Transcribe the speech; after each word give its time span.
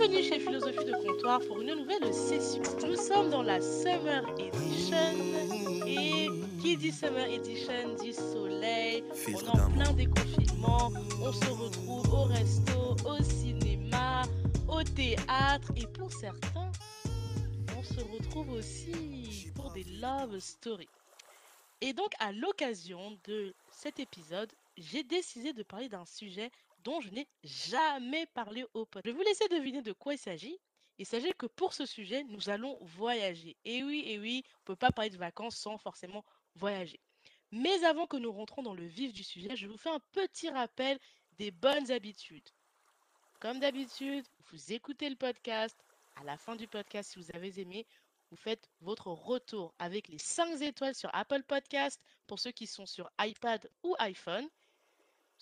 Bienvenue 0.00 0.22
chez 0.22 0.40
Philosophie 0.40 0.86
de 0.86 0.92
Comptoir 0.92 1.40
pour 1.40 1.60
une 1.60 1.74
nouvelle 1.74 2.14
session. 2.14 2.62
Nous 2.86 2.96
sommes 2.96 3.28
dans 3.28 3.42
la 3.42 3.60
Summer 3.60 4.24
Edition 4.38 4.96
et 5.86 6.26
qui 6.62 6.78
dit 6.78 6.90
Summer 6.90 7.26
Edition 7.26 7.96
dit 8.00 8.14
soleil. 8.14 9.04
On 9.28 9.38
est 9.38 9.60
en 9.60 9.70
plein 9.70 9.92
déconfinement. 9.92 10.90
On 11.22 11.30
se 11.30 11.50
retrouve 11.50 12.14
au 12.14 12.22
resto, 12.22 12.96
au 13.04 13.22
cinéma, 13.22 14.22
au 14.68 14.82
théâtre 14.82 15.70
et 15.76 15.86
pour 15.86 16.10
certains, 16.10 16.72
on 17.76 17.82
se 17.82 18.00
retrouve 18.00 18.52
aussi 18.52 19.52
pour 19.54 19.70
des 19.72 19.84
love 20.00 20.38
stories. 20.38 20.88
Et 21.82 21.92
donc, 21.92 22.12
à 22.20 22.32
l'occasion 22.32 23.18
de 23.24 23.52
cet 23.70 24.00
épisode, 24.00 24.50
j'ai 24.78 25.02
décidé 25.02 25.52
de 25.52 25.62
parler 25.62 25.90
d'un 25.90 26.06
sujet 26.06 26.50
dont 26.84 27.00
je 27.00 27.10
n'ai 27.10 27.28
jamais 27.44 28.26
parlé 28.26 28.64
au 28.74 28.84
podcast. 28.86 29.06
Je 29.06 29.10
vais 29.10 29.16
vous 29.16 29.28
laisser 29.28 29.48
deviner 29.48 29.82
de 29.82 29.92
quoi 29.92 30.14
il 30.14 30.18
s'agit. 30.18 30.58
Il 30.98 31.06
s'agit 31.06 31.32
que 31.32 31.46
pour 31.46 31.72
ce 31.72 31.86
sujet, 31.86 32.24
nous 32.24 32.50
allons 32.50 32.78
voyager. 32.82 33.56
Et 33.64 33.82
oui, 33.82 34.02
et 34.06 34.18
oui, 34.18 34.44
on 34.46 34.58
ne 34.58 34.64
peut 34.64 34.76
pas 34.76 34.90
parler 34.90 35.10
de 35.10 35.16
vacances 35.16 35.56
sans 35.56 35.78
forcément 35.78 36.24
voyager. 36.56 37.00
Mais 37.52 37.84
avant 37.84 38.06
que 38.06 38.16
nous 38.16 38.32
rentrons 38.32 38.62
dans 38.62 38.74
le 38.74 38.86
vif 38.86 39.12
du 39.12 39.24
sujet, 39.24 39.56
je 39.56 39.66
vous 39.66 39.78
fais 39.78 39.90
un 39.90 40.00
petit 40.12 40.50
rappel 40.50 40.98
des 41.38 41.50
bonnes 41.50 41.90
habitudes. 41.90 42.48
Comme 43.40 43.58
d'habitude, 43.58 44.26
vous 44.50 44.72
écoutez 44.72 45.08
le 45.08 45.16
podcast. 45.16 45.82
À 46.16 46.24
la 46.24 46.36
fin 46.36 46.54
du 46.54 46.68
podcast, 46.68 47.12
si 47.12 47.18
vous 47.18 47.30
avez 47.34 47.58
aimé, 47.60 47.86
vous 48.30 48.36
faites 48.36 48.68
votre 48.80 49.08
retour 49.08 49.74
avec 49.78 50.08
les 50.08 50.18
5 50.18 50.60
étoiles 50.60 50.94
sur 50.94 51.10
Apple 51.14 51.42
Podcast 51.42 52.00
pour 52.26 52.38
ceux 52.38 52.52
qui 52.52 52.66
sont 52.66 52.86
sur 52.86 53.10
iPad 53.18 53.68
ou 53.82 53.96
iPhone. 53.98 54.46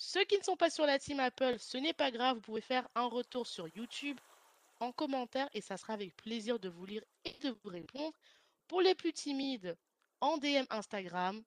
Ceux 0.00 0.24
qui 0.26 0.38
ne 0.38 0.44
sont 0.44 0.56
pas 0.56 0.70
sur 0.70 0.86
la 0.86 1.00
team 1.00 1.18
Apple, 1.18 1.58
ce 1.58 1.76
n'est 1.76 1.92
pas 1.92 2.12
grave, 2.12 2.36
vous 2.36 2.42
pouvez 2.42 2.60
faire 2.60 2.88
un 2.94 3.06
retour 3.06 3.48
sur 3.48 3.66
YouTube 3.76 4.16
en 4.78 4.92
commentaire 4.92 5.48
et 5.54 5.60
ça 5.60 5.76
sera 5.76 5.94
avec 5.94 6.16
plaisir 6.16 6.60
de 6.60 6.68
vous 6.68 6.86
lire 6.86 7.02
et 7.24 7.32
de 7.42 7.50
vous 7.50 7.68
répondre. 7.68 8.16
Pour 8.68 8.80
les 8.80 8.94
plus 8.94 9.12
timides, 9.12 9.76
en 10.20 10.38
DM 10.38 10.66
Instagram, 10.70 11.42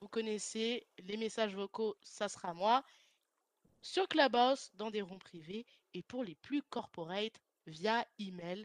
vous 0.00 0.06
connaissez 0.06 0.86
les 1.00 1.16
messages 1.16 1.56
vocaux, 1.56 1.96
ça 2.02 2.28
sera 2.28 2.54
moi. 2.54 2.84
Sur 3.80 4.06
Clubhouse, 4.06 4.70
dans 4.74 4.92
des 4.92 5.02
ronds 5.02 5.18
privés 5.18 5.66
et 5.92 6.04
pour 6.04 6.22
les 6.22 6.36
plus 6.36 6.62
corporate, 6.62 7.34
via 7.66 8.06
email 8.20 8.64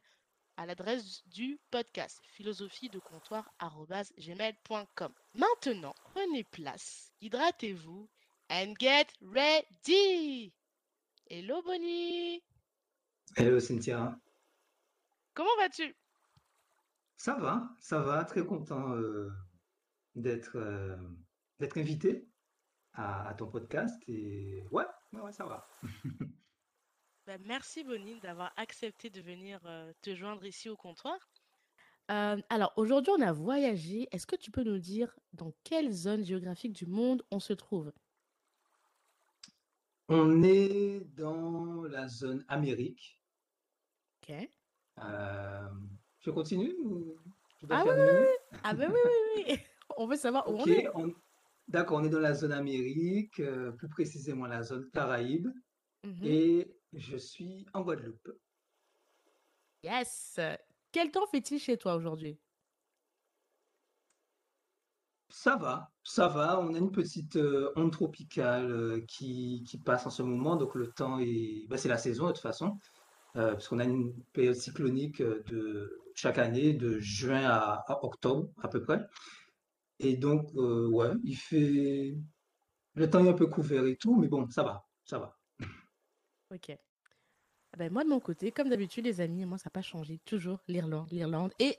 à 0.57 0.67
l'adresse 0.67 1.27
du 1.27 1.59
podcast 1.71 2.21
philosophie 2.23 2.89
de 2.89 2.99
comptoir@gmail.com. 2.99 5.13
Maintenant, 5.33 5.95
prenez 6.13 6.43
place, 6.43 7.11
hydratez-vous 7.21 8.07
and 8.49 8.73
get 8.79 9.13
ready. 9.21 10.53
Hello 11.29 11.61
Bonnie. 11.61 12.41
Hello 13.35 13.59
Cynthia. 13.59 14.19
Comment 15.33 15.55
vas-tu? 15.57 15.95
Ça 17.17 17.35
va, 17.35 17.69
ça 17.79 17.99
va, 17.99 18.23
très 18.23 18.45
content 18.45 18.93
euh, 18.93 19.29
d'être 20.15 20.55
euh, 20.55 20.95
d'être 21.59 21.77
invité 21.77 22.27
à, 22.93 23.27
à 23.29 23.33
ton 23.33 23.47
podcast 23.47 24.01
et 24.07 24.63
ouais, 24.71 24.85
ouais, 25.13 25.21
ouais, 25.21 25.33
ça 25.33 25.45
va. 25.45 25.67
Ben, 27.27 27.41
merci 27.45 27.83
Bonnie 27.83 28.17
d'avoir 28.21 28.53
accepté 28.55 29.09
de 29.09 29.19
venir 29.19 29.59
euh, 29.65 29.91
te 30.01 30.15
joindre 30.15 30.45
ici 30.45 30.69
au 30.69 30.77
comptoir. 30.77 31.17
Euh, 32.09 32.41
alors 32.49 32.71
aujourd'hui 32.77 33.11
on 33.17 33.21
a 33.21 33.33
voyagé. 33.33 34.07
Est-ce 34.13 34.25
que 34.25 34.37
tu 34.37 34.49
peux 34.49 34.63
nous 34.63 34.79
dire 34.79 35.13
dans 35.33 35.51
quelle 35.65 35.91
zone 35.91 36.23
géographique 36.23 36.71
du 36.71 36.85
monde 36.85 37.21
on 37.29 37.41
se 37.41 37.51
trouve? 37.51 37.91
On 40.09 40.41
est 40.43 41.01
dans 41.15 41.83
la 41.83 42.07
zone 42.07 42.45
Amérique. 42.47 43.21
Ok. 44.21 44.35
Euh, 44.99 45.69
je 46.19 46.31
continue 46.31 46.73
ou 46.81 47.17
je 47.61 47.65
dois 47.67 47.77
Ah 47.77 47.83
oui, 47.85 47.91
oui, 47.95 48.27
oui. 48.51 48.57
Ah 48.63 48.73
ben 48.73 48.91
oui, 48.91 48.99
oui, 49.05 49.43
oui. 49.47 49.59
On 49.97 50.07
veut 50.07 50.15
savoir 50.15 50.47
où 50.49 50.57
on 50.57 50.65
est. 50.65 50.87
on- 50.95 51.13
d'accord, 51.67 51.97
on 51.99 52.03
est 52.03 52.09
dans 52.09 52.19
la 52.19 52.33
zone 52.33 52.51
Amérique, 52.53 53.39
euh, 53.39 53.71
plus 53.71 53.89
précisément 53.89 54.45
la 54.47 54.63
zone 54.63 54.89
Caraïbe, 54.91 55.47
Mhm. 56.03 56.23
et 56.23 56.77
je 56.93 57.17
suis 57.17 57.65
en 57.73 57.81
Guadeloupe. 57.81 58.29
Yes. 59.83 60.39
Quel 60.91 61.11
temps 61.11 61.25
fait-il 61.27 61.59
chez 61.59 61.77
toi 61.77 61.95
aujourd'hui? 61.95 62.39
Ça 65.29 65.55
va, 65.57 65.91
ça 66.07 66.29
va. 66.29 66.59
On 66.59 66.73
a 66.73 66.77
une 66.77 66.91
petite 66.91 67.35
euh, 67.35 67.71
onde 67.75 67.91
tropicale 67.91 68.71
euh, 68.71 69.01
qui, 69.07 69.63
qui 69.67 69.77
passe 69.77 70.05
en 70.05 70.09
ce 70.09 70.23
moment, 70.23 70.55
donc 70.55 70.73
le 70.73 70.87
temps 70.87 71.19
est, 71.19 71.67
bah, 71.67 71.77
c'est 71.77 71.89
la 71.89 71.97
saison 71.97 72.27
de 72.27 72.31
toute 72.31 72.41
façon, 72.41 72.79
euh, 73.35 73.51
parce 73.51 73.67
qu'on 73.67 73.79
a 73.79 73.83
une 73.83 74.13
période 74.31 74.55
cyclonique 74.55 75.19
euh, 75.19 75.43
de 75.47 75.99
chaque 76.15 76.37
année, 76.37 76.73
de 76.73 76.97
juin 76.99 77.43
à, 77.45 77.83
octobre 78.03 78.49
à 78.63 78.69
peu 78.69 78.81
près. 78.81 79.05
Et 79.99 80.15
donc, 80.15 80.51
ouais, 80.53 81.11
il 81.23 81.35
fait, 81.35 82.15
le 82.93 83.09
temps 83.09 83.25
est 83.25 83.29
un 83.29 83.33
peu 83.33 83.47
couvert 83.47 83.85
et 83.85 83.97
tout, 83.97 84.15
mais 84.15 84.27
bon, 84.27 84.47
ça 84.49 84.63
va, 84.63 84.85
ça 85.05 85.19
va. 85.19 85.37
Ok. 86.53 86.69
Ah 87.73 87.77
ben 87.77 87.91
moi 87.91 88.05
de 88.05 88.09
mon 88.09 88.21
côté, 88.21 88.53
comme 88.53 88.69
d'habitude 88.69 89.03
les 89.03 89.19
amis, 89.19 89.45
moi 89.45 89.57
ça 89.57 89.65
n'a 89.65 89.71
pas 89.71 89.81
changé. 89.81 90.19
Toujours 90.23 90.59
l'Irlande, 90.69 91.11
l'Irlande. 91.11 91.51
Et 91.59 91.75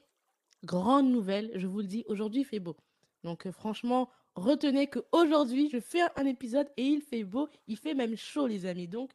grande 0.64 1.10
nouvelle, 1.10 1.50
je 1.54 1.66
vous 1.66 1.78
le 1.78 1.86
dis, 1.86 2.04
aujourd'hui 2.08 2.42
il 2.42 2.44
fait 2.44 2.60
beau. 2.60 2.76
Donc 3.24 3.50
franchement, 3.50 4.10
retenez 4.38 4.86
que 4.88 5.00
aujourd'hui 5.12 5.68
je 5.70 5.80
fais 5.80 6.00
un, 6.16 6.26
épisode 6.26 6.68
et 6.76 6.84
il 6.84 7.02
fait 7.02 7.24
beau, 7.24 7.48
il 7.66 7.76
fait 7.76 7.94
même 7.94 8.16
chaud 8.16 8.46
les 8.46 8.66
amis. 8.66 8.88
Donc 8.88 9.10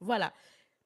voilà. 0.00 0.32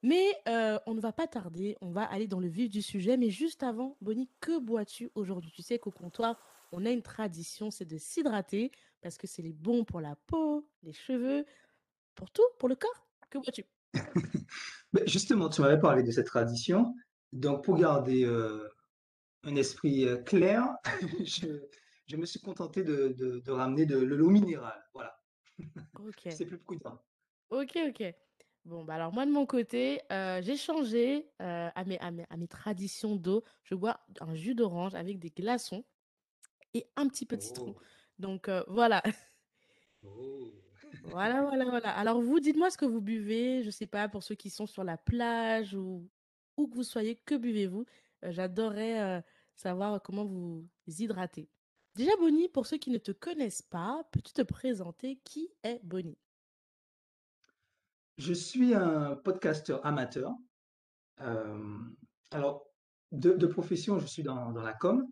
Mais 0.02 0.24
euh, 0.48 0.78
on 0.86 0.94
ne 0.94 1.00
va 1.00 1.12
pas 1.12 1.26
tarder, 1.26 1.76
on 1.82 1.90
va 1.90 2.04
aller 2.04 2.26
dans 2.26 2.40
le 2.40 2.48
vif 2.48 2.70
du 2.70 2.80
sujet. 2.80 3.16
Mais 3.16 3.30
juste 3.30 3.62
avant, 3.62 3.96
Bonnie, 4.00 4.30
que 4.40 4.58
bois-tu 4.58 5.10
aujourd'hui? 5.14 5.50
Tu 5.50 5.62
sais 5.62 5.78
qu'au 5.78 5.90
comptoir, 5.90 6.38
on 6.72 6.86
a 6.86 6.90
une 6.90 7.02
tradition, 7.02 7.70
c'est 7.70 7.84
de 7.84 7.98
s'hydrater 7.98 8.70
parce 9.02 9.18
que 9.18 9.26
c'est 9.26 9.42
les 9.42 9.52
bon 9.52 9.84
pour 9.84 10.00
la 10.00 10.16
peau, 10.26 10.66
les 10.82 10.92
cheveux, 10.92 11.44
pour 12.14 12.30
tout, 12.30 12.46
pour 12.58 12.68
le 12.68 12.76
corps. 12.76 13.06
Que 13.28 13.38
bois-tu? 13.38 13.64
Mais 14.92 15.02
justement, 15.06 15.48
tu 15.48 15.60
m'avais 15.60 15.80
parlé 15.80 16.02
de 16.02 16.10
cette 16.10 16.26
tradition, 16.26 16.94
donc 17.32 17.64
pour 17.64 17.76
garder 17.76 18.24
euh, 18.24 18.68
un 19.44 19.56
esprit 19.56 20.06
euh, 20.06 20.16
clair, 20.18 20.68
je, 21.24 21.46
je 22.10 22.16
me 22.16 22.26
suis 22.26 22.40
contenté 22.40 22.82
de, 22.82 23.14
de, 23.16 23.38
de 23.38 23.52
ramener 23.52 23.86
de, 23.86 23.96
l'eau 23.96 24.30
minérale. 24.30 24.84
Voilà, 24.92 25.16
Ok. 26.00 26.26
c'est 26.30 26.46
plus 26.46 26.58
prudent. 26.58 27.00
Ok, 27.50 27.78
ok. 27.88 28.14
Bon, 28.64 28.84
bah 28.84 28.94
alors 28.94 29.12
moi 29.12 29.24
de 29.24 29.30
mon 29.30 29.46
côté, 29.46 30.00
euh, 30.12 30.42
j'ai 30.42 30.56
changé 30.56 31.30
euh, 31.40 31.70
à 31.74 31.84
mes, 31.84 31.98
à 32.00 32.10
mes, 32.10 32.26
à 32.28 32.36
mes 32.36 32.48
traditions 32.48 33.16
d'eau. 33.16 33.44
Je 33.62 33.74
bois 33.74 34.00
un 34.20 34.34
jus 34.34 34.54
d'orange 34.54 34.94
avec 34.94 35.18
des 35.18 35.30
glaçons 35.30 35.84
et 36.74 36.86
un 36.96 37.08
petit 37.08 37.26
peu 37.26 37.36
de 37.36 37.42
citron. 37.42 37.74
Oh, 37.76 37.82
Donc 38.18 38.48
euh, 38.48 38.62
voilà, 38.68 39.02
oh. 40.02 40.52
voilà, 41.04 41.42
voilà, 41.42 41.64
voilà. 41.64 41.90
Alors 41.90 42.20
vous, 42.20 42.40
dites-moi 42.40 42.70
ce 42.70 42.76
que 42.76 42.84
vous 42.84 43.00
buvez. 43.00 43.62
Je 43.62 43.70
sais 43.70 43.86
pas, 43.86 44.08
pour 44.08 44.22
ceux 44.22 44.34
qui 44.34 44.50
sont 44.50 44.66
sur 44.66 44.84
la 44.84 44.98
plage 44.98 45.74
ou 45.74 46.10
où 46.56 46.66
que 46.68 46.74
vous 46.74 46.84
soyez, 46.84 47.16
que 47.16 47.36
buvez-vous? 47.36 47.86
J'adorerais 48.22 49.24
savoir 49.54 50.02
comment 50.02 50.26
vous 50.26 50.68
hydratez. 50.86 51.48
Déjà, 51.96 52.12
Bonnie, 52.18 52.48
pour 52.48 52.66
ceux 52.66 52.78
qui 52.78 52.90
ne 52.90 52.98
te 52.98 53.12
connaissent 53.12 53.62
pas, 53.62 54.04
peux-tu 54.12 54.32
te 54.32 54.42
présenter? 54.42 55.20
Qui 55.24 55.50
est 55.62 55.80
Bonnie? 55.84 56.18
Je 58.18 58.32
suis 58.32 58.74
un 58.74 59.16
podcasteur 59.16 59.84
amateur. 59.84 60.34
Euh, 61.20 61.78
alors, 62.30 62.66
de, 63.12 63.32
de 63.32 63.46
profession, 63.46 63.98
je 63.98 64.06
suis 64.06 64.22
dans, 64.22 64.52
dans 64.52 64.62
la 64.62 64.72
com, 64.72 65.06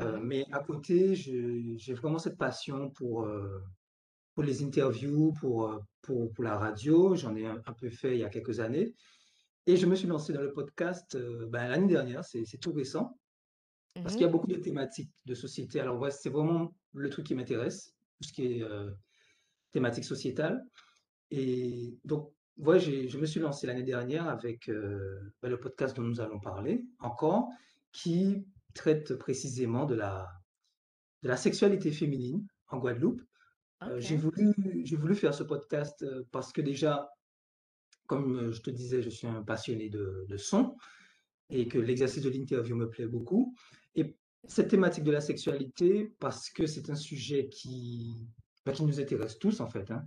euh, 0.00 0.18
Mhm. 0.18 0.26
mais 0.26 0.46
à 0.52 0.60
côté, 0.60 1.14
j'ai 1.14 1.94
vraiment 1.94 2.18
cette 2.18 2.38
passion 2.38 2.90
pour, 2.90 3.24
euh, 3.24 3.60
pour 4.34 4.44
les 4.44 4.62
interviews, 4.62 5.32
pour, 5.32 5.80
pour, 6.02 6.32
pour 6.32 6.44
la 6.44 6.56
radio. 6.56 7.14
J'en 7.16 7.34
ai 7.36 7.46
un, 7.46 7.60
un 7.66 7.72
peu 7.72 7.90
fait 7.90 8.12
il 8.16 8.20
y 8.20 8.24
a 8.24 8.30
quelques 8.30 8.60
années. 8.60 8.94
Et 9.66 9.76
je 9.76 9.86
me 9.86 9.94
suis 9.94 10.08
lancé 10.08 10.32
dans 10.32 10.42
le 10.42 10.52
podcast 10.52 11.16
ben, 11.48 11.68
l'année 11.68 11.86
dernière, 11.88 12.24
c'est 12.24 12.44
tout 12.60 12.72
récent, 12.72 13.18
parce 13.94 14.14
qu'il 14.14 14.22
y 14.22 14.28
a 14.28 14.32
beaucoup 14.32 14.46
de 14.46 14.56
thématiques 14.56 15.12
de 15.26 15.34
société. 15.34 15.80
Alors, 15.80 15.98
ouais, 16.00 16.10
c'est 16.10 16.30
vraiment 16.30 16.74
le 16.94 17.08
truc 17.10 17.26
qui 17.26 17.34
m'intéresse, 17.34 17.94
tout 18.20 18.28
ce 18.28 18.32
qui 18.32 18.46
est 18.46 18.62
euh, 18.62 18.90
thématique 19.72 20.04
sociétale. 20.04 20.62
Et 21.30 21.98
donc, 22.04 22.32
ouais, 22.58 22.78
je 22.80 23.18
me 23.18 23.26
suis 23.26 23.40
lancé 23.40 23.66
l'année 23.66 23.82
dernière 23.82 24.28
avec 24.28 24.68
euh, 24.68 25.20
ben, 25.42 25.48
le 25.48 25.58
podcast 25.58 25.96
dont 25.96 26.02
nous 26.02 26.20
allons 26.20 26.40
parler 26.40 26.84
encore, 26.98 27.48
qui 27.92 28.46
traite 28.74 29.14
précisément 29.14 29.84
de 29.84 29.94
la, 29.94 30.28
de 31.22 31.28
la 31.28 31.36
sexualité 31.36 31.90
féminine 31.90 32.46
en 32.68 32.78
Guadeloupe. 32.78 33.22
Euh, 33.86 34.00
j'ai 34.00 34.16
Ok. 34.16 34.20
voulu, 34.20 34.54
j'ai 34.84 34.96
voulu 34.96 35.14
faire 35.14 35.34
ce 35.34 35.42
podcast 35.42 36.02
euh, 36.02 36.22
parce 36.30 36.52
que 36.52 36.60
déjà, 36.60 37.08
comme 38.06 38.36
euh, 38.36 38.52
je 38.52 38.62
te 38.62 38.70
disais, 38.70 39.02
je 39.02 39.10
suis 39.10 39.26
un 39.26 39.42
passionné 39.42 39.88
de, 39.90 40.24
de 40.28 40.36
son 40.36 40.76
et 41.50 41.68
que 41.68 41.78
l'exercice 41.78 42.22
de 42.22 42.30
l'interview 42.30 42.76
me 42.76 42.88
plaît 42.88 43.06
beaucoup. 43.06 43.54
Et 43.94 44.16
cette 44.46 44.68
thématique 44.68 45.04
de 45.04 45.12
la 45.12 45.20
sexualité, 45.20 46.12
parce 46.18 46.50
que 46.50 46.66
c'est 46.66 46.90
un 46.90 46.94
sujet 46.94 47.48
qui, 47.48 48.14
bah, 48.64 48.72
qui 48.72 48.84
nous 48.84 49.00
intéresse 49.00 49.38
tous 49.38 49.60
en 49.60 49.68
fait, 49.68 49.90
hein. 49.90 50.06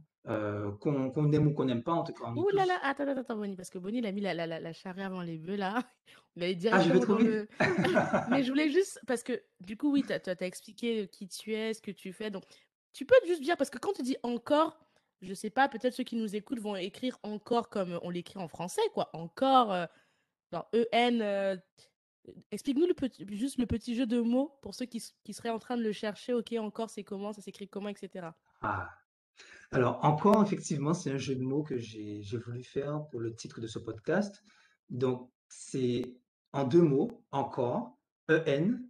qu'on 0.79 1.31
aime 1.31 1.47
ou 1.47 1.53
qu'on 1.53 1.65
n'aime 1.65 1.83
pas, 1.83 1.93
en 1.93 2.03
tout 2.03 2.13
cas, 2.13 2.31
Ouh 2.31 2.49
est 2.49 2.53
là 2.53 2.65
là, 2.65 2.79
attends, 2.83 3.07
attends, 3.07 3.21
attends, 3.21 3.37
Bonnie, 3.37 3.55
parce 3.55 3.69
que 3.69 3.77
Bonnie, 3.77 3.99
il 3.99 4.05
a 4.05 4.11
mis 4.11 4.21
la, 4.21 4.33
la, 4.33 4.47
la, 4.47 4.59
la 4.59 4.73
charrue 4.73 5.01
avant 5.01 5.21
les 5.21 5.37
bœufs, 5.37 5.55
là. 5.55 5.81
On 6.37 6.41
est 6.41 6.67
Ah, 6.67 6.81
je 6.81 6.91
vais 6.91 6.99
trop 6.99 7.15
le... 7.15 7.47
Mais 8.29 8.43
je 8.43 8.49
voulais 8.49 8.69
juste, 8.69 8.99
parce 9.07 9.23
que 9.23 9.41
du 9.61 9.77
coup, 9.77 9.91
oui, 9.91 10.03
tu 10.03 10.11
as, 10.11 10.41
expliqué 10.41 11.07
qui 11.07 11.27
tu 11.27 11.53
es, 11.53 11.73
ce 11.73 11.81
que 11.81 11.91
tu 11.91 12.11
fais. 12.11 12.29
Donc, 12.29 12.43
tu 12.91 13.05
peux 13.05 13.15
juste 13.25 13.41
dire, 13.41 13.55
parce 13.55 13.69
que 13.69 13.77
quand 13.77 13.93
tu 13.93 14.03
dis 14.03 14.17
encore, 14.23 14.77
je 15.21 15.33
sais 15.33 15.49
pas, 15.49 15.69
peut-être 15.69 15.93
ceux 15.93 16.03
qui 16.03 16.15
nous 16.15 16.35
écoutent 16.35 16.59
vont 16.59 16.75
écrire 16.75 17.17
encore 17.23 17.69
comme 17.69 17.99
on 18.01 18.09
l'écrit 18.09 18.39
en 18.39 18.47
français, 18.47 18.81
quoi. 18.93 19.09
Encore, 19.13 19.71
euh, 19.71 19.85
genre 20.51 20.67
E-N. 20.73 21.21
euh, 21.21 21.55
Explique-nous 22.51 22.87
le 22.87 22.93
petit, 22.93 23.25
juste 23.31 23.57
le 23.57 23.65
petit 23.65 23.95
jeu 23.95 24.05
de 24.05 24.19
mots 24.21 24.57
pour 24.61 24.73
ceux 24.75 24.85
qui, 24.85 25.03
qui 25.23 25.33
seraient 25.33 25.49
en 25.49 25.59
train 25.59 25.77
de 25.77 25.83
le 25.83 25.91
chercher. 25.91 26.33
Ok, 26.33 26.53
encore, 26.59 26.89
c'est 26.89 27.03
comment, 27.03 27.33
ça 27.33 27.41
s'écrit 27.41 27.67
comment, 27.67 27.89
etc. 27.89 28.27
Ah, 28.61 28.89
alors 29.71 30.03
encore, 30.03 30.43
effectivement, 30.43 30.93
c'est 30.93 31.11
un 31.11 31.17
jeu 31.17 31.35
de 31.35 31.41
mots 31.41 31.63
que 31.63 31.77
j'ai 31.77 32.21
voulu 32.45 32.63
faire 32.63 33.05
pour 33.11 33.19
le 33.19 33.35
titre 33.35 33.59
de 33.61 33.67
ce 33.67 33.79
podcast. 33.79 34.43
Donc, 34.89 35.29
c'est 35.47 36.15
en 36.53 36.63
deux 36.65 36.81
mots, 36.81 37.23
encore, 37.31 37.97
E-N, 38.29 38.87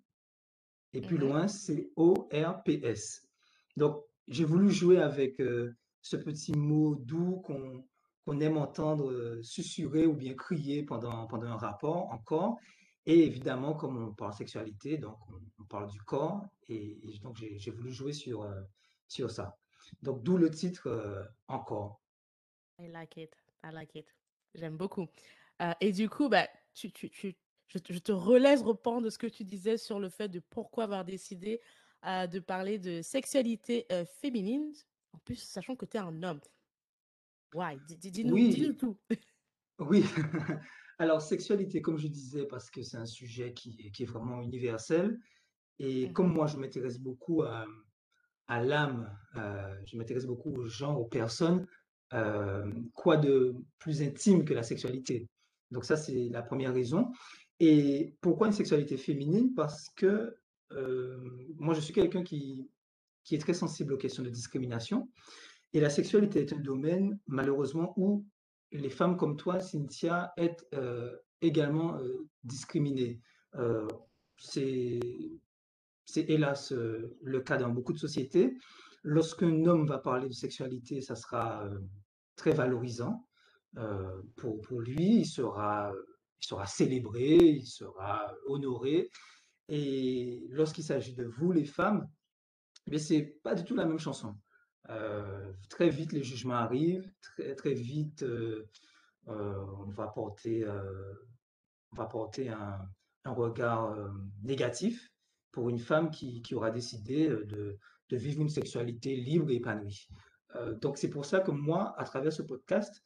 et 0.93 1.01
plus 1.01 1.17
Mhm. 1.17 1.21
loin, 1.21 1.47
c'est 1.47 1.89
O-R-P-S. 1.95 3.27
Donc, 3.75 4.03
j'ai 4.27 4.45
voulu 4.45 4.69
jouer 4.71 4.99
avec 4.99 5.39
euh, 5.41 5.75
ce 6.01 6.15
petit 6.15 6.53
mot 6.53 6.95
doux 6.95 7.41
qu'on 7.41 8.39
aime 8.39 8.57
entendre 8.57 9.11
euh, 9.11 9.41
susurrer 9.43 10.05
ou 10.05 10.13
bien 10.13 10.33
crier 10.35 10.83
pendant, 10.83 11.27
pendant 11.27 11.47
un 11.47 11.57
rapport, 11.57 12.11
encore. 12.11 12.57
Et 13.05 13.25
évidemment, 13.25 13.73
comme 13.75 13.97
on 14.09 14.13
parle 14.13 14.33
sexualité, 14.33 14.97
donc 14.97 15.17
on, 15.29 15.39
on 15.59 15.65
parle 15.65 15.89
du 15.91 16.01
corps, 16.01 16.43
et, 16.67 16.97
et 17.07 17.19
donc 17.19 17.37
j'ai 17.37 17.71
voulu 17.71 17.91
jouer 17.91 18.13
sur, 18.13 18.41
euh, 18.43 18.61
sur 19.07 19.29
ça. 19.29 19.57
Donc, 20.01 20.23
d'où 20.23 20.37
le 20.37 20.49
titre 20.49 20.87
euh, 20.87 21.23
encore. 21.47 22.01
I 22.79 22.87
like 22.87 23.15
it. 23.17 23.35
I 23.63 23.71
like 23.71 23.93
it. 23.95 24.07
J'aime 24.55 24.77
beaucoup. 24.77 25.07
Euh, 25.61 25.73
et 25.81 25.91
du 25.91 26.09
coup, 26.09 26.29
bah, 26.29 26.47
tu, 26.73 26.91
tu, 26.91 27.09
tu, 27.09 27.35
je, 27.67 27.77
te- 27.77 27.93
je 27.93 27.99
te 27.99 28.11
relaisse 28.11 28.61
reprendre 28.63 29.03
de 29.03 29.09
ce 29.09 29.17
que 29.19 29.27
tu 29.27 29.43
disais 29.43 29.77
sur 29.77 29.99
le 29.99 30.09
fait 30.09 30.27
de 30.29 30.39
pourquoi 30.39 30.85
avoir 30.85 31.05
décidé 31.05 31.61
de 32.03 32.37
parler 32.39 32.77
de 32.77 33.01
sexualité 33.01 33.87
féminine, 34.21 34.71
en 35.13 35.17
plus, 35.19 35.37
sachant 35.37 35.75
que 35.75 35.85
tu 35.85 35.97
es 35.97 35.99
un 35.99 36.21
homme. 36.21 36.39
Dis- 37.87 37.97
dis- 37.97 38.11
dis-nous, 38.11 38.73
tout. 38.73 38.97
oui. 39.79 40.03
Alors, 40.97 41.21
sexualité, 41.21 41.81
comme 41.81 41.97
je 41.97 42.07
disais, 42.07 42.45
parce 42.45 42.69
que 42.69 42.81
c'est 42.81 42.97
un 42.97 43.05
sujet 43.05 43.53
qui, 43.53 43.75
est- 43.79 43.91
qui 43.91 44.03
est 44.03 44.05
vraiment 44.05 44.41
universel. 44.41 45.19
Et 45.79 46.11
comme 46.13 46.27
Mhm, 46.27 46.33
moi, 46.33 46.47
je 46.47 46.57
m'intéresse 46.57 46.99
beaucoup 46.99 47.43
à, 47.43 47.65
à 48.47 48.63
l'âme, 48.63 49.17
euh, 49.37 49.75
je 49.85 49.97
m'intéresse 49.97 50.25
beaucoup 50.25 50.51
aux 50.53 50.67
gens, 50.67 50.95
aux 50.95 51.05
personnes. 51.07 51.67
euh, 52.13 52.71
quoi 52.93 53.17
de 53.17 53.55
plus 53.79 54.01
intime 54.03 54.45
que 54.45 54.53
la 54.53 54.63
sexualité? 54.63 55.27
Donc 55.71 55.85
ça, 55.85 55.97
c'est 55.97 56.29
la 56.29 56.43
première 56.43 56.73
raison. 56.73 57.11
Et 57.59 58.15
pourquoi 58.21 58.47
une 58.47 58.53
sexualité 58.53 58.97
féminine? 58.97 59.53
Parce 59.55 59.89
que 59.89 60.37
euh, 60.73 61.17
moi, 61.57 61.73
je 61.73 61.81
suis 61.81 61.93
quelqu'un 61.93 62.23
qui, 62.23 62.69
qui 63.23 63.35
est 63.35 63.39
très 63.39 63.53
sensible 63.55 63.93
aux 63.93 63.97
questions 63.97 64.23
de 64.23 64.29
discrimination. 64.29 65.09
Et 65.73 65.79
la 65.79 65.89
sexualité 65.89 66.41
est 66.41 66.53
un 66.53 66.59
domaine, 66.59 67.19
malheureusement, 67.27 67.93
où 67.97 68.25
les 68.71 68.89
femmes 68.89 69.17
comme 69.17 69.37
toi, 69.37 69.59
Cynthia, 69.59 70.33
est 70.37 70.65
euh, 70.73 71.15
également 71.41 71.97
euh, 71.97 72.27
discriminées. 72.43 73.21
Euh, 73.55 73.87
c'est 74.37 74.99
hélas 76.15 76.71
le 76.71 77.39
cas 77.41 77.57
dans 77.57 77.69
beaucoup 77.69 77.93
de 77.93 77.97
sociétés. 77.97 78.57
Lorsqu'un 79.03 79.65
homme 79.65 79.87
va 79.87 79.97
parler 79.97 80.27
de 80.27 80.33
sexualité, 80.33 81.01
ça 81.01 81.15
sera 81.15 81.67
très 82.35 82.51
valorisant 82.51 83.27
pour, 84.35 84.61
pour 84.61 84.81
lui. 84.81 85.19
Il 85.19 85.25
sera, 85.25 85.93
il 86.41 86.45
sera 86.45 86.65
célébré, 86.65 87.35
il 87.35 87.65
sera 87.65 88.33
honoré. 88.47 89.09
Et 89.69 90.45
lorsqu'il 90.49 90.83
s'agit 90.83 91.15
de 91.15 91.25
vous, 91.25 91.51
les 91.51 91.65
femmes, 91.65 92.07
mais 92.87 92.99
c'est 92.99 93.39
pas 93.41 93.55
du 93.55 93.63
tout 93.63 93.75
la 93.75 93.85
même 93.85 93.99
chanson. 93.99 94.35
Euh, 94.89 95.51
très 95.69 95.89
vite, 95.89 96.11
les 96.11 96.23
jugements 96.23 96.55
arrivent, 96.55 97.09
très, 97.21 97.55
très 97.55 97.73
vite, 97.73 98.23
euh, 98.23 98.67
euh, 99.27 99.65
on 99.79 99.89
va 99.89 100.07
porter 100.07 100.65
on 101.91 101.95
va 101.95 102.05
porter 102.05 102.49
un, 102.49 102.79
un 103.23 103.31
regard 103.31 103.95
négatif 104.43 105.09
pour 105.51 105.69
une 105.69 105.79
femme 105.79 106.11
qui, 106.11 106.41
qui 106.41 106.53
aura 106.53 106.69
décidé 106.69 107.29
de, 107.29 107.77
de, 108.09 108.17
vivre 108.17 108.41
une 108.41 108.49
sexualité 108.49 109.15
libre 109.15 109.49
et 109.49 109.55
épanouie. 109.55 110.09
Donc 110.81 110.97
c'est 110.97 111.09
pour 111.09 111.25
ça 111.25 111.39
que 111.39 111.51
moi, 111.51 111.97
à 111.97 112.03
travers 112.03 112.33
ce 112.33 112.41
podcast, 112.41 113.01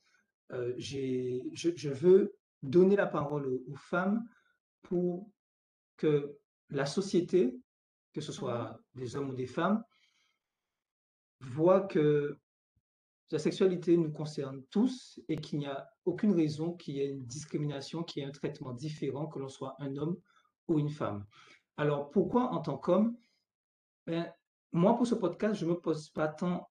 je, 0.50 1.40
je, 1.54 1.90
veux 1.90 2.36
donner 2.64 2.96
la 2.96 3.06
parole 3.06 3.46
aux, 3.46 3.64
aux, 3.68 3.76
femmes 3.76 4.28
pour 4.82 5.30
que 5.98 6.36
la 6.72 6.88
société, 6.88 7.60
que 8.14 8.22
ce 8.22 8.32
soit 8.32 8.82
des 8.96 9.16
hommes 9.16 9.30
ou 9.30 9.36
des 9.36 9.48
femmes, 9.48 9.84
voit 11.42 11.82
que 11.82 12.38
la 13.32 13.40
sexualité 13.40 13.96
nous 13.96 14.12
concerne 14.12 14.64
tous 14.72 15.20
et 15.28 15.36
qu'il 15.38 15.60
n'y 15.60 15.68
a 15.68 15.88
aucune 16.06 16.34
raison 16.34 16.74
qu'il 16.74 16.96
y 16.96 17.02
ait 17.02 17.10
une 17.12 17.26
discrimination, 17.26 18.04
qu'il 18.04 18.22
y 18.22 18.26
ait 18.26 18.30
un 18.30 18.32
traitement 18.32 18.74
différent, 18.74 19.28
que 19.28 19.40
l'on 19.40 19.50
soit 19.50 19.76
un 19.80 19.96
homme 19.98 20.18
ou 20.68 20.80
une 20.80 20.90
femme. 20.90 21.26
Alors, 21.78 22.10
pourquoi 22.10 22.52
en 22.52 22.60
tant 22.62 22.78
qu'homme 22.78 23.16
ben, 24.08 24.32
Moi, 24.72 24.96
pour 24.96 25.06
ce 25.08 25.16
podcast, 25.16 25.60
je 25.60 25.66
ne 25.66 25.72
me 25.72 25.76
pose 25.80 26.10
pas 26.10 26.28
tant 26.28 26.70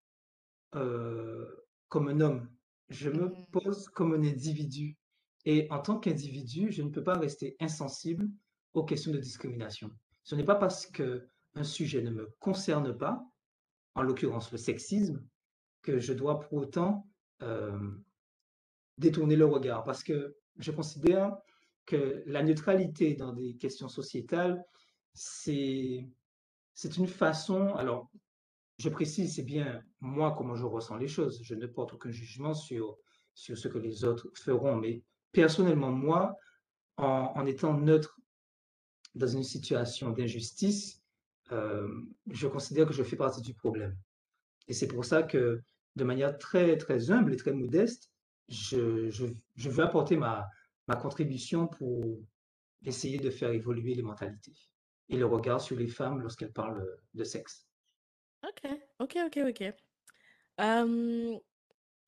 euh, 0.75 1.47
comme 1.89 2.09
un 2.09 2.21
homme, 2.21 2.49
je 2.89 3.09
me 3.11 3.29
Mhm. 3.29 3.47
pose 3.53 3.89
comme 3.89 4.13
un 4.15 4.23
individu. 4.23 4.97
Et 5.45 5.67
en 5.71 5.81
tant 5.81 5.99
qu'individu, 5.99 6.71
je 6.73 6.83
ne 6.83 6.91
peux 6.91 7.03
pas 7.03 7.17
rester 7.17 7.57
insensible 7.61 8.29
aux 8.75 8.85
questions 8.85 9.13
de 9.13 9.19
discrimination. 9.19 9.91
Ce 10.25 10.35
n'est 10.35 10.45
pas 10.45 10.57
parce 10.57 10.87
qu'un 10.87 11.63
sujet 11.63 12.03
ne 12.03 12.11
me 12.11 12.29
concerne 12.39 12.97
pas, 12.97 13.25
en 13.99 14.03
l'occurrence 14.03 14.53
le 14.53 14.59
sexisme, 14.59 15.21
que 15.83 15.99
je 15.99 16.13
dois 16.13 16.39
pour 16.39 16.55
autant 16.55 17.09
euh, 17.43 17.91
détourner 18.97 19.35
le 19.35 19.45
regard. 19.45 19.83
Parce 19.83 20.05
que 20.05 20.37
je 20.57 20.71
considère 20.71 21.37
que 21.85 22.23
la 22.27 22.45
neutralité 22.45 23.15
dans 23.15 23.33
des 23.33 23.57
questions 23.57 23.89
sociétales, 23.89 24.65
c'est 25.15 26.07
une 26.97 27.09
façon, 27.09 27.75
alors 27.75 28.09
je 28.79 28.89
précise, 28.89 29.35
c'est 29.35 29.43
bien 29.43 29.83
moi 30.01 30.33
comment 30.39 30.55
je 30.55 30.65
ressens 30.65 30.97
les 30.97 31.09
choses, 31.09 31.41
je 31.43 31.57
ne 31.57 31.67
porte 31.67 31.95
aucun 31.95 32.13
jugement 32.13 32.55
sur, 32.55 32.97
sur 33.35 33.59
ce 33.59 33.67
que 33.67 33.79
les 33.79 34.05
autres 34.05 34.31
feront, 34.37 34.77
mais 34.77 35.03
personnellement, 35.33 35.91
moi, 35.91 36.37
en 36.99 37.47
étant 37.47 37.75
neutre 37.75 38.21
dans 39.17 39.27
une 39.27 39.43
situation 39.43 40.11
d'injustice, 40.11 41.03
je 41.51 42.47
considère 42.47 42.87
que 42.87 42.93
je 42.93 43.03
fais 43.03 43.17
partie 43.17 43.43
du 43.43 43.55
problème. 43.55 43.97
Et 44.67 44.75
c'est 44.75 44.89
pour 44.89 45.05
ça 45.05 45.23
que, 45.23 45.63
de 45.97 46.05
manière 46.05 46.37
très, 46.39 46.77
très 46.77 47.11
humble 47.11 47.33
et 47.33 47.37
très 47.37 47.53
modeste, 47.53 48.11
je, 48.49 49.11
veux 49.57 49.85
apporter 49.85 50.17
ma, 50.17 50.49
contribution 51.01 51.67
pour 51.67 52.19
essayer 52.85 53.19
de 53.19 53.31
faire 53.31 53.51
évoluer 53.51 53.95
les 53.95 54.03
mentalités 54.03 54.55
et 55.11 55.17
le 55.17 55.27
regard 55.27 55.61
sur 55.61 55.77
les 55.77 55.89
femmes 55.89 56.21
lorsqu'elles 56.21 56.53
parlent 56.53 56.87
de 57.15 57.25
sexe. 57.25 57.67
Ok, 58.43 58.71
ok, 59.01 59.19
ok, 59.27 59.39
ok. 59.49 59.75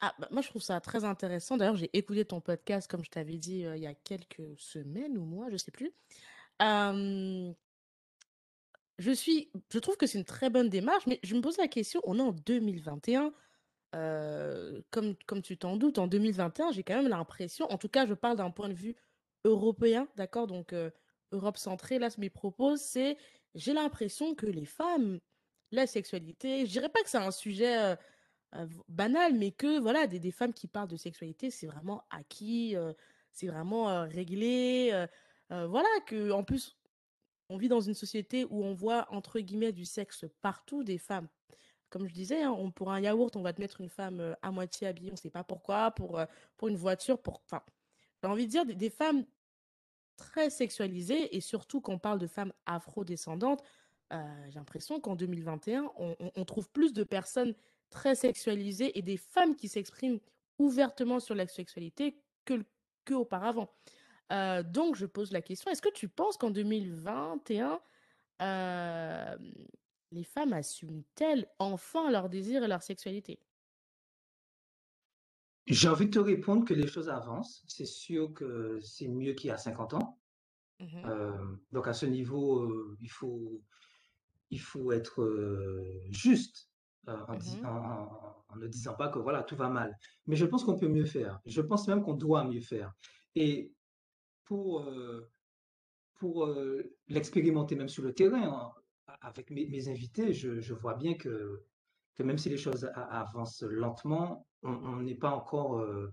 Ah, 0.02 0.14
bah, 0.18 0.28
moi, 0.30 0.40
je 0.40 0.48
trouve 0.48 0.62
ça 0.62 0.80
très 0.80 1.04
intéressant. 1.04 1.58
D'ailleurs, 1.58 1.76
j'ai 1.76 1.90
écouté 1.96 2.24
ton 2.24 2.40
podcast, 2.40 2.90
comme 2.90 3.04
je 3.04 3.10
t'avais 3.10 3.36
dit, 3.36 3.66
euh, 3.66 3.76
il 3.76 3.82
y 3.82 3.86
a 3.86 3.94
quelques 3.94 4.58
semaines 4.58 5.18
ou 5.18 5.24
mois, 5.26 5.50
je 5.50 5.58
sais 5.58 5.70
plus. 5.70 5.92
Je 9.00 9.12
suis, 9.12 9.50
je 9.72 9.78
trouve 9.78 9.96
que 9.96 10.06
c'est 10.06 10.18
une 10.18 10.26
très 10.26 10.50
bonne 10.50 10.68
démarche, 10.68 11.06
mais 11.06 11.20
je 11.22 11.34
me 11.34 11.40
pose 11.40 11.56
la 11.56 11.68
question, 11.68 12.02
on 12.04 12.18
est 12.18 12.22
en 12.22 12.32
2021, 12.32 13.32
euh, 13.94 14.82
comme, 14.90 15.16
comme 15.26 15.40
tu 15.40 15.56
t'en 15.56 15.76
doutes, 15.76 15.98
en 15.98 16.06
2021, 16.06 16.72
j'ai 16.72 16.82
quand 16.82 16.96
même 16.96 17.08
l'impression, 17.08 17.66
en 17.72 17.78
tout 17.78 17.88
cas, 17.88 18.04
je 18.04 18.12
parle 18.12 18.36
d'un 18.36 18.50
point 18.50 18.68
de 18.68 18.74
vue 18.74 18.94
européen, 19.44 20.06
d'accord? 20.16 20.46
Donc, 20.46 20.74
euh, 20.74 20.90
Europe 21.32 21.56
centrée, 21.56 21.98
là, 21.98 22.10
ce 22.10 22.20
mes 22.20 22.28
propos, 22.28 22.76
c'est, 22.76 23.16
j'ai 23.54 23.72
l'impression 23.72 24.34
que 24.34 24.44
les 24.44 24.66
femmes, 24.66 25.18
la 25.72 25.86
sexualité, 25.86 26.66
je 26.66 26.70
dirais 26.70 26.90
pas 26.90 27.02
que 27.02 27.08
c'est 27.08 27.16
un 27.16 27.30
sujet 27.30 27.96
euh, 28.54 28.66
banal, 28.88 29.32
mais 29.32 29.50
que, 29.50 29.80
voilà, 29.80 30.06
des, 30.08 30.20
des 30.20 30.30
femmes 30.30 30.52
qui 30.52 30.66
parlent 30.66 30.88
de 30.88 30.98
sexualité, 30.98 31.50
c'est 31.50 31.66
vraiment 31.66 32.04
acquis, 32.10 32.76
c'est 33.32 33.46
vraiment 33.46 34.06
réglé, 34.06 35.06
voilà, 35.48 35.88
que, 36.06 36.32
en 36.32 36.44
plus, 36.44 36.76
on 37.50 37.58
vit 37.58 37.68
dans 37.68 37.80
une 37.80 37.94
société 37.94 38.46
où 38.48 38.64
on 38.64 38.72
voit, 38.72 39.06
entre 39.10 39.40
guillemets, 39.40 39.72
du 39.72 39.84
sexe 39.84 40.24
partout, 40.40 40.84
des 40.84 40.98
femmes. 40.98 41.28
Comme 41.90 42.06
je 42.06 42.14
disais, 42.14 42.42
hein, 42.42 42.52
on, 42.52 42.70
pour 42.70 42.92
un 42.92 43.00
yaourt, 43.00 43.34
on 43.34 43.42
va 43.42 43.52
te 43.52 43.60
mettre 43.60 43.80
une 43.80 43.88
femme 43.88 44.20
euh, 44.20 44.34
à 44.40 44.52
moitié 44.52 44.86
habillée, 44.86 45.10
on 45.10 45.14
ne 45.14 45.18
sait 45.18 45.30
pas 45.30 45.42
pourquoi, 45.42 45.90
pour, 45.90 46.20
euh, 46.20 46.26
pour 46.56 46.68
une 46.68 46.76
voiture, 46.76 47.20
pour... 47.20 47.42
Enfin, 47.44 47.62
j'ai 48.22 48.28
envie 48.28 48.46
de 48.46 48.50
dire 48.50 48.64
des, 48.64 48.90
femmes 48.90 49.24
très 50.16 50.48
sexualisées, 50.48 51.36
et 51.36 51.40
surtout 51.40 51.80
quand 51.80 51.92
on 51.92 51.98
parle 51.98 52.20
de 52.20 52.28
femmes 52.28 52.52
afro-descendantes, 52.66 53.64
euh, 54.12 54.46
j'ai 54.48 54.58
l'impression 54.58 55.00
qu'en 55.00 55.16
2021, 55.16 55.90
on, 55.96 56.16
on- 56.36 56.44
trouve 56.44 56.68
plus 56.70 56.92
de 56.92 57.02
personnes 57.02 57.54
très 57.90 58.14
sexualisé 58.14 58.96
et 58.96 59.02
des 59.02 59.16
femmes 59.16 59.56
qui 59.56 59.68
s'expriment 59.68 60.20
ouvertement 60.58 61.18
sur 61.18 61.34
la 61.34 61.46
sexualité 61.48 62.22
que, 62.44 62.62
que. 63.04 63.14
Euh, 64.32 64.62
donc, 64.62 64.96
je 64.96 65.06
pose 65.06 65.32
la 65.32 65.42
question, 65.42 65.70
est-ce 65.70 65.82
que 65.82 65.92
tu 65.92 66.08
penses 66.08 66.36
qu'en 66.36 66.50
2021, 66.50 67.80
euh, 68.42 69.36
les 70.12 70.24
femmes 70.24 70.52
assument-elles 70.52 71.48
enfin 71.58 72.10
leur 72.10 72.28
désir 72.28 72.62
et 72.64 72.68
leur 72.68 72.82
sexualité? 72.82 73.40
J'ai 75.66 75.88
envie 75.88 76.06
de 76.06 76.10
te 76.10 76.18
répondre 76.18 76.64
que 76.64 76.74
les 76.74 76.86
choses 76.86 77.08
avancent. 77.08 77.62
C'est 77.68 77.84
sûr 77.86 78.32
que 78.34 78.80
c'est 78.82 79.08
mieux 79.08 79.34
qu'il 79.34 79.48
y 79.48 79.50
a 79.52 79.56
50 79.58 79.94
ans. 79.94 80.18
Mmh 80.80 81.10
Euh, 81.10 81.56
donc 81.72 81.88
à 81.88 81.94
ce 81.94 82.06
niveau, 82.06 82.96
il 83.00 83.10
faut, 83.10 83.62
il 84.50 84.60
faut 84.60 84.92
être 84.92 85.84
juste 86.10 86.70
en, 87.06 87.14
Mmh 87.32 87.68
en- 87.68 88.44
en 88.48 88.56
ne 88.56 88.68
disant 88.68 88.94
pas 88.96 89.08
que 89.10 89.18
voilà, 89.20 89.42
tout 89.44 89.56
va 89.56 89.68
mal. 89.70 89.96
Mais 90.26 90.36
je 90.36 90.46
pense 90.46 90.64
qu'on 90.64 90.78
peut 90.78 90.88
mieux 90.88 91.06
faire. 91.06 91.40
Je 91.46 91.62
pense 91.62 91.88
même 91.88 92.02
qu'on 92.02 92.14
doit 92.14 92.44
mieux 92.44 92.60
faire. 92.62 92.94
Et 93.36 93.74
pour, 94.50 94.80
euh, 94.80 95.30
pour 96.18 96.44
euh, 96.44 96.82
l'expérimenter 97.06 97.76
même 97.76 97.88
sur 97.88 98.02
le 98.02 98.12
terrain, 98.12 98.72
hein, 99.06 99.14
avec 99.20 99.48
mes, 99.52 99.88
invités, 99.88 100.32
je, 100.32 100.74
vois 100.74 100.94
bien 100.94 101.14
que, 101.14 101.62
que 102.16 102.24
même 102.24 102.36
si 102.36 102.48
les 102.48 102.56
choses 102.56 102.90
avancent 102.96 103.62
lentement, 103.62 104.44
on 104.64 105.02
n'est 105.02 105.14
pas 105.14 105.30
encore, 105.30 105.78
euh, 105.78 106.12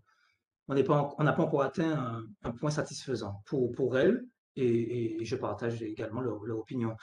on 0.68 0.76
n'est 0.76 0.84
pas, 0.84 1.16
n'a 1.18 1.34
pas 1.34 1.42
encore 1.42 1.64
atteint 1.64 2.24
un, 2.44 2.52
point 2.52 2.70
satisfaisant 2.70 3.42
pour, 3.48 3.72
pour 3.72 3.98
elles, 3.98 4.24
et, 4.56 5.18
je 5.26 5.36
partage 5.36 5.82
également 5.82 6.22
leur, 6.22 6.60
opinion. 6.60 6.96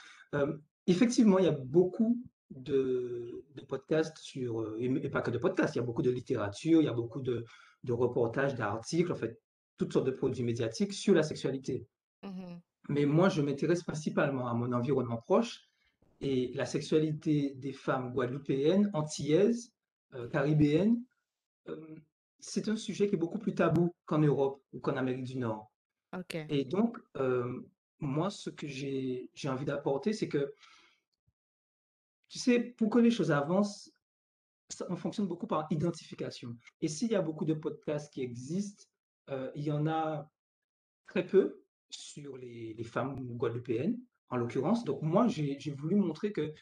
Effectivement, 0.87 1.37
il 1.39 1.45
y 1.45 1.49
a 1.49 1.57
beaucoup 1.65 2.17
de, 2.49 3.43
podcasts 3.67 4.19
sur, 4.19 4.73
et 4.79 5.09
pas 5.09 5.21
que 5.21 5.31
de 5.31 5.37
podcasts, 5.37 5.75
il 5.75 5.79
y 5.79 5.81
a 5.81 5.85
beaucoup 5.85 6.01
de 6.01 6.11
littérature, 6.11 6.81
il 6.81 6.85
y 6.85 6.89
a 6.89 6.93
beaucoup 6.93 7.21
de, 7.21 7.43
de 7.83 7.91
reportages, 7.91 8.55
d'articles, 8.55 9.11
en 9.11 9.15
fait, 9.15 9.37
toutes 9.77 9.93
sortes 9.93 10.05
de 10.05 10.11
produits 10.11 10.43
médiatiques 10.43 10.93
sur 10.93 11.13
la 11.13 11.23
sexualité. 11.23 11.87
Mmh 12.23 12.55
Mais 12.89 13.05
moi, 13.05 13.29
je 13.29 13.41
m'intéresse 13.41 13.83
principalement 13.83 14.47
à 14.47 14.53
mon 14.53 14.71
environnement 14.71 15.17
proche 15.17 15.67
et 16.21 16.51
la 16.53 16.65
sexualité 16.65 17.51
des 17.55 17.73
femmes 17.73 18.13
guadeloupéennes, 18.13 18.89
antillaises, 18.93 19.73
euh, 20.13 20.27
caribéennes. 20.29 21.03
euh, 21.67 21.95
c'est 22.39 22.69
un 22.69 22.75
sujet 22.75 23.07
qui 23.07 23.15
est 23.15 23.17
beaucoup 23.17 23.39
plus 23.39 23.55
tabou 23.55 23.95
qu'en 24.05 24.19
Europe 24.19 24.61
ou 24.71 24.79
qu'en 24.79 24.97
Amérique 24.97 25.23
du 25.23 25.37
Nord. 25.37 25.71
Et 26.49 26.63
donc, 26.63 26.99
euh, 27.17 27.61
moi, 27.99 28.29
ce 28.29 28.51
que 28.51 28.67
j'ai 28.67 29.31
j'ai 29.33 29.49
envie 29.49 29.65
d'apporter, 29.65 30.13
c'est 30.13 30.27
que, 30.29 30.53
tu 32.27 32.39
sais, 32.39 32.59
pour 32.59 32.89
que 32.89 32.99
les 32.99 33.11
choses 33.11 33.31
avancent, 33.31 33.91
ça- 34.69 34.87
on 34.89 34.95
fonctionne 34.95 35.27
beaucoup 35.27 35.47
par 35.47 35.67
identification. 35.71 36.55
Et 36.81 36.87
s'il 36.87 37.11
y 37.11 37.15
a 37.15 37.21
beaucoup 37.21 37.45
de 37.45 37.53
podcasts 37.53 38.11
qui 38.13 38.21
existent, 38.21 38.85
euh, 39.29 39.51
il 39.55 39.63
y 39.63 39.71
en 39.71 39.87
a 39.87 40.31
très 41.07 41.25
peu 41.25 41.63
sur 41.89 42.37
les, 42.37 42.73
les 42.73 42.83
femmes 42.83 43.15
guadeloupéennes, 43.15 43.99
en 44.29 44.37
l'occurrence. 44.37 44.83
Donc 44.83 45.01
moi, 45.01 45.27
j'ai 45.27 45.71
voulu 45.71 45.95
montrer 45.95 46.31
que 46.31 46.53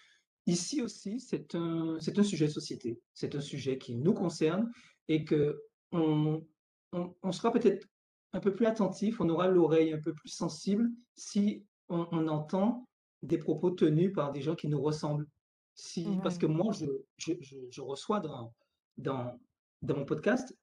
ici 0.46 0.82
aussi, 0.82 1.20
c'est 1.20 1.56
un, 1.56 1.98
un 1.98 2.24
sujet 2.24 2.48
de 2.48 2.52
société. 2.52 3.00
C'est 3.14 3.36
un 3.36 3.42
sujet 3.42 3.78
qui 3.78 3.96
nous 3.96 4.14
concerne 4.14 4.72
et 5.08 5.24
que 5.24 5.62
on, 5.92 6.46
on, 6.92 7.16
on 7.22 7.32
sera 7.32 7.52
peut-être 7.52 7.88
un 8.34 8.40
peu 8.40 8.54
plus 8.54 8.66
attentif, 8.66 9.22
on 9.22 9.30
aura 9.30 9.48
l'oreille 9.48 9.94
un 9.94 10.02
peu 10.02 10.14
plus 10.14 10.30
sensible 10.30 10.90
si 11.16 11.66
on, 11.90 12.08
on 12.12 12.28
entend 12.28 12.88
des 13.22 13.38
propos 13.38 13.72
tenus 13.72 14.12
par 14.12 14.32
des 14.32 14.42
gens 14.42 14.56
qui 14.56 14.68
nous 14.68 14.82
ressemblent. 14.82 15.28
Si, 15.76 16.06
parce 16.22 16.36
Mmh 16.36 16.40
que 16.40 16.46
moi, 16.46 16.74
je, 16.74 16.86
je, 17.18 17.34
je, 17.42 17.58
je 17.70 17.82
reçois 17.82 18.20
dans, 18.20 18.54
dans, 18.98 19.40
dans 19.82 19.98
mon 19.98 20.06
podcast 20.06 20.56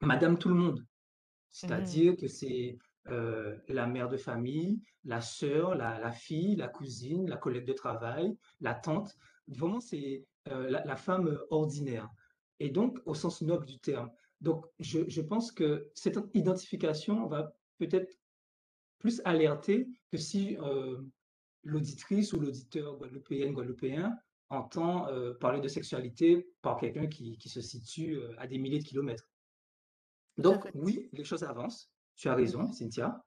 Madame 0.00 0.38
Tout 0.38 0.48
le 0.48 0.54
Monde. 0.54 0.86
Mmh 1.52 1.54
C'est-à-dire 1.54 2.16
que 2.16 2.28
c'est 2.28 2.78
euh, 3.08 3.58
la 3.68 3.86
mère 3.86 4.08
de 4.08 4.16
famille, 4.16 4.80
la 5.04 5.20
sœur, 5.20 5.74
la, 5.74 5.98
la 5.98 6.12
fille, 6.12 6.56
la 6.56 6.68
cousine, 6.68 7.28
la 7.28 7.36
collègue 7.36 7.66
de 7.66 7.74
travail, 7.74 8.36
la 8.60 8.74
tante. 8.74 9.16
Vraiment, 9.48 9.80
c'est 9.80 10.24
euh, 10.48 10.70
la, 10.70 10.82
la 10.84 10.96
femme 10.96 11.38
ordinaire. 11.50 12.08
Et 12.58 12.70
donc, 12.70 12.98
au 13.04 13.14
sens 13.14 13.42
noble 13.42 13.66
du 13.66 13.78
terme. 13.78 14.10
Donc, 14.40 14.66
je, 14.78 15.00
je 15.08 15.20
pense 15.20 15.52
que 15.52 15.90
cette 15.94 16.18
identification 16.32 17.26
va 17.26 17.54
peut-être 17.78 18.18
plus 18.98 19.20
alerter 19.24 19.88
que 20.10 20.16
si 20.16 20.56
euh, 20.58 21.02
l'auditrice 21.64 22.32
ou 22.32 22.40
l'auditeur 22.40 22.96
guadeloupéenne, 22.96 23.52
guadeloupéen 23.52 24.16
entend 24.48 25.06
parler 25.40 25.60
de 25.60 25.68
sexualité 25.68 26.46
par 26.60 26.76
quelqu'un 26.76 27.06
qui, 27.06 27.38
qui 27.38 27.48
se 27.48 27.62
situe 27.62 28.20
à 28.36 28.46
des 28.46 28.58
milliers 28.58 28.80
de 28.80 28.84
kilomètres. 28.84 29.31
Donc, 30.38 30.68
oui, 30.74 31.08
les 31.12 31.24
choses 31.24 31.44
avancent. 31.44 31.90
Tu 32.16 32.28
as 32.28 32.34
raison, 32.34 32.62
Mmh 32.62 32.72
Cynthia, 32.72 33.24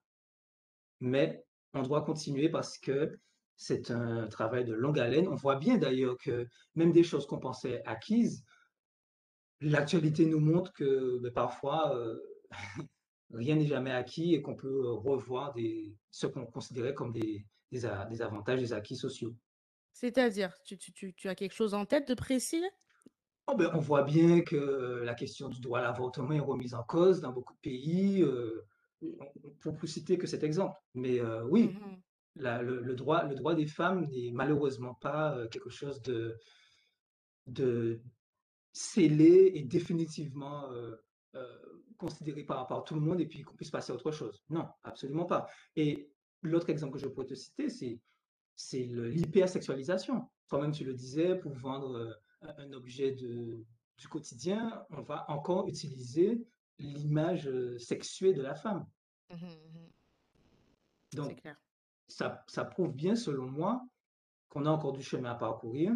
mais 1.00 1.44
on 1.74 1.84
doit 1.84 2.02
continuer 2.04 2.50
parce 2.50 2.78
que 2.78 3.20
c'est 3.58 3.92
un 3.92 4.28
travail 4.28 4.66
de 4.66 4.74
longue 4.74 5.00
haleine. 5.00 5.28
On 5.28 5.36
voit 5.36 5.56
bien 5.56 5.78
d'ailleurs 5.78 6.18
que 6.18 6.48
même 6.76 6.92
des 6.92 7.04
choses 7.04 7.26
qu'on 7.26 7.40
pensait 7.40 7.82
acquises, 7.86 8.44
l'actualité 9.62 10.26
nous 10.26 10.40
montre 10.40 10.72
que 10.74 11.20
ben, 11.20 11.32
parfois 11.34 11.96
euh, 11.98 12.18
rien 13.32 13.56
n'est 13.56 13.68
jamais 13.68 13.92
acquis 13.92 14.34
et 14.34 14.42
qu'on 14.42 14.56
peut 14.56 14.92
revoir 14.92 15.54
des, 15.54 15.96
ce 16.12 16.28
qu'on 16.28 16.46
considérait 16.46 16.94
comme 16.94 17.12
des, 17.12 17.46
des, 17.72 17.86
a- 17.86 18.06
des 18.06 18.22
avantages, 18.22 18.60
des 18.62 18.74
acquis 18.74 18.96
sociaux. 18.96 19.36
C'est-à-dire, 19.94 20.54
tu 20.64 20.78
tu 20.78 20.94
tu 20.94 21.14
tu 21.16 21.28
as 21.28 21.34
quelque 21.34 21.54
chose 21.56 21.74
en 21.74 21.86
tête 21.86 22.08
de 22.08 22.14
précis? 22.14 22.64
Oh 23.48 23.56
ben, 23.56 23.70
on 23.74 23.80
voit 23.80 24.04
bien 24.04 24.42
que 24.42 25.02
la 25.04 25.14
question 25.14 25.50
du 25.50 25.62
droit 25.62 25.80
à 25.80 25.84
l'avortement 25.84 26.32
est 26.34 26.40
remise 26.40 26.74
en 26.74 26.84
cause 26.84 27.22
dans 27.22 27.32
beaucoup 27.32 27.54
de 27.54 27.60
pays, 27.60 28.22
euh, 28.24 28.66
pour, 29.62 29.76
pour 29.76 29.88
citer 29.90 30.18
que 30.18 30.28
cet 30.28 30.44
exemple. 30.44 30.76
Mais 30.94 31.20
euh, 31.20 31.46
oui, 31.46 31.70
Mmh 31.70 31.96
la- 32.38 32.62
le, 32.62 32.82
le 32.82 32.96
droit, 32.96 33.24
le 33.24 33.34
droit 33.34 33.56
des 33.56 33.66
femmes 33.66 34.08
n'est 34.12 34.30
malheureusement 34.34 34.94
pas 34.94 35.38
euh, 35.38 35.48
quelque 35.48 35.70
chose 35.70 36.02
de, 36.02 36.36
de 37.48 38.02
scellé 38.74 39.54
et 39.56 39.64
définitivement 39.64 40.70
considéré 41.98 42.44
par, 42.44 42.68
par 42.68 42.84
tout 42.84 42.96
le 42.96 43.02
monde 43.02 43.22
et 43.22 43.26
puis 43.26 43.42
qu'on 43.42 43.56
puisse 43.56 43.72
passer 43.72 43.92
à 43.92 43.96
autre 43.96 44.12
chose. 44.12 44.44
Non, 44.50 44.68
absolument 44.84 45.26
pas. 45.26 45.48
Et 45.78 46.12
l'autre 46.42 46.70
exemple 46.70 46.94
que 46.94 47.00
je 47.00 47.08
pourrais 47.08 47.26
te 47.26 47.36
citer, 47.36 47.70
c'est 47.70 48.84
l'hypersexualisation. 48.84 50.24
Toi-même, 50.50 50.72
tu 50.72 50.84
le 50.84 50.94
disais, 50.94 51.38
pour 51.40 51.54
vendre 51.54 52.20
un 52.58 52.72
objet 52.74 53.12
de, 53.14 53.66
du 53.98 54.08
quotidien, 54.08 54.86
on 54.90 55.02
va 55.02 55.30
encore 55.30 55.68
utiliser 55.68 56.46
l'image 56.80 57.48
euh, 57.48 57.78
sexuée 57.80 58.34
de 58.34 58.42
la 58.42 58.56
femme. 58.56 58.86
Mmh 59.32 59.36
mmh 59.46 59.90
Donc, 61.16 61.42
clair. 61.42 61.56
ça, 62.08 62.44
ça 62.48 62.66
prouve 62.66 62.94
bien, 62.94 63.16
selon 63.16 63.48
moi, 63.50 63.82
qu'on 64.50 64.66
a 64.66 64.70
encore 64.70 64.94
du 64.94 65.02
chemin 65.02 65.32
à 65.32 65.36
parcourir. 65.36 65.94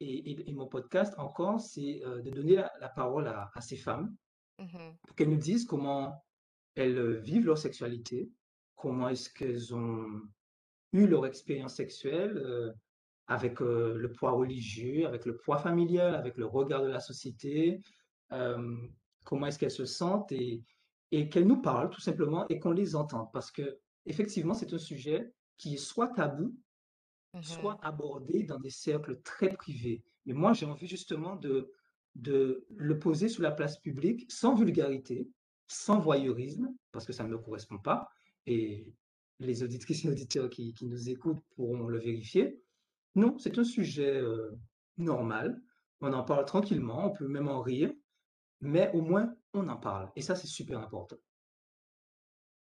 Et, 0.00 0.30
et- 0.32 0.50
et 0.50 0.52
mon 0.52 0.66
podcast, 0.66 1.14
encore, 1.18 1.60
c'est 1.60 2.02
euh, 2.04 2.22
de 2.22 2.30
donner 2.30 2.56
la, 2.56 2.72
la 2.80 2.88
parole 2.88 3.28
à, 3.28 3.50
à 3.54 3.60
ces 3.60 3.76
femmes 3.76 4.16
Mmh 4.58 4.66
pour 5.06 5.16
qu'elles 5.16 5.30
nous 5.30 5.36
disent 5.38 5.64
comment 5.64 6.22
elles 6.74 6.98
euh, 6.98 7.18
vivent 7.20 7.46
leur 7.46 7.56
sexualité, 7.58 8.30
comment 8.76 9.08
est-ce 9.08 9.30
qu'elles 9.32 9.74
ont 9.74 10.22
eu 10.92 11.06
leur 11.06 11.24
expérience 11.26 11.74
sexuelle 11.74 12.36
euh, 12.36 12.70
avec 13.26 13.60
euh, 13.62 13.94
le 13.96 14.12
poids 14.12 14.32
religieux, 14.32 15.06
avec 15.06 15.24
le 15.26 15.36
poids 15.36 15.58
familial, 15.58 16.14
avec 16.14 16.36
le 16.36 16.46
regard 16.46 16.82
de 16.82 16.88
la 16.88 17.00
société, 17.00 17.80
euh, 18.32 18.76
comment 19.24 19.46
est-ce 19.46 19.58
qu'elles 19.58 19.70
se 19.70 19.84
sentent 19.84 20.32
et, 20.32 20.62
et 21.10 21.28
qu'elles 21.28 21.46
nous 21.46 21.62
parlent 21.62 21.90
tout 21.90 22.00
simplement 22.00 22.46
et 22.48 22.58
qu'on 22.58 22.72
les 22.72 22.96
entende. 22.96 23.28
Parce 23.32 23.50
que 23.50 23.78
effectivement, 24.06 24.54
c'est 24.54 24.72
un 24.72 24.78
sujet 24.78 25.32
qui 25.56 25.74
est 25.74 25.78
soit 25.78 26.08
tabou, 26.08 26.54
Mmh 27.34 27.42
soit 27.42 27.78
abordé 27.82 28.42
dans 28.42 28.60
des 28.60 28.68
cercles 28.68 29.18
très 29.22 29.48
privés. 29.48 30.02
Mais 30.26 30.34
moi, 30.34 30.52
j'ai 30.52 30.66
envie 30.66 30.86
justement 30.86 31.34
de, 31.36 31.72
de 32.14 32.66
le 32.68 32.98
poser 32.98 33.30
sur 33.30 33.42
la 33.42 33.50
place 33.50 33.78
publique 33.80 34.30
sans 34.30 34.54
vulgarité, 34.54 35.30
sans 35.66 35.98
voyeurisme, 35.98 36.68
parce 36.92 37.06
que 37.06 37.14
ça 37.14 37.24
ne 37.24 37.30
me 37.30 37.38
correspond 37.38 37.78
pas. 37.78 38.10
Et 38.46 38.92
les 39.38 39.62
auditrices 39.62 40.04
et 40.04 40.10
auditeurs 40.10 40.50
qui, 40.50 40.74
qui 40.74 40.84
nous 40.84 41.08
écoutent 41.08 41.42
pourront 41.56 41.86
le 41.86 41.98
vérifier. 41.98 42.61
Non, 43.14 43.36
c'est 43.38 43.58
un 43.58 43.64
sujet 43.64 44.22
normal. 44.96 45.60
On 46.00 46.12
en 46.12 46.24
parle 46.24 46.44
tranquillement, 46.44 47.06
on 47.06 47.10
peut 47.10 47.28
même 47.28 47.48
en 47.48 47.60
rire, 47.60 47.92
mais 48.60 48.90
au 48.92 49.02
moins 49.02 49.34
on 49.54 49.68
en 49.68 49.76
parle. 49.76 50.10
Et 50.16 50.22
ça, 50.22 50.34
c'est 50.34 50.46
super 50.46 50.80
important. 50.80 51.16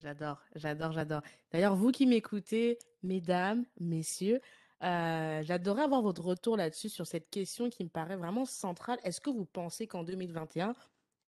J'adore, 0.02 0.42
j'adore, 0.56 0.92
j'adore. 0.92 1.22
D'ailleurs, 1.52 1.76
vous 1.76 1.92
qui 1.92 2.08
m'écoutez, 2.08 2.80
mesdames, 3.04 3.66
messieurs, 3.80 4.42
euh, 4.84 5.44
j'adorerais 5.44 5.84
avoir 5.84 6.02
votre 6.02 6.24
retour 6.24 6.58
là-dessus 6.58 6.90
sur 6.90 7.06
cette 7.06 7.30
question 7.30 7.70
qui 7.70 7.84
me 7.84 7.90
paraît 7.90 8.16
vraiment 8.16 8.46
centrale. 8.46 8.98
Est-ce 9.04 9.22
que 9.22 9.30
vous 9.30 9.46
pensez 9.46 9.86
qu'en 9.86 10.04
2021, 10.04 10.74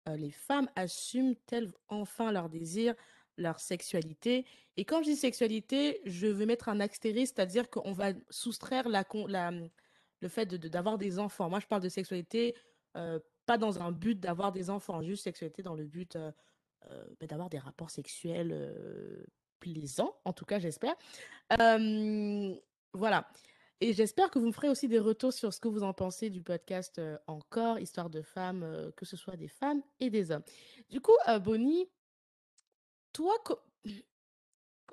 euh, 0.09 0.15
les 0.15 0.31
femmes 0.31 0.69
assument-elles 0.75 1.71
enfin 1.87 2.31
leur 2.31 2.49
désir, 2.49 2.95
leur 3.37 3.59
sexualité? 3.59 4.45
Et 4.77 4.85
quand 4.85 5.01
je 5.03 5.09
dis 5.11 5.15
sexualité, 5.15 6.01
je 6.05 6.27
veux 6.27 6.45
mettre 6.45 6.69
un 6.69 6.79
astérisque, 6.79 7.33
c'est-à-dire 7.35 7.69
qu'on 7.69 7.91
va 7.91 8.13
soustraire 8.29 8.89
la, 8.89 9.03
la- 9.27 9.51
le 10.21 10.27
fait 10.29 10.45
de, 10.45 10.57
de- 10.57 10.67
d'avoir 10.67 10.97
des 10.97 11.19
enfants. 11.19 11.49
Moi, 11.49 11.59
je 11.59 11.67
parle 11.67 11.81
de 11.83 11.89
sexualité 11.89 12.55
pas 13.45 13.57
dans 13.57 13.81
un 13.81 13.91
but 13.91 14.19
d'avoir 14.19 14.51
des 14.51 14.69
enfants, 14.69 15.01
juste 15.01 15.23
sexualité 15.23 15.63
dans 15.63 15.73
le 15.75 15.83
but 15.85 16.15
bah, 16.15 17.27
d'avoir 17.27 17.49
des 17.49 17.57
rapports 17.59 17.89
sexuels 17.89 18.73
plaisants, 19.59 20.15
en 20.25 20.33
tout 20.33 20.45
cas 20.45 20.59
j'espère. 20.59 20.95
voilà. 22.93 23.27
Et 23.81 23.91
j'espère 23.93 24.29
que 24.31 24.39
vous 24.39 24.47
me 24.47 24.51
ferez 24.53 24.69
aussi 24.69 24.87
des 24.87 24.99
retours 24.99 25.33
sur 25.33 25.53
ce 25.53 25.59
que 25.59 25.67
vous 25.67 25.83
en 25.83 25.93
pensez 25.93 26.29
du 26.29 26.41
podcast 26.41 27.01
Encore, 27.27 27.79
Histoire 27.79 28.09
de 28.09 28.21
femmes, 28.21 28.91
que 28.95 29.05
ce 29.05 29.17
soit 29.17 29.35
des 29.35 29.49
femmes 29.49 29.81
et 29.99 30.09
des 30.09 30.31
hommes. 30.31 30.43
Du 30.89 31.01
coup, 31.01 31.11
Bonnie, 31.41 31.89
toi, 33.13 33.33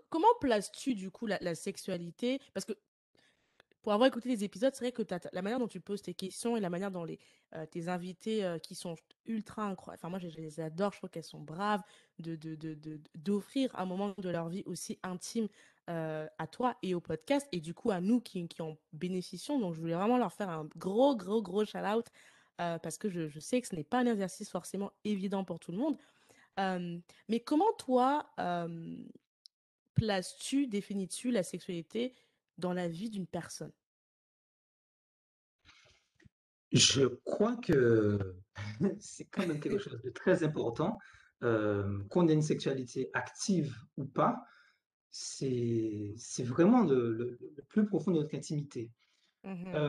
comment 0.08 0.28
places-tu 0.40 0.94
du 0.94 1.10
coup 1.10 1.26
la, 1.26 1.54
sexualité? 1.54 2.40
Parce 2.54 2.66
que 2.66 2.72
pour 3.82 3.92
avoir 3.92 4.08
écouté 4.08 4.28
les 4.28 4.44
épisodes, 4.44 4.74
c'est 4.74 4.84
vrai 4.84 4.92
que 4.92 5.02
la 5.32 5.42
manière 5.42 5.58
dont 5.58 5.68
tu 5.68 5.80
poses 5.80 6.02
tes 6.02 6.12
questions 6.12 6.56
et 6.56 6.60
la 6.60 6.68
manière 6.68 6.90
dont 6.90 7.04
les, 7.04 7.18
tes 7.70 7.88
invités 7.88 8.56
qui 8.62 8.74
sont 8.74 8.94
ultra 9.24 9.64
incroyables, 9.64 10.00
enfin 10.00 10.10
moi 10.10 10.18
je, 10.18 10.28
les 10.38 10.60
adore, 10.60 10.92
je 10.92 10.98
trouve 10.98 11.08
qu'elles 11.08 11.24
sont 11.24 11.40
braves 11.40 11.82
de, 12.18 12.36
d'offrir 13.14 13.74
un 13.78 13.86
moment 13.86 14.14
de 14.18 14.28
leur 14.28 14.50
vie 14.50 14.62
aussi 14.66 14.98
intime 15.02 15.48
à 15.86 16.46
toi 16.52 16.76
et 16.82 16.94
au 16.94 17.00
podcast 17.00 17.48
et 17.52 17.60
du 17.60 17.72
coup 17.72 17.90
à 17.90 18.02
nous 18.02 18.20
qui, 18.20 18.46
en 18.60 18.76
bénéficions. 18.92 19.58
Donc 19.58 19.74
je 19.74 19.80
voulais 19.80 19.94
vraiment 19.94 20.18
leur 20.18 20.32
faire 20.32 20.50
un 20.50 20.68
gros, 20.76 21.16
gros, 21.16 21.42
gros 21.42 21.64
shout-out 21.64 22.06
parce 22.58 22.98
que 22.98 23.08
je, 23.08 23.40
sais 23.40 23.62
que 23.62 23.66
ce 23.66 23.74
n'est 23.74 23.84
pas 23.84 24.00
un 24.00 24.06
exercice 24.06 24.50
forcément 24.50 24.92
évident 25.04 25.44
pour 25.44 25.58
tout 25.58 25.72
le 25.72 25.78
monde 25.78 25.96
mais 27.28 27.40
comment 27.40 27.72
toi, 27.78 28.30
places-tu, 29.94 30.66
définis-tu 30.66 31.30
la 31.30 31.42
sexualité 31.42 32.14
dans 32.58 32.72
la 32.72 32.88
vie 32.88 33.10
d'une 33.10 33.26
personne? 33.26 33.72
Je 36.72 37.06
crois 37.24 37.56
que 37.56 38.36
c'est 39.00 39.24
quand 39.24 39.46
même 39.46 39.60
quelque 39.60 39.78
chose 39.78 40.00
de 40.02 40.10
très 40.10 40.44
important. 40.44 40.98
qu'on 41.40 42.28
ait 42.28 42.34
une 42.34 42.42
sexualité 42.42 43.10
active 43.14 43.74
ou 43.96 44.04
pas, 44.04 44.44
c'est 45.10 46.14
vraiment 46.40 46.82
le, 46.82 47.38
plus 47.68 47.86
profond 47.86 48.12
de 48.12 48.20
notre 48.20 48.36
intimité. 48.36 48.90
Mmh 49.44 49.88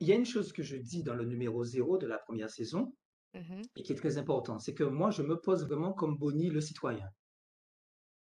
il 0.00 0.06
y 0.06 0.12
a 0.12 0.14
une 0.14 0.26
chose 0.26 0.52
que 0.52 0.62
je 0.62 0.76
dis 0.76 1.02
dans 1.02 1.14
le 1.14 1.24
numéro 1.24 1.64
zéro 1.64 1.98
de 1.98 2.06
la 2.06 2.18
première 2.18 2.50
saison, 2.50 2.94
Mmh 3.34 3.62
et 3.76 3.82
qui 3.82 3.92
est 3.92 3.96
très 3.96 4.16
important, 4.18 4.58
c'est 4.58 4.74
que 4.74 4.84
moi, 4.84 5.10
je 5.10 5.22
me 5.22 5.38
pose 5.38 5.66
vraiment 5.66 5.92
comme 5.92 6.16
Bonnie, 6.16 6.50
le 6.50 6.60
citoyen. 6.60 7.08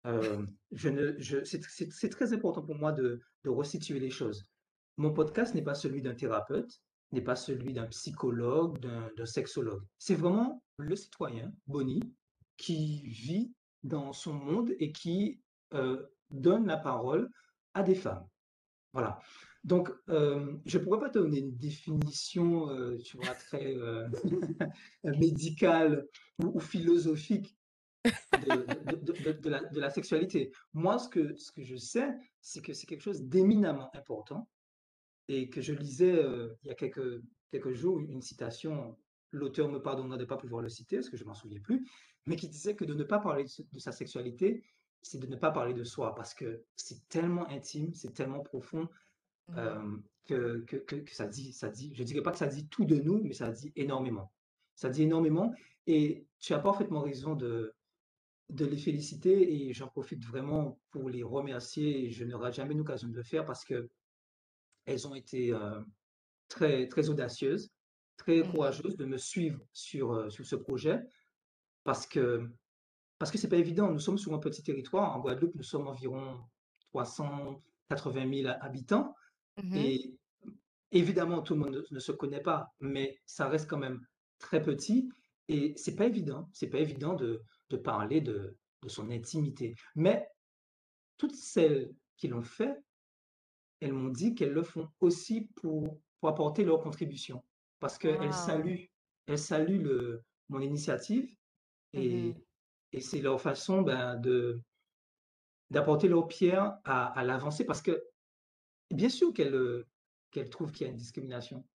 je, 0.04 1.44
c'est 1.44 2.10
très 2.10 2.34
important 2.34 2.62
pour 2.62 2.76
moi 2.76 2.92
de, 2.92 3.22
de 3.44 3.50
resituer 3.50 4.00
les 4.00 4.10
choses. 4.10 4.46
Mon 4.98 5.14
podcast 5.14 5.56
n'est 5.56 5.64
pas 5.64 5.76
celui 5.76 6.02
d'un 6.02 6.16
thérapeute, 6.16 6.82
n'est 7.12 7.22
pas 7.22 7.36
celui 7.36 7.74
d'un 7.74 7.88
psychologue, 7.88 8.80
d'un 8.80 9.26
sexologue. 9.26 9.84
C'est 9.98 10.16
vraiment 10.16 10.64
le 10.78 10.96
citoyen, 10.96 11.54
Bonnie, 11.68 12.04
qui 12.58 13.08
vit 13.08 13.54
dans 13.84 14.12
son 14.14 14.34
monde 14.34 14.74
et 14.80 14.92
qui 14.92 15.42
donne 16.32 16.68
la 16.68 16.78
parole 16.78 17.30
à 17.74 17.84
des 17.84 17.96
femmes. 17.96 18.28
Voilà. 18.94 19.20
Donc, 19.68 19.92
euh, 20.08 20.56
je 20.66 20.78
ne 20.78 20.84
pourrais 20.86 21.02
pas 21.02 21.10
te 21.10 21.20
donner 21.20 21.40
une 21.40 21.58
définition, 21.58 22.70
euh, 22.70 22.98
tu 23.00 23.18
vois, 23.18 23.36
très 23.36 23.76
euh, 23.76 24.08
médicale 25.04 26.08
ou, 26.42 26.58
philosophique 26.62 27.58
de, 28.06 29.80
la, 29.80 29.90
sexualité. 29.90 30.54
Moi, 30.74 30.98
ce 31.00 31.10
que, 31.10 31.36
ce 31.36 31.52
que 31.52 31.64
je 31.64 31.76
sais, 31.76 32.08
c'est 32.40 32.62
que 32.62 32.72
c'est 32.72 32.88
quelque 32.88 33.02
chose 33.02 33.24
d'éminemment 33.24 33.94
important 33.94 34.48
et 35.28 35.50
que 35.50 35.60
je 35.60 35.74
lisais 35.74 36.16
il 36.64 36.68
y 36.70 36.72
a 36.72 36.76
quelques, 36.76 37.22
quelques 37.52 37.74
jours 37.74 38.00
une 38.00 38.22
citation, 38.22 38.98
l'auteur 39.32 39.68
me 39.68 39.82
pardonnera 39.82 40.16
de 40.16 40.24
ne 40.24 40.30
pas 40.30 40.38
pouvoir 40.38 40.62
le 40.62 40.70
citer 40.70 40.96
parce 40.96 41.10
que 41.10 41.18
je 41.18 41.26
ne 41.26 41.28
m'en 41.28 41.36
souviens 41.36 41.60
plus, 41.60 41.86
mais 42.26 42.38
qui 42.38 42.48
disait 42.48 42.78
que 42.78 42.86
de 42.86 42.94
ne 42.94 43.04
pas 43.04 43.20
parler 43.20 43.44
de 43.74 43.80
sa 43.80 43.92
sexualité, 43.92 44.64
c'est 45.02 45.20
de 45.20 45.28
ne 45.28 45.36
pas 45.36 45.52
parler 45.52 45.74
de 45.74 45.84
soi 45.84 46.16
parce 46.16 46.34
que 46.34 46.64
c'est 46.78 47.10
tellement 47.10 47.50
intime, 47.50 47.94
c'est 47.94 48.14
tellement 48.14 48.40
profond 48.40 48.88
Que, 50.26 50.60
que, 50.68 50.76
que, 50.76 51.16
ça 51.16 51.26
dit, 51.26 51.54
ça 51.54 51.70
dit, 51.70 51.94
je 51.96 52.04
dirais 52.04 52.22
pas 52.22 52.32
que 52.32 52.38
ça 52.38 52.48
dit 52.48 52.68
tout 52.68 52.84
de 52.84 52.98
nous, 52.98 53.24
mais 53.24 53.34
ça 53.34 53.50
dit 53.50 53.72
énormément. 53.78 54.34
Ça 54.76 54.90
dit 54.90 55.04
énormément 55.04 55.54
et 55.86 56.28
tu 56.40 56.54
as 56.54 56.60
parfaitement 56.60 57.02
raison 57.02 57.34
de, 57.34 57.74
de 58.50 58.66
les 58.66 58.78
féliciter 58.78 59.54
et 59.54 59.74
j'en 59.74 59.88
profite 59.88 60.24
vraiment 60.26 60.80
pour 60.92 61.10
les 61.10 61.24
remercier 61.24 62.06
et 62.06 62.12
je 62.12 62.26
n'aurai 62.26 62.52
jamais 62.52 62.74
l'occasion 62.74 63.08
de 63.08 63.16
le 63.16 63.24
faire 63.24 63.46
parce 63.46 63.64
que 63.64 63.90
elles 64.86 65.08
ont 65.08 65.16
été 65.16 65.54
très, 66.50 66.88
très 66.88 67.10
audacieuses, 67.10 67.72
très 68.18 68.40
mmh 68.40 68.52
courageuses 68.52 68.98
de 68.98 69.06
me 69.06 69.18
suivre 69.18 69.60
sur, 69.74 70.32
sur 70.32 70.46
ce 70.46 70.56
projet 70.56 71.02
parce 71.84 72.06
que 72.06 72.50
parce 73.20 73.32
que 73.32 73.38
c'est 73.38 73.50
pas 73.50 73.58
évident. 73.58 73.92
Nous 73.92 74.00
sommes 74.00 74.18
sur 74.18 74.34
un 74.34 74.40
petit 74.40 74.62
territoire. 74.62 75.16
En 75.16 75.20
Guadeloupe, 75.20 75.56
nous 75.56 75.64
sommes 75.64 75.88
environ 75.88 76.40
380 76.92 78.44
000 78.44 78.56
habitants. 78.62 79.16
Mmh 79.64 79.76
et 79.76 80.14
évidemment, 80.92 81.42
tout 81.42 81.54
le 81.54 81.60
monde 81.60 81.86
ne, 81.92 82.00
se 82.00 82.12
connaît 82.12 82.42
pas, 82.42 82.74
mais 82.80 83.20
ça 83.26 83.48
reste 83.48 83.70
quand 83.70 83.78
même 83.78 84.06
très 84.40 84.62
petit 84.62 85.10
et 85.48 85.74
c'est 85.76 85.96
pas 85.96 86.06
évident. 86.06 86.50
C'est 86.54 86.70
pas 86.70 86.80
évident 86.80 87.14
de, 87.14 87.42
de 87.70 87.78
parler 87.78 88.22
de, 88.22 88.56
de, 88.84 88.90
son 88.90 89.10
intimité. 89.10 89.76
Mais 89.96 90.28
toutes 91.18 91.36
celles 91.36 91.94
qui 92.18 92.28
l'ont 92.28 92.44
fait, 92.44 92.78
elles 93.80 93.94
m'ont 93.94 94.10
dit 94.10 94.36
qu'elles 94.36 94.54
le 94.54 94.64
font 94.64 94.90
aussi 95.00 95.50
pour, 95.56 96.00
pour 96.20 96.30
apporter 96.30 96.64
leur 96.64 96.80
contribution 96.82 97.44
parce 97.80 97.98
qu'elles 97.98 98.34
saluent, 98.34 98.90
elles 99.28 99.38
saluent 99.38 99.84
le, 99.84 100.24
mon 100.50 100.62
initiative 100.62 101.26
mmh 101.94 102.00
et, 102.00 102.36
et 102.94 103.02
c'est 103.02 103.22
leur 103.22 103.42
façon 103.42 103.82
ben, 103.82 104.18
de 104.18 104.62
d'apporter 105.70 106.08
leur 106.08 106.28
pierre 106.28 106.78
à, 106.86 107.08
à 107.08 107.24
l'avancée 107.24 107.66
parce 107.66 107.82
que 107.82 108.04
Bien 108.92 109.10
sûr 109.10 109.34
qu'elle 109.34 109.56
euh, 109.56 109.88
qu'elle 110.32 110.50
trouve 110.50 110.72
qu'il 110.72 110.86
y 110.86 110.90
a 110.90 110.92
une 110.92 110.98
discrimination 110.98 111.66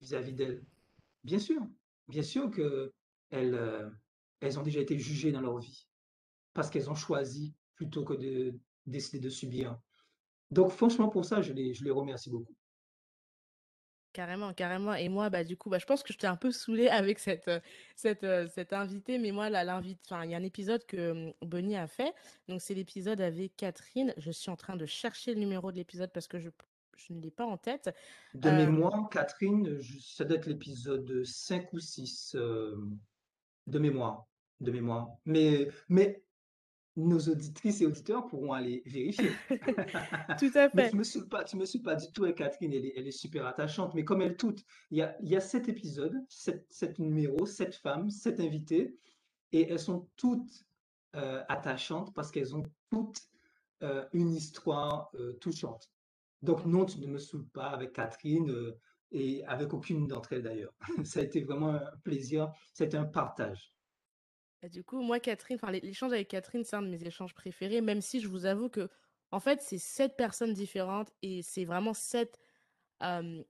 vis-à-vis 0.00 0.34
d'elle. 0.34 0.64
Bien 1.24 1.38
sûr. 1.38 1.60
Bien 2.08 2.22
sûr 2.22 2.50
qu'elles 2.50 3.92
elles 4.40 4.58
ont 4.58 4.62
déjà 4.62 4.80
été 4.80 4.98
jugées 4.98 5.32
dans 5.32 5.40
leur 5.40 5.58
vie 5.58 5.88
parce 6.54 6.70
qu'elles 6.70 6.90
ont 6.90 6.94
choisi 6.94 7.54
plutôt 7.74 8.04
que 8.04 8.14
de 8.14 8.58
décider 8.86 9.20
de 9.20 9.28
subir. 9.28 9.78
Donc 10.50 10.70
franchement, 10.70 11.08
pour 11.08 11.24
ça, 11.24 11.42
je 11.42 11.52
les 11.52 11.90
remercie 11.90 12.30
beaucoup. 12.30 12.57
Carrément, 14.12 14.52
carrément. 14.54 14.94
Et 14.94 15.08
moi, 15.08 15.28
bah, 15.28 15.44
du 15.44 15.56
coup, 15.56 15.68
bah, 15.68 15.78
je 15.78 15.86
pense 15.86 16.02
que 16.02 16.12
je 16.12 16.18
t'ai 16.18 16.26
un 16.26 16.36
peu 16.36 16.50
saoulée 16.50 16.88
avec 16.88 17.18
cette, 17.18 17.48
euh, 17.48 17.60
cette, 17.94 18.24
euh, 18.24 18.48
cette 18.48 18.72
invitée. 18.72 19.18
Mais 19.18 19.32
moi, 19.32 19.50
là, 19.50 19.64
l'invite, 19.64 20.00
enfin, 20.06 20.24
il 20.24 20.30
y 20.30 20.34
a 20.34 20.38
un 20.38 20.42
épisode 20.42 20.84
que 20.86 21.10
hum, 21.10 21.32
Bonnie 21.42 21.76
a 21.76 21.86
fait. 21.86 22.14
Donc, 22.48 22.60
c'est 22.60 22.74
l'épisode 22.74 23.20
avec 23.20 23.56
Catherine. 23.56 24.14
Je 24.16 24.30
suis 24.30 24.50
en 24.50 24.56
train 24.56 24.76
de 24.76 24.86
chercher 24.86 25.34
le 25.34 25.40
numéro 25.40 25.70
de 25.70 25.76
l'épisode 25.76 26.10
parce 26.12 26.26
que 26.26 26.38
je, 26.38 26.48
je 26.96 27.12
ne 27.12 27.20
l'ai 27.20 27.30
pas 27.30 27.44
en 27.44 27.56
tête. 27.56 27.94
De 28.34 28.50
mémoire, 28.50 29.08
Catherine, 29.10 29.78
ça 30.00 30.24
doit 30.24 30.38
être 30.38 30.46
l'épisode 30.46 31.24
5 31.24 31.72
ou 31.72 31.78
6 31.78 32.34
euh, 32.34 32.76
de 33.66 33.78
mémoire. 33.78 34.26
De 34.60 34.72
mémoire. 34.72 35.08
Mais, 35.24 35.68
mais 35.88 36.22
nos 36.98 37.20
auditrices 37.28 37.80
et 37.80 37.86
auditeurs 37.86 38.26
pourront 38.26 38.52
aller 38.52 38.82
vérifier. 38.84 39.30
tout 40.38 40.50
à 40.54 40.68
fait. 40.68 40.74
mais 40.74 40.88
tu 40.90 40.96
ne 40.96 40.98
me 40.98 41.04
saoules 41.04 41.28
pas, 41.28 41.44
tu 41.44 41.56
me 41.56 41.64
saoules 41.64 41.82
pas 41.82 41.94
du 41.94 42.10
tout 42.12 42.24
avec 42.24 42.36
Catherine, 42.36 42.72
elle 42.72 42.84
est, 42.84 42.92
elle 42.96 43.06
est, 43.06 43.12
super 43.12 43.46
attachante. 43.46 43.94
Mais 43.94 44.04
comme 44.04 44.20
elle 44.20 44.36
toutes, 44.36 44.64
il 44.90 44.98
y 44.98 45.02
a, 45.02 45.16
il 45.20 45.28
y 45.28 45.36
a 45.36 45.40
sept 45.40 45.68
épisodes, 45.68 46.16
sept, 46.28 46.66
sept, 46.70 46.98
numéros, 46.98 47.46
sept 47.46 47.76
femmes, 47.76 48.10
sept 48.10 48.40
invités, 48.40 48.98
et 49.52 49.70
elles 49.70 49.78
sont 49.78 50.08
toutes 50.16 50.66
euh, 51.16 51.42
attachantes 51.48 52.12
parce 52.14 52.30
qu'elles 52.30 52.54
ont 52.56 52.64
toutes 52.90 53.22
euh, 53.82 54.04
une 54.12 54.34
histoire 54.34 55.10
euh, 55.14 55.34
touchante. 55.34 55.88
Donc 56.42 56.66
non, 56.66 56.84
tu 56.84 56.98
ne 57.00 57.06
me 57.06 57.18
saoules 57.18 57.48
pas 57.48 57.68
avec 57.68 57.92
Catherine 57.92 58.52
et 59.12 59.44
avec 59.46 59.72
aucune 59.72 60.06
d'entre 60.08 60.32
elles 60.32 60.42
d'ailleurs. 60.42 60.74
ça 61.04 61.20
a 61.20 61.22
été 61.22 61.42
vraiment 61.42 61.74
un 61.74 61.90
plaisir, 62.02 62.52
c'était 62.74 62.96
un 62.96 63.04
partage. 63.04 63.72
Du 64.64 64.82
coup, 64.82 65.00
moi, 65.02 65.20
Catherine, 65.20 65.58
enfin, 65.60 65.70
l'échange 65.70 66.12
avec 66.12 66.28
Catherine, 66.28 66.64
c'est 66.64 66.76
un 66.76 66.82
de 66.82 66.88
mes 66.88 67.04
échanges 67.04 67.34
préférés, 67.34 67.80
même 67.80 68.00
si 68.00 68.20
je 68.20 68.26
vous 68.28 68.44
avoue 68.44 68.68
que, 68.68 68.88
en 69.30 69.38
fait, 69.38 69.60
c'est 69.62 69.78
sept 69.78 70.16
personnes 70.16 70.52
différentes 70.52 71.12
et 71.22 71.42
c'est 71.42 71.64
vraiment 71.64 71.94
sept, 71.94 72.38
euh, 73.02 73.42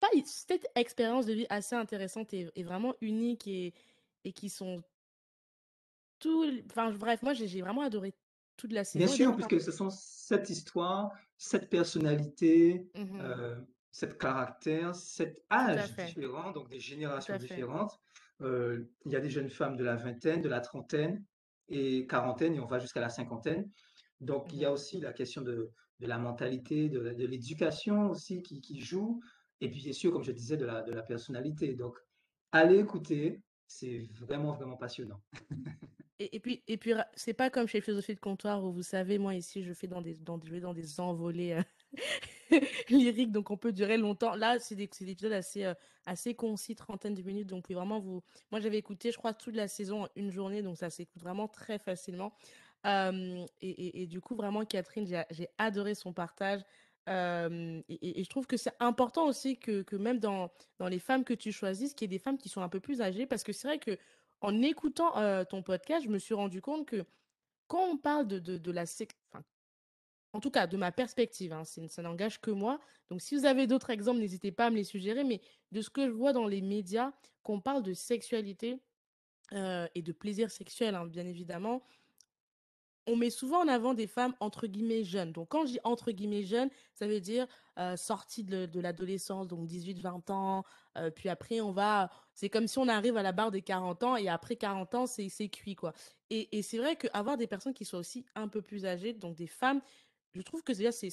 pas, 0.00 0.08
sept 0.24 0.66
expériences 0.74 1.26
de 1.26 1.34
vie 1.34 1.46
assez 1.50 1.76
intéressantes 1.76 2.34
et, 2.34 2.50
vraiment 2.64 2.94
uniques 3.00 3.46
et, 3.46 3.74
et 4.24 4.32
qui 4.32 4.48
sont 4.48 4.82
tout, 6.18 6.44
enfin, 6.66 6.90
bref, 6.92 7.22
moi, 7.22 7.32
j'ai 7.32 7.60
vraiment 7.60 7.82
adoré 7.82 8.12
toute 8.56 8.72
la 8.72 8.84
saison. 8.84 9.04
Bien 9.04 9.14
sûr, 9.14 9.36
puisque 9.36 9.60
ce 9.60 9.70
sont 9.70 9.90
sept 9.90 10.50
histoires, 10.50 11.12
sept 11.36 11.70
personnalités, 11.70 12.90
mmh 12.94 13.20
euh, 13.20 13.56
sept 13.90 14.18
caractères, 14.18 14.94
sept 14.94 15.42
âges 15.50 15.94
différents, 15.96 16.52
donc 16.52 16.68
des 16.68 16.80
générations 16.80 17.36
différentes. 17.36 17.98
Euh, 18.40 18.84
il 19.04 19.12
y 19.12 19.16
a 19.16 19.20
des 19.20 19.30
jeunes 19.30 19.50
femmes 19.50 19.76
de 19.76 19.84
la 19.84 19.96
vingtaine, 19.96 20.42
de 20.42 20.48
la 20.48 20.60
trentaine 20.60 21.24
et 21.68 22.06
quarantaine, 22.06 22.54
et 22.54 22.60
on 22.60 22.66
va 22.66 22.78
jusqu'à 22.78 23.00
la 23.00 23.08
cinquantaine. 23.08 23.70
Donc, 24.20 24.52
il 24.52 24.60
y 24.60 24.64
a 24.64 24.70
mmh 24.70 24.72
aussi 24.72 25.00
la 25.00 25.12
question 25.12 25.42
de, 25.42 25.70
de 26.00 26.06
la 26.06 26.18
mentalité, 26.18 26.88
de, 26.88 27.00
de 27.00 27.26
l'éducation 27.26 28.10
aussi 28.10 28.42
qui, 28.42 28.60
qui, 28.60 28.80
joue, 28.80 29.20
et 29.60 29.70
puis 29.70 29.82
bien 29.82 29.92
sûr, 29.92 30.12
comme 30.12 30.22
je 30.22 30.32
disais, 30.32 30.56
de 30.56 30.64
la, 30.64 30.82
de 30.82 30.92
la 30.92 31.02
personnalité. 31.02 31.74
Donc, 31.74 31.96
allez 32.52 32.78
écouter, 32.78 33.42
c'est 33.66 34.08
vraiment, 34.12 34.52
vraiment 34.52 34.76
passionnant. 34.76 35.20
Et, 36.20 36.34
et, 36.36 36.40
puis, 36.40 36.64
et 36.66 36.76
puis 36.76 36.94
c'est 37.14 37.34
pas 37.34 37.48
comme 37.48 37.68
chez 37.68 37.80
Philosophie 37.80 38.14
de 38.14 38.20
comptoir 38.20 38.64
où 38.64 38.72
vous 38.72 38.82
savez, 38.82 39.18
moi 39.18 39.34
ici, 39.34 39.62
je 39.62 39.72
fais 39.72 39.86
dans 39.86 40.02
des, 40.02 40.14
dans, 40.14 40.40
je 40.42 40.50
vais 40.50 40.60
dans 40.60 40.74
des 40.74 40.98
envolées 40.98 41.60
lyriques, 42.90 43.32
donc 43.32 43.50
on 43.50 43.56
peut 43.56 43.72
durer 43.72 43.96
longtemps. 43.96 44.34
Là, 44.34 44.58
c'est 44.58 44.74
des, 44.74 44.88
des, 44.88 45.10
épisodes 45.10 45.32
assez, 45.32 45.64
euh, 45.64 45.74
assez 46.06 46.34
concis, 46.34 46.74
trentaine 46.74 47.14
de 47.14 47.22
minutes, 47.22 47.48
donc 47.48 47.68
vous 47.68 47.74
vraiment 47.74 48.00
vous. 48.00 48.22
Moi, 48.50 48.60
j'avais 48.60 48.78
écouté, 48.78 49.12
je 49.12 49.18
crois, 49.18 49.34
toute 49.34 49.54
la 49.54 49.68
saison 49.68 50.04
en 50.04 50.08
une 50.16 50.30
journée, 50.30 50.62
donc 50.62 50.76
ça 50.76 50.90
s'écoute 50.90 51.20
vraiment 51.22 51.48
très 51.48 51.78
facilement. 51.78 52.32
Et, 52.84 54.02
et, 54.02 54.06
du 54.06 54.20
coup, 54.20 54.34
vraiment, 54.34 54.64
Catherine, 54.64 55.06
j'ai 55.30 55.48
adoré 55.58 55.94
son 55.94 56.12
partage. 56.12 56.62
Et, 57.06 58.24
je 58.24 58.28
trouve 58.28 58.46
que 58.46 58.56
c'est 58.56 58.72
important 58.80 59.26
aussi 59.26 59.58
que, 59.58 59.82
que 59.82 59.96
même 59.96 60.18
dans, 60.18 60.50
dans 60.78 60.88
les 60.88 60.98
femmes 60.98 61.24
que 61.24 61.34
tu 61.34 61.52
choisisses, 61.52 61.92
qu'il 61.94 62.10
y 62.10 62.14
ait 62.14 62.16
des 62.16 62.22
femmes 62.22 62.38
qui 62.38 62.48
sont 62.48 62.62
un 62.62 62.68
peu 62.68 62.80
plus 62.80 63.02
âgées, 63.02 63.26
parce 63.26 63.42
que 63.42 63.52
c'est 63.52 63.68
vrai 63.68 63.78
que 63.78 63.98
en 64.40 64.62
écoutant 64.62 65.12
ton 65.44 65.62
podcast, 65.62 66.04
je 66.04 66.10
me 66.10 66.18
suis 66.18 66.34
rendu 66.34 66.62
compte 66.62 66.86
que 66.86 67.04
quand 67.66 67.84
on 67.84 67.98
parle 67.98 68.26
de, 68.26 68.38
de, 68.38 68.56
de 68.56 68.72
la 68.72 68.86
en 70.32 70.40
tout 70.40 70.50
cas 70.50 70.66
de 70.66 70.76
ma 70.76 70.92
perspective, 70.92 71.52
hein, 71.52 71.64
ça 71.64 72.02
n'engage 72.02 72.40
que 72.40 72.50
moi. 72.50 72.80
Donc 73.10 73.20
si 73.22 73.36
vous 73.36 73.44
avez 73.44 73.66
d'autres 73.66 73.90
exemples, 73.90 74.20
n'hésitez 74.20 74.52
pas 74.52 74.66
à 74.66 74.70
me 74.70 74.76
les 74.76 74.84
suggérer. 74.84 75.24
Mais 75.24 75.40
de 75.72 75.80
ce 75.80 75.90
que 75.90 76.06
je 76.06 76.12
vois 76.12 76.32
dans 76.32 76.46
les 76.46 76.60
médias, 76.60 77.12
qu'on 77.42 77.60
parle 77.60 77.82
de 77.82 77.94
sexualité 77.94 78.80
euh, 79.52 79.86
et 79.94 80.02
de 80.02 80.12
plaisir 80.12 80.50
sexuel, 80.50 80.94
hein, 80.94 81.06
bien 81.06 81.26
évidemment, 81.26 81.82
on 83.08 83.16
met 83.16 83.30
souvent 83.30 83.64
en 83.64 83.68
avant 83.68 83.94
des 83.94 84.06
femmes 84.06 84.34
entre 84.38 84.66
guillemets 84.66 85.02
jeunes. 85.02 85.32
Donc 85.32 85.48
quand 85.48 85.64
je 85.64 85.72
dis 85.72 85.80
entre 85.82 86.12
guillemets 86.12 86.42
jeunes, 86.42 86.68
ça 86.92 87.06
veut 87.06 87.20
dire 87.20 87.46
euh, 87.78 87.96
sorties 87.96 88.44
de, 88.44 88.66
de 88.66 88.80
l'adolescence, 88.80 89.48
donc 89.48 89.66
18-20 89.66 90.30
ans. 90.30 90.64
Euh, 90.98 91.10
puis 91.10 91.30
après, 91.30 91.62
on 91.62 91.72
va... 91.72 92.10
C'est 92.34 92.50
comme 92.50 92.68
si 92.68 92.78
on 92.78 92.86
arrive 92.86 93.16
à 93.16 93.22
la 93.22 93.32
barre 93.32 93.50
des 93.50 93.62
40 93.62 94.02
ans 94.02 94.16
et 94.16 94.28
après 94.28 94.56
40 94.56 94.94
ans, 94.94 95.06
c'est 95.06 95.48
cuit. 95.48 95.74
quoi. 95.74 95.94
Et, 96.28 96.58
et 96.58 96.62
c'est 96.62 96.76
vrai 96.76 96.96
qu'avoir 96.96 97.38
des 97.38 97.46
personnes 97.46 97.72
qui 97.72 97.86
soient 97.86 97.98
aussi 97.98 98.26
un 98.34 98.46
peu 98.46 98.60
plus 98.60 98.84
âgées, 98.84 99.14
donc 99.14 99.36
des 99.36 99.46
femmes, 99.46 99.80
je 100.34 100.42
trouve 100.42 100.62
que 100.62 100.72
déjà 100.72 100.92
c'est 100.92 101.12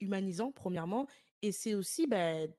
humanisant, 0.00 0.52
premièrement. 0.52 1.06
Et 1.42 1.52
c'est 1.52 1.74
aussi... 1.74 2.06
Ben, 2.06 2.52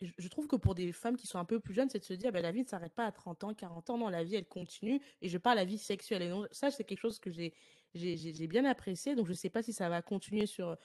je 0.00 0.28
trouve 0.28 0.46
que 0.46 0.56
pour 0.56 0.74
des 0.74 0.92
femmes 0.92 1.16
qui 1.16 1.26
sont 1.26 1.38
un 1.38 1.44
peu 1.44 1.60
plus 1.60 1.74
jeunes, 1.74 1.90
c'est 1.90 1.98
de 1.98 2.04
se 2.04 2.14
dire, 2.14 2.32
bah, 2.32 2.40
la 2.40 2.52
vie 2.52 2.62
ne 2.62 2.66
s'arrête 2.66 2.94
pas 2.94 3.04
à 3.04 3.12
30 3.12 3.44
ans, 3.44 3.54
40 3.54 3.90
ans, 3.90 3.98
non, 3.98 4.08
la 4.08 4.24
vie, 4.24 4.36
elle 4.36 4.46
continue. 4.46 5.00
Et 5.20 5.28
je 5.28 5.36
parle 5.36 5.56
la 5.56 5.64
vie 5.64 5.78
sexuelle. 5.78 6.22
Et 6.22 6.30
donc, 6.30 6.46
ça, 6.52 6.70
c'est 6.70 6.84
quelque 6.84 7.00
chose 7.00 7.18
que 7.18 7.30
j'ai 7.30 8.46
bien 8.46 8.64
apprécié. 8.64 9.14
Donc, 9.14 9.26
je 9.26 9.32
ne 9.32 9.36
sais 9.36 9.50
pas 9.50 9.62
si 9.62 9.72
ça 9.72 9.88
va 9.88 10.00
continuer 10.00 10.46
sur, 10.46 10.76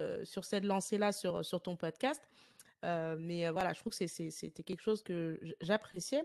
euh, 0.00 0.24
sur 0.24 0.44
cette 0.44 0.64
lancée-là, 0.64 1.12
sur, 1.12 1.44
sur 1.44 1.60
ton 1.60 1.76
podcast. 1.76 2.22
Euh, 2.84 3.16
mais 3.18 3.46
euh, 3.46 3.52
voilà, 3.52 3.72
je 3.74 3.80
trouve 3.80 3.96
que 3.96 4.06
c'était 4.06 4.62
quelque 4.62 4.82
chose 4.82 5.02
que 5.02 5.38
j'appréciais. 5.60 6.24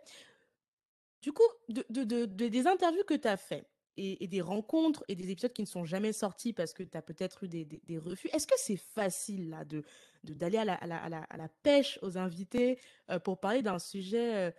Du 1.21 1.33
coup, 1.33 1.47
de, 1.69 1.85
de, 1.89 2.03
de, 2.03 2.25
des 2.25 2.67
interviews 2.67 3.03
que 3.03 3.13
tu 3.13 3.27
as 3.27 3.37
faites, 3.37 3.67
et, 3.97 4.27
des 4.27 4.41
rencontres 4.41 5.03
et 5.07 5.15
des 5.15 5.31
épisodes 5.31 5.53
qui 5.53 5.61
ne 5.61 5.67
sont 5.67 5.85
jamais 5.85 6.13
sortis 6.13 6.53
parce 6.53 6.73
que 6.73 6.83
tu 6.83 6.97
as 6.97 7.01
peut-être 7.01 7.43
eu 7.43 7.47
des, 7.47 7.65
des, 7.65 7.97
refus. 7.97 8.29
Est-ce 8.31 8.47
que 8.47 8.57
c'est 8.57 8.77
facile 8.77 9.49
là 9.49 9.65
de 9.65 9.83
d'aller 10.23 10.57
à 10.57 10.65
la, 10.65 10.75
à, 10.75 10.87
la, 10.87 10.97
à, 10.97 11.09
la, 11.09 11.23
à 11.23 11.37
la, 11.37 11.47
pêche 11.47 11.99
aux 12.01 12.17
invités 12.17 12.79
euh, 13.09 13.19
pour 13.19 13.39
parler 13.39 13.61
d'un 13.61 13.79
sujet 13.79 14.35
euh, 14.35 14.51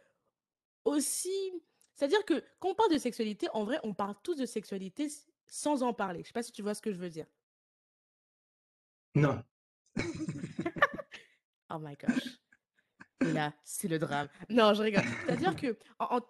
aussi... 0.85 1.53
C'est-à-dire 1.95 2.25
que 2.25 2.43
quand 2.59 2.71
on 2.71 2.75
parle 2.75 2.93
de 2.93 2.99
sexualité, 2.99 3.49
en 3.53 3.65
vrai, 3.65 3.79
on 3.83 3.93
parle 3.93 4.15
tous 4.23 4.37
de 4.37 4.47
sexualité 4.47 5.09
sans 5.47 5.83
en 5.83 5.93
parler. 5.93 6.23
Je 6.23 6.29
sais 6.29 6.33
pas 6.33 6.43
si 6.43 6.53
tu 6.53 6.63
vois 6.63 6.75
ce 6.75 6.81
que 6.81 6.93
je 6.93 6.99
veux 6.99 7.11
dire. 7.11 7.27
Non. 9.15 9.43
oh 11.71 11.79
my 11.81 11.97
gosh. 11.97 12.39
Et 13.21 13.33
là, 13.33 13.53
c'est 13.65 13.89
le 13.89 13.99
drame. 13.99 14.29
Non, 14.49 14.75
je 14.75 14.83
rigole. 14.83 15.03
C'est-à-dire 15.27 15.57
que 15.57 15.77
en, 15.99 16.21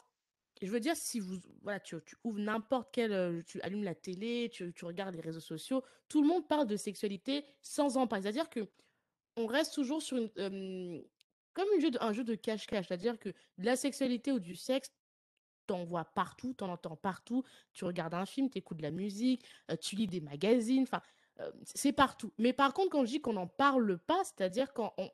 je 0.62 0.70
veux 0.70 0.80
dire, 0.80 0.96
si 0.96 1.20
vous, 1.20 1.38
voilà, 1.62 1.80
tu, 1.80 1.96
ouvres 2.24 2.38
n'importe 2.38 2.88
quel, 2.92 3.12
euh, 3.12 3.42
tu 3.46 3.60
allumes 3.60 3.84
la 3.84 3.94
télé, 3.94 4.50
tu, 4.52 4.72
regardes 4.82 5.14
les 5.14 5.20
réseaux 5.20 5.40
sociaux, 5.40 5.82
tout 6.08 6.22
le 6.22 6.28
monde 6.28 6.46
parle 6.48 6.66
de 6.66 6.76
sexualité 6.76 7.44
sans 7.62 7.96
en 7.96 8.06
parler. 8.06 8.22
C'est-à-dire 8.22 8.50
que 8.50 8.68
on 9.36 9.46
reste 9.46 9.74
toujours 9.74 10.02
sur 10.02 10.16
une, 10.16 10.30
euh, 10.38 11.00
comme 11.54 11.68
un 12.00 12.12
jeu 12.12 12.24
de 12.24 12.34
cache-cache. 12.34 12.88
C'est-à-dire 12.88 13.18
que 13.18 13.28
de 13.28 13.64
la 13.64 13.76
sexualité 13.76 14.32
ou 14.32 14.40
du 14.40 14.56
sexe, 14.56 14.90
t'en 15.66 15.84
vois 15.84 16.04
partout, 16.04 16.54
t'en 16.54 16.70
entends 16.70 16.96
partout. 16.96 17.44
Tu 17.72 17.84
regardes 17.84 18.14
un 18.14 18.26
film, 18.26 18.50
tu 18.50 18.58
écoutes 18.58 18.78
de 18.78 18.82
la 18.82 18.90
musique, 18.90 19.44
euh, 19.70 19.76
tu 19.76 19.96
lis 19.96 20.06
des 20.06 20.20
magazines, 20.20 20.82
enfin, 20.82 21.02
c'est 21.62 21.92
partout. 21.92 22.32
Mais 22.36 22.52
par 22.52 22.74
contre, 22.74 22.90
quand 22.90 23.04
je 23.04 23.10
dis 23.10 23.20
qu'on 23.20 23.34
n'en 23.34 23.46
parle 23.46 23.96
pas, 23.96 24.24
c'est-à-dire 24.24 24.72
qu'on 24.72 24.90
on, 24.98 25.08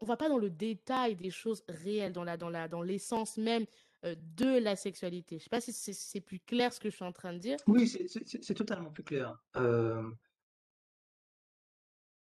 on 0.00 0.06
va 0.06 0.16
pas 0.16 0.28
dans 0.28 0.38
le 0.38 0.50
détail 0.50 1.16
des 1.16 1.30
choses 1.30 1.64
réelles, 1.68 2.12
dans 2.12 2.24
la, 2.24 2.36
dans 2.36 2.50
la, 2.50 2.68
dans 2.68 2.82
l'essence 2.82 3.36
même 3.36 3.64
euh, 3.64 3.66
de 4.02 4.58
la 4.58 4.76
sexualité. 4.76 5.36
Je 5.36 5.40
ne 5.40 5.44
sais 5.44 5.50
pas 5.50 5.60
si 5.60 5.72
c'est 5.72 6.20
plus 6.20 6.40
clair 6.40 6.72
ce 6.72 6.80
que 6.80 6.90
je 6.90 6.96
suis 6.96 7.04
en 7.04 7.12
train 7.12 7.32
de 7.32 7.38
dire. 7.38 7.58
Oui, 7.66 7.86
c'est 7.88 8.54
totalement 8.54 8.90
plus 8.90 9.04
clair. 9.04 9.38
Euh, 9.56 10.10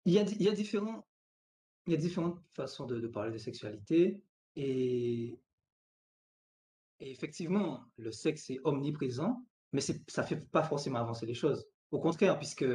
il, 0.06 0.14
y 0.14 0.20
a, 0.20 0.24
différentes 0.54 2.42
façons 2.50 2.86
de, 2.86 3.08
parler 3.08 3.32
de 3.32 3.38
sexualité 3.38 4.22
et, 4.56 5.40
et, 7.00 7.12
effectivement, 7.12 7.86
le 7.98 8.12
sexe 8.12 8.50
est 8.50 8.60
omniprésent, 8.64 9.46
mais 9.72 9.82
ça 9.82 9.94
ne 9.94 10.28
fait 10.28 10.50
pas 10.52 10.64
forcément 10.64 11.00
avancer 11.00 11.26
les 11.26 11.34
choses. 11.34 11.66
Au 11.92 12.00
contraire, 12.00 12.38
puisque 12.38 12.66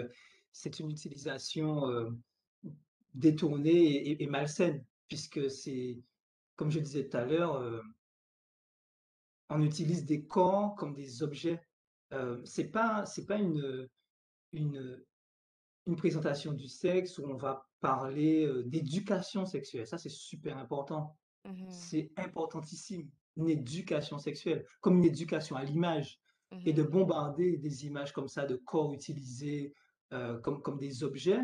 c'est 0.52 0.78
une 0.78 0.90
utilisation 0.90 1.90
euh, 1.90 2.10
détournée 3.14 4.22
et, 4.22 4.26
malsaine, 4.26 4.84
puisque 5.08 5.50
c'est, 5.50 5.98
comme 6.54 6.70
je 6.70 6.80
disais 6.80 7.08
tout 7.08 7.16
à 7.16 7.24
l'heure, 7.24 7.82
on 9.48 9.62
utilise 9.62 10.04
des 10.04 10.26
corps 10.26 10.74
comme 10.74 10.94
des 10.94 11.22
objets. 11.22 11.60
Euh, 12.12 12.40
c'est 12.44 12.70
pas 12.70 13.04
c'est 13.06 13.26
pas 13.26 13.36
une, 13.36 13.88
une 14.52 15.04
une 15.86 15.96
présentation 15.96 16.52
du 16.52 16.68
sexe 16.68 17.18
où 17.18 17.24
on 17.26 17.36
va 17.36 17.68
parler 17.80 18.44
euh, 18.44 18.64
d'éducation 18.64 19.46
sexuelle. 19.46 19.86
Ça 19.86 19.98
c'est 19.98 20.10
super 20.10 20.58
important. 20.58 21.16
Mmh 21.44 21.70
c'est 21.70 22.10
importantissime. 22.16 23.08
Une 23.36 23.50
éducation 23.50 24.18
sexuelle, 24.18 24.66
comme 24.80 24.98
une 24.98 25.04
éducation 25.04 25.56
à 25.56 25.64
l'image 25.64 26.20
et 26.64 26.72
de 26.72 26.82
mmh 26.82 26.90
bombarder 26.90 27.56
des 27.56 27.86
images 27.86 28.12
comme 28.12 28.28
ça 28.28 28.46
de 28.46 28.56
corps 28.56 28.92
utilisés 28.92 29.74
euh, 30.12 30.38
comme 30.38 30.62
comme 30.62 30.78
des 30.78 31.04
objets. 31.04 31.40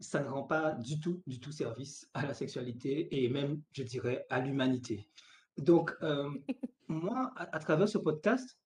Ça 0.00 0.20
ne 0.22 0.28
rend 0.28 0.44
pas 0.44 0.72
du 0.72 0.98
tout, 0.98 1.22
du 1.26 1.40
tout 1.40 1.52
service 1.52 2.08
à 2.14 2.24
la 2.24 2.32
sexualité 2.32 3.22
et 3.22 3.28
même, 3.28 3.62
je 3.72 3.82
dirais, 3.82 4.24
à 4.30 4.40
l'humanité. 4.40 5.06
Donc, 5.58 5.94
euh, 6.02 6.30
moi, 6.90 7.32
à, 7.36 7.58
travers 7.58 7.88
ce 7.88 7.98
podcast, 7.98 8.58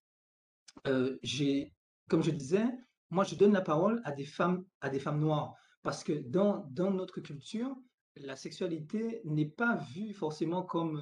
euh, 0.87 1.19
j'ai, 1.23 1.73
comme 2.09 2.23
je 2.23 2.31
disais, 2.31 2.65
moi, 3.11 3.25
je 3.25 3.35
donne 3.35 3.53
la 3.53 3.61
parole 3.61 4.01
à 4.05 4.13
des 4.13 4.25
femmes, 4.25 4.65
à 4.81 4.89
des 4.89 4.99
femmes 4.99 5.21
noires, 5.21 5.55
parce 5.83 6.03
que 6.03 6.13
dans, 6.13 6.67
dans 6.71 6.91
notre 6.91 7.21
culture, 7.21 7.77
la 8.17 8.35
sexualité 8.35 9.21
n'est 9.25 9.49
pas 9.49 9.77
vue 9.77 10.15
forcément 10.15 10.63
comme 10.63 10.97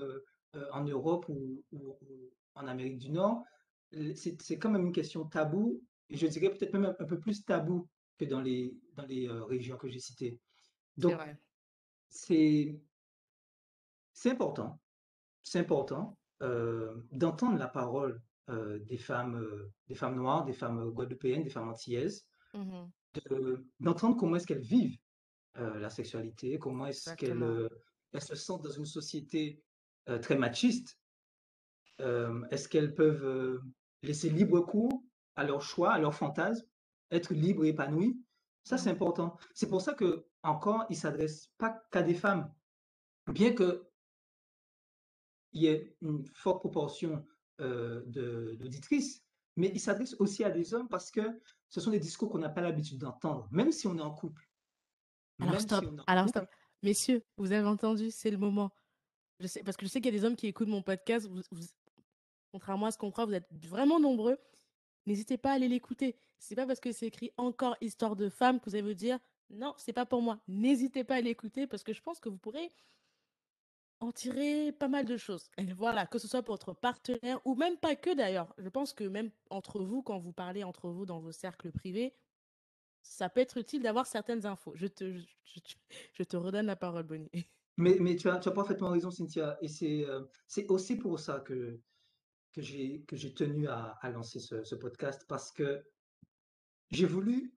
euh, 0.57 0.67
en 0.73 0.85
Europe 0.85 1.27
ou, 1.29 1.65
en 2.55 2.67
Amérique 2.67 2.99
du 2.99 3.11
Nord. 3.11 3.45
C'est 4.15 4.59
quand 4.59 4.71
même 4.71 4.87
une 4.87 4.93
question 4.93 5.25
taboue, 5.25 5.81
et 6.09 6.17
je 6.17 6.27
dirais 6.27 6.51
peut-être 6.51 6.73
même 6.73 6.95
un, 6.99 7.05
peu 7.05 7.21
plus 7.21 7.45
tabou 7.45 7.89
que 8.19 8.25
dans 8.25 8.41
les, 8.41 8.77
dans 8.95 9.07
les 9.07 9.29
régions 9.29 9.77
que 9.77 9.89
j'ai 9.89 10.01
citées. 10.01 10.41
Donc, 10.97 11.19
c'est 12.11 12.81
important 14.27 14.79
c'est 15.43 15.59
important 15.59 16.17
euh, 16.17 16.22
d'entendre 17.13 17.59
la 17.59 17.69
parole 17.69 18.21
euh, 18.51 18.81
des 18.81 18.99
femmes, 18.99 19.37
euh, 19.37 19.73
des 19.87 19.95
femmes 19.95 20.17
noires, 20.17 20.45
des 20.45 20.53
femmes 20.53 20.91
guadeloupéennes, 20.91 21.45
des 21.45 21.51
femmes 21.51 21.69
antillaises, 21.69 22.27
mmh 22.55 22.85
d'entendre 23.79 24.17
comment 24.17 24.37
est-ce 24.37 24.47
qu'elles 24.47 24.63
vivent 24.63 24.97
la 25.57 25.91
sexualité, 25.91 26.59
comment 26.59 26.87
est-ce 26.87 27.13
qu'elles 27.15 28.23
se 28.23 28.35
sentent 28.35 28.63
dans 28.63 28.71
une 28.71 28.87
société 28.87 29.63
très 30.23 30.39
machiste. 30.39 30.99
est-ce 31.99 32.71
qu'elles 32.71 32.95
peuvent 32.95 33.61
laisser 34.03 34.31
libre 34.31 34.61
cours 34.63 35.05
à 35.37 35.45
leur 35.45 35.61
choix, 35.61 35.93
à 35.93 35.99
leurs 35.99 36.15
fantasmes, 36.15 36.65
être 37.11 37.35
libres 37.35 37.67
et 37.67 37.69
épanouies? 37.69 38.19
Ça, 38.65 38.79
c'est 38.79 38.89
mmh 38.89 38.95
important. 38.95 39.37
C'est 39.53 39.69
pour 39.69 39.83
ça 39.83 39.93
que 39.93 40.25
encore, 40.43 40.87
il 40.89 40.97
s'adresse 40.97 41.51
pas 41.59 41.83
qu'à 41.91 42.01
des 42.01 42.15
femmes, 42.15 42.51
bien 43.27 43.53
que 43.53 43.87
il 45.53 45.63
y 45.63 45.69
a 45.69 45.79
une 46.01 46.25
forte 46.35 46.61
proportion 46.61 47.25
euh, 47.61 48.03
d'auditrices, 48.07 49.23
mais 49.57 49.71
il 49.75 49.81
s'adresse 49.81 50.17
aussi 50.19 50.45
à 50.45 50.51
des 50.51 50.75
hommes 50.75 50.89
parce 50.89 51.11
que 51.11 51.21
ce 51.69 51.81
sont 51.81 51.91
des 51.91 51.99
discours 51.99 52.31
qu'on 52.31 52.39
n'a 52.39 52.49
pas 52.49 52.61
l'habitude 52.61 52.99
d'entendre, 52.99 53.49
même 53.51 53.73
si 53.73 53.87
on 53.87 53.97
est 53.97 54.03
en 54.03 54.15
couple. 54.15 54.49
Alors 55.41 55.61
stop, 55.61 55.85
alors 56.07 56.29
stop. 56.29 56.47
Messieurs, 56.83 57.23
vous 57.37 57.53
avez 57.53 57.67
entendu, 57.67 58.11
c'est 58.11 58.31
le 58.31 58.39
moment. 58.39 58.73
Je 59.41 59.47
sais, 59.47 59.63
parce 59.63 59.77
que 59.77 59.87
je 59.87 59.91
sais 59.91 60.01
qu'il 60.01 60.13
y 60.13 60.17
a 60.17 60.19
des 60.19 60.25
hommes 60.25 60.37
qui 60.37 60.47
écoutent 60.47 60.69
mon 60.69 60.83
podcast. 60.83 61.29
contrairement 62.53 62.87
à 62.87 62.91
ce 62.91 62.99
qu'on 62.99 63.11
croit, 63.11 63.27
vous 63.27 63.35
êtes 63.35 63.49
vraiment 63.67 64.01
nombreux. 64.01 64.39
N'hésitez 65.07 65.37
pas 65.37 65.51
à 65.51 65.55
aller 65.55 65.69
l'écouter. 65.69 66.17
C'est 66.39 66.55
pas 66.55 66.67
parce 66.67 66.81
que 66.81 66.93
c'est 66.93 67.07
écrit 67.07 67.33
encore 67.37 67.77
histoire 67.81 68.17
de 68.17 68.29
femme 68.29 68.61
que 68.61 68.71
vous 68.71 68.77
allez 68.77 68.87
vous 68.87 68.95
dire 68.95 69.19
non, 69.51 69.75
c'est 69.77 69.93
pas 69.93 70.07
pour 70.07 70.23
moi. 70.23 70.41
N'hésitez 70.49 71.05
pas 71.05 71.17
à 71.17 71.21
l'écouter 71.21 71.67
parce 71.67 71.83
que 71.83 71.93
je 71.93 72.01
pense 72.01 72.21
que 72.21 72.29
vous 72.29 72.39
pourrez 72.39 72.71
en 74.03 74.13
tirer 74.13 74.73
pas 74.73 74.89
mal 74.89 75.05
de 75.05 75.17
choses. 75.17 75.49
Et 75.59 75.73
voilà, 75.73 76.07
que 76.07 76.19
ce 76.19 76.27
soit 76.27 76.43
pour 76.43 76.55
votre 76.55 76.75
partenaire 76.75 77.41
ou 77.45 77.55
même 77.55 77.77
pas 77.77 77.95
que 77.95 78.15
d'ailleurs. 78.15 78.53
Je 78.59 78.69
pense 78.69 78.93
que 78.93 79.05
même 79.05 79.31
entre 79.51 79.81
vous, 79.81 80.03
quand 80.03 80.19
vous 80.19 80.33
parlez 80.33 80.65
entre 80.65 80.91
vous 80.91 81.07
dans 81.07 81.21
vos 81.21 81.33
cercles 81.33 81.71
privés, 81.71 82.13
ça 83.03 83.29
peut 83.29 83.41
être 83.41 83.59
utile 83.59 83.83
d'avoir 83.83 84.07
certaines 84.07 84.45
infos. 84.45 84.73
Je 84.75 84.87
te, 84.87 85.21
je, 86.13 86.23
te 86.25 86.37
redonne 86.37 86.67
la 86.67 86.77
parole, 86.77 87.05
Bonnie. 87.05 87.31
Mais, 87.79 87.97
mais 87.99 88.17
tu, 88.17 88.29
as, 88.29 88.39
parfaitement 88.39 88.91
raison, 88.91 89.11
Cynthia. 89.11 89.57
Et 89.63 89.67
c'est 89.67 90.05
euh, 90.05 90.21
aussi 90.69 90.95
pour 90.95 91.19
ça 91.19 91.41
que, 91.41 91.81
que 92.53 92.61
j'ai 92.61 93.35
tenu 93.35 93.67
à, 93.67 93.97
à 94.03 94.11
lancer 94.11 94.41
ce, 94.41 94.63
ce, 94.63 94.75
podcast, 94.75 95.25
parce 95.27 95.51
que 95.51 95.83
j'ai 96.91 97.07
voulu 97.07 97.55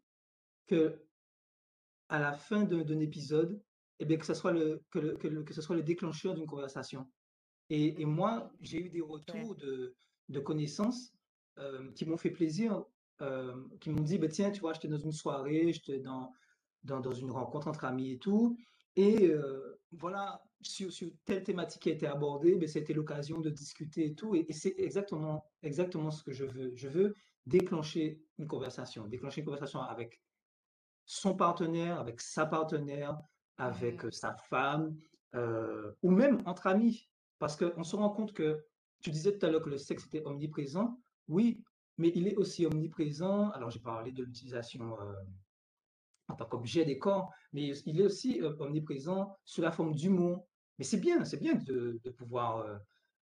que 0.67 1.05
à 2.07 2.19
la 2.19 2.31
fin 2.31 2.63
d'un 2.63 2.99
épisode, 3.01 3.61
eh 3.99 4.05
bien, 4.05 4.17
que, 4.17 4.25
ce 4.25 4.33
soit 4.33 4.51
le, 4.51 4.81
que, 4.91 4.99
le, 4.99 5.15
que, 5.17 5.27
le, 5.27 5.43
que 5.43 5.53
ce 5.53 5.61
soit 5.61 5.75
le 5.75 5.83
déclencheur 5.83 6.33
d'une 6.33 6.45
conversation. 6.45 7.07
Et, 7.69 8.01
et 8.01 8.05
moi, 8.05 8.51
j'ai 8.61 8.85
eu 8.85 8.89
des 8.89 9.01
retours 9.01 9.55
de, 9.55 9.95
de 10.29 10.39
connaissances 10.39 11.13
euh, 11.59 11.91
qui 11.93 12.05
m'ont 12.05 12.17
fait 12.17 12.31
plaisir, 12.31 12.83
euh, 13.21 13.55
qui 13.79 13.89
m'ont 13.89 14.03
dit, 14.03 14.17
bah, 14.17 14.27
tiens, 14.27 14.51
tu 14.51 14.61
vois, 14.61 14.73
j'étais 14.73 14.87
dans 14.87 14.99
une 14.99 15.11
soirée, 15.11 15.71
j'étais 15.71 15.99
dans, 15.99 16.31
dans, 16.83 16.99
dans, 16.99 17.13
une 17.13 17.31
rencontre 17.31 17.67
entre 17.67 17.85
amis 17.85 18.11
et 18.11 18.19
tout, 18.19 18.57
et 18.95 19.27
euh, 19.27 19.79
voilà, 19.91 20.41
sur, 20.61 20.91
sur, 20.91 21.09
telle 21.25 21.43
thématique 21.43 21.81
qui 21.81 21.89
a 21.89 21.93
été 21.93 22.07
abordée, 22.07 22.55
ben, 22.55 22.67
c'était 22.67 22.93
l'occasion 22.93 23.39
de 23.39 23.49
discuter 23.49 24.05
et 24.07 24.15
tout. 24.15 24.35
Et, 24.35 24.45
et 24.47 24.53
c'est 24.53 24.75
exactement, 24.77 25.45
exactement 25.63 26.11
ce 26.11 26.23
que 26.23 26.31
je 26.31 26.45
veux. 26.45 26.71
Je 26.75 26.87
veux 26.87 27.15
déclencher 27.45 28.21
une 28.37 28.47
conversation, 28.47 29.07
déclencher 29.07 29.41
une 29.41 29.45
conversation 29.45 29.81
avec 29.81 30.21
son 31.05 31.35
partenaire, 31.35 31.99
avec 31.99 32.19
sa 32.19 32.45
partenaire, 32.45 33.17
avec 33.57 34.03
Mhm. 34.03 34.11
sa 34.11 34.33
femme, 34.35 34.97
euh, 35.35 35.91
ou 36.01 36.11
même 36.11 36.41
entre 36.45 36.67
amis. 36.67 37.09
Parce 37.39 37.55
qu'on 37.57 37.83
se 37.83 37.95
rend 37.95 38.09
compte 38.09 38.33
que, 38.33 38.63
tu 39.01 39.11
disais 39.11 39.37
tout 39.37 39.45
à 39.45 39.49
l'heure 39.49 39.61
que 39.61 39.69
le 39.69 39.77
sexe 39.77 40.05
était 40.05 40.23
omniprésent. 40.25 40.99
Oui, 41.27 41.63
mais 41.97 42.11
il 42.15 42.27
est 42.27 42.35
aussi 42.37 42.65
omniprésent. 42.65 43.49
Alors, 43.51 43.69
j'ai 43.69 43.79
parlé 43.79 44.11
de 44.11 44.23
l'utilisation 44.23 44.99
euh, 44.99 45.13
en 46.27 46.35
tant 46.35 46.45
qu'objet 46.45 46.85
des 46.85 46.97
corps, 46.97 47.31
mais 47.53 47.77
il 47.85 47.99
est 47.99 48.05
aussi 48.05 48.41
euh, 48.41 48.55
omniprésent 48.59 49.37
sous 49.43 49.61
la 49.61 49.71
forme 49.71 49.93
d'humour. 49.93 50.47
Mais 50.79 50.85
c'est 50.85 50.97
bien, 50.97 51.23
c'est 51.23 51.39
bien 51.39 51.55
de, 51.55 51.99
de 52.03 52.09
pouvoir 52.09 52.79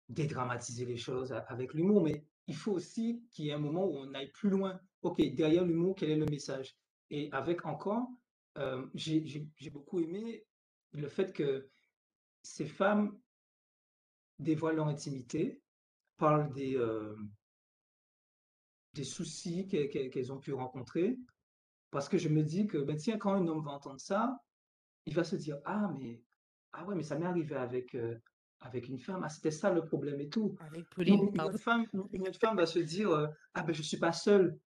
dédramatiser 0.10 0.86
les 0.86 0.98
choses 0.98 1.34
avec 1.48 1.74
l'humour, 1.74 2.04
mais 2.04 2.24
il 2.48 2.56
faut 2.56 2.72
aussi 2.72 3.24
qu'il 3.32 3.46
y 3.46 3.50
ait 3.50 3.54
un 3.54 3.60
moment 3.60 3.86
où 3.86 3.98
on 3.98 4.14
aille 4.14 4.32
plus 4.32 4.50
loin. 4.50 4.80
Ok, 5.02 5.22
derrière 5.34 5.66
l'humour, 5.66 5.96
quel 5.98 6.12
est 6.12 6.16
le 6.16 6.26
message? 6.26 6.78
Et 7.10 7.30
avec 7.32 7.66
encore, 7.66 8.08
euh, 8.58 8.86
j'ai 8.94 9.70
beaucoup 9.72 10.00
aimé 10.00 10.46
le 10.92 11.08
fait 11.08 11.34
que 11.34 11.70
ces 12.42 12.66
femmes 12.66 13.20
dévoilent 14.40 14.76
leur 14.78 14.88
intimité, 14.88 15.62
parlent 16.18 16.52
des, 16.54 16.76
euh, 16.78 17.16
des 18.94 19.04
soucis 19.04 19.68
qu'e- 19.68 19.90
qu'e- 19.90 20.10
qu'elles 20.10 20.32
ont 20.32 20.40
pu 20.40 20.54
rencontrer, 20.54 21.18
parce 21.92 22.08
que 22.10 22.18
je 22.18 22.30
me 22.30 22.44
dis 22.44 22.68
que, 22.68 22.78
ben 22.78 22.96
tiens, 22.96 23.18
quand 23.18 23.34
un 23.34 23.48
homme 23.48 23.64
va 23.64 23.72
entendre 23.72 24.00
ça, 24.00 24.38
il 25.06 25.14
va 25.14 25.24
se 25.24 25.36
dire, 25.36 25.58
ah, 25.66 25.92
mais, 26.00 26.24
ah 26.72 26.86
ouais, 26.86 26.96
mais 26.96 27.04
ça 27.04 27.18
m'est 27.18 27.26
arrivé 27.26 27.56
avec, 27.56 27.94
euh, 27.96 28.18
avec 28.60 28.88
une 28.88 29.00
femme, 29.00 29.22
ah, 29.24 29.30
c'était 29.30 29.52
ça 29.52 29.72
le 29.72 29.84
problème 29.86 30.20
et 30.22 30.30
tout. 30.30 30.56
Avec 30.60 30.80
Une, 30.82 30.86
Pauline, 30.96 31.20
une 31.20 31.28
autre 31.28 31.36
pardon. 31.36 31.58
femme, 31.58 31.86
une 32.14 32.28
autre 32.28 32.40
femme 32.40 32.58
va 32.58 32.66
se 32.66 32.80
dire, 32.80 33.12
ah 33.54 33.64
ben 33.64 33.74
je 33.74 33.82
suis 33.82 33.98
pas 33.98 34.12
seule, 34.14 34.60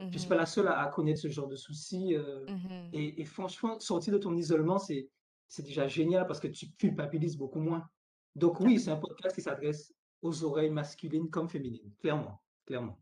je 0.00 0.18
suis 0.18 0.28
pas 0.28 0.34
Mhm. 0.36 0.40
la 0.40 0.46
seule 0.46 0.68
à, 0.68 0.80
à 0.80 0.88
connaître 0.88 1.20
ce 1.20 1.28
genre 1.28 1.48
de 1.48 1.56
soucis. 1.56 2.14
euh, 2.14 2.46
Mhm. 2.46 2.90
et, 2.92 3.20
et 3.20 3.24
franchement, 3.24 3.78
sortir 3.80 4.12
de 4.14 4.18
ton 4.18 4.34
isolement, 4.36 4.78
c'est, 4.78 5.08
c'est 5.48 5.62
déjà 5.64 5.88
génial 5.88 6.26
parce 6.26 6.40
que 6.40 6.48
tu 6.48 6.70
culpabilises 6.72 7.36
beaucoup 7.36 7.58
moins. 7.60 7.88
Donc 8.36 8.60
oui, 8.60 8.78
c'est 8.78 8.90
un 8.90 8.96
podcast 8.96 9.34
qui 9.34 9.42
s'adresse 9.42 9.92
aux 10.22 10.44
oreilles 10.44 10.70
masculines 10.70 11.30
comme 11.30 11.48
féminines, 11.48 11.92
clairement, 12.00 12.40
clairement. 12.66 12.98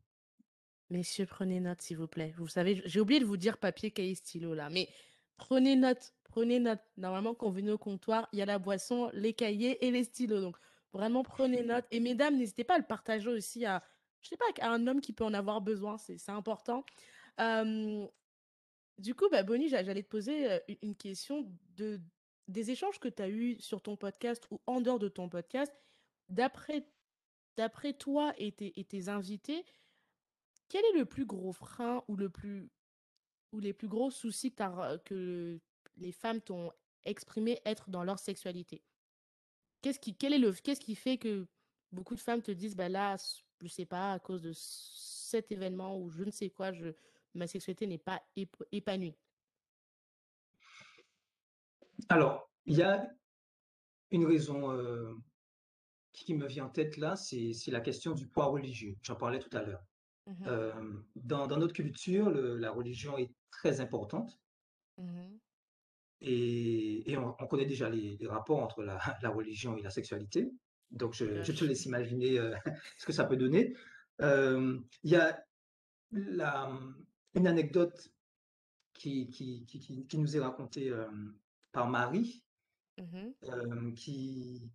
Messieurs, 0.88 1.26
prenez 1.26 1.61
note, 1.61 1.82
s'il 1.82 1.98
vous 1.98 2.06
plaît. 2.06 2.32
Vous 2.38 2.46
savez, 2.48 2.80
j'ai 2.85 3.00
oublié 3.00 3.20
de 3.20 3.24
vous 3.24 3.37
dire 3.37 3.59
papier, 3.59 3.90
cahier, 3.90 4.14
stylo 4.14 4.54
là, 4.54 4.70
mais 4.70 4.88
prenez 5.37 5.74
note, 5.76 6.14
prenez 6.24 6.61
note. 6.61 6.78
Normalement, 6.96 7.35
quand 7.35 7.48
vous 7.48 7.56
venez 7.56 7.72
au 7.72 7.78
comptoir, 7.78 8.28
il 8.32 8.38
y 8.38 8.42
a 8.42 8.46
la 8.46 8.59
boisson, 8.59 9.11
les 9.12 9.32
cahiers 9.35 9.85
et 9.85 9.90
les 9.90 10.04
stylos. 10.04 10.40
Donc, 10.40 10.56
vraiment, 10.92 11.24
prenez 11.24 11.62
note. 11.64 11.85
Et 11.90 11.98
mesdames, 12.00 12.37
n'hésitez 12.37 12.62
pas 12.64 12.74
à 12.76 12.78
le 12.78 12.87
partager 12.87 13.28
aussi 13.28 13.66
à, 13.66 13.82
je 14.22 14.29
sais 14.29 14.37
pas, 14.37 14.46
un 14.62 14.87
homme 14.87 15.00
qui 15.00 15.12
peut 15.12 15.24
en 15.24 15.35
avoir 15.35 15.61
besoin. 15.61 15.98
C'est 15.98 16.29
important. 16.31 16.85
Du 18.98 19.14
coup, 19.14 19.29
bah, 19.31 19.42
Bonnie, 19.42 19.68
j'a- 19.68 19.85
j'allais 19.85 20.02
te 20.02 20.09
poser 20.09 20.61
une 20.83 20.96
question 20.96 21.46
de, 21.76 22.00
des 22.48 22.70
échanges 22.70 22.98
que 22.98 23.09
tu 23.09 23.22
as 23.22 23.29
eus 23.29 23.61
sur 23.61 23.83
ton 23.83 23.96
podcast 23.96 24.46
ou 24.50 24.61
en 24.66 24.81
dehors 24.81 24.98
de 24.98 25.09
ton 25.09 25.29
podcast. 25.29 25.72
D'après 26.29 26.83
toi 27.98 28.33
et 28.38 28.52
tes, 28.52 29.09
invités, 29.09 29.64
quel 30.68 30.85
est 30.87 30.98
le 30.98 31.05
plus 31.05 31.26
gros 31.26 31.52
frein 31.52 32.02
ou 32.09 32.16
le 32.16 32.31
plus 32.31 32.70
ou 33.52 33.61
les 33.61 33.72
plus 33.72 33.88
gros 33.88 34.11
soucis 34.11 34.52
que, 34.52 34.96
que 35.05 35.61
les 35.96 36.12
femmes 36.12 36.40
t'ont 36.40 36.72
exprimé 37.05 37.61
être 37.64 37.90
dans 37.90 38.02
leur 38.02 38.18
sexualité? 38.18 38.83
Qu'est-ce 39.83 40.00
qui, 40.00 40.16
quel 40.16 40.33
est 40.33 40.38
le, 40.38 40.52
qu'est-ce 40.52 40.81
qui 40.81 40.94
fait 40.94 41.18
que 41.18 41.46
beaucoup 41.92 42.14
de 42.14 42.20
femmes 42.20 42.42
te 42.42 42.50
disent, 42.50 42.74
bah 42.76 42.88
là, 42.88 43.16
je 43.62 43.69
sais 43.69 43.87
pas, 43.87 44.12
à 44.12 44.19
cause 44.19 44.42
de 44.42 44.53
cet 44.55 45.51
événement 45.53 45.99
ou 45.99 46.11
je 46.11 46.25
ne 46.25 46.31
sais 46.31 46.51
quoi, 46.51 46.73
je, 46.73 46.88
ma 47.35 47.47
sexualité 47.47 47.87
n'est 47.87 47.99
pas 47.99 48.23
ép- 48.37 48.64
épanouie. 48.73 49.16
Alors, 52.09 52.51
il 52.66 52.77
y 52.77 52.83
a 52.83 53.09
une 54.11 54.27
raison 54.27 54.71
euh, 54.73 55.14
qui 56.12 56.35
me 56.35 56.47
vient 56.47 56.66
en 56.66 56.71
tête 56.71 56.97
là, 56.97 57.16
c'est 57.16 57.53
la 57.69 57.81
question 57.81 58.12
du 58.12 58.29
poids 58.29 58.47
religieux. 58.47 58.97
J'en 59.03 59.16
parlais 59.16 59.38
tout 59.38 59.55
à 59.57 59.62
l'heure. 59.62 59.83
Mhm, 60.27 60.47
Euh, 60.49 60.92
dans, 61.14 61.47
dans 61.47 61.57
notre 61.57 61.73
culture, 61.75 62.31
le- 62.31 62.57
la 62.57 62.71
religion 62.73 63.16
est 63.16 63.33
très 63.51 63.81
importante 63.81 64.40
mhm, 64.99 65.38
et, 66.21 67.11
et 67.11 67.16
on, 67.16 67.37
on 67.38 67.47
connaît 67.47 67.66
déjà 67.66 67.88
les, 67.88 68.16
les 68.16 68.27
rapports 68.27 68.59
entre 68.59 68.83
la, 68.83 68.99
la 69.23 69.31
religion 69.31 69.77
et 69.77 69.83
la 69.83 69.90
sexualité. 69.90 70.51
Donc, 70.90 71.14
je, 71.14 71.25
te 71.53 71.64
laisse 71.64 71.85
imaginer 71.87 72.38
euh, 72.38 72.55
ce 72.99 73.07
que 73.07 73.12
ça 73.12 73.25
peut 73.25 73.37
donner. 73.37 73.75
Euh, 74.22 74.79
Il 75.03 75.11
y 75.11 75.16
a 75.16 75.44
la, 76.12 76.72
une 77.35 77.46
anecdote 77.46 78.09
qui, 78.94 79.29
qui, 79.29 79.64
qui, 79.66 79.79
qui- 79.81 80.07
qui 80.07 80.18
nous 80.18 80.37
est 80.37 80.40
racontée 80.40 80.88
euh, 80.90 81.07
par 81.72 81.88
Marie, 81.88 82.42
euh, 83.44 83.92
qui, 83.92 84.70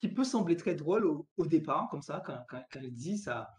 qui 0.00 0.08
peut 0.08 0.24
sembler 0.24 0.56
très 0.56 0.74
drôle 0.74 1.06
au, 1.06 1.28
au 1.36 1.46
départ, 1.46 1.88
comme 1.90 2.02
ça, 2.02 2.20
quand, 2.26 2.44
quand, 2.48 2.64
quand 2.72 2.80
elle 2.80 2.92
dit 2.92 3.18
ça, 3.18 3.50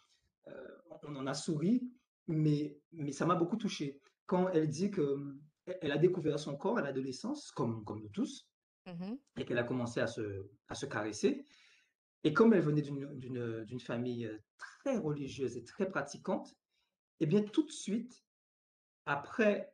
euh, 0.47 0.67
on 1.03 1.15
en 1.15 1.25
a 1.27 1.33
souri, 1.33 1.89
mais, 2.27 2.77
mais 2.91 3.11
ça 3.13 3.25
m'a 3.25 3.35
beaucoup 3.35 3.55
touché. 3.55 4.01
Quand 4.25 4.49
elle 4.49 4.67
dit 4.67 4.91
que 4.91 5.37
elle 5.81 5.91
a 5.93 5.97
découvert 5.97 6.37
son 6.39 6.57
corps 6.57 6.77
à 6.77 6.81
l'adolescence, 6.81 7.51
comme, 7.51 7.85
comme 7.85 8.01
nous 8.01 8.09
tous, 8.09 8.49
mhm, 8.87 9.17
et 9.37 9.45
qu'elle 9.45 9.57
a 9.57 9.63
commencé 9.63 10.01
à 10.01 10.07
se, 10.07 10.49
à 10.67 10.75
se 10.75 10.85
caresser, 10.85 11.45
et 12.23 12.33
comme 12.33 12.53
elle 12.53 12.61
venait 12.61 12.81
d'une 12.81 13.79
famille 13.79 14.29
très 14.57 14.97
religieuse 14.97 15.57
et 15.57 15.63
très 15.63 15.89
pratiquante, 15.89 16.55
eh 17.19 17.25
bien 17.25 17.41
tout 17.41 17.63
de 17.63 17.71
suite, 17.71 18.23
après 19.05 19.73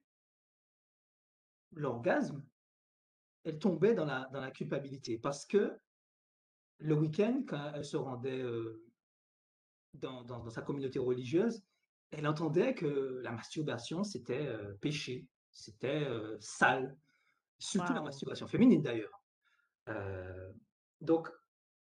l'orgasme, 1.72 2.44
elle 3.44 3.60
tombait 3.60 3.94
dans 3.94 4.06
la, 4.06 4.30
dans 4.34 4.42
la 4.42 4.52
culpabilité 4.52 5.18
parce 5.18 5.46
que 5.46 5.80
le 6.80 6.96
week-end, 6.96 7.44
quand 7.48 7.74
elle 7.76 7.86
se 7.86 7.98
rendait 7.98 8.42
euh, 8.42 8.84
dans, 9.94 10.24
dans, 10.24 10.40
dans 10.40 10.50
sa 10.50 10.62
communauté 10.62 11.00
religieuse, 11.00 11.62
elle 12.12 12.28
entendait 12.28 12.74
que 12.74 13.20
la 13.24 13.32
masturbation, 13.32 14.04
c'était 14.04 14.48
euh, 14.48 14.74
péché, 14.82 15.28
c'était 15.52 16.06
euh, 16.06 16.38
sale, 16.40 16.98
surtout 17.60 17.94
la 17.94 18.02
masturbation 18.02 18.48
féminine 18.48 18.82
d'ailleurs. 18.82 19.22
Donc, 21.02 21.30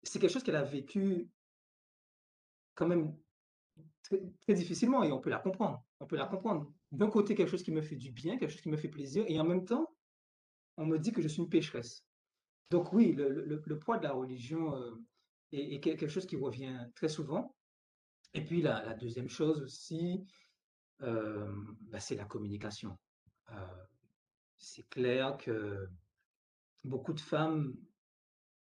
c'est 0.04 0.18
quelque 0.18 0.32
chose 0.32 0.42
qu'elle 0.42 0.56
a 0.56 0.64
vécu 0.64 1.28
quand 2.74 2.86
même 2.86 3.16
très, 4.02 4.54
difficilement 4.54 5.02
et 5.02 5.12
on 5.12 5.20
peut 5.20 5.30
la 5.30 5.38
comprendre. 5.38 5.84
On 6.00 6.06
peut 6.06 6.16
la 6.16 6.26
comprendre. 6.26 6.72
D'un 6.92 7.08
côté, 7.08 7.34
quelque 7.34 7.50
chose 7.50 7.62
qui 7.62 7.72
me 7.72 7.82
fait 7.82 7.96
du 7.96 8.12
bien, 8.12 8.38
quelque 8.38 8.50
chose 8.50 8.60
qui 8.60 8.68
me 8.68 8.76
fait 8.76 8.88
plaisir, 8.88 9.24
et 9.26 9.38
en 9.40 9.44
même 9.44 9.64
temps, 9.64 9.94
on 10.76 10.86
me 10.86 10.98
dit 10.98 11.12
que 11.12 11.22
je 11.22 11.28
suis 11.28 11.42
une 11.42 11.48
pécheresse. 11.48 12.04
Donc 12.70 12.92
oui, 12.92 13.12
le, 13.12 13.78
poids 13.78 13.98
de 13.98 14.04
la 14.04 14.12
religion 14.12 14.76
euh, 14.76 14.94
est, 15.52 15.80
quelque 15.80 16.08
chose 16.08 16.26
qui 16.26 16.36
revient 16.36 16.88
très 16.94 17.08
souvent. 17.08 17.54
Et 18.32 18.44
puis 18.44 18.62
la, 18.62 18.94
deuxième 18.94 19.28
chose 19.28 19.62
aussi, 19.62 20.24
euh, 21.02 21.52
bah, 21.90 22.00
c'est 22.00 22.16
la 22.16 22.24
communication. 22.24 22.98
Euh, 23.50 23.84
c'est 24.58 24.88
clair 24.88 25.36
que 25.36 25.88
beaucoup 26.82 27.12
de 27.12 27.20
femmes 27.20 27.76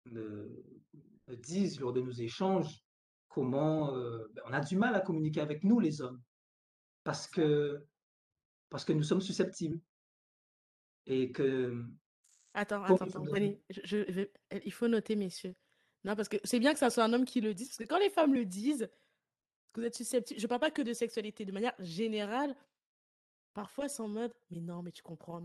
me, 0.06 0.64
me 0.94 1.17
disent 1.36 1.80
lors 1.80 1.92
de 1.92 2.00
nos 2.00 2.12
échanges 2.12 2.82
comment 3.28 3.94
euh, 3.94 4.26
bah, 4.34 4.42
on 4.46 4.52
a 4.52 4.60
du 4.60 4.76
mal 4.76 4.94
à 4.94 5.00
communiquer 5.00 5.40
avec 5.40 5.64
nous, 5.64 5.80
les 5.80 6.00
hommes, 6.00 6.20
parce 7.04 7.26
que, 7.26 7.84
parce 8.70 8.84
que 8.84 8.92
nous 8.92 9.02
sommes 9.02 9.20
susceptibles 9.20 9.80
et 11.06 11.32
que 11.32 11.84
Attends, 12.54 12.82
attends, 12.82 13.04
attends, 13.04 13.24
je, 13.70 14.26
il 14.64 14.72
faut 14.72 14.88
noter, 14.88 15.14
messieurs. 15.14 15.54
Non, 16.04 16.16
parce 16.16 16.28
que 16.28 16.38
c'est 16.44 16.58
bien 16.58 16.72
que 16.72 16.78
ça 16.78 16.90
soit 16.90 17.04
un 17.04 17.12
homme 17.12 17.24
qui 17.24 17.40
le 17.40 17.54
dise, 17.54 17.68
parce 17.68 17.78
que 17.78 17.84
quand 17.84 17.98
les 17.98 18.10
femmes 18.10 18.34
le 18.34 18.44
disent, 18.44 18.88
que 19.72 19.80
vous 19.80 19.86
êtes 19.86 19.94
susceptible, 19.94 20.40
je 20.40 20.46
parle 20.46 20.60
pas 20.60 20.70
que 20.70 20.82
de 20.82 20.92
sexualité, 20.92 21.44
de 21.44 21.52
manière 21.52 21.74
générale, 21.78 22.56
parfois 23.54 23.88
c'est 23.88 24.02
en 24.02 24.08
mode, 24.08 24.34
mais 24.50 24.60
non, 24.60 24.82
mais 24.82 24.92
tu 24.92 25.02
comprends, 25.02 25.40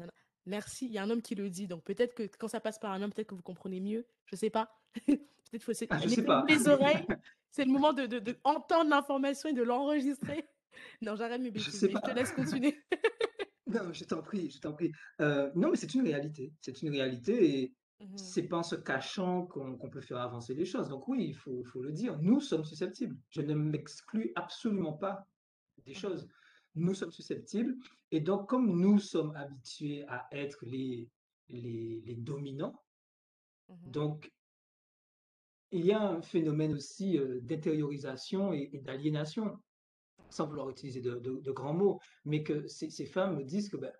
merci, 0.46 0.86
il 0.86 0.92
y 0.92 0.98
a 0.98 1.04
un 1.04 1.10
homme 1.10 1.22
qui 1.22 1.36
le 1.36 1.50
dit, 1.50 1.68
donc 1.68 1.84
peut-être 1.84 2.14
que 2.14 2.24
quand 2.38 2.48
ça 2.48 2.60
passe 2.60 2.80
par 2.80 2.92
un 2.92 3.02
homme, 3.02 3.12
peut-être 3.12 3.28
que 3.28 3.36
vous 3.36 3.42
comprenez 3.42 3.80
mieux, 3.80 4.06
je 4.26 4.36
sais 4.36 4.50
pas. 4.50 4.80
peut-être 5.06 5.64
faut 5.64 5.72
ah, 5.90 6.00
sais 6.08 6.24
pas. 6.24 6.46
les 6.48 6.68
oreilles, 6.68 7.06
c'est 7.52 7.66
le 7.66 7.72
moment 7.72 7.94
de, 7.94 8.06
de, 8.06 8.38
entendre 8.44 8.90
l'information 8.90 9.50
et 9.50 9.54
de 9.54 9.64
l'enregistrer. 9.64 10.46
Non, 11.04 11.16
j'arrête 11.16 11.40
mes 11.40 11.52
bêtises, 11.52 11.80
je, 11.80 11.88
je 11.88 11.98
te 12.00 12.16
laisse 12.16 12.32
continuer. 12.32 12.84
non, 13.68 13.94
je 13.94 14.06
t'en 14.06 14.24
prie, 14.24 14.50
je 14.50 14.60
t'en 14.60 14.74
prie. 14.74 14.92
Euh, 15.22 15.52
non, 15.54 15.70
mais 15.70 15.76
c'est 15.76 15.94
une 15.94 16.02
réalité, 16.02 16.52
c'est 16.62 16.82
une 16.82 16.90
réalité 16.90 17.60
et 17.62 17.76
Mmh 18.04 18.18
c'est 18.18 18.44
pas 18.44 18.58
en 18.58 18.64
se 18.64 18.76
cachant 18.76 19.46
qu'on 19.46 19.90
peut 19.90 20.02
faire 20.02 20.18
avancer 20.18 20.54
les 20.54 20.66
choses. 20.66 20.90
Donc 20.90 21.08
oui, 21.08 21.26
il 21.28 21.36
faut, 21.36 21.64
faut 21.64 21.82
le 21.82 21.92
dire. 21.92 22.18
Nous 22.20 22.42
sommes 22.42 22.66
susceptibles. 22.66 23.16
Je 23.30 23.42
ne 23.42 23.54
m'exclus 23.54 24.32
absolument 24.36 24.94
pas 24.94 25.28
des 25.86 25.92
mmh 25.92 25.96
choses. 25.96 26.28
Nous 26.76 26.94
sommes 26.94 27.12
susceptibles. 27.12 27.76
Et 28.14 28.22
donc, 28.22 28.48
comme 28.48 28.80
nous 28.80 29.00
sommes 29.00 29.36
habitués 29.36 30.06
à 30.08 30.28
être 30.32 30.64
les, 30.68 31.10
les, 31.50 32.04
les 32.06 32.16
dominants, 32.16 32.80
mmh 33.70 33.90
donc 33.90 34.32
il 35.72 35.84
y 35.88 35.92
a 35.92 36.00
un 36.00 36.22
phénomène 36.22 36.74
aussi 36.76 37.18
euh, 37.18 37.40
d'intériorisation 37.42 38.54
et, 38.54 38.70
d'aliénation, 38.84 39.58
sans 40.30 40.46
vouloir 40.46 40.70
utiliser 40.70 41.02
de, 41.02 41.16
de, 41.16 41.52
grands 41.52 41.74
mots, 41.74 42.00
mais 42.26 42.44
que 42.44 42.68
ces, 42.68 42.92
ces 42.92 43.08
femmes 43.08 43.38
me 43.38 43.44
disent 43.44 43.70
que 43.70 43.78
ben, 43.78 43.92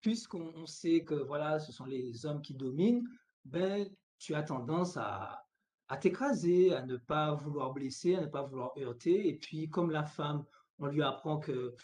puisqu'on 0.00 0.66
sait 0.66 1.04
que 1.04 1.14
voilà, 1.14 1.60
ce 1.60 1.70
sont 1.70 1.84
les 1.84 2.26
hommes 2.26 2.42
qui 2.42 2.54
dominent, 2.54 3.06
ben, 3.44 3.88
tu 4.18 4.34
as 4.34 4.42
tendance 4.42 4.96
à, 4.96 5.46
à 5.86 5.96
t'écraser, 5.96 6.74
à 6.74 6.84
ne 6.84 6.96
pas 6.96 7.34
vouloir 7.34 7.72
blesser, 7.72 8.16
à 8.16 8.22
ne 8.22 8.26
pas 8.26 8.42
vouloir 8.42 8.72
heurter. 8.76 9.28
Et 9.28 9.34
puis, 9.34 9.70
comme 9.70 9.92
la 9.92 10.04
femme, 10.04 10.44
on 10.80 10.86
lui 10.86 11.02
apprend 11.02 11.38
que, 11.38 11.76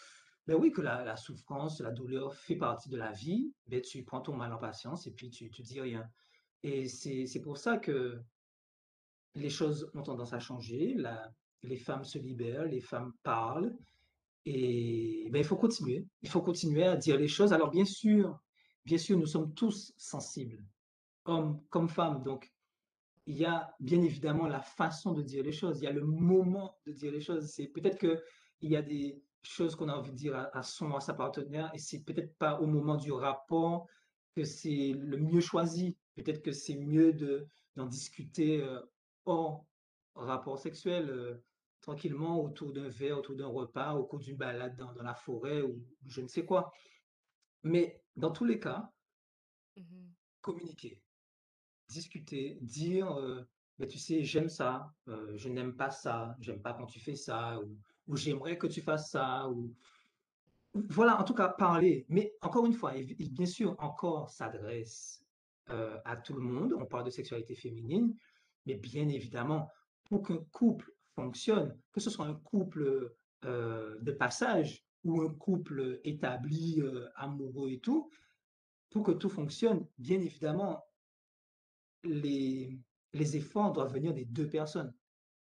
ben 0.47 0.55
oui, 0.55 0.71
que 0.71 0.81
la, 0.81 1.15
souffrance, 1.15 1.79
la 1.79 1.91
douleur 1.91 2.35
fait 2.35 2.55
partie 2.55 2.89
de 2.89 2.97
la 2.97 3.11
vie, 3.11 3.53
ben, 3.67 3.81
tu 3.81 4.03
prends 4.03 4.21
ton 4.21 4.35
mal 4.35 4.51
en 4.53 4.57
patience 4.57 5.07
et 5.07 5.11
puis 5.11 5.29
tu, 5.29 5.49
tu 5.49 5.61
dis 5.61 5.79
rien. 5.79 6.09
Et 6.63 6.87
c'est 6.87 7.41
pour 7.41 7.57
ça 7.57 7.77
que 7.77 8.19
les 9.35 9.49
choses 9.49 9.89
ont 9.93 10.03
tendance 10.03 10.33
à 10.33 10.39
changer. 10.39 10.93
La, 10.95 11.31
les 11.63 11.77
femmes 11.77 12.03
se 12.03 12.17
libèrent, 12.17 12.65
les 12.65 12.81
femmes 12.81 13.13
parlent. 13.23 13.75
Et 14.45 15.29
ben, 15.31 15.39
il 15.39 15.45
faut 15.45 15.57
continuer. 15.57 16.05
Il 16.21 16.29
faut 16.29 16.41
continuer 16.41 16.85
à 16.85 16.97
dire 16.97 17.17
les 17.17 17.27
choses. 17.27 17.53
Alors, 17.53 17.69
bien 17.69 17.85
sûr, 17.85 18.39
bien 18.85 18.97
sûr, 18.97 19.17
nous 19.17 19.27
sommes 19.27 19.53
tous 19.53 19.93
sensibles 19.97 20.63
homme 21.25 21.61
comme 21.69 21.89
femme. 21.89 22.23
Donc, 22.23 22.51
il 23.25 23.37
y 23.37 23.45
a 23.45 23.73
bien 23.79 24.01
évidemment 24.01 24.47
la 24.47 24.61
façon 24.61 25.13
de 25.13 25.21
dire 25.21 25.43
les 25.43 25.51
choses, 25.51 25.79
il 25.79 25.85
y 25.85 25.87
a 25.87 25.91
le 25.91 26.03
moment 26.03 26.77
de 26.85 26.91
dire 26.91 27.11
les 27.11 27.21
choses. 27.21 27.49
C'est 27.51 27.67
peut-être 27.67 27.97
qu'il 27.97 28.69
y 28.69 28.75
a 28.75 28.81
des 28.81 29.21
choses 29.43 29.75
qu'on 29.75 29.89
a 29.89 29.93
envie 29.93 30.11
de 30.11 30.17
dire 30.17 30.49
à, 30.53 30.63
son, 30.63 30.93
à 30.95 30.99
sa 30.99 31.13
partenaire, 31.13 31.71
et 31.73 31.77
c'est 31.77 31.99
peut-être 31.99 32.35
pas 32.37 32.59
au 32.59 32.67
moment 32.67 32.95
du 32.95 33.11
rapport 33.11 33.87
que 34.35 34.43
c'est 34.43 34.93
le 34.97 35.17
mieux 35.17 35.41
choisi. 35.41 35.95
Peut-être 36.15 36.41
que 36.41 36.51
c'est 36.51 36.75
mieux 36.75 37.13
de, 37.13 37.47
d'en 37.75 37.85
discuter 37.85 38.61
euh, 38.61 38.79
hors 39.25 39.65
rapport 40.15 40.59
sexuel, 40.59 41.09
euh, 41.09 41.43
tranquillement, 41.81 42.41
autour 42.41 42.71
d'un 42.71 42.87
verre, 42.87 43.17
autour 43.17 43.35
d'un 43.35 43.47
repas, 43.47 43.93
au 43.93 44.05
cours 44.05 44.19
d'une 44.19 44.37
balade 44.37 44.75
dans, 44.77 44.93
la 44.93 45.15
forêt 45.15 45.61
ou 45.61 45.83
je 46.05 46.21
ne 46.21 46.27
sais 46.27 46.45
quoi. 46.45 46.71
Mais 47.63 48.01
dans 48.15 48.31
tous 48.31 48.45
les 48.45 48.59
cas, 48.59 48.91
mmh 49.77 50.09
communiquer 50.41 51.01
discuter, 51.87 52.57
dire, 52.61 53.17
«Mais 53.79 53.87
tu 53.87 53.97
sais, 53.97 54.23
j'aime 54.23 54.49
ça, 54.49 54.93
je 55.07 55.49
n'aime 55.49 55.75
pas 55.75 55.89
ça, 55.89 56.35
j'aime 56.39 56.61
pas 56.61 56.73
quand 56.73 56.85
tu 56.85 56.99
fais 56.99 57.15
ça, 57.15 57.59
ou, 57.59 57.77
j'aimerais 58.11 58.57
que 58.57 58.67
tu 58.67 58.81
fasses 58.81 59.11
ça, 59.11 59.49
ou 59.49 59.73
voilà, 60.73 61.19
en 61.19 61.23
tout 61.23 61.33
cas, 61.35 61.49
parler. 61.49 62.05
Mais 62.09 62.33
encore 62.41 62.65
une 62.65 62.73
fois, 62.73 62.93
bien 62.93 63.45
sûr, 63.45 63.75
encore 63.79 64.29
s'adresse 64.29 65.23
à 65.67 66.17
tout 66.17 66.33
le 66.33 66.41
monde. 66.41 66.73
On 66.79 66.85
parle 66.85 67.05
de 67.05 67.09
sexualité 67.09 67.55
féminine, 67.55 68.15
mais 68.65 68.75
bien 68.75 69.07
évidemment, 69.07 69.69
pour 70.05 70.23
qu'un 70.23 70.43
couple 70.51 70.91
fonctionne, 71.15 71.77
que 71.91 71.99
ce 71.99 72.09
soit 72.09 72.25
un 72.25 72.35
couple 72.35 73.15
de 73.43 74.11
passage 74.11 74.83
ou 75.03 75.21
un 75.21 75.33
couple 75.33 75.99
établi, 76.03 76.81
amoureux 77.15 77.71
et 77.71 77.79
tout, 77.79 78.09
pour 78.89 79.03
que 79.03 79.11
tout 79.11 79.29
fonctionne, 79.29 79.87
bien 79.97 80.19
évidemment, 80.19 80.83
les 82.03 82.79
efforts 83.13 83.73
doivent 83.73 83.93
venir 83.93 84.13
des 84.13 84.25
deux 84.25 84.49
personnes. 84.49 84.93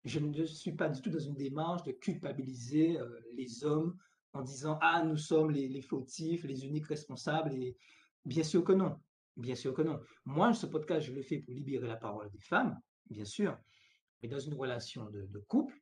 Je 0.04 0.18
ne 0.18 0.44
suis 0.44 0.72
pas 0.72 0.88
du 0.88 1.00
tout 1.00 1.10
dans 1.10 1.20
une 1.20 1.34
démarche 1.34 1.84
de 1.84 1.92
culpabiliser 1.92 2.98
euh, 2.98 3.20
les 3.34 3.64
hommes 3.64 3.96
en 4.32 4.42
disant 4.42 4.78
Ah, 4.80 5.02
nous 5.04 5.16
sommes 5.16 5.50
les, 5.50 5.80
fautifs, 5.80 6.44
les 6.44 6.64
uniques 6.66 6.86
responsables. 6.86 7.54
Et 7.54 7.76
bien 8.24 8.42
sûr 8.42 8.64
que 8.64 8.72
non. 8.72 9.00
Bien 9.36 9.54
sûr 9.54 9.72
que 9.72 9.82
non. 9.82 10.00
Moi, 10.24 10.52
ce 10.54 10.66
podcast, 10.66 11.06
je 11.06 11.12
le 11.12 11.22
fais 11.22 11.38
pour 11.38 11.54
libérer 11.54 11.86
la 11.86 11.96
parole 11.96 12.30
des 12.30 12.40
femmes, 12.40 12.78
bien 13.08 13.24
sûr. 13.24 13.56
Mais 14.22 14.28
dans 14.28 14.38
une 14.38 14.54
relation 14.54 15.08
de, 15.10 15.38
couple, 15.48 15.74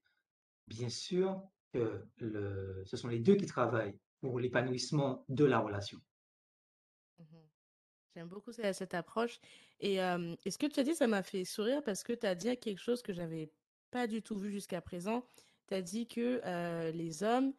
bien 0.68 0.88
sûr 0.88 1.42
que 1.72 2.06
ce 2.84 2.96
sont 2.96 3.08
les 3.08 3.18
deux 3.18 3.36
qui 3.36 3.46
travaillent 3.46 3.98
pour 4.20 4.38
l'épanouissement 4.38 5.24
de 5.28 5.44
la 5.44 5.58
relation. 5.58 5.98
Mmh 7.18 7.24
J'aime 8.14 8.28
beaucoup 8.28 8.52
cette, 8.52 8.94
approche. 8.94 9.40
Et, 9.78 9.96
ce 9.96 10.58
que 10.58 10.66
tu 10.66 10.80
as 10.80 10.82
dit, 10.82 10.94
ça 10.94 11.06
m'a 11.06 11.22
fait 11.22 11.44
sourire 11.44 11.82
parce 11.84 12.02
que 12.02 12.12
tu 12.12 12.26
as 12.26 12.34
dit 12.34 12.56
quelque 12.58 12.80
chose 12.80 13.02
que 13.02 13.12
j'avais 13.12 13.52
pas 13.90 14.06
du 14.06 14.22
tout 14.22 14.36
vu 14.36 14.50
jusqu'à 14.50 14.80
présent. 14.80 15.24
Tu 15.68 15.74
as 15.74 15.82
dit 15.82 16.06
que 16.06 16.40
les 16.90 17.22
hommes, 17.22 17.52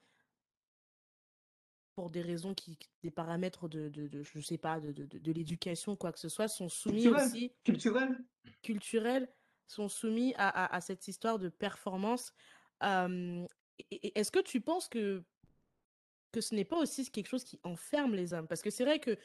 pour 1.96 2.10
des 2.10 2.22
raisons 2.22 2.54
qui, 2.54 2.78
des 3.04 3.12
paramètres 3.12 3.67
de, 3.67 3.89
de, 3.89 4.08
de 4.08 4.24
je 4.24 4.39
sais 4.39 4.58
pas, 4.58 4.80
de, 4.80 4.91
de, 4.91 5.32
l'éducation, 5.32 5.96
quoi 5.96 6.12
que 6.12 6.20
ce 6.20 6.30
soit, 6.30 6.48
sont 6.48 6.70
soumis 6.70 7.08
aussi. 7.08 7.52
Culturel. 7.63 8.17
Culturel, 8.62 9.28
sont 9.67 9.89
soumis 9.89 10.34
à, 10.36 10.50
à, 10.50 10.76
à 10.76 10.82
cette 10.82 11.08
histoire 11.08 11.39
de 11.39 11.50
performance. 11.50 12.34
Est-ce 12.82 14.32
que 14.32 14.41
tu 14.41 14.62
penses 14.62 14.88
que, 14.89 15.24
que 16.32 16.41
ce 16.41 16.56
n'est 16.56 16.65
pas 16.65 16.78
aussi 16.78 17.10
quelque 17.10 17.28
chose 17.28 17.44
qui 17.44 17.60
enferme 17.63 18.15
les 18.15 18.34
hommes? 18.34 18.48
Parce 18.48 18.62
que 18.62 18.70
c'est 18.70 18.86
vrai 18.86 19.00
que 19.00 19.17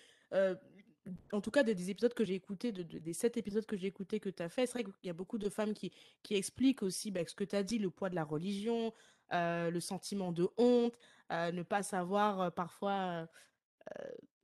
en 1.33 1.40
tout 1.40 1.51
cas 1.51 1.62
des, 1.62 1.90
épisodes 1.90 2.14
que 2.14 2.25
j'ai 2.25 2.35
écoutés, 2.35 2.73
de, 2.73 2.83
des 2.83 3.12
sept 3.12 3.37
épisodes 3.37 3.66
que 3.66 3.77
j'ai 3.77 3.87
écoutés 3.87 4.21
que 4.21 4.29
tu 4.29 4.42
as 4.42 4.49
fait, 4.49 4.66
c'est 4.66 4.73
vrai 4.73 4.85
qu'il 4.85 4.95
y 5.05 5.11
a 5.11 5.14
beaucoup 5.14 5.38
de 5.38 5.49
femmes 5.49 5.75
qui, 5.75 5.92
qui 6.23 6.35
expliquent 6.35 6.83
aussi 6.83 7.11
bah, 7.11 7.21
ce 7.27 7.35
que 7.35 7.45
tu 7.45 7.57
as 7.57 7.62
dit, 7.62 7.79
le 7.79 7.90
poids 7.90 8.11
de 8.11 8.14
la 8.14 8.25
religion, 8.25 8.92
euh, 9.33 9.71
le 9.71 9.81
sentiment 9.81 10.33
de 10.33 10.49
honte, 10.57 10.99
euh, 11.33 11.53
ne 11.53 11.62
pas 11.62 11.83
savoir 11.83 12.40
euh, 12.40 12.51
parfois, 12.51 13.29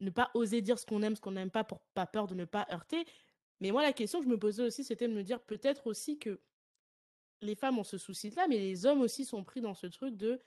ne 0.01 0.11
pas 0.11 0.31
oser 0.35 0.63
dire 0.63 0.79
ce 0.79 0.87
qu'on 0.87 1.03
aime, 1.03 1.17
ce 1.17 1.21
qu'on 1.21 1.33
n'aime 1.33 1.51
pas 1.51 1.65
pour 1.65 1.81
pas 1.95 2.07
peur 2.07 2.27
de 2.29 2.35
ne 2.35 2.45
pas 2.45 2.67
heurter. 2.71 3.05
Mais 3.61 3.71
moi, 3.71 3.83
la 3.83 3.93
question 3.93 4.21
que 4.21 4.25
je 4.25 4.31
me 4.31 4.39
posais 4.39 4.63
aussi, 4.63 4.85
c'était 4.85 5.09
de 5.09 5.13
me 5.13 5.23
dire 5.23 5.41
peut-être 5.41 5.87
aussi 5.87 6.19
que 6.19 6.41
les 7.41 7.55
femmes 7.57 7.79
ont 7.79 7.85
ce 7.85 7.99
souci-là, 7.99 8.47
mais 8.49 8.59
les 8.59 8.87
hommes 8.87 9.01
aussi 9.01 9.25
sont 9.25 9.43
pris 9.45 9.61
dans 9.61 9.75
ce 9.75 9.87
truc 9.89 10.17
de 10.17 10.41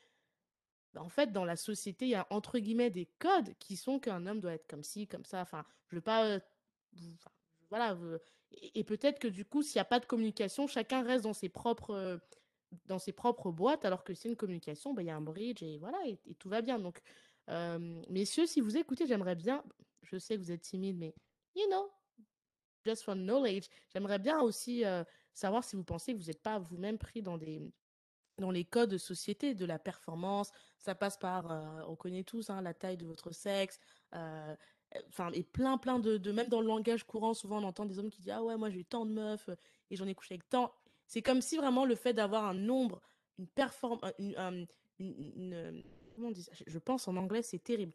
bah, 0.96 1.04
en 1.04 1.10
fait, 1.10 1.34
dans 1.34 1.44
la 1.44 1.58
société, 1.58 2.06
il 2.06 2.12
y 2.12 2.16
a 2.16 2.26
entre 2.30 2.58
guillemets 2.58 2.90
des 2.90 3.08
codes 3.20 3.54
qui 3.60 3.76
sont 3.76 4.00
qu'un 4.00 4.26
homme 4.26 4.40
doit 4.40 4.54
être 4.54 4.66
comme 4.66 4.84
ci, 4.84 5.08
comme 5.08 5.26
ça. 5.26 5.42
Enfin, 5.42 5.66
je 5.90 5.98
veux 5.98 6.02
pas. 6.02 6.40
voilà. 7.70 7.98
Et, 8.52 8.86
peut-être 8.86 9.20
que 9.20 9.28
du 9.28 9.44
coup, 9.44 9.62
s'il 9.62 9.76
n'y 9.78 9.82
a 9.82 9.86
pas 9.86 10.00
de 10.00 10.06
communication, 10.06 10.68
chacun 10.68 11.04
reste 11.04 11.26
dans 11.26 11.34
ses 11.34 11.50
propres, 11.50 12.22
dans 12.86 13.00
ses 13.00 13.12
propres 13.12 13.52
boîtes, 13.52 13.84
alors 13.84 14.06
que 14.06 14.14
c'est 14.14 14.30
une 14.30 14.38
communication, 14.38 14.94
bah, 14.94 15.04
il 15.04 15.08
y 15.08 15.10
a 15.10 15.18
un 15.18 15.22
bridge 15.22 15.62
et 15.62 15.78
voilà, 15.80 15.98
et, 16.08 16.18
tout 16.40 16.48
va 16.48 16.62
bien. 16.62 16.80
Donc, 16.80 17.02
messieurs, 18.10 18.46
si 18.46 18.62
vous 18.62 18.78
écoutez, 18.78 19.06
j'aimerais 19.06 19.36
bien. 19.36 19.64
Je 20.04 20.18
sais 20.18 20.36
que 20.36 20.42
vous 20.42 20.52
êtes 20.52 20.62
timide, 20.62 20.98
mais 20.98 21.14
you 21.56 21.68
know, 21.68 21.92
just 22.86 23.04
for 23.04 23.16
knowledge, 23.16 23.68
j'aimerais 23.90 24.20
bien 24.20 24.40
aussi 24.40 24.84
savoir 25.34 25.66
si 25.66 25.76
vous 25.76 25.84
pensez 25.84 26.14
que 26.14 26.20
vous 26.20 26.28
n'êtes 26.28 26.42
pas 26.42 26.58
vous-même 26.58 26.98
pris 26.98 27.22
dans 27.22 27.38
des 27.38 27.62
dans 28.38 28.52
les 28.52 28.66
codes 28.66 28.90
de 28.90 28.98
société 28.98 29.54
de 29.54 29.66
la 29.66 29.80
performance. 29.80 30.52
Ça 30.80 30.96
passe 30.96 31.18
par, 31.18 31.52
euh, 31.52 31.82
on 31.88 31.96
connaît 31.96 32.24
tous 32.24 32.50
hein, 32.50 32.62
la 32.62 32.74
taille 32.74 32.98
de 32.98 33.06
votre 33.06 33.32
sexe, 33.32 33.80
euh, 34.14 34.56
enfin 35.10 35.32
et 35.34 35.44
plein 35.44 35.78
plein 35.78 36.00
de, 36.00 36.18
de, 36.18 36.32
même 36.32 36.48
dans 36.48 36.62
le 36.62 36.68
langage 36.68 37.04
courant, 37.06 37.34
souvent 37.34 37.62
on 37.62 37.68
entend 37.68 37.86
des 37.86 38.00
hommes 38.00 38.10
qui 38.10 38.22
disent 38.22 38.34
ah 38.34 38.44
ouais 38.44 38.56
moi 38.58 38.70
j'ai 38.70 38.80
eu 38.80 38.86
tant 38.86 39.06
de 39.06 39.12
meufs 39.12 39.50
euh, 39.50 39.56
et 39.90 39.96
j'en 39.96 40.08
ai 40.08 40.16
couché 40.16 40.36
avec 40.36 40.48
tant. 40.50 40.74
C'est 41.08 41.22
comme 41.22 41.42
si 41.42 41.58
vraiment 41.58 41.86
le 41.86 41.96
fait 41.96 42.14
d'avoir 42.14 42.46
un 42.46 42.54
nombre, 42.54 43.02
une 43.38 43.48
performance, 43.48 44.12
une, 44.20 44.68
une, 45.00 45.84
comment 46.16 46.30
on 46.30 46.32
dit 46.32 46.44
ça? 46.44 46.52
Je 46.66 46.80
pense 46.80 47.08
en 47.08 47.16
anglais 47.16 47.42
c'est 47.42 47.64
terrible. 47.64 47.94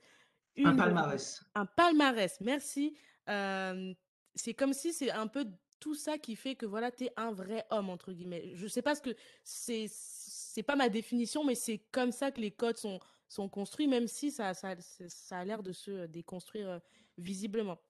un 0.64 0.76
palmarès. 0.76 1.42
Un 1.54 1.66
palmarès, 1.66 2.40
merci. 2.40 2.96
c'est 3.26 4.54
comme 4.54 4.72
si 4.72 4.92
c'est 4.92 5.10
un 5.10 5.26
peu 5.26 5.46
tout 5.80 5.94
ça 5.94 6.18
qui 6.18 6.36
fait 6.36 6.54
que 6.54 6.66
voilà, 6.66 6.90
tu 6.90 7.04
es 7.04 7.12
un 7.16 7.32
vrai 7.32 7.66
homme, 7.70 7.90
entre 7.90 8.12
guillemets. 8.12 8.52
Je 8.54 8.66
sais 8.66 8.82
pas 8.82 8.94
ce 8.94 9.02
que 9.02 9.14
c'est, 9.42 9.86
c'est 9.88 10.62
pas 10.62 10.76
ma 10.76 10.88
définition, 10.88 11.44
mais 11.44 11.54
c'est 11.54 11.78
comme 11.90 12.12
ça 12.12 12.30
que 12.30 12.40
les 12.40 12.50
codes 12.50 12.76
sont, 12.76 13.00
sont 13.28 13.48
construits, 13.48 13.88
même 13.88 14.06
si 14.06 14.30
ça, 14.30 14.54
ça, 14.54 14.74
ça 14.78 15.38
a 15.38 15.44
l'air 15.44 15.62
de 15.62 15.72
se 15.72 16.06
déconstruire 16.06 16.68
euh, 16.68 16.78
visiblement. 17.18 17.80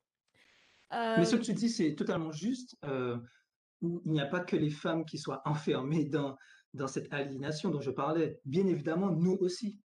Mais 0.92 1.24
ce 1.24 1.36
que 1.36 1.42
tu 1.42 1.52
dis, 1.52 1.68
c'est 1.68 1.94
totalement 1.94 2.32
juste. 2.32 2.76
il 2.82 4.00
n'y 4.06 4.20
a 4.20 4.26
pas 4.26 4.40
que 4.40 4.56
les 4.56 4.70
femmes 4.70 5.04
qui 5.04 5.18
soient 5.18 5.40
enfermées 5.44 6.04
dans, 6.04 6.36
dans 6.74 6.88
cette 6.88 7.12
aliénation 7.12 7.70
dont 7.70 7.80
je 7.80 7.92
parlais. 7.92 8.40
Bien 8.44 8.66
évidemment, 8.66 9.10
nous 9.10 9.36
aussi. 9.40 9.78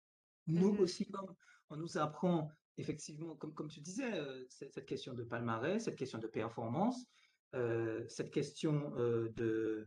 Nous 0.46 0.72
mmh 0.72 0.80
aussi, 0.80 1.08
on 1.70 1.76
nous 1.76 1.96
apprend 1.98 2.50
effectivement, 2.76 3.34
comme, 3.36 3.54
comme 3.54 3.68
tu 3.68 3.80
disais, 3.80 4.10
cette, 4.48 4.84
question 4.84 5.14
de 5.14 5.22
palmarès, 5.22 5.82
cette 5.82 5.96
question 5.96 6.18
de 6.18 6.26
performance, 6.26 7.06
cette 8.08 8.30
question 8.30 8.90
de, 8.96 9.86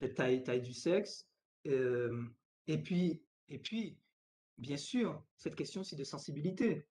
de, 0.00 0.06
taille, 0.06 0.42
taille 0.42 0.62
du 0.62 0.74
sexe, 0.74 1.28
et, 1.64 2.78
puis, 2.82 3.22
et 3.48 3.58
puis, 3.58 3.98
bien 4.58 4.76
sûr, 4.76 5.22
cette 5.36 5.56
question 5.56 5.82
aussi 5.82 5.96
de 5.96 6.04
sensibilité. 6.04 6.76
Mmh 6.76 6.82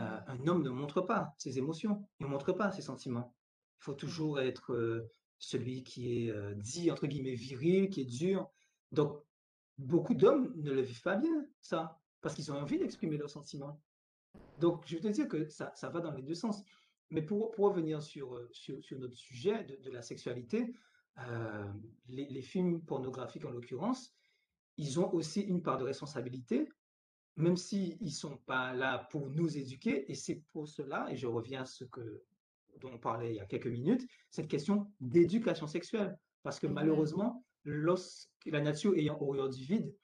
un 0.00 0.46
homme 0.46 0.62
ne 0.62 0.70
montre 0.70 1.00
pas 1.00 1.34
ses 1.38 1.58
émotions, 1.58 2.06
il 2.20 2.26
ne 2.26 2.30
montre 2.30 2.52
pas 2.52 2.70
ses 2.70 2.82
sentiments. 2.82 3.34
Il 3.80 3.84
faut 3.84 3.94
mmh 3.94 3.96
toujours 3.96 4.38
être 4.40 5.08
celui 5.38 5.82
qui 5.82 6.28
est 6.28 6.54
dit, 6.56 6.90
entre 6.90 7.06
guillemets, 7.06 7.34
viril, 7.34 7.88
qui 7.88 8.02
est 8.02 8.04
dur. 8.04 8.48
Donc, 8.92 9.24
beaucoup 9.78 10.14
d'hommes 10.14 10.52
ne 10.56 10.72
le 10.72 10.82
vivent 10.82 11.02
pas 11.02 11.16
bien, 11.16 11.46
ça, 11.60 12.00
parce 12.20 12.34
qu'ils 12.34 12.52
ont 12.52 12.56
envie 12.56 12.78
d'exprimer 12.78 13.16
leurs 13.16 13.30
sentiments. 13.30 13.80
Donc, 14.58 14.82
je 14.86 14.96
veux 14.96 15.00
te 15.00 15.08
dire 15.08 15.28
que 15.28 15.48
ça, 15.48 15.72
ça 15.74 15.88
va 15.88 16.00
dans 16.00 16.12
les 16.12 16.22
deux 16.22 16.34
sens. 16.34 16.62
Mais 17.10 17.22
pour, 17.22 17.50
pour 17.52 17.66
revenir 17.66 18.02
sur, 18.02 18.38
sur, 18.52 18.82
sur, 18.82 18.98
notre 18.98 19.16
sujet 19.16 19.64
de, 19.64 19.76
de 19.76 19.90
la 19.90 20.02
sexualité, 20.02 20.74
les, 22.08 22.26
les, 22.26 22.42
films 22.42 22.82
pornographiques 22.82 23.44
en 23.44 23.50
l'occurrence, 23.50 24.14
ils 24.76 25.00
ont 25.00 25.12
aussi 25.12 25.40
une 25.40 25.62
part 25.62 25.78
de 25.78 25.84
responsabilité, 25.84 26.68
même 27.36 27.56
s'ils 27.56 27.98
ne 28.00 28.08
sont 28.10 28.36
pas 28.36 28.72
là 28.72 29.06
pour 29.10 29.28
nous 29.30 29.56
éduquer. 29.56 30.10
Et 30.10 30.14
c'est 30.14 30.42
pour 30.52 30.68
cela, 30.68 31.08
et 31.10 31.16
je 31.16 31.26
reviens 31.26 31.62
à 31.62 31.66
ce 31.66 31.84
que, 31.84 32.22
dont 32.80 32.92
on 32.92 32.98
parlait 32.98 33.32
il 33.32 33.36
y 33.36 33.40
a 33.40 33.46
quelques 33.46 33.66
minutes, 33.66 34.06
cette 34.30 34.48
question 34.48 34.92
d'éducation 35.00 35.66
sexuelle. 35.66 36.16
Parce 36.42 36.60
que 36.60 36.66
malheureusement, 36.66 37.44
lorsque 37.64 38.46
la 38.46 38.60
nature 38.60 38.94
ayant 38.94 39.20
horreur 39.20 39.48
du 39.48 39.64
vide, 39.64 39.94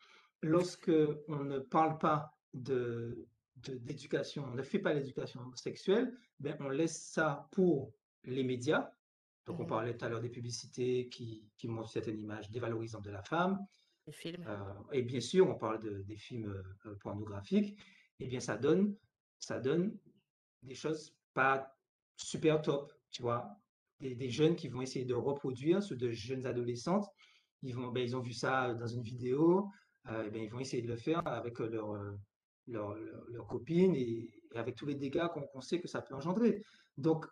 lorsque 0.43 0.93
on 1.29 1.45
ne 1.45 1.59
parle 1.59 1.99
pas 1.99 2.35
de 2.53 3.27
d'éducation, 3.57 4.45
on 4.47 4.55
ne 4.55 4.63
fait 4.63 4.79
pas 4.79 4.93
l'éducation 4.93 5.41
sexuelle, 5.55 6.17
ben 6.41 6.57
on 6.61 6.69
laisse 6.69 7.11
ça 7.13 7.49
pour 7.53 7.93
les 8.25 8.43
médias. 8.43 8.91
Donc, 9.47 9.61
on 9.61 9.65
mmh 9.65 9.67
parlait 9.67 9.97
tout 9.97 10.05
à 10.05 10.09
l'heure 10.09 10.21
des 10.21 10.31
publicités 10.31 11.09
qui, 11.09 11.47
qui 11.59 11.69
montrent 11.69 11.91
certaines 11.91 12.19
images 12.19 12.51
dévalorisantes 12.51 13.05
de 13.05 13.11
la 13.11 13.23
femme. 13.23 13.59
Les 14.07 14.13
films. 14.13 14.45
Euh, 14.47 14.93
et 14.93 15.03
bien 15.03 15.21
sûr, 15.21 15.49
on 15.49 15.55
parle 15.55 15.81
de, 15.81 16.03
des 16.03 16.17
films 16.17 16.65
euh, 16.87 16.95
pornographiques. 16.97 17.79
Et 18.21 18.25
eh 18.25 18.27
bien, 18.27 18.41
ça 18.41 18.57
donne, 18.57 18.97
ça 19.39 19.61
donne 19.61 19.97
des 20.63 20.75
choses 20.75 21.15
pas 21.35 21.77
super 22.17 22.63
top, 22.63 22.93
tu 23.11 23.23
vois. 23.23 23.59
Des, 24.01 24.15
des 24.15 24.31
jeunes 24.31 24.57
qui 24.57 24.69
vont 24.69 24.83
essayer 24.83 25.05
de 25.05 25.15
reproduire, 25.15 25.83
ceux 25.83 25.97
de 25.97 26.11
jeunes 26.11 26.47
adolescentes, 26.47 27.07
ils, 27.63 27.75
vont, 27.75 27.89
ben, 27.89 28.03
ils 28.03 28.17
ont 28.17 28.21
vu 28.21 28.33
ça 28.33 28.73
dans 28.75 28.87
une 28.87 29.03
vidéo, 29.03 29.69
euh, 30.09 30.31
ben, 30.31 30.43
ils 30.43 30.51
vont 30.51 30.61
essayer 30.61 30.83
de 30.83 30.89
le 30.89 30.97
faire 30.97 31.27
avec 31.27 31.59
leur, 31.59 31.95
leurs 32.67 32.95
leur, 33.29 33.47
copines 33.47 33.95
et, 33.95 34.31
avec 34.55 34.77
tous 34.77 34.87
les 34.87 34.95
dégâts 34.95 35.27
qu'on 35.29 35.61
sait 35.61 35.81
que 35.81 35.89
ça 35.89 36.01
peut 36.01 36.15
engendrer. 36.15 36.63
Donc, 36.97 37.27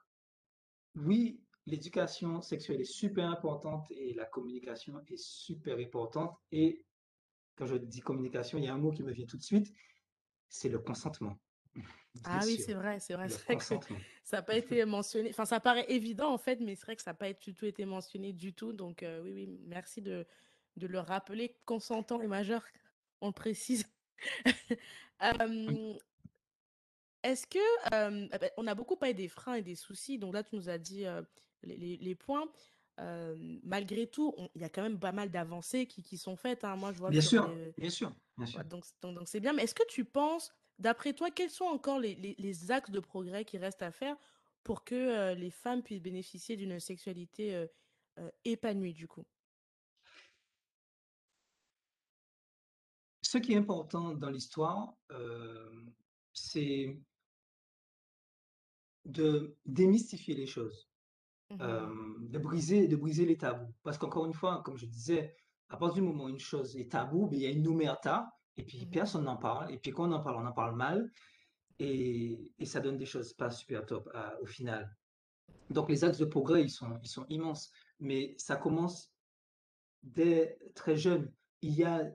oui, 0.97 1.41
l'éducation 1.67 2.43
sexuelle 2.43 2.81
est 2.81 2.93
super 2.93 3.29
importante 3.31 3.87
et 3.91 4.15
la 4.15 4.25
communication 4.25 5.01
est 5.09 5.17
super 5.17 5.79
importante. 5.79 6.37
Et 6.51 6.85
quand 7.57 7.67
je 7.67 7.77
dis 7.77 8.01
communication, 8.01 8.59
il 8.59 8.65
y 8.65 8.69
a 8.69 8.75
un 8.75 8.79
mot 8.79 8.91
qui 8.91 9.03
me 9.03 9.13
vient 9.13 9.27
tout 9.27 9.37
de 9.37 9.43
suite, 9.43 9.73
c'est 10.49 10.69
le 10.69 10.79
consentement. 10.79 11.39
ah 12.25 12.41
oui, 12.45 12.59
c'est 12.59 12.75
vrai, 12.75 13.01
c'est 13.01 13.15
vrai, 13.15 13.29
vrai 13.29 13.57
que 13.57 13.65
ça 14.25 14.37
n'a 14.37 14.43
pas 14.43 14.57
été 14.57 14.85
mentionné. 14.85 15.31
Enfin, 15.31 15.45
ça 15.45 15.61
paraît 15.61 15.87
évident 15.89 16.33
en 16.33 16.39
fait, 16.39 16.61
mais 16.61 16.75
c'est 16.75 16.85
vrai 16.85 16.97
que 16.97 17.03
ça 17.03 17.13
n'a 17.13 17.17
pas 17.17 17.33
du 17.33 17.55
tout 17.55 17.65
été 17.65 17.85
mentionné 17.85 18.33
du 18.33 18.53
tout. 18.53 18.73
Donc 18.73 19.03
euh, 19.03 19.23
oui, 19.23 19.33
oui, 19.33 19.61
merci 19.67 20.03
de, 20.03 20.27
de 20.77 20.87
le 20.87 20.99
rappeler. 20.99 21.57
Consentant 21.65 22.21
et 22.21 22.27
majeur, 22.27 22.65
on 23.21 23.29
le 23.29 23.33
précise. 23.33 23.87
est-ce 27.23 27.47
que, 27.47 27.59
eh 27.87 28.39
ben, 28.39 28.51
on 28.57 28.67
a 28.67 28.75
beaucoup 28.75 28.97
parlé 28.97 29.15
des 29.15 29.29
freins 29.29 29.55
et 29.55 29.63
des 29.63 29.75
soucis, 29.75 30.19
donc 30.19 30.35
là 30.35 30.43
tu 30.43 30.57
nous 30.57 30.69
as 30.69 30.79
dit 30.79 31.05
les, 31.63 32.15
points. 32.15 32.51
malgré 33.63 34.07
tout, 34.07 34.35
il 34.55 34.63
y 34.63 34.65
a 34.65 34.69
quand 34.69 34.83
même 34.83 34.99
pas 34.99 35.13
mal 35.13 35.31
d'avancées 35.31 35.87
qui, 35.87 36.19
sont 36.19 36.37
faites. 36.37 36.65
Hein. 36.65 36.77
Moi, 36.77 36.93
je 36.93 36.99
vois. 36.99 37.11
Bien 37.11 37.21
sûr, 37.21 37.55
bien 37.77 37.91
sûr, 37.91 38.13
donc, 38.65 38.85
donc, 39.03 39.29
c'est 39.29 39.41
bien. 39.41 39.53
Mais 39.53 39.65
est-ce 39.65 39.75
que 39.75 39.87
tu 39.89 40.05
penses, 40.05 40.53
d'après 40.79 41.13
toi, 41.13 41.31
quels 41.31 41.51
sont 41.51 41.65
encore 41.65 42.01
les, 42.01 42.15
les, 42.39 42.71
axes 42.71 42.91
de 42.91 43.01
progrès 43.01 43.45
qui 43.45 43.59
restent 43.59 43.83
à 43.83 43.93
faire 43.93 44.17
pour 44.65 44.85
que 44.85 45.35
les 45.35 45.51
femmes 45.51 45.83
puissent 45.83 46.03
bénéficier 46.03 46.57
d'une 46.57 46.81
sexualité 46.81 47.67
épanouie, 48.45 48.95
du 48.95 49.09
coup? 49.09 49.25
Ce 53.33 53.39
qui 53.39 53.55
est 53.55 53.57
important 53.57 54.13
dans 54.13 54.29
l'histoire, 54.29 54.95
euh, 55.11 55.87
c'est 56.35 57.01
de 59.07 59.57
démystifier 59.65 60.35
les 60.35 60.45
choses, 60.45 60.91
mmh 61.49 61.57
euh, 61.63 62.19
de, 62.19 62.39
briser, 62.39 62.89
de 62.89 62.97
briser 62.97 63.25
les 63.25 63.39
tabous. 63.39 63.73
Parce 63.85 63.97
qu'encore 63.97 64.27
une 64.27 64.35
fois, 64.35 64.61
comme 64.63 64.77
je 64.77 64.85
disais, 64.85 65.35
à 65.71 65.79
partir 65.79 66.03
du 66.03 66.09
moment 66.09 66.25
où 66.25 66.29
une 66.29 66.47
chose 66.53 66.77
est 66.77 66.93
tabou, 66.93 67.27
ben, 67.27 67.39
il 67.39 67.43
y 67.43 67.47
a 67.47 67.51
une 67.51 67.63
numerta, 67.63 68.31
et 68.59 68.65
puis 68.65 68.85
mmh 68.85 68.91
personne 68.91 69.25
n'en 69.25 69.39
parle, 69.39 69.73
et 69.73 69.79
puis 69.79 69.93
quand 69.93 70.11
on 70.11 70.13
en 70.13 70.21
parle, 70.21 70.37
on 70.45 70.47
en 70.47 70.53
parle 70.53 70.77
mal, 70.77 71.11
et, 71.79 72.53
et 72.59 72.67
ça 72.67 72.81
donne 72.81 72.99
des 72.99 73.07
choses 73.07 73.33
pas 73.33 73.51
super 73.51 73.87
top 73.87 74.11
au 74.43 74.47
final. 74.47 74.95
Donc 75.71 75.89
les 75.89 76.05
axes 76.05 76.19
de 76.19 76.27
progrès, 76.27 76.63
ils 76.63 76.75
sont, 76.79 76.99
ils 77.03 77.09
sont 77.09 77.25
immenses, 77.31 77.73
mais 77.99 78.35
ça 78.37 78.57
commence 78.57 79.11
dès 80.03 80.59
très 80.75 80.97
jeune. 80.97 81.33
Il 81.63 81.73
y 81.73 81.85
a 81.85 82.13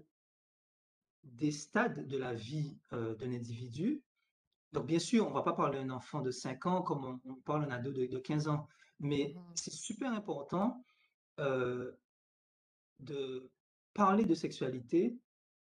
des 1.33 1.51
stades 1.51 2.07
de 2.07 2.17
la 2.17 2.33
vie 2.33 2.77
d'un 2.91 3.31
individu. 3.31 4.03
Donc, 4.73 4.85
bien 4.85 4.99
sûr, 4.99 5.25
on 5.25 5.29
ne 5.29 5.35
va 5.35 5.43
pas 5.43 5.53
parler 5.53 5.79
d'un 5.79 5.91
enfant 5.91 6.21
de 6.21 6.31
5 6.31 6.65
ans 6.65 6.81
comme 6.81 7.19
on, 7.25 7.35
parle 7.35 7.65
d'un 7.65 7.71
ado 7.71 7.91
de, 7.91 8.05
de, 8.05 8.17
15 8.17 8.47
ans, 8.47 8.67
mais 8.99 9.33
mmh 9.35 9.41
c'est 9.55 9.73
super 9.73 10.13
important 10.13 10.83
de 12.99 13.49
parler 13.93 14.25
de 14.25 14.33
sexualité 14.33 15.17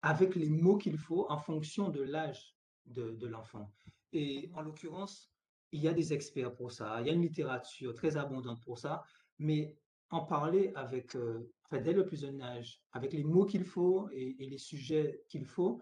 avec 0.03 0.35
les 0.37 0.49
mots 0.49 0.77
qu'il 0.77 0.97
faut 0.97 1.27
en 1.31 1.39
fonction 1.39 1.89
de 1.89 2.03
l'âge 2.03 2.57
de, 2.87 3.11
de 3.11 3.27
l'enfant. 3.27 3.73
Et 4.13 4.51
en 4.55 4.63
l'occurrence, 4.63 5.31
il 5.73 5.81
y 5.83 5.89
a 5.89 5.93
des 5.93 6.13
experts 6.13 6.55
pour 6.55 6.73
ça, 6.73 7.01
il 7.01 7.07
y 7.07 7.11
a 7.11 7.13
une 7.13 7.23
littérature 7.23 7.95
très 7.95 8.17
abondante 8.17 8.61
pour 8.63 8.79
ça, 8.79 9.05
mais 9.39 9.77
en 10.11 10.25
parler 10.25 10.73
avec, 10.75 11.17
dès 11.77 11.93
le 11.93 12.07
plus 12.07 12.21
jeune 12.21 12.41
âge, 12.41 12.83
avec 12.93 13.13
les 13.13 13.25
mots 13.25 13.45
qu'il 13.45 13.65
faut 13.65 14.09
et, 14.13 14.35
les 14.39 14.59
sujets 14.59 15.23
qu'il 15.29 15.45
faut, 15.45 15.81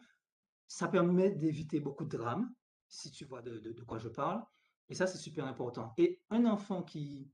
ça 0.66 0.88
permet 0.88 1.30
d'éviter 1.30 1.78
beaucoup 1.78 2.04
de 2.04 2.16
drames, 2.16 2.52
si 2.88 3.10
tu 3.10 3.24
vois 3.24 3.42
de, 3.42 3.72
quoi 3.86 3.98
je 3.98 4.08
parle. 4.08 4.42
Et 4.88 4.94
ça, 4.94 5.06
c'est 5.06 5.18
super 5.18 5.46
important. 5.46 5.92
Et 5.98 6.20
un 6.30 6.44
enfant 6.44 6.82
qui, 6.82 7.30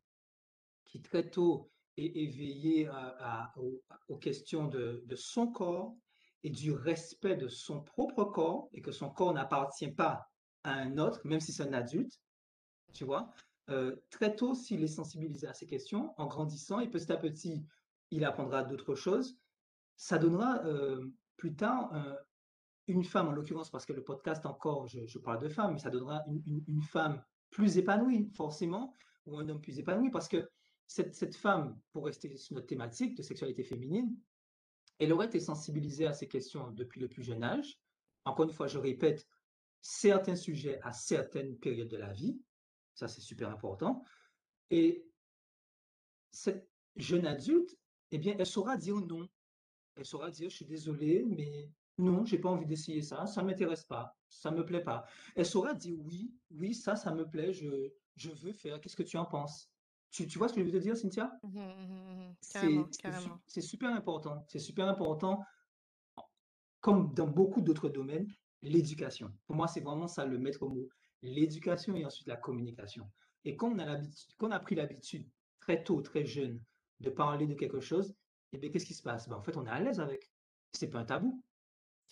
qui 0.85 1.01
très 1.01 1.31
tôt 1.31 1.71
est 1.97 2.17
éveillé 2.17 2.91
aux, 4.09 4.17
questions 4.19 4.67
de, 4.67 5.03
de, 5.07 5.17
son 5.17 5.47
corps 5.47 5.97
et 6.43 6.51
du 6.51 6.73
respect 6.73 7.37
de 7.37 7.49
son 7.49 7.83
propre 7.83 8.25
corps 8.25 8.69
et 8.73 8.83
que 8.83 8.93
son 8.93 9.11
corps 9.11 9.33
n'appartient 9.33 9.93
pas 9.93 10.27
à 10.65 10.75
un 10.75 10.99
autre, 10.99 11.21
même 11.25 11.41
si 11.41 11.53
c'est 11.53 11.63
un 11.63 11.73
adulte, 11.73 12.21
tu 12.93 13.05
vois, 13.05 13.31
euh, 13.71 13.97
très 14.11 14.35
tôt, 14.35 14.55
s'il 14.55 14.83
est 14.83 14.89
sensibilisé 14.89 15.47
à 15.47 15.55
ces 15.55 15.67
questions, 15.67 16.13
en 16.19 16.27
grandissant, 16.27 16.81
et 16.81 16.89
petit 16.89 17.11
à 17.13 17.17
petit, 17.17 17.65
il 18.13 18.25
apprendra 18.25 18.63
d'autres 18.63 18.95
choses, 18.95 19.37
ça 19.97 20.19
donnera 20.19 20.65
euh, 20.65 21.05
plus 21.37 21.55
tard 21.55 21.93
une 22.87 23.05
femme, 23.05 23.29
en 23.29 23.33
l'occurrence, 23.33 23.71
parce 23.71 23.87
que 23.87 23.93
le 23.93 24.05
podcast 24.05 24.47
encore, 24.47 24.87
je, 24.87 25.19
parle 25.19 25.41
de 25.41 25.49
femme, 25.49 25.73
mais 25.73 25.79
ça 25.79 25.91
donnera 25.91 26.25
une, 26.47 26.83
femme 26.83 27.23
plus 27.51 27.79
épanouie, 27.79 28.31
forcément, 28.35 28.95
ou 29.27 29.39
un 29.39 29.49
homme 29.49 29.61
plus 29.61 29.79
épanoui, 29.79 30.11
parce 30.11 30.29
que 30.29 30.49
cette, 30.87 31.15
cette 31.15 31.37
femme, 31.37 31.79
pour 31.93 32.07
rester 32.07 32.37
sur 32.37 32.55
notre 32.55 32.67
thématique 32.67 33.17
de 33.17 33.23
sexualité 33.23 33.65
féminine, 33.65 34.17
elle 34.99 35.13
aurait 35.13 35.27
été 35.27 35.41
sensibilisée 35.41 36.07
à 36.07 36.13
ces 36.13 36.29
questions 36.29 36.71
depuis 36.71 37.01
le 37.01 37.09
plus 37.09 37.23
jeune 37.23 37.43
âge. 37.43 37.81
Encore 38.25 38.45
une 38.45 38.53
fois, 38.53 38.67
je 38.67 38.79
répète, 38.79 39.27
certains 39.81 40.37
sujets 40.37 40.81
à 40.83 40.93
certaines 40.93 41.57
périodes 41.59 41.89
de 41.89 41.97
la 41.97 42.13
vie, 42.13 42.41
ça, 42.95 43.09
c'est 43.09 43.21
super 43.21 43.51
important. 43.51 44.05
Et 44.71 45.07
cette 46.31 46.69
jeune 46.97 47.27
adulte, 47.27 47.77
eh 48.13 48.19
bien, 48.19 48.37
elle 48.39 48.47
saura 48.47 48.77
dire 48.77 48.97
non. 48.97 49.27
Elle 49.97 50.05
saura 50.05 50.31
dire, 50.31 50.49
je 50.51 50.57
suis 50.57 50.65
désolée, 50.65 51.25
mais 51.27 51.71
non, 51.99 52.25
j'ai 52.25 52.39
pas 52.39 52.51
envie 52.51 52.67
d'essayer 52.67 53.03
ça, 53.03 53.27
ça 53.27 53.43
m'intéresse 53.43 53.85
pas, 53.85 54.17
ça 54.29 54.51
me 54.51 54.65
plaît 54.65 54.83
pas. 54.85 55.05
Elle 55.35 55.47
saura 55.47 55.75
dire 55.75 55.97
oui, 55.99 56.33
oui, 56.51 56.75
ça, 56.75 56.97
ça 56.97 57.13
me 57.13 57.29
plaît, 57.29 57.53
je, 57.53 57.91
je 58.17 58.31
veux 58.31 58.53
faire, 58.53 58.81
qu'est-ce 58.81 58.97
que 58.97 59.03
tu 59.03 59.17
en 59.17 59.27
penses? 59.27 59.71
Tu, 60.11 60.27
tu 60.27 60.39
vois 60.39 60.49
ce 60.49 60.55
que 60.55 60.61
je 60.61 60.67
veux 60.67 60.73
te 60.73 60.77
dire, 60.77 60.97
Cynthia? 60.97 61.33
Mmh 61.43 61.59
mmh 61.59 62.31
mmh 62.31 63.39
c'est 63.47 63.61
super 63.61 63.91
important, 63.91 64.45
c'est 64.49 64.59
super 64.59 64.87
important, 64.89 65.43
comme 66.81 67.15
dans 67.15 67.29
beaucoup 67.29 67.61
d'autres 67.61 67.89
domaines, 67.89 68.29
l'éducation. 68.63 69.33
Pour 69.47 69.57
moi, 69.57 69.69
c'est 69.69 69.81
vraiment 69.81 70.09
ça 70.09 70.25
le 70.27 70.39
maître 70.39 70.67
mot 70.67 70.89
l'éducation 71.23 71.95
et 71.95 72.05
ensuite 72.05 72.27
la 72.27 72.37
communication. 72.37 73.11
Et 73.45 73.57
quand 73.57 73.71
on 73.71 73.79
a 73.79 73.85
l'habitude, 73.85 74.35
qu'on 74.39 74.51
a 74.51 74.59
pris 74.59 74.75
l'habitude 74.75 75.31
très 75.61 75.85
tôt, 75.85 76.03
très 76.03 76.25
jeune, 76.27 76.61
de 77.03 77.11
parler 77.11 77.47
de 77.47 77.55
quelque 77.55 77.81
chose, 77.81 78.11
et 78.53 78.57
eh 78.57 78.59
bien, 78.59 78.71
qu'est-ce 78.71 78.87
qui 78.87 78.95
se 78.95 79.03
passe? 79.03 79.29
Ben, 79.29 79.37
en 79.37 79.43
fait, 79.43 79.57
on 79.57 79.65
est 79.65 79.71
à 79.71 79.81
l'aise 79.81 80.01
avec. 80.01 80.31
C'est 80.73 80.89
pas 80.89 81.01
un 81.01 81.05
tabou. 81.05 81.43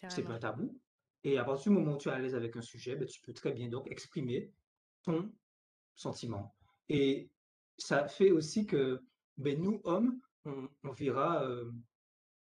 C'est 0.09 0.23
pas 0.23 0.33
un 0.33 0.39
tabou. 0.39 0.81
Et 1.23 1.39
à 1.39 1.45
partir 1.45 1.71
du 1.71 1.79
moment 1.79 1.95
où 1.95 1.99
tu 1.99 2.09
es 2.09 2.13
à 2.13 2.19
l'aise 2.19 2.35
avec 2.35 2.57
un 2.57 2.63
sujet, 2.63 2.97
ben, 2.97 3.07
tu 3.07 3.21
peux 3.21 3.35
très 3.35 3.53
bien 3.53 3.69
donc 3.69 3.91
exprimer 3.91 4.51
ton 5.03 5.31
sentiment. 5.95 6.57
Et 6.89 7.31
ça 7.77 8.09
fait 8.09 8.31
aussi 8.31 8.67
que 8.67 9.03
ben, 9.37 9.61
nous, 9.61 9.81
hommes, 9.85 10.19
on, 10.47 10.69
on 10.83 10.93
verra, 10.93 11.45
euh, 11.45 11.71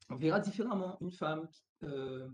on 0.09 0.15
verra 0.15 0.41
différemment 0.41 0.97
une 0.99 1.11
femme 1.11 1.47
euh, 1.83 2.27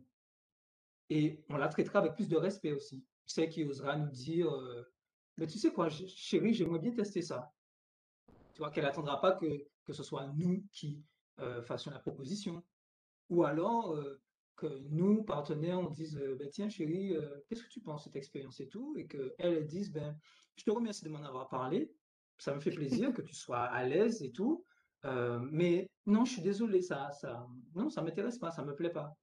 et 1.10 1.44
on 1.50 1.58
la 1.58 1.68
traitera 1.68 2.00
avec 2.00 2.16
plus 2.16 2.28
de 2.28 2.36
respect 2.36 2.72
aussi. 2.72 3.06
Celle 3.26 3.50
qui 3.50 3.64
osera 3.64 3.96
nous 3.96 4.10
dire, 4.10 4.52
euh, 4.52 4.84
mais 5.38 5.46
tu 5.46 5.60
sais 5.60 5.72
quoi, 5.72 5.90
chérie, 5.90 6.54
j'aimerais 6.56 6.80
bien 6.80 6.92
tester 6.92 7.22
ça. 7.22 7.54
Tu 8.54 8.60
vois, 8.60 8.72
qu'elle 8.72 8.86
attendra 8.86 9.20
pas 9.20 9.34
que, 9.34 9.66
que 9.86 9.94
ce 9.94 10.04
soit 10.04 10.28
nous 10.28 10.66
qui 10.72 11.04
fassions 11.64 11.92
la 11.92 12.00
proposition. 12.00 12.64
Ou 13.30 13.44
alors, 13.44 13.98
que 14.56 14.68
nous, 14.90 15.24
partenaires, 15.24 15.80
on 15.80 15.90
dise 15.90 16.16
ben, 16.38 16.48
Tiens, 16.50 16.70
chérie, 16.70 17.16
qu'est-ce 17.48 17.64
que 17.64 17.70
tu 17.70 17.82
penses 17.82 18.02
de 18.02 18.04
cette 18.06 18.16
expérience 18.16 18.60
et 18.60 18.68
tout 18.68 18.96
Et 18.98 19.08
qu'elle 19.08 19.34
elle 19.40 19.66
dise 19.66 19.92
ben, 19.92 20.16
Je 20.56 20.64
te 20.64 20.72
remercie 20.72 21.04
de 21.04 21.10
m'en 21.10 21.24
avoir 21.24 21.50
parlé. 21.50 21.92
Ça 22.38 22.54
me 22.54 22.60
fait 22.60 22.72
plaisir 22.72 23.14
que 23.14 23.22
tu 23.22 23.34
sois 23.36 23.62
à 23.62 23.84
l'aise 23.84 24.22
et 24.22 24.32
tout. 24.32 24.64
mais 25.04 25.90
non, 26.06 26.26
je 26.26 26.34
suis 26.34 26.42
désolé, 26.42 26.82
ça, 26.82 27.12
ça, 27.12 27.48
non, 27.76 27.90
ça 27.90 28.02
m'intéresse 28.02 28.38
pas, 28.38 28.52
ça 28.52 28.64
me 28.64 28.76
plaît 28.76 28.92
pas. 28.92 29.16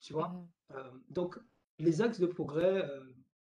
Tu 0.00 0.12
vois? 0.12 0.28
Mmh 0.28 1.00
Donc, 1.08 1.38
les 1.78 2.00
axes 2.00 2.20
de 2.20 2.26
progrès, 2.26 2.88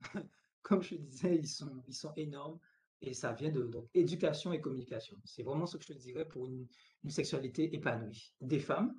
comme 0.62 0.82
je 0.82 0.96
disais, 0.96 1.36
ils 1.36 1.48
sont, 1.48 1.82
ils 1.86 1.94
sont 1.94 2.12
énormes. 2.14 2.58
Et 3.02 3.14
ça 3.14 3.32
vient 3.32 3.50
de 3.50 3.62
donc, 3.62 3.88
éducation 3.94 4.52
et 4.52 4.60
communication. 4.60 5.16
C'est 5.24 5.42
vraiment 5.42 5.66
ce 5.66 5.76
que 5.76 5.82
je 5.82 5.92
te 5.92 5.98
dirais 5.98 6.26
pour 6.26 6.46
une, 6.46 6.66
une 7.02 7.10
sexualité 7.10 7.74
épanouie. 7.74 8.34
Des 8.40 8.60
femmes, 8.60 8.94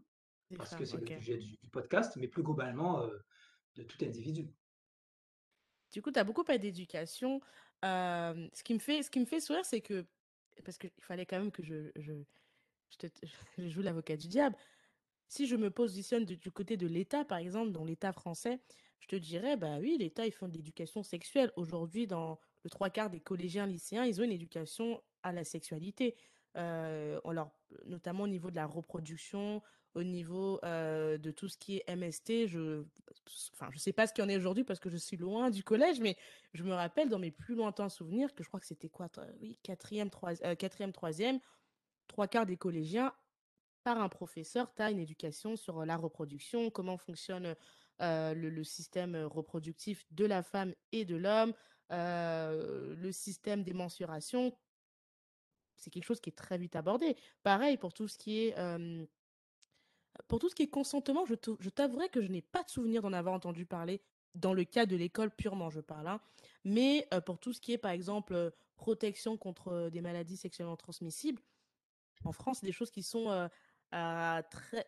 parce 0.57 0.75
que 0.75 0.85
c'est 0.85 0.97
le 0.97 1.07
sujet 1.19 1.37
du, 1.37 1.69
podcast, 1.71 2.15
mais 2.17 2.27
plus 2.27 2.43
globalement 2.43 3.03
euh, 3.03 3.17
de 3.75 3.83
tout 3.83 4.03
individu. 4.03 4.49
Du 5.91 6.01
coup, 6.01 6.11
tu 6.11 6.19
as 6.19 6.23
beaucoup 6.23 6.43
parlé 6.43 6.59
d'éducation. 6.59 7.41
Euh, 7.85 8.47
ce, 8.53 8.63
qui 8.63 8.73
me 8.73 8.79
fait, 8.79 9.03
ce 9.03 9.11
qui 9.11 9.19
me 9.19 9.25
fait 9.25 9.39
sourire, 9.39 9.65
c'est 9.65 9.81
que, 9.81 10.05
parce 10.63 10.77
qu'il 10.77 10.91
fallait 11.01 11.25
quand 11.25 11.39
même 11.39 11.51
que 11.51 11.63
je, 11.63 11.91
je, 11.95 12.13
je, 13.57 13.67
joue 13.67 13.81
l'avocat 13.81 14.17
du 14.17 14.27
diable, 14.27 14.55
si 15.27 15.47
je 15.47 15.55
me 15.55 15.69
positionne 15.69 16.25
du, 16.25 16.37
du 16.37 16.51
côté 16.51 16.77
de 16.77 16.87
l'État, 16.87 17.23
par 17.23 17.37
exemple, 17.37 17.71
dans 17.71 17.85
l'État 17.85 18.13
français, 18.13 18.59
je 18.99 19.07
te 19.07 19.15
dirais, 19.15 19.57
bah 19.57 19.79
oui, 19.79 19.97
l'État, 19.99 20.25
ils 20.25 20.31
font 20.31 20.47
de 20.47 20.53
l'éducation 20.53 21.03
sexuelle. 21.03 21.51
Aujourd'hui, 21.55 22.07
dans 22.07 22.39
le 22.64 22.70
trois 22.70 22.89
quarts 22.89 23.09
des 23.09 23.20
collégiens, 23.20 23.66
lycéens, 23.66 24.05
ils 24.05 24.22
ont 24.22 24.24
une 24.24 24.32
éducation 24.32 25.01
à 25.24 25.32
la 25.32 25.43
sexualité. 25.43 26.16
Euh, 26.57 27.20
notamment 27.86 28.24
au 28.24 28.28
niveau 28.28 28.49
de 28.49 28.57
la 28.57 28.66
reproduction, 28.66 29.62
au 29.93 30.03
niveau 30.03 30.59
euh, 30.64 31.18
de 31.18 31.32
tout 31.32 31.47
ce 31.47 31.57
qui 31.57 31.78
est 31.78 31.95
MST, 31.95 32.47
je 32.47 32.84
enfin 33.53 33.70
je 33.72 33.78
sais 33.78 33.93
pas 33.93 34.07
ce 34.07 34.14
qu'il 34.14 34.24
y 34.24 34.28
en 34.28 34.30
est 34.30 34.38
aujourd'hui 34.38 34.64
parce 34.64 34.80
que 34.80 34.89
je 34.89 34.97
suis 34.97 35.18
loin 35.18 35.49
du 35.49 35.64
collège, 35.64 35.99
mais 35.99 36.18
je 36.53 36.64
me 36.64 36.74
rappelle 36.74 37.09
dans 37.09 37.20
mes 37.20 37.32
plus 37.32 37.55
lointains 37.55 37.89
souvenirs 37.89 38.34
que 38.34 38.43
je 38.43 38.49
crois 38.49 38.59
que 38.59 38.66
c'était 38.66 38.89
quoi, 38.89 39.09
oui, 39.41 39.57
quatrième, 39.64 40.09
euh, 40.43 40.55
quatrième, 40.55 40.91
troisième, 40.91 41.39
trois 42.07 42.28
quarts 42.28 42.45
des 42.45 42.57
collégiens 42.57 43.14
par 43.84 43.99
un 43.99 44.09
professeur, 44.09 44.74
tu 44.76 44.82
as 44.82 44.91
une 44.91 44.99
éducation 44.99 45.55
sur 45.55 45.86
la 45.86 45.97
reproduction, 45.97 46.70
comment 46.70 46.97
fonctionne 46.97 47.55
euh, 48.01 48.34
le, 48.34 48.64
système 48.64 49.16
reproductif 49.16 50.05
de 50.12 50.26
la 50.26 50.43
femme 50.43 50.74
et 50.91 51.03
de 51.03 51.16
l'homme, 51.16 51.53
le 51.91 53.11
système 53.11 53.63
des 53.63 53.73
mensurations. 53.73 54.53
C'est 55.77 55.89
quelque 55.89 56.05
chose 56.05 56.21
qui 56.21 56.29
est 56.29 56.37
très 56.37 56.57
vite 56.57 56.75
abordé. 56.75 57.15
Pareil 57.43 57.77
pour 57.77 57.93
tout 57.93 58.07
ce 58.07 58.17
qui 58.17 58.39
est 58.39 58.55
pour 60.27 60.39
tout 60.39 60.49
ce 60.49 60.55
qui 60.55 60.63
est 60.63 60.69
consentement, 60.69 61.25
je 61.25 61.69
t'avouerai 61.69 62.09
que 62.09 62.21
je 62.21 62.27
n'ai 62.27 62.41
pas 62.41 62.63
de 62.63 62.69
souvenir 62.69 63.01
d'en 63.01 63.13
avoir 63.13 63.33
entendu 63.33 63.65
parler 63.65 64.01
dans 64.35 64.53
le 64.53 64.63
cas 64.63 64.85
de 64.85 64.95
l'école 64.95 65.31
purement, 65.31 65.69
je 65.69 65.81
parle. 65.81 66.07
Hein. 66.07 66.21
Mais 66.63 67.07
euh, 67.13 67.21
pour 67.21 67.39
tout 67.39 67.53
ce 67.53 67.61
qui 67.61 67.73
est, 67.73 67.77
par 67.77 67.91
exemple, 67.91 68.33
euh, 68.33 68.49
protection 68.75 69.37
contre 69.37 69.69
euh, 69.69 69.89
des 69.89 70.01
maladies 70.01 70.37
sexuellement 70.37 70.77
transmissibles, 70.77 71.41
en 72.23 72.31
France, 72.31 72.59
c'est 72.59 72.65
des 72.65 72.71
choses 72.71 72.91
qui 72.91 73.01
sont 73.01 73.49
très, 73.91 74.85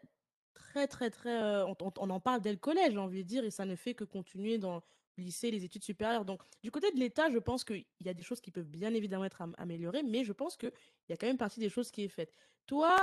très, 0.53 0.87
très, 0.87 1.09
très... 1.09 1.63
On, 1.63 2.09
en 2.09 2.19
parle 2.19 2.41
dès 2.41 2.51
le 2.51 2.59
collège, 2.59 2.91
j'ai 2.91 2.99
envie 2.99 3.23
de 3.23 3.27
dire, 3.27 3.43
et 3.43 3.49
ça 3.49 3.65
ne 3.65 3.75
fait 3.75 3.95
que 3.95 4.03
continuer 4.03 4.59
dans 4.59 4.83
lycée, 5.17 5.51
les 5.51 5.63
études 5.63 5.83
supérieures. 5.83 6.25
Donc, 6.25 6.41
du 6.63 6.71
côté 6.71 6.91
de 6.91 6.99
l'État, 6.99 7.29
je 7.29 7.37
pense 7.37 7.63
qu'il 7.63 7.85
y 8.01 8.09
a 8.09 8.13
des 8.13 8.23
choses 8.23 8.41
qui 8.41 8.51
peuvent 8.51 8.69
bien 8.69 8.93
évidemment 8.93 9.25
être 9.25 9.43
améliorées, 9.57 10.03
mais 10.03 10.23
je 10.23 10.33
pense 10.33 10.57
qu'il 10.57 10.71
y 11.09 11.13
a 11.13 11.17
quand 11.17 11.27
même 11.27 11.37
partie 11.37 11.59
des 11.59 11.69
choses 11.69 11.91
qui 11.91 12.03
est 12.03 12.09
faite. 12.09 12.33
Toi, 12.65 12.95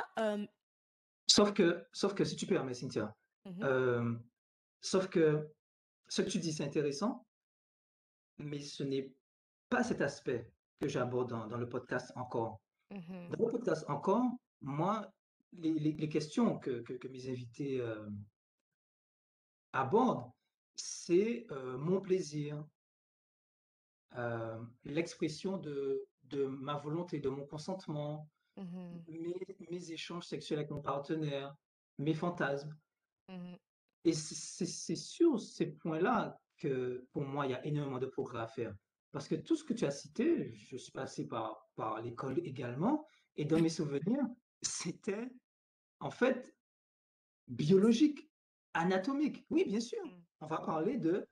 Sauf 1.30 1.52
que, 1.52 1.86
sauf 1.92 2.14
que 2.14 2.24
si 2.24 2.34
tu 2.34 2.46
permets, 2.46 2.74
Cynthia, 2.74 3.14
mmh 3.44 3.62
euh, 3.62 4.14
sauf 4.80 5.08
que 5.08 5.48
ce 6.08 6.22
que 6.22 6.28
tu 6.28 6.38
dis, 6.40 6.52
c'est 6.52 6.64
intéressant, 6.64 7.24
mais 8.38 8.58
ce 8.58 8.82
n'est 8.82 9.14
pas 9.68 9.84
cet 9.84 10.00
aspect 10.00 10.50
que 10.80 10.88
j'aborde 10.88 11.30
dans, 11.30 11.56
le 11.56 11.68
podcast 11.68 12.10
encore. 12.16 12.60
Mmh 12.90 13.28
dans 13.30 13.44
le 13.44 13.50
podcast 13.52 13.84
encore, 13.88 14.24
moi, 14.60 15.08
les, 15.52 16.08
questions 16.08 16.58
que, 16.58 16.80
que, 16.80 17.08
mes 17.08 17.30
invités 17.30 17.80
euh, 17.80 18.08
abordent, 19.72 20.32
c'est 20.80 21.46
euh, 21.50 21.76
mon 21.78 22.00
plaisir, 22.00 22.64
l'expression 24.84 25.56
de, 25.56 26.04
de 26.24 26.44
ma 26.44 26.76
volonté, 26.76 27.20
de 27.20 27.28
mon 27.28 27.46
consentement, 27.46 28.28
Mmh 28.56 29.02
mes, 29.70 29.92
échanges 29.92 30.26
sexuels 30.26 30.58
avec 30.58 30.70
mon 30.70 30.82
partenaire, 30.82 31.54
mes 31.98 32.14
fantasmes. 32.14 32.76
Mmh 33.28 33.54
Et 34.04 34.12
c'est 34.12 34.96
sur 34.96 35.40
ces 35.40 35.66
points-là 35.66 36.38
que 36.56 37.06
pour 37.12 37.22
moi, 37.22 37.46
il 37.46 37.52
y 37.52 37.54
a 37.54 37.64
énormément 37.64 37.98
de 37.98 38.06
progrès 38.06 38.40
à 38.40 38.46
faire. 38.46 38.74
Parce 39.12 39.28
que 39.28 39.34
tout 39.34 39.56
ce 39.56 39.64
que 39.64 39.72
tu 39.72 39.84
as 39.84 39.90
cité, 39.90 40.52
je 40.52 40.76
suis 40.76 40.92
passé 40.92 41.26
par, 41.26 41.68
par 41.74 42.00
l'école 42.02 42.38
également, 42.44 43.06
et 43.36 43.44
dans 43.44 43.60
mes 43.60 43.70
souvenirs, 43.70 44.24
c'était 44.62 45.30
en 46.00 46.10
fait 46.10 46.54
biologique, 47.48 48.30
anatomique. 48.74 49.44
Oui, 49.50 49.64
bien 49.64 49.80
sûr. 49.80 50.02
On 50.40 50.46
va 50.46 50.58
parler 50.58 50.96
de, 50.96 51.26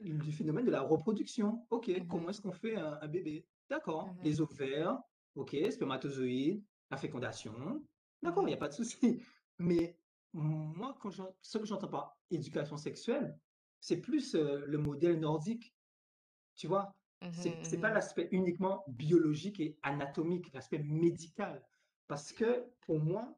du 0.00 0.32
phénomène 0.32 0.64
de 0.64 0.70
la 0.70 0.82
reproduction. 0.82 1.66
OK, 1.70 1.90
comment 2.08 2.30
est-ce 2.30 2.40
qu'on 2.40 2.52
fait 2.52 2.76
un, 2.76 2.98
un 3.00 3.08
bébé? 3.08 3.46
D'accord, 3.70 4.14
les 4.22 4.40
ovaires, 4.40 5.00
OK, 5.34 5.56
spermatozoïde, 5.70 6.62
la 6.90 6.96
fécondation. 6.96 7.82
D'accord, 8.22 8.44
il 8.44 8.46
n'y 8.46 8.54
a 8.54 8.58
pas 8.58 8.68
de 8.68 8.74
souci. 8.74 9.22
Mais 9.58 9.98
moi, 10.32 10.96
quand 11.00 11.10
ce 11.40 11.58
que 11.58 11.64
j'entends 11.64 11.88
par 11.88 12.18
éducation 12.30 12.76
sexuelle, 12.76 13.38
c'est 13.80 14.00
plus 14.00 14.34
euh, 14.34 14.64
le 14.66 14.78
modèle 14.78 15.20
nordique. 15.20 15.74
Tu 16.56 16.66
vois, 16.66 16.94
mmh 17.22 17.28
c'est 17.32 17.72
n'est 17.72 17.78
pas 17.78 17.90
mmh 17.90 17.94
l'aspect 17.94 18.28
uniquement 18.32 18.84
biologique 18.88 19.60
et 19.60 19.78
anatomique, 19.82 20.52
l'aspect 20.52 20.78
médical. 20.78 21.62
Parce 22.06 22.32
que 22.32 22.66
pour 22.80 23.00
moi, 23.00 23.36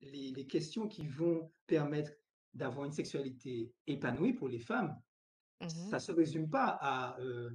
les, 0.00 0.32
les 0.32 0.46
questions 0.46 0.88
qui 0.88 1.06
vont 1.06 1.52
permettre 1.66 2.12
d'avoir 2.54 2.86
une 2.86 2.92
sexualité 2.92 3.72
épanouie 3.86 4.32
pour 4.32 4.48
les 4.48 4.58
femmes, 4.60 4.96
mmh 5.60 5.68
ça 5.68 5.96
ne 5.96 6.00
se 6.00 6.12
résume 6.12 6.48
pas 6.48 6.78
à 6.80 7.18
euh, 7.20 7.50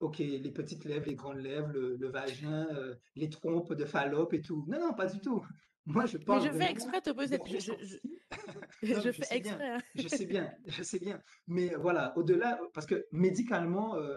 OK, 0.00 0.18
les 0.18 0.50
petites 0.50 0.84
lèvres, 0.84 1.06
les 1.06 1.14
grandes 1.14 1.38
lèvres, 1.38 1.72
le, 1.72 2.08
vagin, 2.08 2.66
euh, 2.72 2.94
les 3.14 3.30
trompes 3.30 3.72
de 3.72 3.84
Fallope 3.84 4.34
et 4.34 4.42
tout. 4.42 4.64
Non, 4.68 4.78
non, 4.80 4.94
pas 4.94 5.06
du 5.06 5.20
tout. 5.20 5.44
Moi, 5.86 6.06
je 6.06 6.18
parle. 6.18 6.42
Mais 6.42 6.52
je 6.52 6.58
fais 6.58 6.70
exprès 6.70 7.00
de 7.00 7.12
poser. 7.12 7.38
Je, 7.46 7.58
je, 8.82 9.00
je, 9.00 9.12
fais 9.12 9.36
exprès. 9.36 9.70
Hein. 9.70 9.78
je 9.94 10.08
sais 10.08 10.26
bien, 10.26 10.52
je 10.66 10.82
sais 10.82 10.98
bien. 10.98 11.20
Mais 11.46 11.74
voilà, 11.76 12.16
au-delà, 12.18 12.58
parce 12.74 12.86
que 12.86 13.06
médicalement, 13.12 13.94
euh, 13.94 14.16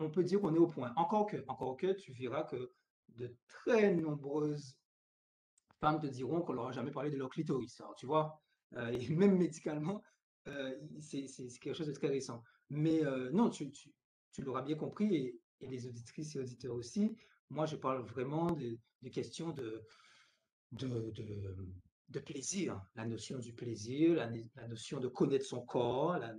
on, 0.00 0.10
peut 0.10 0.24
dire 0.24 0.40
qu'on 0.40 0.54
est 0.54 0.58
au 0.58 0.66
point. 0.66 0.92
Encore 0.96 1.26
que, 1.26 1.44
encore 1.46 1.76
que, 1.76 1.92
tu 1.92 2.12
verras 2.12 2.42
que 2.42 2.72
de 3.10 3.34
très 3.48 3.94
nombreuses 3.94 4.76
femmes 5.80 6.00
te 6.00 6.06
diront 6.08 6.42
qu'on 6.42 6.54
leur 6.54 6.68
a 6.68 6.72
jamais 6.72 6.90
parlé 6.90 7.10
de 7.10 7.16
leur 7.16 7.30
clitoris. 7.30 7.80
Alors, 7.80 7.94
tu 7.94 8.06
vois, 8.06 8.42
et 8.92 9.08
même 9.08 9.36
médicalement, 9.36 10.02
c'est 11.00 11.26
quelque 11.60 11.74
chose 11.74 11.88
de 11.88 11.92
très 11.92 12.08
récent. 12.08 12.42
Mais 12.70 13.02
non, 13.32 13.50
tu, 13.50 13.70
tu 13.70 13.90
tu 14.36 14.42
l'auras 14.42 14.60
bien 14.60 14.76
compris, 14.76 15.16
et, 15.16 15.66
les 15.66 15.86
auditrices 15.86 16.36
et 16.36 16.40
auditeurs 16.40 16.74
aussi, 16.74 17.16
moi 17.48 17.64
je 17.64 17.76
parle 17.76 18.02
vraiment 18.02 18.50
de, 18.50 18.78
questions 19.08 19.50
de, 19.50 19.82
de, 20.72 22.20
plaisir, 22.20 22.78
la 22.94 23.06
notion 23.06 23.38
du 23.38 23.54
plaisir, 23.54 24.14
la, 24.14 24.68
notion 24.68 25.00
de 25.00 25.08
connaître 25.08 25.46
son 25.46 25.62
corps, 25.62 26.18
la, 26.18 26.34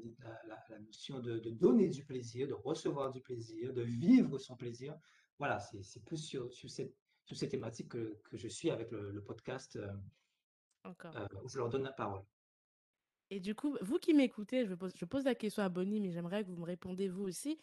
notion 0.79 1.19
de, 1.19 1.39
donner 1.49 1.89
du 1.89 2.05
plaisir, 2.05 2.47
de 2.47 2.53
recevoir 2.53 3.11
du 3.11 3.21
plaisir, 3.21 3.73
de 3.73 3.81
vivre 3.81 4.37
son 4.37 4.55
plaisir. 4.55 4.95
Voilà, 5.39 5.59
c'est 5.59 6.03
plus 6.05 6.17
sur, 6.23 6.53
sur, 6.53 6.69
cette, 6.69 6.93
sur 7.25 7.35
ces 7.35 7.49
thématiques 7.49 7.89
que, 7.89 8.19
je 8.31 8.47
suis 8.47 8.69
avec 8.69 8.91
le, 8.91 9.23
podcast 9.23 9.79
euh, 11.05 11.09
euh, 11.15 11.27
je 11.47 11.57
leur 11.57 11.69
donne 11.69 11.83
la 11.83 11.91
parole. 11.91 12.21
Et 13.29 13.39
du 13.39 13.55
coup, 13.55 13.77
vous 13.81 13.99
qui 13.99 14.13
m'écoutez, 14.13 14.65
je 14.65 14.73
pose, 14.73 14.93
je 14.95 15.05
pose 15.05 15.25
la 15.25 15.35
question 15.35 15.63
à 15.63 15.69
Bonnie, 15.69 15.99
mais 15.99 16.11
j'aimerais 16.11 16.43
que 16.43 16.49
vous 16.49 16.57
me 16.57 16.65
répondez 16.65 17.09
vous 17.09 17.23
aussi. 17.23 17.59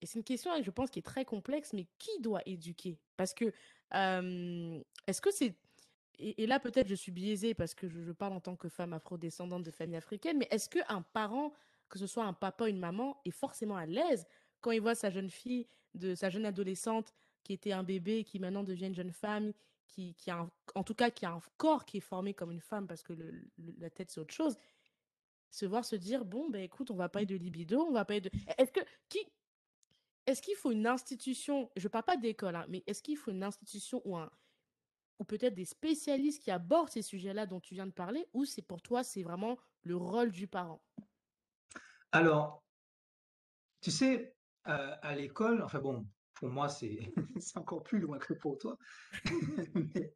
Et 0.00 0.06
c'est 0.06 0.18
une 0.18 0.24
question, 0.24 0.50
je 0.62 0.70
pense, 0.70 0.90
qui 0.90 0.98
est 0.98 1.02
très 1.02 1.24
complexe, 1.24 1.72
mais 1.72 1.86
qui 1.98 2.20
doit 2.20 2.42
éduquer? 2.46 2.98
Parce 3.16 3.34
que, 3.34 3.46
est-ce 5.06 5.20
que 5.20 5.30
c'est... 5.30 5.56
Et, 6.20 6.46
là, 6.46 6.60
peut-être, 6.60 6.88
je 6.88 6.94
suis 6.94 7.12
biaisée 7.12 7.54
parce 7.54 7.74
que 7.74 7.88
je, 7.88 8.12
parle 8.12 8.32
en 8.32 8.40
tant 8.40 8.56
que 8.56 8.68
femme 8.68 8.92
afro-descendante 8.92 9.62
de 9.62 9.70
famille 9.70 9.96
africaine, 9.96 10.36
mais 10.38 10.48
est-ce 10.50 10.68
qu'un 10.68 11.02
parent, 11.02 11.52
que 11.88 11.98
ce 11.98 12.06
soit 12.06 12.24
un 12.24 12.32
papa 12.32 12.64
ou 12.64 12.66
une 12.68 12.78
maman, 12.78 13.20
est 13.24 13.30
forcément 13.30 13.76
à 13.76 13.86
l'aise 13.86 14.26
quand 14.60 14.72
il 14.72 14.80
voit 14.80 14.94
sa 14.94 15.10
jeune 15.10 15.30
fille, 15.30 15.66
de 15.94 16.14
sa 16.14 16.28
jeune 16.28 16.44
adolescente 16.44 17.14
qui 17.44 17.52
était 17.52 17.72
un 17.72 17.82
bébé, 17.82 18.24
qui 18.24 18.38
maintenant 18.38 18.64
devient 18.64 18.86
une 18.86 18.94
jeune 18.94 19.12
femme, 19.12 19.52
qui, 19.88 20.14
a 20.30 20.46
en 20.74 20.84
tout 20.84 20.94
cas 20.94 21.10
qui 21.10 21.26
a 21.26 21.32
un 21.32 21.40
corps 21.56 21.84
qui 21.84 21.96
est 21.96 22.00
formé 22.00 22.34
comme 22.34 22.50
une 22.50 22.60
femme 22.60 22.86
parce 22.86 23.02
que 23.02 23.14
la 23.78 23.90
tête 23.90 24.10
c'est 24.10 24.20
autre 24.20 24.34
chose, 24.34 24.56
se 25.50 25.66
voir 25.66 25.84
se 25.84 25.96
dire 25.96 26.24
bon 26.24 26.48
ben 26.50 26.62
écoute 26.62 26.90
on 26.90 26.96
va 26.96 27.08
pas 27.08 27.22
être 27.22 27.28
de 27.28 27.36
libido, 27.36 27.80
on 27.80 27.92
va 27.92 28.04
pas 28.04 28.20
de 28.20 28.30
est-ce 28.58 28.72
que 28.72 28.80
qui 29.08 29.18
est-ce 30.26 30.42
qu'il 30.42 30.56
faut 30.56 30.70
une 30.70 30.86
institution, 30.86 31.70
je 31.76 31.88
parle 31.88 32.04
pas 32.04 32.16
d'école, 32.18 32.54
hein, 32.54 32.66
mais 32.68 32.84
est-ce 32.86 33.02
qu'il 33.02 33.16
faut 33.16 33.30
une 33.30 33.42
institution 33.42 34.02
ou 34.04 34.16
un 34.16 34.30
ou 35.18 35.24
peut-être 35.24 35.54
des 35.54 35.64
spécialistes 35.64 36.42
qui 36.42 36.50
abordent 36.50 36.90
ces 36.90 37.02
sujets-là 37.02 37.46
dont 37.46 37.60
tu 37.60 37.74
viens 37.74 37.86
de 37.86 37.92
parler, 37.92 38.28
ou 38.34 38.44
c'est 38.44 38.62
pour 38.62 38.82
toi 38.82 39.02
c'est 39.02 39.22
vraiment 39.22 39.58
le 39.82 39.96
rôle 39.96 40.30
du 40.30 40.46
parent? 40.46 40.82
Alors, 42.12 42.62
tu 43.80 43.90
sais, 43.90 44.34
à 44.64 45.14
l'école, 45.14 45.62
enfin 45.62 45.80
bon, 45.80 46.06
pour 46.38 46.48
moi, 46.48 46.68
c'est 47.40 47.56
encore 47.56 47.82
plus 47.82 47.98
loin 47.98 48.18
que 48.18 48.32
pour 48.34 48.58
toi. 48.58 48.78
Mais 49.74 50.14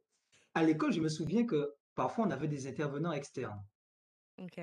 à 0.54 0.62
l'école, 0.62 0.92
je 0.92 1.00
me 1.00 1.08
souviens 1.08 1.46
que 1.46 1.74
parfois, 1.94 2.26
on 2.26 2.30
avait 2.30 2.48
des 2.48 2.66
intervenants 2.66 3.12
externes. 3.12 3.62
Ok. 4.38 4.60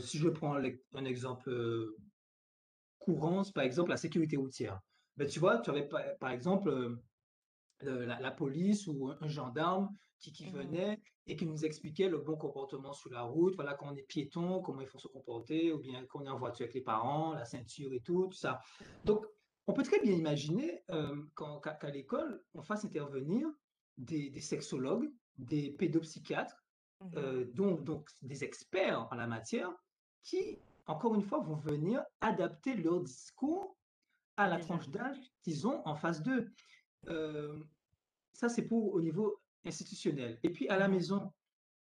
si 0.00 0.18
je 0.18 0.28
prends 0.28 0.54
un 0.54 1.04
exemple 1.04 1.50
courant, 2.98 3.42
par 3.54 3.64
exemple 3.64 3.90
la 3.90 3.96
sécurité 3.96 4.36
routière. 4.36 4.80
Ben, 5.16 5.26
tu 5.26 5.40
vois, 5.40 5.58
tu 5.58 5.70
avais 5.70 5.88
par, 6.20 6.30
exemple 6.30 6.98
la, 7.80 8.30
police 8.30 8.86
ou 8.86 9.08
un, 9.08 9.28
gendarme 9.28 9.88
qui, 10.20 10.32
qui 10.32 10.46
mmh 10.46 10.52
venait 10.52 11.00
et 11.26 11.36
qui 11.36 11.46
nous 11.46 11.64
expliquait 11.64 12.08
le 12.08 12.18
bon 12.18 12.36
comportement 12.36 12.92
sur 12.92 13.10
la 13.10 13.22
route, 13.22 13.54
voilà, 13.56 13.74
quand 13.74 13.88
on 13.90 13.96
est 13.96 14.02
piéton, 14.02 14.60
comment 14.60 14.80
il 14.80 14.86
faut 14.86 14.98
se 14.98 15.08
comporter, 15.08 15.72
ou 15.72 15.78
bien 15.78 16.04
quand 16.06 16.20
on 16.20 16.26
est 16.26 16.30
en 16.30 16.38
voiture 16.38 16.64
avec 16.64 16.74
les 16.74 16.82
parents, 16.82 17.34
la 17.34 17.44
ceinture 17.44 17.92
et 17.92 18.00
tout, 18.00 18.28
tout 18.30 18.36
ça. 18.36 18.60
Donc, 19.04 19.26
on 19.66 19.72
peut 19.72 19.82
très 19.82 20.00
bien 20.00 20.12
imaginer 20.12 20.84
qu'à 21.36 21.90
l'école, 21.90 22.42
on 22.54 22.62
fasse 22.62 22.84
intervenir 22.84 23.48
des, 23.98 24.40
sexologues, 24.40 25.10
des 25.38 25.70
pédopsychiatres, 25.70 26.56
mmh 27.00 27.44
donc, 27.52 27.84
donc 27.84 28.08
des 28.22 28.42
experts 28.42 29.06
en 29.10 29.16
la 29.16 29.26
matière, 29.26 29.70
qui, 30.22 30.58
encore 30.86 31.14
une 31.14 31.22
fois, 31.22 31.40
vont 31.40 31.56
venir 31.56 32.02
adapter 32.20 32.74
leur 32.74 33.00
discours 33.00 33.76
à 34.36 34.48
la 34.48 34.58
tranche 34.58 34.88
d'âge 34.88 35.18
qu'ils 35.42 35.66
ont 35.66 35.86
en 35.86 35.94
phase 35.94 36.22
2. 36.22 36.52
ça, 38.32 38.48
c'est 38.48 38.66
pour 38.66 38.94
au 38.94 39.00
niveau 39.00 39.40
institutionnel. 39.64 40.38
Et 40.42 40.50
puis 40.50 40.68
à 40.68 40.78
la 40.78 40.88
mmh 40.88 40.92
maison, 40.92 41.32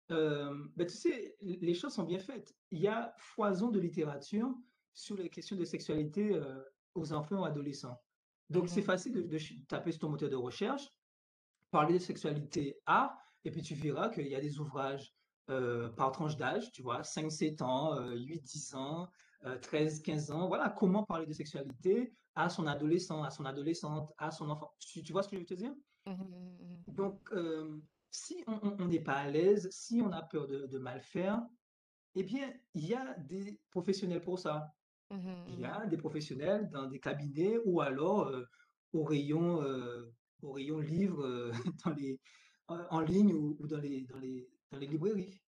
ben, 0.10 0.86
tu 0.88 0.96
sais, 0.96 1.36
les 1.42 1.74
choses 1.74 1.94
sont 1.94 2.04
bien 2.04 2.20
faites. 2.20 2.56
Il 2.72 2.80
y 2.80 2.88
a 2.88 3.14
foison 3.18 3.70
de 3.70 3.80
littérature 3.80 4.54
sur 4.94 5.16
les 5.16 5.30
questions 5.30 5.56
de 5.56 5.66
sexualité 5.66 6.40
aux 6.96 7.14
enfants 7.14 7.42
ou 7.42 7.46
adolescents. 7.46 7.98
Donc, 8.50 8.68
c'est 8.68 8.82
mmh 8.82 8.84
facile 8.84 9.14
de, 9.14 9.66
taper 9.68 9.92
sur 9.92 10.02
ton 10.02 10.10
moteur 10.10 10.30
de 10.30 10.36
recherche, 10.36 10.90
parler 11.72 11.94
de 11.94 12.00
sexualité 12.00 12.78
A, 12.86 13.18
et 13.46 13.52
puis 13.52 13.62
tu 13.62 13.76
verras 13.76 14.10
qu'il 14.10 14.28
y 14.28 14.36
a 14.36 14.42
des 14.42 14.60
ouvrages 14.60 15.14
par 15.98 16.12
tranche 16.12 16.38
d'âge, 16.38 16.72
tu 16.72 16.82
vois, 16.82 17.02
5-7 17.02 17.62
ans, 17.62 18.00
8-10 18.00 18.76
ans, 18.76 19.10
13-15 19.44 20.32
ans. 20.32 20.48
Voilà, 20.48 20.70
comment 20.70 21.04
parler 21.04 21.26
de 21.26 21.34
sexualité 21.34 22.14
à 22.36 22.50
son 22.50 22.68
adolescent, 22.68 23.24
à 23.24 23.32
son 23.32 23.46
adolescente, 23.46 24.14
à 24.18 24.32
son 24.32 24.50
enfant. 24.50 24.72
Tu, 24.80 25.12
vois 25.12 25.24
ce 25.24 25.30
que 25.30 25.36
je 25.36 25.42
veux 25.42 25.46
te 25.46 25.54
dire? 25.54 25.74
Mmh 26.06 26.14
Donc, 26.88 27.34
si 28.12 28.44
on 28.48 28.86
n'est 28.86 29.02
pas 29.02 29.16
à 29.16 29.30
l'aise, 29.30 29.70
si 29.72 30.02
on 30.02 30.12
a 30.12 30.22
peur 30.22 30.48
de, 30.48 30.68
de 30.68 30.78
mal 30.78 31.02
faire, 31.02 31.42
eh 32.16 32.24
bien, 32.24 32.54
il 32.74 32.86
y 32.86 32.94
a 32.94 33.14
des 33.20 33.60
professionnels 33.70 34.22
pour 34.22 34.40
ça. 34.40 34.74
Mmh 35.12 35.44
il 35.50 35.60
y 35.60 35.64
mmh 35.64 35.66
a 35.66 35.86
des 35.88 35.98
professionnels 35.98 36.70
dans 36.70 36.88
des 36.88 37.00
cabinets 37.00 37.58
ou 37.66 37.82
alors 37.82 38.32
au 38.94 39.04
rayon, 39.04 39.62
au 40.42 40.52
rayon 40.54 40.80
livres 40.80 41.52
dans 41.86 41.92
les, 41.92 42.20
en 42.68 43.02
ligne 43.02 43.34
ou, 43.34 43.68
dans, 43.68 43.80
les, 43.80 44.02
dans, 44.04 44.20
les, 44.20 44.50
dans 44.72 44.78
les 44.78 44.88
librairies. 44.88 45.42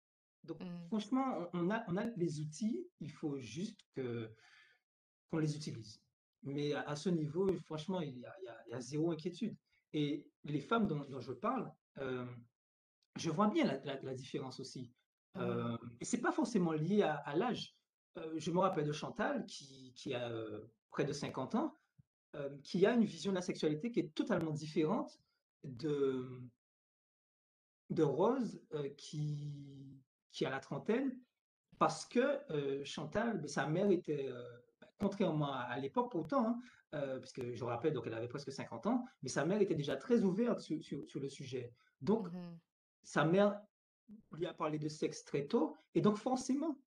Donc, 0.42 0.60
mmh. 0.60 0.86
franchement, 0.88 1.48
on 1.52 1.70
a, 1.70 1.84
on 1.86 1.96
a 1.96 2.04
les 2.16 2.40
outils, 2.40 2.88
il 2.98 3.12
faut 3.12 3.38
juste 3.38 3.80
que, 3.94 4.28
qu'on 5.30 5.38
les 5.38 5.54
utilise. 5.54 6.02
Mais 6.42 6.74
à, 6.74 6.96
ce 6.96 7.08
niveau, 7.08 7.52
franchement, 7.58 8.00
il 8.00 8.18
y, 8.18 8.26
a, 8.26 8.34
il, 8.66 8.70
y 8.72 8.74
a, 8.74 8.80
zéro 8.80 9.12
inquiétude. 9.12 9.56
Et 9.92 10.26
les 10.42 10.60
femmes 10.60 10.88
dont, 10.88 11.04
dont 11.08 11.20
je 11.20 11.32
parle, 11.32 11.70
je 11.96 13.30
vois 13.30 13.48
bien 13.48 13.64
la, 13.64 14.00
la, 14.02 14.14
différence 14.14 14.58
aussi. 14.58 14.92
Et 16.00 16.04
c'est 16.04 16.20
pas 16.20 16.32
forcément 16.32 16.72
lié 16.72 17.02
à, 17.02 17.14
à 17.18 17.36
l'âge 17.36 17.76
je 18.36 18.50
me 18.50 18.58
rappelle 18.58 18.86
de 18.86 18.92
Chantal, 18.92 19.46
qui, 19.46 19.92
qui 19.94 20.14
a 20.14 20.30
près 20.90 21.04
de 21.04 21.12
50 21.12 21.54
ans, 21.54 21.78
qui 22.62 22.86
a 22.86 22.92
une 22.92 23.04
vision 23.04 23.32
de 23.32 23.36
la 23.36 23.42
sexualité 23.42 23.90
qui 23.90 24.00
est 24.00 24.14
totalement 24.14 24.52
différente 24.52 25.20
de, 25.64 26.42
de 27.90 28.02
Rose, 28.02 28.60
qui, 28.96 30.00
qui 30.30 30.44
a 30.46 30.50
la 30.50 30.60
trentaine, 30.60 31.16
parce 31.78 32.06
que 32.06 32.40
Chantal, 32.84 33.38
ben, 33.40 33.48
sa 33.48 33.66
mère 33.66 33.90
était, 33.90 34.28
ben, 34.80 34.88
contrairement 34.98 35.52
à, 35.52 35.78
l'époque 35.78 36.10
pourtant, 36.10 36.60
hein, 36.92 37.18
puisque 37.20 37.54
je 37.54 37.64
rappelle, 37.64 37.94
donc 37.94 38.06
elle 38.06 38.14
avait 38.14 38.28
presque 38.28 38.52
50 38.52 38.86
ans, 38.86 39.04
mais 39.22 39.28
sa 39.28 39.44
mère 39.44 39.60
était 39.60 39.74
déjà 39.74 39.96
très 39.96 40.22
ouverte 40.22 40.60
sur, 40.60 40.82
sur, 40.82 41.20
le 41.20 41.28
sujet. 41.28 41.72
Donc, 42.00 42.30
mmh 42.32 42.58
sa 43.04 43.24
mère 43.24 43.60
lui 44.32 44.46
a 44.46 44.54
parlé 44.54 44.78
de 44.78 44.88
sexe 44.88 45.24
très 45.24 45.46
tôt, 45.46 45.76
et 45.94 46.00
donc 46.00 46.16
forcément, 46.16 46.78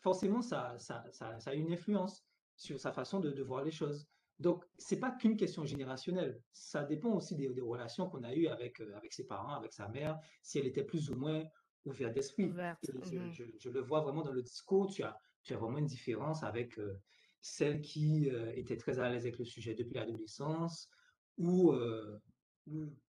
forcément, 0.00 0.42
ça, 0.42 0.76
ça, 0.78 1.04
ça, 1.12 1.38
a 1.46 1.54
une 1.54 1.72
influence 1.72 2.24
sur 2.56 2.78
sa 2.80 2.92
façon 2.92 3.20
de, 3.20 3.42
voir 3.42 3.64
les 3.64 3.70
choses. 3.70 4.06
Donc, 4.38 4.64
c'est 4.78 4.98
pas 4.98 5.10
qu'une 5.10 5.36
question 5.36 5.64
générationnelle. 5.64 6.40
Ça 6.52 6.82
dépend 6.84 7.10
aussi 7.10 7.36
des, 7.36 7.48
relations 7.60 8.08
qu'on 8.08 8.24
a 8.24 8.34
eues 8.34 8.48
avec, 8.48 8.80
euh, 8.80 8.96
avec 8.96 9.12
ses 9.12 9.26
parents, 9.26 9.54
avec 9.54 9.72
sa 9.72 9.88
mère, 9.88 10.18
si 10.42 10.58
elle 10.58 10.66
était 10.66 10.84
plus 10.84 11.10
ou 11.10 11.16
moins 11.16 11.44
ouverte 11.84 12.14
d'esprit. 12.14 12.46
Mmh 12.46 13.32
je, 13.58 13.68
le 13.68 13.80
vois 13.80 14.00
vraiment 14.00 14.22
dans 14.22 14.32
le 14.32 14.42
discours. 14.42 14.90
Tu 14.90 15.02
as, 15.02 15.16
tu 15.42 15.52
as 15.52 15.58
vraiment 15.58 15.78
une 15.78 15.86
différence 15.86 16.42
avec 16.42 16.78
euh, 16.78 16.98
celle 17.42 17.80
qui 17.82 18.30
euh, 18.30 18.52
était 18.54 18.76
très 18.76 18.98
à 18.98 19.10
l'aise 19.10 19.24
avec 19.24 19.38
le 19.38 19.44
sujet 19.44 19.74
depuis 19.74 19.94
l'adolescence 19.94 20.88
ou, 21.36 21.72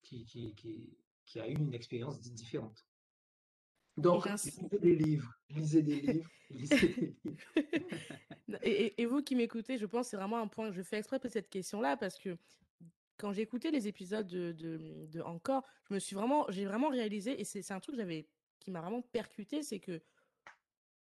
qui, 0.02 0.26
qui, 0.26 0.54
qui, 0.56 0.98
qui, 1.26 1.40
a 1.40 1.48
eu 1.48 1.56
une 1.56 1.74
expérience 1.74 2.20
différente. 2.20 2.86
Donc, 3.98 4.30
lisez 4.30 4.80
des 4.80 4.96
livres, 4.96 5.34
lisez 5.50 5.82
des 5.82 6.02
livres, 6.02 6.30
lisez 6.50 6.88
des 6.88 7.16
livres. 7.24 8.60
et, 8.62 9.06
vous 9.06 9.22
qui 9.24 9.36
m'écoutez, 9.36 9.78
je 9.78 9.86
pense 9.86 10.08
que 10.08 10.12
c'est 10.12 10.18
vraiment 10.18 10.40
un 10.40 10.48
point, 10.48 10.72
je 10.72 10.82
fais 10.84 10.98
exprès 10.98 11.20
pour 11.20 11.32
cette 11.32 11.50
question-là 11.50 11.98
parce 11.98 12.18
que 12.20 12.38
quand 13.18 13.34
j'ai 13.34 13.42
écouté 13.42 13.72
les 13.72 13.88
épisodes 13.88 14.28
de, 14.28 14.52
de, 14.52 15.22
Encore, 15.22 15.64
je 15.90 15.96
me 15.96 16.00
suis 16.00 16.16
vraiment, 16.16 16.46
j'ai 16.50 16.66
vraiment 16.66 16.90
réalisé, 16.90 17.40
et 17.42 17.44
c'est 17.44 17.72
un 17.72 17.80
truc 17.80 17.96
j'avais, 17.96 18.28
qui 18.60 18.70
m'a 18.70 18.82
vraiment 18.82 19.02
percuté, 19.02 19.64
c'est 19.64 19.80
que 19.80 20.00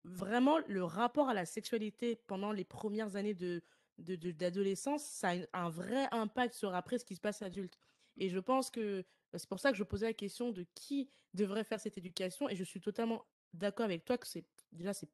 vraiment 0.04 0.58
le 0.66 0.82
rapport 0.82 1.28
à 1.28 1.34
la 1.34 1.44
sexualité 1.44 2.16
pendant 2.26 2.50
les 2.50 2.64
premières 2.64 3.14
années 3.14 3.34
de 3.34 3.62
d'adolescence, 3.98 5.04
ça 5.04 5.32
a 5.52 5.64
un 5.64 5.68
vrai 5.68 6.08
impact 6.10 6.54
sur 6.54 6.74
après 6.74 6.98
ce 6.98 7.04
qui 7.04 7.14
se 7.14 7.20
passe 7.20 7.42
adulte. 7.42 7.78
Et 8.16 8.30
je 8.30 8.38
pense 8.40 8.68
que 8.68 9.04
c'est 9.34 9.48
pour 9.48 9.60
ça 9.60 9.70
que 9.70 9.76
je 9.78 9.84
posais 9.84 10.06
la 10.06 10.12
question 10.14 10.50
de 10.50 10.66
qui 10.74 11.08
devrait 11.34 11.64
faire 11.64 11.80
cette 11.80 11.98
éducation. 11.98 12.48
Et 12.48 12.56
je 12.56 12.64
suis 12.64 12.80
totalement 12.80 13.24
d'accord 13.52 13.84
avec 13.84 14.04
toi 14.04 14.18
que 14.18 14.26
c'est 14.26 14.44
déjà 14.72 14.92
c'est 14.92 15.08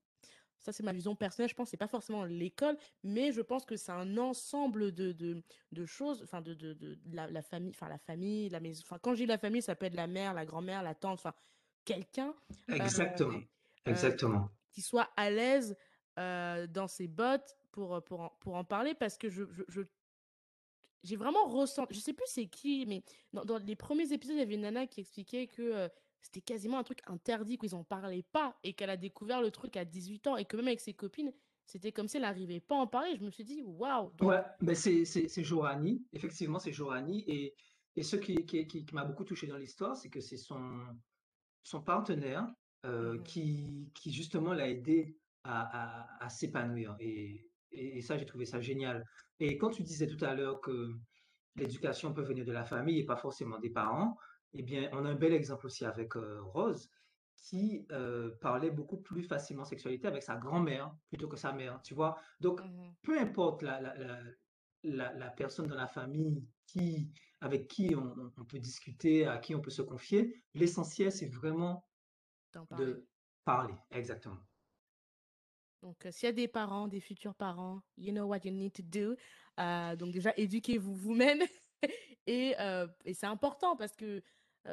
ça 0.60 0.72
c'est 0.72 0.82
ma 0.82 0.92
vision 0.92 1.14
personnelle. 1.14 1.48
Je 1.48 1.54
pense 1.54 1.68
que 1.68 1.70
c'est 1.70 1.76
pas 1.76 1.86
forcément 1.88 2.24
l'école, 2.24 2.76
mais 3.04 3.30
je 3.32 3.40
pense 3.40 3.64
que 3.64 3.76
c'est 3.76 3.92
un 3.92 4.18
ensemble 4.18 4.92
de, 4.92 5.12
de, 5.12 5.42
de 5.70 5.86
choses, 5.86 6.22
enfin 6.24 6.40
de, 6.40 6.54
de, 6.54 6.74
de 6.74 6.98
la, 7.12 7.42
famille, 7.42 7.70
enfin 7.70 7.88
la 7.88 7.98
famille, 7.98 8.48
la 8.48 8.58
maison. 8.58 8.82
Enfin 8.84 8.98
quand 9.00 9.14
je 9.14 9.20
dis 9.20 9.26
la 9.26 9.38
famille, 9.38 9.62
ça 9.62 9.76
peut 9.76 9.86
être 9.86 9.94
la 9.94 10.08
mère, 10.08 10.34
la 10.34 10.44
grand-mère, 10.44 10.82
la 10.82 10.94
tante, 10.94 11.20
enfin 11.20 11.34
quelqu'un. 11.84 12.34
Exactement. 12.68 13.38
Euh, 13.38 13.90
Exactement. 13.90 14.50
qui 14.72 14.82
soit 14.82 15.08
à 15.16 15.30
l'aise 15.30 15.76
dans 16.16 16.88
ses 16.88 17.06
bottes 17.06 17.56
pour, 17.70 18.02
pour, 18.02 18.20
en, 18.20 18.30
pour 18.40 18.56
en 18.56 18.64
parler 18.64 18.94
parce 18.94 19.16
que 19.16 19.28
je, 19.28 19.44
je 19.68 19.82
j'ai 21.05 21.16
vraiment 21.16 21.46
ressenti, 21.46 21.94
je 21.94 22.01
sais 22.01 22.12
plus 22.12 22.26
c'est 22.26 22.46
qui, 22.46 22.84
mais 22.86 23.03
dans, 23.32 23.59
les 23.59 23.76
premiers 23.76 24.12
épisodes, 24.12 24.36
il 24.36 24.40
y 24.40 24.42
avait 24.42 24.55
une 24.55 24.62
nana 24.62 24.86
qui 24.86 25.01
expliquait 25.01 25.46
que 25.46 25.88
c'était 26.22 26.40
quasiment 26.40 26.78
un 26.78 26.84
truc 26.84 27.01
interdit, 27.07 27.59
qu'ils 27.59 27.74
en 27.74 27.84
parlaient 27.84 28.24
pas, 28.32 28.59
et 28.62 28.74
qu'elle 28.74 28.90
a 28.90 28.96
découvert 28.96 29.40
le 29.40 29.51
truc 29.51 29.76
à 29.76 29.84
18 29.84 30.26
ans, 30.26 30.36
et 30.36 30.44
que 30.44 30.57
même 30.57 30.66
avec 30.66 30.80
ses 30.80 30.94
copines, 30.94 31.32
c'était 31.66 31.92
comme 31.92 32.09
si 32.09 32.16
elle 32.16 32.22
n'arrivait 32.22 32.61
pas 32.61 32.76
à 32.76 32.78
en 32.78 32.86
parler. 32.86 33.16
Je 33.16 33.24
me 33.24 33.30
suis 33.30 33.44
dit, 33.44 33.62
waouh! 33.62 34.12
Ouais, 34.20 34.42
mais 34.61 34.74
c'est, 34.74 35.05
c'est, 35.05 35.44
Jorani, 35.44 36.05
effectivement, 36.12 36.59
c'est 36.59 36.72
Jorani, 36.72 37.24
et, 37.26 37.55
et 37.96 38.03
ce 38.03 38.16
qui, 38.16 38.44
qui, 38.46 38.66
qui, 38.66 38.86
m'a 38.92 39.05
beaucoup 39.05 39.24
touché 39.24 39.46
dans 39.46 39.57
l'histoire, 39.57 39.96
c'est 39.96 40.09
que 40.09 40.20
c'est 40.20 40.36
son, 40.36 40.80
son 41.62 41.82
partenaire 41.82 42.42
mmh 42.42 42.55
qui, 43.24 43.90
qui, 43.92 44.12
justement 44.12 44.53
l'a 44.53 44.68
aidé 44.68 45.18
à, 45.42 46.20
à, 46.22 46.24
à 46.24 46.28
s'épanouir. 46.30 46.96
Et 47.01 47.47
et, 47.72 48.00
ça, 48.02 48.16
j'ai 48.16 48.26
trouvé 48.26 48.44
ça 48.44 48.60
génial. 48.60 49.04
Et 49.40 49.58
quand 49.58 49.70
tu 49.70 49.82
disais 49.82 50.06
tout 50.06 50.22
à 50.24 50.34
l'heure 50.34 50.60
que 50.60 50.92
l'éducation 51.56 52.12
peut 52.12 52.22
venir 52.22 52.44
de 52.44 52.52
la 52.52 52.64
famille 52.64 52.98
et 52.98 53.04
pas 53.04 53.16
forcément 53.16 53.58
des 53.58 53.70
parents, 53.70 54.16
eh 54.54 54.62
bien, 54.62 54.88
on 54.92 55.04
a 55.04 55.10
un 55.10 55.14
bel 55.14 55.32
exemple 55.32 55.66
aussi 55.66 55.84
avec 55.84 56.14
Rose, 56.14 56.88
qui 57.36 57.86
parlait 58.40 58.70
beaucoup 58.70 58.98
plus 58.98 59.22
facilement 59.22 59.64
sexualité 59.64 60.08
avec 60.08 60.22
sa 60.22 60.36
grand-mère 60.36 60.94
plutôt 61.08 61.28
que 61.28 61.36
sa 61.36 61.52
mère, 61.52 61.80
tu 61.82 61.94
vois? 61.94 62.16
Donc, 62.40 62.60
mmh 62.62 62.94
peu 63.02 63.18
importe 63.18 63.62
la, 63.62 63.80
la, 63.80 65.12
la, 65.14 65.30
personne 65.30 65.66
dans 65.66 65.76
la 65.76 65.86
famille 65.86 66.44
qui, 66.66 67.10
avec 67.40 67.68
qui 67.68 67.94
on, 67.94 68.44
peut 68.44 68.58
discuter, 68.58 69.26
à 69.26 69.38
qui 69.38 69.54
on 69.54 69.60
peut 69.60 69.70
se 69.70 69.82
confier, 69.82 70.42
l'essentiel, 70.54 71.12
c'est 71.12 71.28
vraiment 71.28 71.86
de 72.76 73.06
parler. 73.44 73.74
Exactement. 73.90 74.38
Donc, 75.82 76.06
s'il 76.10 76.26
y 76.26 76.30
a 76.30 76.32
des 76.32 76.48
parents, 76.48 76.88
des 76.88 77.00
futurs 77.00 77.34
parents, 77.34 77.80
you 77.96 78.12
know 78.12 78.24
what 78.24 78.40
you 78.44 78.50
need 78.50 78.72
to 78.72 78.82
do. 78.82 79.16
Euh, 79.60 79.96
donc, 79.96 80.12
déjà, 80.12 80.32
éduquez-vous 80.36 80.94
vous-même. 80.94 81.42
et, 82.26 82.54
et 83.04 83.14
c'est 83.14 83.26
important 83.26 83.76
parce 83.76 83.94
que 83.96 84.22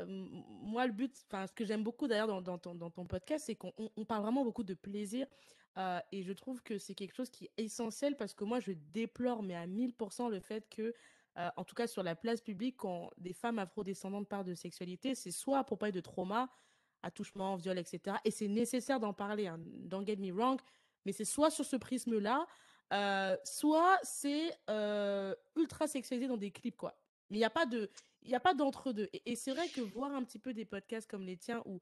moi, 0.08 0.88
le 0.88 0.94
but, 0.94 1.16
enfin, 1.28 1.48
ce 1.48 1.54
que 1.54 1.64
j'aime 1.64 1.84
beaucoup 1.84 2.08
d'ailleurs 2.08 2.28
dans, 2.28 2.42
dans, 2.42 2.58
ton, 2.58 2.76
dans, 2.76 2.90
ton, 2.90 3.06
podcast, 3.06 3.46
c'est 3.46 3.56
qu'on 3.56 3.72
parle 4.06 4.24
vraiment 4.24 4.44
beaucoup 4.44 4.64
de 4.64 4.74
plaisir. 4.74 5.28
et 6.12 6.24
je 6.24 6.34
trouve 6.34 6.62
que 6.64 6.78
c'est 6.78 6.96
quelque 6.96 7.14
chose 7.14 7.30
qui 7.30 7.46
est 7.46 7.64
essentiel 7.64 8.18
parce 8.18 8.34
que 8.34 8.44
moi, 8.44 8.60
je 8.60 8.72
déplore, 8.72 9.44
mais 9.44 9.56
à 9.56 9.68
1000% 9.68 10.30
le 10.30 10.40
fait 10.40 10.68
que, 10.70 10.94
en 11.56 11.64
tout 11.64 11.76
cas 11.76 11.88
sur 11.88 12.04
la 12.04 12.16
place 12.16 12.42
publique, 12.42 12.78
quand 12.78 13.10
des 13.18 13.34
femmes 13.34 13.60
afrodescendantes 13.60 14.28
parlent 14.28 14.46
de 14.46 14.56
sexualité, 14.56 15.16
c'est 15.16 15.32
soit 15.32 15.64
pour 15.64 15.78
parler 15.78 15.94
de 15.94 16.02
trauma, 16.02 16.50
attouchement, 17.06 17.56
viol, 17.56 17.78
etc. 17.78 18.18
Et 18.26 18.32
c'est 18.32 18.48
nécessaire 18.48 19.00
d'en 19.00 19.14
parler, 19.14 19.48
hein, 19.48 19.60
don't 19.60 20.06
get 20.06 20.18
me 20.18 20.32
wrong, 20.32 20.60
mais 21.06 21.12
c'est 21.12 21.26
soit 21.26 21.52
sur 21.52 21.66
ce 21.66 21.76
prisme-là, 21.76 22.46
soit 23.44 24.00
c'est 24.04 24.52
ultra 25.56 25.88
sexualisé 25.88 26.28
dans 26.28 26.38
des 26.38 26.52
clips, 26.52 26.78
quoi. 26.78 26.98
Mais 27.30 27.38
il 27.38 27.40
n'y 27.40 27.46
a 27.46 27.50
pas 27.50 27.66
de, 27.66 27.90
a 28.34 28.40
pas 28.40 28.54
d'entre-deux. 28.54 29.10
Et, 29.26 29.36
c'est 29.36 29.52
vrai 29.52 29.68
que 29.70 29.82
voir 29.82 30.14
un 30.14 30.24
petit 30.24 30.40
peu 30.40 30.54
des 30.54 30.66
podcasts 30.66 31.10
comme 31.10 31.24
les 31.24 31.38
tiens 31.38 31.62
où, 31.66 31.82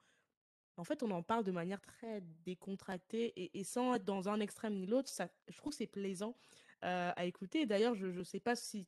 en 0.78 0.84
fait, 0.84 1.03
on 1.03 1.11
en 1.11 1.21
parle 1.21 1.43
de 1.43 1.51
manière 1.51 1.82
très 1.82 2.21
décontractée 2.45 3.34
et, 3.57 3.63
sans 3.63 3.95
être 3.95 4.05
dans 4.05 4.30
un 4.30 4.39
extrême 4.39 4.76
ni 4.76 4.86
l'autre, 4.86 5.09
ça, 5.09 5.30
je 5.47 5.57
trouve 5.57 5.71
que 5.71 5.78
c'est 5.78 5.88
plaisant 5.88 6.36
euh, 6.84 7.11
à 7.15 7.26
écouter. 7.26 7.65
D'ailleurs, 7.65 7.95
je 7.95 8.07
ne 8.07 8.24
sais 8.24 8.39
pas 8.39 8.55
si 8.55 8.88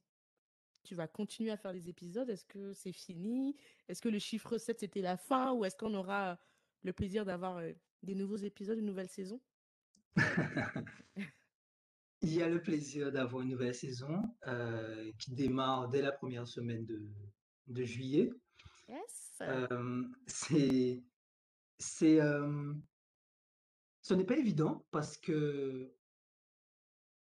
tu 0.84 0.96
vas 0.96 1.08
continuer 1.08 1.52
à 1.52 1.58
faire 1.58 1.74
des 1.74 1.90
épisodes. 1.90 2.30
Est-ce 2.30 2.46
que 2.46 2.74
c'est 2.74 2.92
fini? 2.92 3.56
Est-ce 3.88 4.02
que 4.02 4.10
le 4.10 4.20
chiffre 4.20 4.58
7, 4.58 4.80
c'était 4.80 5.02
la 5.02 5.18
fin? 5.18 5.54
Ou 5.54 5.66
est-ce 5.66 5.76
qu'on 5.76 5.94
aura 5.94 6.38
le 6.84 6.94
plaisir 6.94 7.26
d'avoir 7.26 7.58
euh, 7.58 7.72
des 8.04 8.16
nouveaux 8.16 8.38
épisodes, 8.38 8.78
une 8.78 8.86
nouvelle 8.86 9.10
saison? 9.10 9.42
Il 12.22 12.34
y 12.34 12.42
a 12.42 12.50
le 12.50 12.62
plaisir 12.62 13.12
d'avoir 13.12 13.44
une 13.44 13.50
nouvelle 13.50 13.76
saison 13.76 14.24
euh, 14.48 15.12
qui 15.20 15.36
démarre 15.36 15.90
dès 15.90 16.02
la 16.02 16.12
première 16.12 16.48
semaine 16.48 16.86
de, 16.86 17.08
de 17.68 17.84
juillet. 17.84 18.32
Yes. 18.88 19.42
c'est, 20.28 21.04
c'est, 21.78 22.20
ce 24.02 24.14
n'est 24.14 24.26
pas 24.26 24.38
évident 24.38 24.86
parce 24.92 25.18
que 25.18 25.94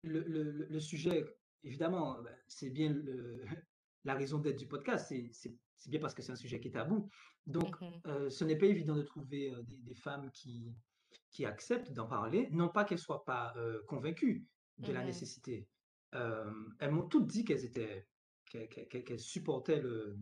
le, 0.03 0.21
le, 0.21 0.67
le 0.69 0.81
sujet, 0.81 1.25
évidemment, 1.65 2.23
bah, 2.23 2.31
c'est 2.47 2.71
bien 2.71 2.91
le, 2.93 3.45
la 4.05 4.15
raison 4.15 4.39
d'être 4.39 4.59
du 4.59 4.67
podcast, 4.67 5.07
c'est, 5.09 5.29
c'est, 5.33 5.55
c'est 5.77 5.91
bien 5.91 6.01
parce 6.01 6.15
que 6.15 6.23
c'est 6.23 6.33
un 6.33 6.37
sujet 6.37 6.61
qui 6.61 6.69
est 6.69 6.73
tabou. 6.73 7.09
Donc, 7.47 7.81
mmh 7.81 8.29
ce 8.31 8.45
n'est 8.45 8.57
pas 8.57 8.67
évident 8.67 8.97
de 8.97 9.03
trouver 9.03 9.27
des, 9.27 9.77
des, 9.79 9.95
femmes 9.95 10.31
qui, 10.33 10.75
qui 11.31 11.45
acceptent 11.45 11.93
d'en 11.93 12.07
parler, 12.07 12.49
non 12.51 12.69
pas 12.69 12.85
qu'elles 12.85 12.99
soient 12.99 13.25
pas 13.25 13.55
convaincues 13.87 14.47
de 14.79 14.93
la 14.93 15.05
nécessité. 15.05 15.69
elles 16.13 16.91
m'ont 16.91 17.07
toutes 17.09 17.27
dit 17.27 17.45
qu'elles 17.45 17.65
étaient 17.65 18.07
qu'elle 18.49 19.21
supportait 19.21 19.81
le, 19.81 20.19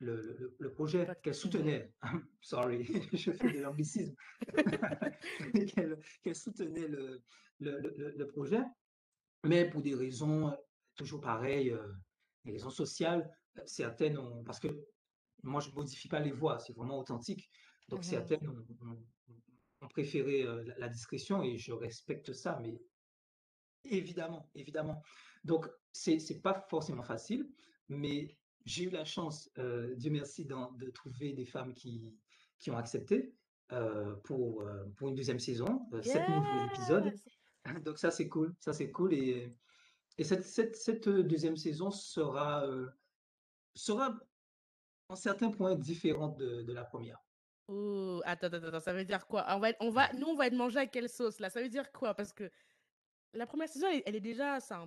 le, 0.00 0.54
le, 0.58 0.72
projet, 0.72 1.08
qu'elle 1.22 1.34
soutenait. 1.34 1.92
Sorry, 2.40 2.84
je 3.12 3.32
fais 3.32 3.52
de 3.52 3.60
l'anglicisme. 3.60 4.14
qu'elle 6.22 6.36
soutenait 6.36 6.88
le, 6.88 7.22
le, 7.60 8.26
projet, 8.26 8.62
mais 9.44 9.68
pour 9.68 9.80
des 9.80 9.94
raisons 9.94 10.54
toujours 10.96 11.20
pareilles, 11.20 11.70
euh, 11.70 11.92
des 12.44 12.52
raisons 12.52 12.70
sociales, 12.70 13.30
certaines 13.64 14.18
ont, 14.18 14.42
parce 14.44 14.60
que 14.60 14.68
moi 15.42 15.60
je 15.60 15.70
ne 15.70 15.74
modifie 15.74 16.08
pas 16.08 16.20
les 16.20 16.32
voix, 16.32 16.58
c'est 16.58 16.74
vraiment 16.74 16.98
authentique. 16.98 17.48
Donc 17.88 18.00
mmh 18.00 18.04
certaines 18.04 18.48
ont, 18.48 19.02
préféré 19.88 20.44
la, 20.78 20.88
discrétion 20.88 21.42
et 21.42 21.58
je 21.58 21.72
respecte 21.72 22.32
ça, 22.32 22.58
mais 22.62 22.80
évidemment, 23.84 24.50
évidemment. 24.54 25.02
Donc 25.44 25.68
c'est 25.92 26.18
n'est 26.30 26.40
pas 26.40 26.66
forcément 26.68 27.02
facile, 27.02 27.48
mais 27.88 28.36
j'ai 28.64 28.84
eu 28.84 28.90
la 28.90 29.04
chance, 29.04 29.50
euh, 29.58 29.94
Dieu 29.96 30.10
merci, 30.10 30.44
de 30.44 30.90
trouver 30.90 31.32
des 31.32 31.46
femmes 31.46 31.74
qui, 31.74 32.14
qui 32.58 32.70
ont 32.70 32.76
accepté 32.76 33.34
euh, 33.72 34.14
pour, 34.24 34.62
euh, 34.62 34.84
pour 34.96 35.08
une 35.08 35.14
deuxième 35.14 35.40
saison, 35.40 35.86
sept 36.02 36.28
nouveaux 36.28 36.66
épisodes. 36.66 37.12
Donc 37.84 37.98
ça, 37.98 38.10
c'est 38.10 38.28
cool. 38.28 38.54
Ça, 38.60 38.72
c'est 38.72 38.90
cool. 38.90 39.14
Et, 39.14 39.54
et 40.18 40.24
cette, 40.24 40.44
cette, 40.44 40.76
cette 40.76 41.08
deuxième 41.08 41.56
saison 41.56 41.90
sera, 41.90 42.64
sera 43.74 44.18
en 45.08 45.16
certains 45.16 45.50
points 45.50 45.74
différente 45.74 46.38
de, 46.38 46.62
de 46.62 46.72
la 46.72 46.84
première. 46.84 47.18
Oh, 47.74 48.20
attends, 48.26 48.48
attends, 48.48 48.66
attends, 48.66 48.80
ça 48.80 48.92
veut 48.92 49.04
dire 49.04 49.26
quoi? 49.26 49.46
On 49.48 49.58
va, 49.58 49.68
on 49.80 49.90
va, 49.90 50.12
Nous, 50.12 50.26
on 50.26 50.34
va 50.34 50.46
être 50.46 50.54
mangé 50.54 50.78
à 50.78 50.86
quelle 50.86 51.08
sauce 51.08 51.40
là? 51.40 51.48
Ça 51.48 51.62
veut 51.62 51.70
dire 51.70 51.90
quoi? 51.90 52.12
Parce 52.12 52.32
que 52.32 52.50
la 53.32 53.46
première 53.46 53.68
saison, 53.68 53.86
elle, 54.04 54.14
est 54.14 54.20
déjà 54.20 54.60
ça, 54.60 54.86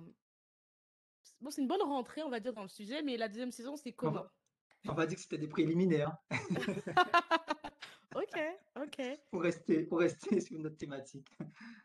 Bon, 1.40 1.50
c'est 1.50 1.62
une 1.62 1.68
bonne 1.68 1.82
rentrée, 1.82 2.22
on 2.22 2.30
va 2.30 2.38
dire, 2.38 2.52
dans 2.52 2.62
le 2.62 2.68
sujet, 2.68 3.02
mais 3.02 3.16
la 3.16 3.28
deuxième 3.28 3.50
saison, 3.50 3.76
c'est 3.76 3.92
comment? 3.92 4.24
on 4.88 4.94
va, 4.94 5.06
dire 5.06 5.16
que 5.16 5.22
c'était 5.22 5.38
des 5.38 5.48
préliminaires. 5.48 6.16
ok, 8.14 8.40
ok. 8.76 9.02
Pour 9.32 9.42
rester, 9.42 9.82
pour 9.82 9.98
rester 9.98 10.40
sur 10.40 10.58
notre 10.60 10.76
thématique. 10.76 11.28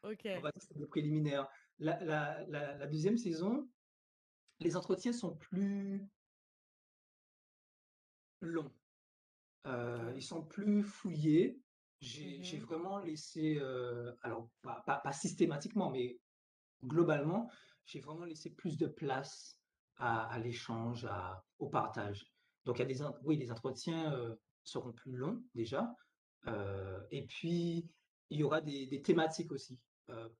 Ok. 0.03 0.21
On 0.25 0.41
va 0.41 0.51
dire 0.51 0.53
que 0.53 0.61
c'était 0.61 0.79
des 0.79 0.85
préliminaires. 0.85 1.49
La, 1.79 1.99
la, 2.03 2.45
la, 2.47 2.85
deuxième 2.85 3.17
saison, 3.17 3.67
les 4.59 4.77
entretiens 4.77 5.13
sont 5.13 5.35
plus 5.35 6.07
longs. 8.41 8.71
Euh, 9.67 10.13
ils 10.15 10.23
sont 10.23 10.43
plus 10.43 10.83
fouillés. 10.83 11.59
J'ai 11.99 12.39
mmh 12.39 12.65
vraiment 12.65 12.97
laissé, 12.97 13.59
euh, 13.61 14.11
alors 14.23 14.49
pas, 14.63 14.81
pas, 14.87 14.97
pas, 14.97 15.11
systématiquement, 15.11 15.91
mais 15.91 16.19
globalement, 16.83 17.47
j'ai 17.85 17.99
vraiment 17.99 18.25
laissé 18.25 18.49
plus 18.49 18.75
de 18.77 18.87
place 18.87 19.59
à, 19.97 20.39
l'échange, 20.39 21.07
au 21.59 21.69
partage. 21.69 22.25
Donc, 22.65 22.79
il 22.79 22.79
y 22.79 22.85
a 22.85 22.85
des, 22.85 23.03
oui, 23.23 23.37
les 23.37 23.51
entretiens 23.51 24.11
euh, 24.13 24.35
seront 24.63 24.93
plus 24.93 25.15
longs 25.15 25.43
déjà. 25.53 25.93
Et 27.11 27.27
puis, 27.27 27.87
il 28.31 28.39
y 28.39 28.43
aura 28.43 28.61
des, 28.61 29.01
thématiques 29.03 29.51
aussi 29.51 29.79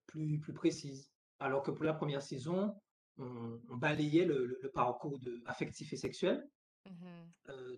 plus, 0.06 0.40
plus 0.40 0.52
précises. 0.52 1.12
Alors 1.38 1.62
que 1.62 1.70
pour 1.70 1.84
la 1.84 1.94
première 1.94 2.22
saison, 2.22 2.74
on, 3.18 3.60
balayait 3.76 4.24
le, 4.24 4.70
parcours 4.74 5.18
de, 5.20 5.42
affectif 5.46 5.92
et 5.92 5.96
sexuel. 5.96 6.44
Mmh 6.86 7.06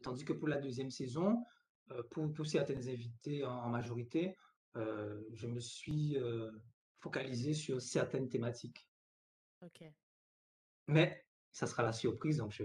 tandis 0.02 0.24
que 0.24 0.34
pour 0.34 0.48
la 0.48 0.58
deuxième 0.58 0.90
saison, 0.90 1.42
pour, 2.10 2.32
pour 2.32 2.46
certaines 2.46 2.86
invités 2.88 3.44
en, 3.44 3.68
majorité, 3.70 4.36
je 4.74 5.46
me 5.46 5.58
suis 5.58 6.16
focalisé 6.98 7.54
sur 7.54 7.80
certaines 7.80 8.28
thématiques. 8.28 8.88
Ok. 9.62 9.84
Mais 10.88 11.24
ça 11.50 11.66
sera 11.66 11.82
la 11.82 11.92
surprise, 11.92 12.38
donc 12.38 12.52
je, 12.52 12.64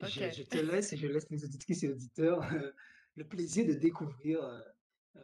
je, 0.00 0.42
te 0.42 0.58
laisse 0.58 0.92
et 0.92 0.96
je 0.96 1.06
laisse 1.06 1.30
mes 1.30 1.44
auditrices 1.44 1.82
et 1.82 1.88
auditeurs 1.88 2.42
le 3.16 3.28
plaisir 3.28 3.66
de 3.66 3.74
découvrir 3.74 4.40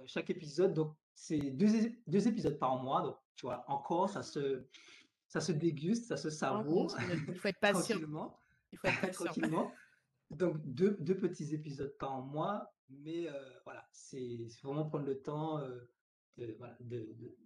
chaque 0.07 0.31
épisode. 0.31 0.75
Donc, 0.75 0.95
c'est 1.15 1.39
deux, 1.39 1.69
deux, 2.07 2.29
épisodes 2.29 2.59
par 2.59 2.83
mois. 2.83 3.03
Donc, 3.03 3.17
tu 3.37 3.47
vois, 3.47 3.65
encore, 3.69 4.11
ça 4.11 4.23
se, 4.23 4.65
ça 5.29 5.41
se 5.41 5.53
déguste, 5.53 6.07
ça 6.07 6.17
se 6.17 6.31
savoure. 6.31 6.97
Il 7.29 7.35
faut 7.35 7.49
être 7.49 7.59
patient. 7.61 7.99
Il 8.73 8.79
faut 8.79 8.89
être 8.89 9.01
patient. 9.01 9.25
tranquillement. 9.25 9.73
Donc, 10.37 10.59
deux, 10.65 10.97
deux, 11.01 11.17
petits 11.17 11.55
épisodes 11.55 11.97
par 11.99 12.23
mois. 12.23 12.71
Mais 12.91 13.29
voilà, 13.65 13.87
c'est 13.93 14.47
vraiment 14.63 14.85
prendre 14.85 15.07
le 15.07 15.21
temps 15.21 15.61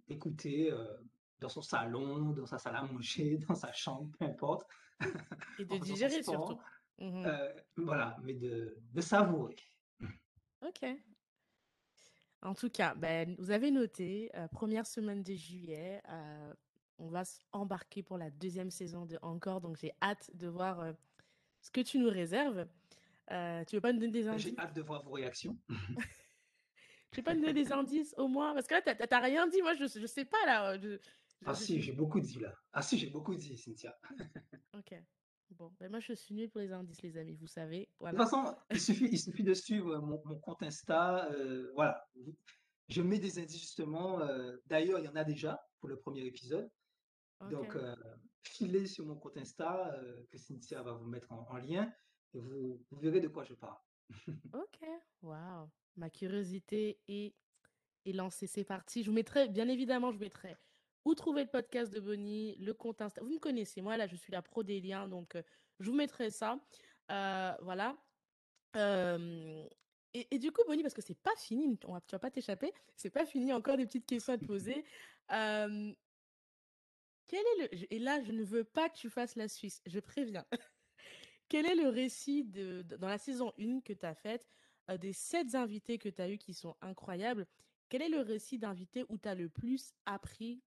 d'écouter. 0.07 0.71
De, 0.71 0.75
voilà, 0.75 0.99
dans 1.39 1.49
son 1.49 1.61
salon, 1.61 2.31
dans 2.31 2.45
sa 2.45 2.57
salle 2.57 2.75
à 2.75 2.83
manger, 2.83 3.37
dans 3.47 3.55
sa 3.55 3.71
chambre, 3.71 4.11
peu 4.17 4.25
importe. 4.25 4.67
Et 5.57 5.65
de 5.65 5.77
digérer 5.77 6.21
surtout. 6.23 6.59
Mmh 6.99 7.25
euh, 7.25 7.53
voilà, 7.77 8.17
mais 8.21 8.33
de, 8.33 8.77
de, 8.91 9.01
savourer. 9.01 9.55
Ok. 10.61 10.85
En 12.41 12.53
tout 12.53 12.69
cas, 12.69 12.93
ben, 12.93 13.35
vous 13.39 13.51
avez 13.51 13.71
noté, 13.71 14.29
euh, 14.35 14.49
première 14.49 14.85
semaine 14.85 15.23
de 15.23 15.33
juillet, 15.33 16.01
euh, 16.09 16.53
on 16.97 17.07
va 17.07 17.23
embarquer 17.53 18.03
pour 18.03 18.17
la 18.17 18.29
deuxième 18.29 18.69
saison 18.69 19.05
de 19.05 19.17
Encore, 19.21 19.61
donc 19.61 19.77
j'ai 19.77 19.93
hâte 20.01 20.29
de 20.33 20.47
voir 20.49 20.93
ce 21.61 21.71
que 21.71 21.81
tu 21.81 21.99
nous 21.99 22.09
réserves. 22.09 22.67
tu 23.67 23.75
veux 23.75 23.81
pas 23.81 23.93
nous 23.93 23.99
donner 23.99 24.11
des 24.11 24.27
indices 24.27 24.47
J'ai 24.47 24.57
hâte 24.59 24.75
de 24.75 24.81
voir 24.81 25.03
vos 25.03 25.11
réactions. 25.11 25.57
tu 27.11 27.17
veux 27.17 27.23
pas 27.23 27.33
nous 27.35 27.41
donner 27.41 27.53
des 27.53 27.71
indices 27.71 28.13
au 28.17 28.27
moins 28.27 28.53
Parce 28.53 28.67
que 28.67 28.75
là, 28.75 28.81
tu 28.81 28.89
n'as 29.09 29.19
rien 29.19 29.47
dit, 29.47 29.61
moi 29.61 29.73
je, 29.75 29.85
je 29.87 30.05
sais 30.05 30.25
pas 30.25 30.45
là. 30.45 30.77
Ah 31.45 31.53
si, 31.55 31.81
j'ai 31.81 31.93
beaucoup 31.93 32.19
dit 32.19 32.39
là. 32.39 32.53
Ah 32.73 32.81
si, 32.81 32.97
j'ai 32.97 33.09
beaucoup 33.09 33.35
dit, 33.35 33.57
Cynthia. 33.57 33.97
Ok. 34.77 34.93
Bon, 35.51 35.73
ben 35.79 35.89
moi 35.89 35.99
je 35.99 36.13
suis 36.13 36.35
nulle 36.35 36.49
pour 36.51 36.61
les 36.61 36.71
indices, 36.71 37.01
les 37.01 37.17
amis, 37.17 37.35
vous 37.35 37.47
savez. 37.47 37.89
De 38.01 38.07
toute 38.09 38.17
façon, 38.17 38.55
il 38.71 38.79
suffit, 38.79 39.07
il 39.11 39.17
suffit 39.17 39.43
de 39.43 39.53
suivre 39.55 39.97
mon, 39.97 40.21
mon 40.23 40.37
compte 40.39 40.61
Insta. 40.61 41.27
euh, 41.31 41.71
voilà. 41.73 42.07
Je 42.87 43.01
mets 43.01 43.17
des 43.19 43.39
indices 43.39 43.59
justement. 43.59 44.21
euh, 44.21 44.55
D'ailleurs, 44.67 44.99
il 44.99 45.05
y 45.05 45.07
en 45.07 45.15
a 45.15 45.23
déjà 45.23 45.59
pour 45.79 45.89
le 45.89 45.97
premier 45.97 46.21
épisode. 46.25 46.69
Donc, 47.49 47.75
euh, 47.75 47.95
filez 48.43 48.85
sur 48.87 49.05
mon 49.05 49.15
compte 49.15 49.37
Insta 49.37 49.93
euh, 49.93 50.23
que 50.29 50.37
Cynthia 50.37 50.81
va 50.81 50.93
vous 50.93 51.07
mettre 51.07 51.31
en, 51.31 51.47
en 51.49 51.57
lien 51.57 51.91
et 52.33 52.39
vous, 52.39 52.85
vous 52.89 52.99
verrez 52.99 53.19
de 53.21 53.27
quoi 53.27 53.43
je 53.43 53.53
parle. 53.53 53.79
Ok. 54.53 54.87
Waouh. 55.21 55.69
Ma 55.97 56.09
curiosité 56.09 56.99
est, 57.07 57.35
est 58.05 58.13
lancée. 58.13 58.47
C'est 58.47 58.63
parti. 58.63 59.03
Je 59.03 59.09
vous 59.09 59.15
mettrai, 59.15 59.49
bien 59.49 59.67
évidemment, 59.67 60.11
je 60.11 60.17
vous 60.17 60.23
mettrai 60.23 60.57
où 61.05 61.15
trouver 61.15 61.43
le 61.43 61.49
podcast 61.49 61.91
de 61.93 61.99
Bonnie, 61.99 62.55
le 62.59 62.73
compte 62.73 63.01
Insta. 63.01 63.21
Vous 63.21 63.29
me 63.29 63.39
connaissez, 63.39 63.81
moi 63.81 63.97
là, 63.97 64.07
je 64.07 64.15
suis 64.15 64.31
la 64.31 64.41
pro 64.41 64.63
des 64.63 64.81
liens, 64.81 65.07
donc 65.07 65.35
euh, 65.35 65.43
je 65.79 65.89
vous 65.89 65.95
mettrai 65.95 66.29
ça. 66.29 66.59
Euh, 67.11 67.53
voilà. 67.61 67.97
Euh, 68.75 69.65
et, 70.13 70.27
et 70.31 70.39
du 70.39 70.51
coup, 70.51 70.61
Bonnie, 70.67 70.81
parce 70.83 70.93
que 70.93 71.01
c'est 71.01 71.19
pas 71.19 71.35
fini, 71.37 71.79
on 71.85 71.93
va, 71.93 72.01
tu 72.01 72.11
vas 72.11 72.19
pas 72.19 72.31
t'échapper, 72.31 72.73
c'est 72.95 73.09
pas 73.09 73.25
fini, 73.25 73.53
encore 73.53 73.77
des 73.77 73.85
petites 73.85 74.05
questions 74.05 74.33
à 74.33 74.37
te 74.37 74.45
poser. 74.45 74.85
Quel 77.29 77.39
est 77.39 77.61
le... 77.61 77.93
Et 77.93 77.99
là, 77.99 78.21
je 78.23 78.31
ne 78.31 78.43
veux 78.43 78.63
pas 78.63 78.89
que 78.89 78.97
tu 78.97 79.09
fasses 79.09 79.35
la 79.35 79.47
Suisse, 79.47 79.81
je 79.85 79.99
préviens. 79.99 80.45
Quel 81.47 81.67
est 81.67 81.75
le 81.75 81.87
récit 81.87 82.43
de, 82.43 82.81
dans 82.81 83.07
la 83.07 83.19
saison 83.19 83.53
1 83.59 83.81
que 83.81 83.93
tu 83.93 84.05
as 84.05 84.15
faite, 84.15 84.47
euh, 84.89 84.97
des 84.97 85.13
sept 85.13 85.53
invités 85.55 85.99
que 85.99 86.09
tu 86.09 86.21
as 86.21 86.29
eus 86.29 86.39
qui 86.39 86.55
sont 86.55 86.75
incroyables? 86.81 87.45
Quel 87.87 88.01
est 88.01 88.09
le 88.09 88.21
récit 88.21 88.57
d'invités 88.57 89.05
où 89.09 89.17
tu 89.19 89.29
as 89.29 89.35
le 89.35 89.47
plus 89.47 89.93
appris? 90.05 90.61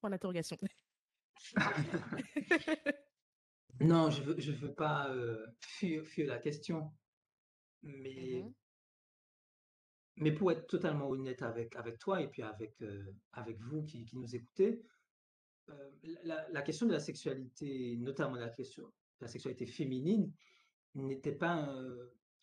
Point 0.00 0.10
d'interrogation. 0.10 0.56
Non, 3.80 4.08
je 4.08 4.22
veux, 4.22 4.36
je 4.38 4.52
veux 4.52 4.72
pas 4.72 5.10
euh, 5.10 5.46
fuir, 5.60 6.06
fuir 6.06 6.28
la 6.28 6.38
question, 6.38 6.92
mais, 7.82 8.44
Mhm. 8.44 8.54
Mais 10.16 10.32
pour 10.32 10.52
être 10.52 10.66
totalement 10.66 11.08
honnête 11.08 11.42
avec, 11.42 11.74
avec 11.76 11.98
toi 11.98 12.20
et 12.22 12.28
puis 12.28 12.42
avec, 12.42 12.80
euh, 12.82 13.12
avec 13.32 13.60
vous 13.60 13.84
qui, 13.84 14.04
qui 14.04 14.16
nous 14.18 14.34
écoutez, 14.34 14.82
euh, 15.70 15.90
la, 16.02 16.48
la 16.50 16.62
question 16.62 16.86
de 16.86 16.92
la 16.92 17.00
sexualité, 17.00 17.96
notamment 17.98 18.36
la 18.36 18.50
question 18.50 18.84
de 18.86 18.92
la 19.20 19.28
sexualité 19.28 19.66
féminine, 19.66 20.32
n'était 20.94 21.36
pas 21.36 21.52
un, 21.52 21.88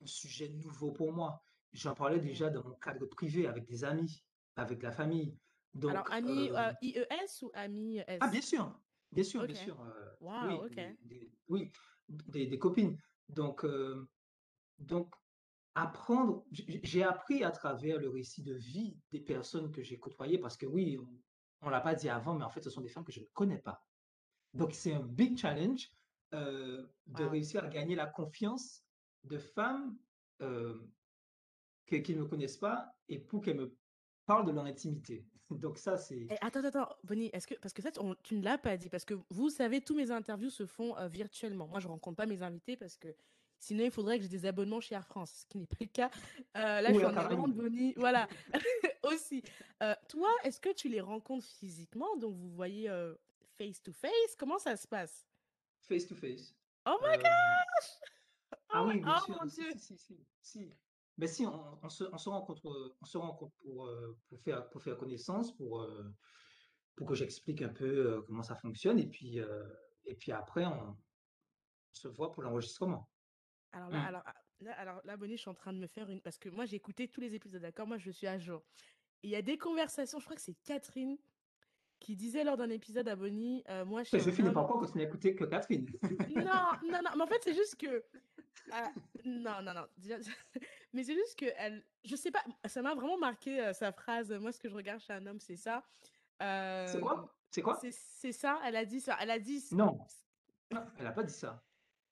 un 0.01 0.05
sujet 0.05 0.49
nouveau 0.49 0.91
pour 0.91 1.13
moi. 1.13 1.39
J'en 1.71 1.93
parlais 1.93 2.19
Mhm. 2.19 2.23
déjà 2.23 2.49
dans 2.49 2.63
mon 2.67 2.75
cadre 2.75 3.05
privé, 3.05 3.47
avec 3.47 3.65
des 3.65 3.83
amis, 3.83 4.23
avec 4.55 4.83
la 4.83 4.91
famille. 4.91 5.37
Donc, 5.73 5.91
Alors, 5.91 6.11
ami 6.11 6.49
euh, 6.51 6.57
euh, 6.57 6.73
IES 6.81 7.43
ou 7.43 7.51
ami 7.53 7.99
ah, 8.19 8.27
bien 8.27 8.41
S? 8.41 8.45
sûr, 8.49 8.81
bien 9.11 9.23
sûr, 9.23 9.45
bien 9.45 9.55
sûr. 9.55 9.81
euh, 9.81 10.09
oui, 10.41 10.55
Waouh, 10.55 10.65
ok. 10.65 10.75
des, 10.75 10.97
des- 11.01 11.31
oui, 11.47 11.71
des, 12.09 12.47
des 12.47 12.59
copines. 12.59 12.97
Donc, 13.29 13.65
donc, 14.79 15.13
apprendre, 15.75 16.45
j'ai 16.51 17.03
appris 17.03 17.43
à 17.43 17.51
travers 17.51 17.97
le 17.99 18.09
récit 18.09 18.43
de 18.43 18.53
vie 18.53 18.97
des 19.11 19.21
personnes 19.21 19.71
que 19.71 19.81
j'ai 19.83 19.97
côtoyées, 19.99 20.37
parce 20.37 20.57
que 20.57 20.65
oui, 20.65 20.99
on 21.61 21.67
ne 21.67 21.71
l'a 21.71 21.81
pas 21.81 21.95
dit 21.95 22.09
avant, 22.09 22.33
mais 22.35 22.43
en 22.43 22.49
fait, 22.49 22.61
ce 22.63 22.69
sont 22.69 22.81
des 22.81 22.89
femmes 22.89 23.05
que 23.05 23.11
je 23.11 23.21
ne 23.21 23.25
connais 23.33 23.59
pas. 23.59 23.85
Donc, 24.53 24.73
c'est 24.73 24.93
un 24.93 25.01
big 25.01 25.37
challenge 25.37 25.89
euh, 26.33 26.85
de 27.07 27.23
Wow. 27.23 27.29
réussir 27.29 27.63
à 27.63 27.67
gagner 27.67 27.95
la 27.95 28.07
confiance 28.07 28.83
de 29.23 29.37
femmes 29.37 29.97
euh, 30.41 30.79
qui 31.87 32.15
ne 32.15 32.21
me 32.21 32.25
connaissent 32.25 32.57
pas 32.57 32.93
et 33.09 33.19
pour 33.19 33.41
qu'elles 33.41 33.57
me 33.57 33.77
parlent 34.25 34.45
de 34.45 34.51
leur 34.51 34.65
intimité. 34.65 35.25
Donc, 35.49 35.77
ça, 35.77 35.97
c'est... 35.97 36.27
Attends, 36.41 36.63
attends, 36.63 36.89
Bonnie, 37.03 37.29
est-ce 37.33 37.47
que, 37.47 37.55
parce 37.55 37.73
que 37.73 37.81
ça, 37.81 37.91
on- 37.99 38.15
tu 38.23 38.35
ne 38.35 38.43
l'as 38.43 38.57
pas 38.57 38.77
dit, 38.77 38.89
parce 38.89 39.05
que 39.05 39.13
vous 39.29 39.49
savez, 39.49 39.81
tous 39.81 39.95
mes 39.95 40.11
interviews 40.11 40.49
se 40.49 40.65
font 40.65 40.97
euh, 40.97 41.07
virtuellement. 41.07 41.67
Moi, 41.67 41.79
je 41.79 41.87
rencontre 41.87 42.17
pas 42.17 42.25
mes 42.25 42.41
invités 42.41 42.75
parce 42.77 42.97
que 42.97 43.09
sinon, 43.61 43.85
il 43.85 43.91
faudrait 43.91 44.17
que 44.17 44.23
j'ai 44.23 44.29
des 44.29 44.45
abonnements 44.45 44.81
chez 44.81 44.95
Air 44.95 45.05
France, 45.05 45.31
ce 45.41 45.45
qui 45.45 45.59
n'est 45.59 45.67
pas 45.67 45.77
le 45.79 45.85
cas. 45.85 46.11
Euh, 46.57 46.81
là, 46.81 46.91
je 46.91 46.97
suis 46.97 47.05
en 47.05 47.47
Bonnie, 47.47 47.93
voilà, 47.97 48.27
aussi. 49.03 49.41
Euh, 49.81 49.95
toi, 50.09 50.29
est-ce 50.43 50.59
que 50.59 50.73
tu 50.73 50.89
les 50.89 50.99
rencontres 50.99 51.45
physiquement, 51.45 52.17
donc 52.17 52.35
vous 52.35 52.49
voyez 52.49 52.89
euh, 52.89 53.15
face 53.57 53.81
to 53.81 53.93
face? 53.93 54.35
Comment 54.37 54.57
ça 54.59 54.75
se 54.75 54.87
passe? 54.87 55.25
Face 55.79 56.07
to 56.07 56.15
face. 56.15 56.53
Oh 56.85 56.97
my 57.01 57.17
gosh! 57.17 57.99
Ah 58.69 58.81
Oh, 58.83 58.85
my- 58.87 58.95
oui, 58.95 58.99
bien 59.01 59.15
oh 59.17 59.25
sûr. 59.25 59.37
mon 59.39 59.45
Dieu! 59.47 59.71
si, 59.77 59.97
si, 59.97 60.25
si. 60.41 60.73
Mais 61.17 61.27
si, 61.27 61.45
on, 61.45 61.77
on 61.83 61.89
se, 61.89 62.03
on 62.11 62.17
se 62.17 62.29
rencontre, 62.29 62.95
on 63.01 63.05
se 63.05 63.17
rencontre 63.17 63.53
pour, 63.61 63.87
pour 64.27 64.41
faire, 64.41 64.67
pour 64.69 64.81
faire 64.81 64.97
connaissance, 64.97 65.55
pour, 65.55 65.85
pour 66.95 67.05
que 67.07 67.13
j'explique 67.13 67.61
un 67.61 67.69
peu 67.69 68.23
comment 68.25 68.41
ça 68.43 68.55
fonctionne. 68.55 68.97
Et 68.97 69.07
puis, 69.07 69.39
et 70.05 70.15
puis 70.15 70.31
après, 70.31 70.65
on 70.65 70.97
se 71.91 72.07
voit 72.07 72.31
pour 72.31 72.41
l'enregistrement. 72.43 73.10
Alors 73.73 73.89
là, 73.89 73.99
Hmm. 74.01 74.05
alors, 74.07 74.23
ah, 74.25 74.33
là, 74.61 74.71
alors 74.79 75.01
là, 75.05 75.17
Bonnie, 75.17 75.35
je 75.37 75.41
suis 75.41 75.49
en 75.49 75.53
train 75.55 75.73
de 75.73 75.79
me 75.79 75.87
faire 75.87 76.09
une... 76.09 76.21
Parce 76.21 76.37
que 76.37 76.49
moi, 76.49 76.65
j'ai 76.65 76.75
écouté 76.75 77.07
tous 77.07 77.21
les 77.21 77.33
épisodes, 77.35 77.61
d'accord? 77.61 77.87
Moi, 77.87 77.97
je 77.97 78.11
suis 78.11 78.27
à 78.27 78.37
jour. 78.37 78.63
Il 79.23 79.29
y 79.29 79.35
a 79.35 79.41
des 79.41 79.57
conversations, 79.57 80.19
je 80.19 80.25
crois 80.25 80.35
que 80.35 80.41
c'est 80.41 80.55
Catherine 80.63 81.17
qui 81.99 82.15
disait 82.15 82.43
lors 82.43 82.57
d'un 82.57 82.69
épisode 82.71 83.07
à 83.07 83.15
Bonnie, 83.15 83.63
euh, 83.69 83.85
moi, 83.85 84.01
je 84.03 84.09
suis 84.09 84.19
Je 84.19 84.31
finis 84.31 84.47
homme... 84.47 84.55
par 84.55 84.65
croire 84.65 84.81
que 84.85 84.91
tu 84.91 84.97
n'as 84.97 85.03
écouté 85.03 85.35
que 85.35 85.43
Catherine. 85.45 85.85
Non, 86.35 86.43
non, 86.89 86.99
non, 87.03 87.11
mais 87.15 87.21
en 87.23 87.27
fait, 87.27 87.41
c'est 87.43 87.53
juste 87.53 87.75
que... 87.79 88.03
ah, 88.71 88.91
non, 89.23 89.61
non, 89.61 89.73
non. 89.75 89.85
déjà- 89.97 90.17
Mais 90.93 91.03
c'est 91.03 91.13
juste 91.13 91.37
que 91.37 91.45
elle... 91.57 91.85
Je 92.03 92.15
sais 92.15 92.31
pas, 92.31 92.43
ça 92.65 92.81
m'a 92.81 92.95
vraiment 92.95 93.19
marqué 93.19 93.61
euh, 93.63 93.73
sa 93.73 93.91
phrase. 93.91 94.31
Moi, 94.33 94.51
ce 94.51 94.59
que 94.59 94.67
je 94.67 94.73
regarde 94.75 94.99
chez 94.99 95.13
un 95.13 95.25
homme, 95.27 95.39
c'est 95.39 95.55
ça. 95.55 95.83
C'est 96.39 96.45
Euh, 96.47 96.99
quoi? 96.99 97.35
C'est 97.51 97.61
quoi? 97.61 97.79
c'est 97.81 98.31
ça, 98.31 98.59
elle 98.65 98.75
a 98.77 98.83
dit 98.85 98.99
ça. 98.99 99.15
Elle 99.21 99.29
a 99.29 99.37
dit... 99.39 99.63
Non, 99.71 99.99
elle 100.71 101.03
n'a 101.03 101.11
pas 101.11 101.23
dit 101.23 101.33
ça. 101.33 101.63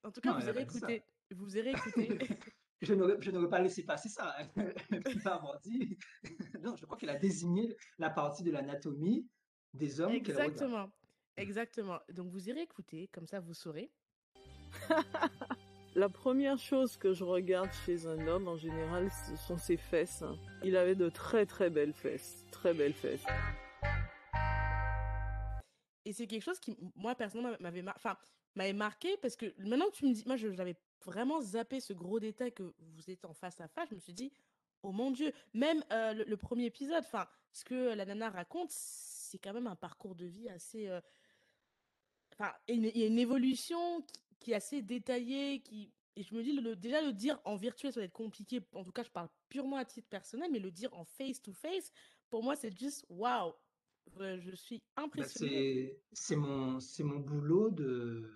En 0.03 0.11
tout 0.11 0.21
cas, 0.21 0.33
Non, 0.33 0.39
vous 0.39 0.45
ça. 0.53 0.61
écouté. 0.61 1.03
Vous 1.31 1.57
aurez 1.57 1.71
écouté. 1.71 2.17
Je 2.81 2.93
n'aurais, 2.93 3.17
je 3.19 3.29
n'aurais 3.31 3.49
pas 3.49 3.59
laissé 3.59 3.83
passer 3.83 4.07
ça. 4.07 4.33
Elle 4.55 5.03
peut 5.03 5.19
pas 5.21 5.35
avoir 5.35 5.59
dit. 5.59 5.97
Non, 6.63 6.77
je 6.77 6.85
crois 6.85 6.95
qu'elle 6.97 7.09
a 7.09 7.17
désigné 7.17 7.75
la 7.97 8.09
partie 8.09 8.41
de 8.41 8.51
l'anatomie 8.51 9.27
des 9.73 9.99
hommes. 9.99 10.13
Exactement. 10.13 10.89
Exactement. 11.35 11.99
Donc, 12.13 12.29
vous 12.31 12.47
irez 12.47 12.61
écouter, 12.61 13.09
comme 13.11 13.27
ça, 13.27 13.41
vous 13.41 13.53
saurez. 13.53 13.91
La 15.95 16.07
première 16.07 16.57
chose 16.57 16.95
que 16.95 17.13
je 17.13 17.25
regarde 17.25 17.69
chez 17.85 18.05
un 18.05 18.25
homme, 18.27 18.47
en 18.47 18.55
général, 18.55 19.09
ce 19.27 19.35
sont 19.35 19.57
ses 19.57 19.75
fesses. 19.75 20.21
hein. 20.21 20.37
Il 20.63 20.77
avait 20.77 20.95
de 20.95 21.09
très 21.09 21.45
très 21.45 21.69
belles 21.69 21.93
fesses. 21.93 22.45
Très 22.51 22.73
belles 22.73 22.93
fesses. 22.93 23.25
Et 26.05 26.13
c'est 26.13 26.27
quelque 26.27 26.43
chose 26.43 26.59
qui, 26.61 26.77
moi, 26.95 27.13
personnellement, 27.15 27.57
m'avait 27.59 27.81
mar- 27.81 27.95
enfin, 27.97 28.17
m'avait 28.55 28.71
marqué 28.73 29.17
parce 29.21 29.35
que 29.35 29.53
maintenant 29.59 29.87
que 29.89 29.95
tu 29.97 30.05
me 30.07 30.13
dis, 30.13 30.23
moi, 30.25 30.37
je- 30.37 30.51
j'avais 30.53 30.75
vraiment 31.05 31.41
zappé 31.41 31.79
ce 31.79 31.93
gros 31.93 32.19
détail 32.19 32.51
que 32.53 32.63
vous 32.79 33.09
êtes 33.09 33.25
en 33.25 33.33
face 33.33 33.59
à 33.61 33.67
face. 33.67 33.89
Je 33.89 33.95
me 33.95 33.99
suis 33.99 34.13
dit, 34.13 34.31
oh 34.83 34.91
mon 34.91 35.11
Dieu, 35.11 35.31
même 35.53 35.83
euh, 35.91 36.13
le, 36.13 36.23
le 36.25 36.37
premier 36.37 36.65
épisode, 36.65 37.03
enfin, 37.03 37.27
ce 37.51 37.63
que 37.63 37.93
la 37.95 38.05
nana 38.05 38.29
raconte, 38.29 38.69
c'est 38.71 39.37
quand 39.39 39.53
même 39.53 39.67
un 39.67 39.75
parcours 39.75 40.15
de 40.15 40.25
vie 40.25 40.49
assez. 40.49 40.87
euh, 40.87 41.01
Enfin, 42.33 42.53
il 42.67 42.75
y 42.75 42.77
a 42.77 42.81
une- 42.89 42.91
il 42.95 43.01
y 43.01 43.03
a 43.03 43.07
une 43.07 43.19
évolution 43.19 44.01
qui, 44.03 44.19
qui 44.39 44.51
est 44.51 44.55
assez 44.55 44.81
détaillée, 44.81 45.61
qui. 45.61 45.91
Et 46.15 46.23
je 46.23 46.33
me 46.35 46.41
dis, 46.43 46.53
le, 46.53 46.75
déjà 46.75 47.01
le 47.01 47.11
dire 47.13 47.39
en 47.45 47.55
virtuel, 47.55 47.91
ça 47.93 47.99
va 47.99 48.05
être 48.05 48.13
compliqué. 48.13 48.61
En 48.73 48.83
tout 48.83 48.91
cas, 48.91 49.03
je 49.03 49.09
parle 49.09 49.29
purement 49.49 49.77
à 49.77 49.85
titre 49.85 50.07
personnel, 50.09 50.49
mais 50.51 50.59
le 50.59 50.71
dire 50.71 50.93
en 50.93 51.05
face 51.05 51.41
to 51.41 51.53
face, 51.53 51.91
pour 52.29 52.43
moi, 52.43 52.55
c'est 52.55 52.77
juste 52.77 53.05
waouh. 53.09 53.53
Euh, 54.19 54.37
Je 54.41 54.55
suis 54.55 54.79
Bah, 54.95 55.03
impressionnée. 55.03 55.99
c'est, 56.13 56.13
c'est 56.13 56.35
mon, 56.35 56.79
c'est 56.79 57.03
mon 57.03 57.19
boulot 57.19 57.69
de, 57.71 58.31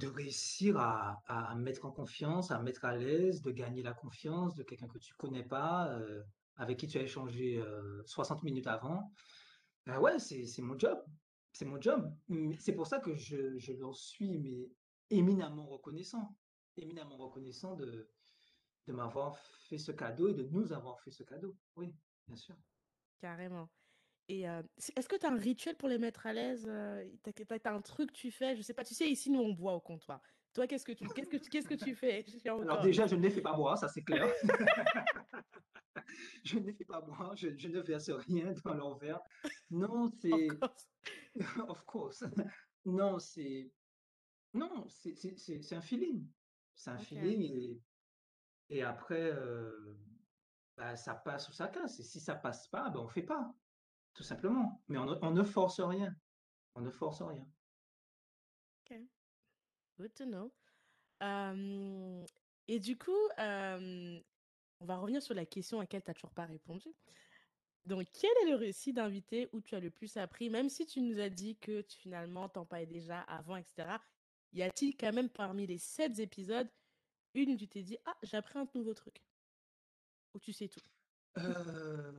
de 0.00 0.06
réussir 0.08 0.78
à, 0.78 1.22
à 1.26 1.54
mettre 1.54 1.84
en 1.84 1.92
confiance, 1.92 2.50
à 2.50 2.58
mettre 2.60 2.84
à 2.86 2.96
l'aise, 2.96 3.42
de 3.42 3.50
gagner 3.50 3.82
la 3.82 3.92
confiance 3.92 4.54
de 4.54 4.62
quelqu'un 4.62 4.88
que 4.88 4.98
tu 4.98 5.14
connais 5.14 5.44
pas, 5.44 5.92
euh, 5.92 6.22
avec 6.56 6.78
qui 6.78 6.86
tu 6.86 6.98
as 6.98 7.02
échangé 7.02 7.58
euh, 7.58 8.02
60 8.06 8.42
minutes 8.42 8.66
avant. 8.66 9.12
Ah 9.86 10.00
ouais, 10.00 10.18
c'est, 10.18 10.62
mon 10.62 10.78
job. 10.78 10.98
C'est 11.52 11.66
mon 11.66 11.80
job. 11.80 12.10
C'est 12.58 12.74
pour 12.74 12.86
ça 12.86 12.98
que 12.98 13.14
je, 13.14 13.58
je 13.58 13.72
leur 13.74 13.94
suis 13.94 14.38
mais 14.38 14.70
éminemment 15.10 15.66
reconnaissant. 15.66 16.34
Éminemment 16.76 17.18
reconnaissant 17.18 17.74
de, 17.74 18.08
de 18.86 18.92
m'avoir 18.92 19.36
fait 19.68 19.78
ce 19.78 19.92
cadeau 19.92 20.28
et 20.28 20.34
de 20.34 20.44
nous 20.44 20.72
avoir 20.72 20.98
fait 21.00 21.10
ce 21.10 21.24
cadeau. 21.24 21.56
Oui, 21.76 21.94
bien 22.26 22.36
sûr. 22.36 22.56
Carrément. 23.20 23.68
Et 24.30 24.48
euh, 24.48 24.62
est-ce 24.96 25.08
que 25.08 25.16
tu 25.16 25.26
as 25.26 25.30
un 25.32 25.36
rituel 25.36 25.76
pour 25.76 25.88
les 25.88 25.98
mettre 25.98 26.24
à 26.24 26.32
l'aise 26.32 26.64
euh, 26.68 27.04
T'as 27.24 27.32
t'as- 27.32 27.58
t'as 27.58 27.72
un 27.72 27.80
truc 27.80 28.12
que 28.12 28.16
tu 28.16 28.30
fais 28.30 28.54
Je 28.54 28.62
sais 28.62 28.74
pas, 28.74 28.84
tu 28.84 28.94
sais, 28.94 29.08
ici, 29.08 29.28
nous, 29.28 29.40
on 29.40 29.52
boit 29.52 29.74
au 29.74 29.80
comptoir. 29.80 30.22
Toi, 30.54 30.68
qu'est-ce 30.68 30.84
que 30.84 30.92
tu, 30.92 31.04
qu'est-ce 31.08 31.28
que 31.28 31.36
tu, 31.36 31.50
qu'est-ce 31.50 31.68
que 31.68 31.74
tu 31.74 31.96
fais 31.96 32.24
Alors 32.62 32.80
déjà, 32.80 33.08
je 33.08 33.16
ne 33.16 33.22
les 33.22 33.30
fais 33.30 33.40
pas 33.40 33.54
boire, 33.54 33.76
ça 33.76 33.88
c'est 33.88 34.02
clair. 34.02 34.28
Je 36.44 36.58
ne 36.58 36.66
les 36.66 36.72
fais 36.72 36.84
pas 36.84 37.00
boire, 37.00 37.36
je, 37.36 37.56
je 37.56 37.68
ne 37.68 37.80
verse 37.80 38.10
rien 38.10 38.52
dans 38.64 38.74
leur 38.74 38.98
verre. 38.98 39.20
Non, 39.70 40.08
c'est... 40.20 40.48
Of 41.68 41.84
course. 41.84 42.24
Non, 42.84 43.18
c'est... 43.18 43.70
Non, 44.54 44.86
c'est 44.88 45.72
un 45.72 45.80
feeling. 45.80 46.26
C'est 46.74 46.90
un 46.90 46.98
feeling 46.98 47.42
et, 47.42 47.80
et 48.70 48.82
après, 48.82 49.30
euh, 49.32 49.96
bah, 50.76 50.96
ça 50.96 51.14
passe 51.14 51.48
ou 51.48 51.52
ça 51.52 51.68
casse. 51.68 52.00
Et 52.00 52.02
si 52.04 52.18
ça 52.18 52.34
passe 52.34 52.66
pas, 52.68 52.88
ben 52.90 53.00
on 53.00 53.08
fait 53.08 53.22
pas, 53.22 53.52
tout 54.14 54.22
simplement. 54.22 54.82
Mais 54.88 54.98
on 54.98 55.06
ne, 55.06 55.14
on 55.22 55.30
ne 55.30 55.42
force 55.42 55.80
rien. 55.80 56.14
On 56.74 56.80
ne 56.80 56.90
force 56.90 57.22
rien. 57.22 57.46
Ok. 58.80 58.98
Good 59.98 60.14
to 60.14 60.24
know. 60.24 60.52
Euh, 61.22 62.24
et 62.68 62.80
du 62.80 62.96
coup, 62.96 63.28
euh, 63.38 64.20
on 64.80 64.84
va 64.86 64.96
revenir 64.96 65.22
sur 65.22 65.34
la 65.34 65.44
question 65.44 65.78
à 65.78 65.82
laquelle 65.82 66.02
tu 66.02 66.10
n'as 66.10 66.14
toujours 66.14 66.32
pas 66.32 66.46
répondu. 66.46 66.88
Donc, 67.86 68.06
quel 68.12 68.30
est 68.42 68.50
le 68.50 68.56
récit 68.56 68.92
d'invité 68.92 69.48
où 69.52 69.60
tu 69.60 69.74
as 69.74 69.80
le 69.80 69.90
plus 69.90 70.16
appris, 70.16 70.50
même 70.50 70.68
si 70.68 70.86
tu 70.86 71.00
nous 71.00 71.18
as 71.18 71.30
dit 71.30 71.56
que 71.56 71.80
tu, 71.82 71.98
finalement 71.98 72.48
t'en 72.48 72.64
parlais 72.64 72.86
déjà 72.86 73.20
avant, 73.22 73.56
etc. 73.56 73.88
Y 74.52 74.62
a-t-il 74.62 74.96
quand 74.96 75.12
même 75.12 75.30
parmi 75.30 75.66
les 75.66 75.78
sept 75.78 76.18
épisodes 76.18 76.68
une 77.34 77.52
où 77.52 77.56
tu 77.56 77.68
t'es 77.68 77.82
dit 77.82 77.96
ah 78.06 78.16
j'ai 78.22 78.36
appris 78.36 78.58
un 78.58 78.68
nouveau 78.74 78.92
truc 78.92 79.22
ou 80.34 80.38
tu 80.40 80.52
sais 80.52 80.68
tout? 80.68 80.80
Euh, 81.38 82.12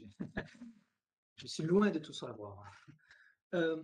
Je 1.36 1.46
suis 1.46 1.64
loin 1.64 1.90
de 1.90 1.98
tout 1.98 2.12
savoir. 2.12 2.62
Euh, 3.54 3.82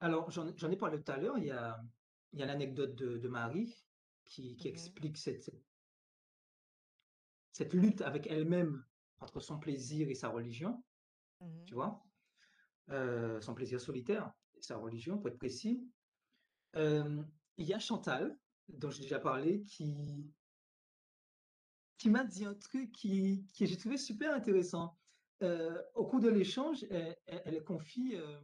alors, 0.00 0.30
j'en 0.30 0.70
ai 0.70 0.76
parlé 0.76 1.02
tout 1.02 1.12
à 1.12 1.16
l'heure. 1.16 1.38
Il 1.38 1.46
y 1.46 1.50
a, 1.50 1.80
l'anecdote 2.32 2.94
de, 2.94 3.16
de 3.18 3.28
Marie 3.28 3.74
qui, 4.24 4.56
qui 4.56 4.68
Mhm, 4.68 4.74
explique 4.74 5.16
cette, 5.16 5.50
lutte 7.72 8.02
avec 8.02 8.26
elle-même 8.26 8.84
entre 9.20 9.40
son 9.40 9.58
plaisir 9.58 10.08
et 10.08 10.14
sa 10.14 10.28
religion, 10.28 10.84
mhm, 11.40 11.64
tu 11.64 11.74
vois, 11.74 12.04
euh, 12.90 13.40
son 13.40 13.54
plaisir 13.54 13.80
solitaire 13.80 14.32
et 14.54 14.62
sa 14.62 14.76
religion, 14.76 15.18
pour 15.18 15.28
être 15.28 15.38
précis. 15.38 15.90
Euh, 16.76 17.22
il 17.56 17.66
y 17.66 17.74
a 17.74 17.78
Chantal, 17.78 18.38
dont 18.68 18.90
j'ai 18.90 19.02
déjà 19.02 19.18
parlé, 19.18 19.62
qui, 19.64 20.30
qui 21.96 22.10
m'a 22.10 22.24
dit 22.24 22.44
un 22.44 22.54
truc 22.54 22.92
qui, 22.92 23.46
qui 23.54 23.66
j'ai 23.66 23.76
trouvé 23.76 23.96
super 23.96 24.34
intéressant. 24.34 24.97
Euh, 25.42 25.82
au 25.94 26.06
cours 26.06 26.20
de 26.20 26.28
l'échange, 26.28 26.84
elle, 26.90 27.62
confie 27.62 28.16
euh, 28.16 28.40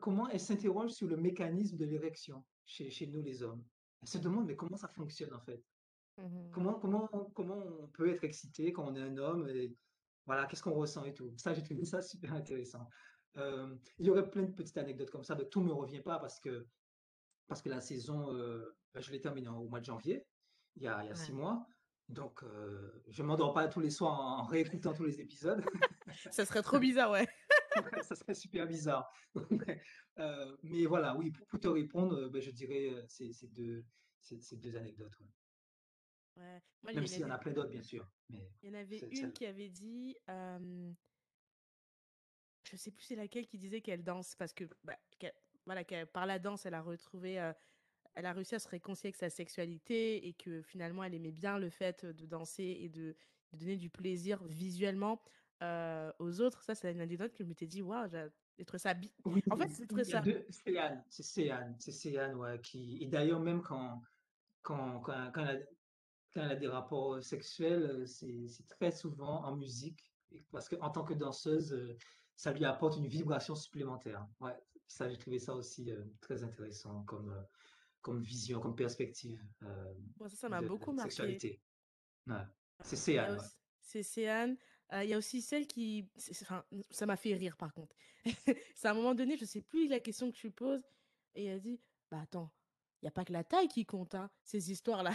comment 0.00 0.28
elle 0.28 0.40
s'interroge 0.40 0.90
sur 0.90 1.06
le 1.06 1.16
mécanisme 1.16 1.76
de 1.76 1.84
l'érection 1.84 2.44
chez, 2.64 2.90
chez 2.90 3.06
nous 3.06 3.22
les 3.22 3.42
hommes. 3.42 3.62
Elle 4.02 4.08
se 4.08 4.18
demande 4.18 4.46
mais 4.46 4.56
comment 4.56 4.76
ça 4.76 4.88
fonctionne 4.88 5.34
en 5.34 5.40
fait? 5.40 5.62
mhm. 6.16 6.50
Comment, 6.52 6.74
comment, 6.74 7.08
comment 7.34 7.58
on 7.80 7.88
peut 7.88 8.08
être 8.08 8.24
excité 8.24 8.72
quand 8.72 8.86
on 8.86 8.94
est 8.94 9.02
un 9.02 9.16
homme 9.18 9.48
et 9.48 9.76
voilà, 10.26 10.46
qu'est-ce 10.46 10.62
qu'on 10.62 10.72
ressent 10.72 11.04
et 11.04 11.12
tout? 11.12 11.34
Ça, 11.36 11.52
j'ai 11.52 11.62
trouvé 11.62 11.84
ça 11.84 12.00
super 12.00 12.32
intéressant. 12.32 12.88
Euh, 13.36 13.76
il 13.98 14.06
y 14.06 14.10
aurait 14.10 14.30
plein 14.30 14.44
de 14.44 14.52
petites 14.52 14.78
anecdotes 14.78 15.10
comme 15.10 15.24
ça, 15.24 15.34
mais 15.34 15.46
tout 15.46 15.60
me 15.60 15.72
revient 15.72 16.00
pas 16.00 16.18
parce 16.18 16.40
que, 16.40 16.66
parce 17.46 17.60
que 17.60 17.68
la 17.68 17.82
saison, 17.82 18.32
je 18.94 19.10
l'ai 19.10 19.20
terminée 19.20 19.50
au 19.50 19.68
mois 19.68 19.80
de 19.80 19.84
janvier, 19.84 20.26
il 20.76 20.84
y 20.84 20.88
a, 20.88 21.02
il 21.04 21.08
y 21.08 21.10
a 21.10 21.14
six 21.14 21.32
mois. 21.32 21.66
Donc, 22.08 22.42
euh, 22.42 23.02
je 23.08 23.22
ne 23.22 23.28
m'endors 23.28 23.54
pas 23.54 23.66
tous 23.68 23.80
les 23.80 23.90
soirs 23.90 24.20
en, 24.20 24.44
réécoutant 24.44 24.92
tous 24.92 25.04
les 25.04 25.20
épisodes. 25.20 25.64
Ça 26.30 26.44
serait 26.44 26.62
trop 26.62 26.78
bizarre, 26.78 27.10
ouais. 27.10 27.26
Ça 28.02 28.14
serait 28.14 28.34
super 28.34 28.66
bizarre. 28.66 29.10
Euh, 30.20 30.56
mais 30.62 30.86
voilà, 30.86 31.16
oui, 31.16 31.32
pour, 31.32 31.44
pour 31.48 31.58
te 31.58 31.66
répondre, 31.66 32.16
euh, 32.16 32.28
ben, 32.28 32.40
je 32.40 32.52
dirais 32.52 33.04
ces, 33.08 33.32
ces 33.32 33.48
deux, 33.48 33.84
ces, 34.20 34.40
ces 34.40 34.56
deux 34.56 34.76
anecdotes. 34.76 35.18
ouais. 35.18 35.26
Ouais. 36.36 36.62
Moi, 36.82 36.92
il 36.92 36.94
Même 36.96 37.06
s'il 37.06 37.20
y 37.20 37.24
en 37.24 37.30
a 37.30 37.38
plein 37.38 37.52
d'autres, 37.52 37.70
bien 37.70 37.82
sûr. 37.82 38.08
Mais 38.28 38.50
il 38.62 38.68
y 38.68 38.72
en 38.72 38.78
avait 38.78 38.98
une 39.10 39.32
qui 39.32 39.46
avait 39.46 39.68
dit, 39.68 40.16
euh, 40.28 40.92
je 42.64 42.76
sais 42.76 42.90
plus 42.90 43.04
c'est 43.04 43.16
laquelle 43.16 43.46
qui 43.46 43.58
disait 43.58 43.80
qu'elle 43.80 44.02
danse 44.02 44.34
parce 44.34 44.52
que 44.52 44.64
bah, 44.82 44.98
voilà, 45.66 45.84
par 46.06 46.26
la 46.26 46.38
danse, 46.38 46.66
elle 46.66 46.74
a 46.74 46.82
retrouvé, 46.82 47.40
euh, 47.40 47.52
elle 48.14 48.26
a 48.26 48.32
réussi 48.32 48.54
à 48.54 48.58
se 48.58 48.68
réconcilier 48.68 49.08
avec 49.08 49.16
sa 49.16 49.30
sexualité 49.30 50.26
et 50.28 50.34
que 50.34 50.62
finalement, 50.62 51.04
elle 51.04 51.14
aimait 51.14 51.32
bien 51.32 51.58
le 51.58 51.70
fait 51.70 52.04
de 52.04 52.26
danser 52.26 52.78
et 52.80 52.88
de, 52.88 53.16
de 53.52 53.58
donner 53.58 53.76
du 53.76 53.90
plaisir 53.90 54.42
visuellement 54.44 55.22
euh, 55.62 56.12
aux 56.18 56.40
autres. 56.40 56.62
Ça, 56.62 56.74
c'est 56.74 56.92
une 56.92 57.00
anecdote 57.00 57.32
que 57.32 57.42
je 57.42 57.48
m'étais 57.48 57.66
dit, 57.66 57.82
waouh, 57.82 58.08
j'ai 58.58 58.64
trouvé 58.64 58.78
ça. 58.78 58.94
Oui, 59.24 59.42
En 59.50 59.56
fait, 59.56 59.68
y 59.90 60.00
a 60.00 60.04
ça. 60.04 60.22
c'est 60.50 60.78
Anne, 60.78 61.04
c'est 61.08 61.22
Céane, 61.22 61.76
c'est 61.78 61.92
Céane, 61.92 62.34
ouais, 62.36 62.60
qui, 62.60 63.02
et 63.02 63.06
d'ailleurs, 63.06 63.40
même 63.40 63.62
quand, 63.62 64.00
quand, 64.62 65.00
quand, 65.00 65.32
quand 65.32 65.44
elle 65.46 65.56
a, 65.56 65.60
quand 66.32 66.42
elle 66.42 66.50
a 66.52 66.56
des 66.56 66.68
rapports 66.68 67.22
sexuels, 67.22 67.82
euh, 67.82 68.06
c'est, 68.06 68.46
c'est 68.48 68.66
très 68.68 68.90
souvent 68.90 69.44
en 69.44 69.56
musique, 69.56 70.00
parce 70.50 70.68
qu'en 70.68 70.90
tant 70.90 71.04
que 71.04 71.14
danseuse, 71.14 71.72
euh, 71.72 71.96
ça 72.36 72.52
lui 72.52 72.64
apporte 72.64 72.96
une 72.96 73.06
vibration 73.06 73.54
supplémentaire. 73.54 74.26
Ouais, 74.40 74.56
ça, 74.88 75.08
j'ai 75.08 75.16
trouvé 75.18 75.38
ça 75.38 75.54
aussi 75.54 75.90
euh, 75.92 76.04
très 76.20 76.42
intéressant 76.42 77.02
comme, 77.04 77.30
euh, 77.30 77.42
comme 78.04 78.22
vision, 78.22 78.60
comme 78.60 78.76
perspective 78.76 79.42
euh, 79.62 79.94
Bon, 80.16 80.28
ça, 80.28 80.36
ça 80.36 80.48
m'a 80.50 80.60
de 80.60 80.68
beaucoup 80.68 80.92
marqué. 80.92 81.10
sexualité. 81.10 81.62
Ouais. 82.26 82.36
C'est 82.80 83.10
Il 83.10 83.14
y 83.14 83.18
a 83.18 83.24
Céane, 83.26 83.38
ouais. 83.38 83.46
c'est 83.80 84.02
Céane. 84.02 84.56
Euh, 84.92 85.02
il 85.04 85.08
y 85.10 85.14
a 85.14 85.18
aussi 85.18 85.40
celle 85.40 85.66
qui, 85.66 86.06
c'est- 86.14 86.34
c'est- 86.34 86.44
enfin, 86.44 86.64
ça 86.90 87.06
m'a 87.06 87.16
fait 87.16 87.34
rire 87.34 87.56
par 87.56 87.72
contre. 87.72 87.96
C'est 88.76 88.86
à 88.88 88.90
un 88.90 88.94
moment 88.94 89.14
donné, 89.14 89.36
je 89.38 89.44
sais 89.46 89.62
plus 89.62 89.88
la 89.88 90.00
question 90.00 90.30
que 90.30 90.36
tu 90.36 90.50
poses, 90.50 90.82
et 91.34 91.46
elle 91.46 91.60
dit, 91.60 91.80
bah 92.10 92.20
attends, 92.20 92.50
il 93.00 93.06
y 93.06 93.08
a 93.08 93.10
pas 93.10 93.24
que 93.24 93.32
la 93.32 93.42
taille 93.44 93.68
qui 93.68 93.86
compte, 93.86 94.14
hein, 94.14 94.30
ces 94.44 94.70
histoires-là. 94.70 95.12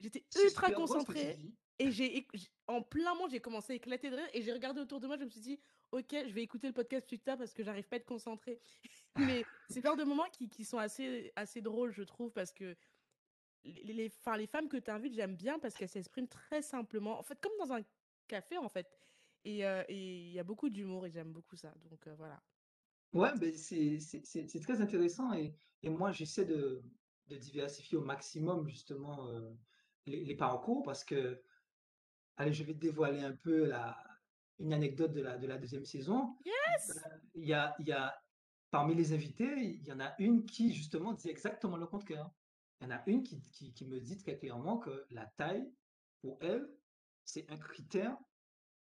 J'étais 0.00 0.24
C'est 0.30 0.44
ultra 0.44 0.70
concentrée. 0.72 1.38
Et 1.78 1.90
j'ai, 1.90 2.26
en 2.66 2.82
plein 2.82 3.14
moment, 3.14 3.28
j'ai 3.28 3.40
commencé 3.40 3.72
à 3.72 3.76
éclater 3.76 4.10
de 4.10 4.16
rire 4.16 4.28
et 4.32 4.42
j'ai 4.42 4.52
regardé 4.52 4.80
autour 4.80 5.00
de 5.00 5.06
moi, 5.06 5.16
je 5.16 5.24
me 5.24 5.28
suis 5.28 5.40
dit, 5.40 5.58
ok, 5.92 6.10
je 6.10 6.32
vais 6.32 6.42
écouter 6.42 6.68
le 6.68 6.72
podcast 6.72 7.06
plus 7.06 7.18
tard 7.18 7.36
parce 7.36 7.52
que 7.52 7.62
j'arrive 7.62 7.88
pas 7.88 7.96
à 7.96 7.98
être 7.98 8.06
concentrée. 8.06 8.60
Mais 9.16 9.44
c'est 9.68 9.80
le 9.80 9.82
genre 9.82 9.96
de 9.96 10.04
moments 10.04 10.28
qui, 10.32 10.48
qui 10.48 10.64
sont 10.64 10.78
assez, 10.78 11.32
assez 11.36 11.62
drôles, 11.62 11.92
je 11.92 12.02
trouve, 12.02 12.30
parce 12.32 12.52
que 12.52 12.76
les, 13.64 14.12
enfin, 14.20 14.36
les 14.36 14.46
femmes 14.46 14.68
que 14.68 14.76
tu 14.76 14.90
invites, 14.90 15.14
j'aime 15.14 15.36
bien 15.36 15.58
parce 15.58 15.74
qu'elles 15.74 15.88
s'expriment 15.88 16.28
très 16.28 16.62
simplement. 16.62 17.18
En 17.18 17.22
fait, 17.22 17.40
comme 17.40 17.52
dans 17.58 17.72
un 17.72 17.80
café, 18.28 18.56
en 18.58 18.68
fait. 18.68 18.88
Et 19.44 19.66
euh, 19.66 19.82
il 19.88 20.32
y 20.32 20.38
a 20.38 20.44
beaucoup 20.44 20.70
d'humour 20.70 21.06
et 21.06 21.10
j'aime 21.10 21.32
beaucoup 21.32 21.56
ça. 21.56 21.74
Donc 21.90 22.06
euh, 22.06 22.14
voilà. 22.16 22.42
Ouais, 23.12 23.30
ben 23.38 23.52
c'est 23.54 24.60
très 24.62 24.80
intéressant 24.80 25.32
et, 25.34 25.54
et 25.82 25.88
moi 25.88 26.10
j'essaie 26.10 26.44
de, 26.44 26.82
de 27.28 27.36
diversifier 27.36 27.96
au 27.96 28.00
maximum 28.00 28.66
justement 28.66 29.28
euh, 29.28 29.52
les 30.06 30.34
parcours 30.34 30.82
parce 30.82 31.04
que, 31.04 31.40
allez, 32.36 32.52
je 32.52 32.64
vais 32.64 32.74
te 32.74 32.78
dévoiler 32.80 33.20
un 33.22 33.34
peu 33.36 33.66
la, 33.66 33.96
une 34.58 34.72
anecdote 34.72 35.12
de 35.12 35.22
la, 35.22 35.38
de 35.38 35.46
la 35.46 35.58
deuxième 35.58 35.84
saison. 35.84 36.36
Yes! 36.44 36.90
Euh, 36.96 37.16
Il 37.34 37.46
y 37.46 37.52
a, 37.54 37.74
il 37.78 37.88
y 37.88 37.92
a, 37.92 38.14
parmi 38.70 38.94
les 38.94 39.12
invités, 39.12 39.54
il 39.56 39.84
y 39.86 39.92
en 39.92 40.00
a 40.00 40.14
une 40.18 40.44
qui 40.46 40.72
justement 40.72 41.12
dit 41.12 41.28
exactement 41.28 41.76
le 41.76 41.86
contraire. 41.86 42.30
Il 42.80 42.88
y 42.88 42.92
en 42.92 42.96
a 42.96 43.02
une 43.06 43.22
qui, 43.22 43.40
qui, 43.50 43.72
qui 43.72 43.86
me 43.86 44.00
dit 44.00 44.16
très 44.18 44.36
clairement 44.38 44.78
que 44.78 45.06
la 45.10 45.26
taille, 45.36 45.72
pour 46.20 46.38
elle, 46.40 46.68
c'est 47.24 47.48
un 47.50 47.56
critère 47.56 48.16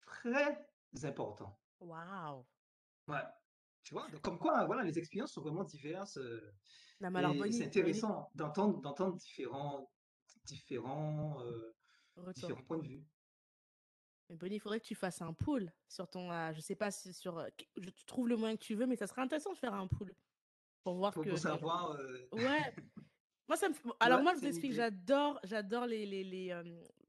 très 0.02 0.66
important. 1.04 1.58
Waouh! 1.80 2.46
Ouais. 3.08 3.22
Tu 3.82 3.94
vois, 3.94 4.08
donc 4.10 4.20
comme 4.20 4.38
quoi, 4.38 4.66
voilà, 4.66 4.82
les 4.82 4.98
expériences 4.98 5.32
sont 5.32 5.40
vraiment 5.40 5.64
diverses. 5.64 6.18
euh, 6.18 6.52
Non, 7.00 7.10
mais 7.10 7.20
alors, 7.20 7.34
Et 7.46 7.52
c'est 7.52 7.64
intéressant 7.64 8.30
d'entendre 8.34 8.80
d'entendre 8.80 9.16
différents 9.16 9.90
différents 10.44 11.42
euh, 11.42 11.74
différents 12.34 12.62
points 12.64 12.78
de 12.78 12.86
vue. 12.86 13.04
Mais 14.28 14.36
Bonnie, 14.36 14.56
il 14.56 14.60
faudrait 14.60 14.80
que 14.80 14.84
tu 14.86 14.94
fasses 14.94 15.22
un 15.22 15.32
pool 15.32 15.72
sur 15.88 16.08
ton. 16.08 16.30
euh, 16.30 16.52
je 16.52 16.60
sais 16.60 16.74
pas 16.74 16.90
si 16.90 17.12
sur. 17.12 17.38
euh, 17.38 17.48
je 17.76 17.90
tu 17.90 18.04
trouves 18.04 18.28
le 18.28 18.36
moyen 18.36 18.56
que 18.56 18.62
tu 18.62 18.74
veux, 18.74 18.86
mais 18.86 18.96
ça 18.96 19.06
serait 19.06 19.22
intéressant 19.22 19.52
de 19.52 19.58
faire 19.58 19.74
un 19.74 19.86
pool 19.86 20.14
pour 20.82 20.94
voir 20.96 21.12
Pour, 21.12 21.24
que. 21.24 21.30
pour 21.30 21.38
savoir. 21.38 21.92
euh, 21.92 22.28
Ouais. 22.32 22.74
Moi, 23.48 23.56
ça 23.56 23.70
me. 23.70 23.74
Alors, 24.00 24.18
ouais, 24.18 24.24
moi, 24.24 24.34
je 24.34 24.40
t'explique, 24.40 24.72
idée. 24.72 24.76
j'adore, 24.76 25.40
j'adore 25.44 25.86
les. 25.86 26.04
les, 26.04 26.22
les 26.22 26.50
euh, 26.50 26.62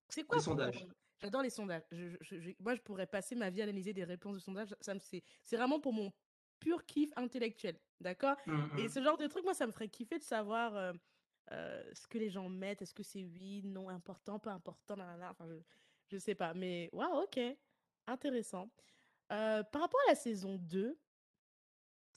C'est 0.07 0.21
Les 0.21 0.27
quoi 0.27 0.37
pour. 0.37 0.45
sondages. 0.45 0.87
J'adore 1.21 1.41
les 1.41 1.49
sondages. 1.49 1.83
Je- 1.91 2.15
je- 2.21 2.39
je- 2.39 2.51
moi, 2.61 2.75
je 2.75 2.81
pourrais 2.81 3.07
passer 3.07 3.35
ma 3.35 3.49
vie 3.49 3.59
à 3.59 3.65
analyser 3.65 3.91
des 3.91 4.05
réponses 4.05 4.35
de 4.35 4.39
sondages. 4.39 4.73
Ça 4.79 4.93
me, 4.93 4.99
c'est, 4.99 5.21
c'est 5.43 5.57
vraiment 5.57 5.81
pour 5.81 5.91
mon 5.91 6.13
pur 6.59 6.85
kiff 6.85 7.11
intellectuel. 7.17 7.77
D'accord? 7.99 8.37
Hum, 8.47 8.71
Et 8.77 8.83
hum. 8.83 8.87
ce 8.89 9.03
genre 9.03 9.17
de 9.17 9.27
truc, 9.27 9.43
moi, 9.43 9.53
ça 9.53 9.67
me 9.67 9.73
ferait 9.73 9.89
kiffer 9.89 10.17
de 10.17 10.23
savoir 10.23 10.73
euh, 11.51 11.83
ce 11.93 12.07
que 12.07 12.17
les 12.17 12.29
gens 12.29 12.47
mettent. 12.47 12.81
Est-ce 12.83 12.93
que 12.93 13.03
c'est 13.03 13.25
oui, 13.25 13.61
non, 13.65 13.89
important, 13.89 14.39
pas 14.39 14.53
important, 14.53 14.95
nanana. 14.95 15.31
Enfin, 15.31 15.45
je, 16.09 16.17
sais 16.17 16.35
pas. 16.35 16.53
Mais 16.53 16.89
waouh, 16.93 17.23
ok. 17.23 17.39
Intéressant. 18.07 18.69
Euh, 19.31 19.63
par 19.63 19.81
rapport 19.81 19.99
à 20.07 20.11
la 20.11 20.15
saison 20.15 20.55
2, 20.55 20.97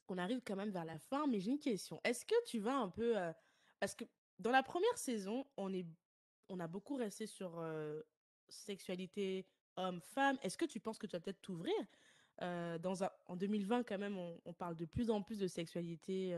on 0.09 0.19
arrive 0.19 0.41
quand 0.45 0.57
même 0.57 0.71
vers 0.71 0.85
la 0.85 0.99
fin, 0.99 1.27
mais 1.27 1.41
j'ai 1.41 1.51
une 1.51 1.59
question. 1.59 2.01
Est-ce 2.05 2.25
que 2.25 2.35
tu 2.47 2.59
vas 2.59 2.77
un 2.77 2.89
peu... 2.89 3.17
euh, 3.17 3.33
Parce 3.81 3.95
que 3.95 4.05
dans 4.39 4.51
la 4.51 4.63
première 4.63 4.97
saison, 4.97 5.47
on, 5.57 5.73
est... 5.73 5.87
on 6.49 6.61
a 6.61 6.67
beaucoup 6.67 6.97
resté 6.97 7.27
sur 7.27 7.59
euh, 7.59 8.01
sexualité 8.49 9.47
homme-femme. 9.77 10.39
Est-ce 10.43 10.57
que 10.59 10.65
tu 10.65 10.81
penses 10.81 10.99
que 10.99 11.07
tu 11.07 11.17
vas 11.17 11.21
peut-être 11.21 11.43
t'ouvrir. 11.43 11.75
En 12.41 13.37
2020, 13.37 13.85
quand 13.85 13.99
même, 13.99 14.19
on, 14.19 14.53
parle 14.53 14.75
de 14.75 14.85
plus 14.85 15.11
en 15.11 15.23
plus 15.23 15.39
de 15.39 15.47
sexualité 15.47 16.35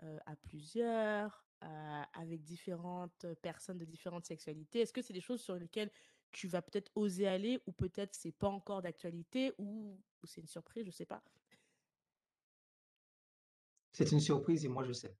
à 0.00 0.36
plusieurs, 0.36 1.44
avec 2.12 2.44
différentes 2.44 3.26
personnes 3.42 3.78
de 3.78 3.84
différentes 3.84 4.26
sexualités? 4.26 4.80
Est-ce 4.80 4.92
que 4.92 5.02
c'est 5.02 5.12
des 5.12 5.20
choses 5.20 5.42
sur 5.42 5.56
lesquelles 5.56 5.90
tu 6.34 6.48
vas 6.48 6.60
peut-être 6.62 6.90
oser 6.96 7.26
aller 7.26 7.60
ou 7.66 7.72
peut-être 7.72 8.14
c'est 8.14 8.32
pas 8.32 8.48
encore 8.48 8.82
d'actualité 8.82 9.52
ou, 9.58 9.98
ou 10.22 10.26
c'est 10.26 10.40
une 10.40 10.48
surprise, 10.48 10.84
je 10.84 10.90
sais 10.90 11.06
pas. 11.06 11.22
C'est 13.92 14.10
une 14.10 14.20
surprise 14.20 14.64
et 14.64 14.68
moi 14.68 14.84
je 14.84 14.92
sais. 14.92 15.16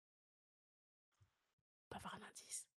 Pas 1.88 1.98
avoir 1.98 2.16
un 2.16 2.22
indice. 2.28 2.68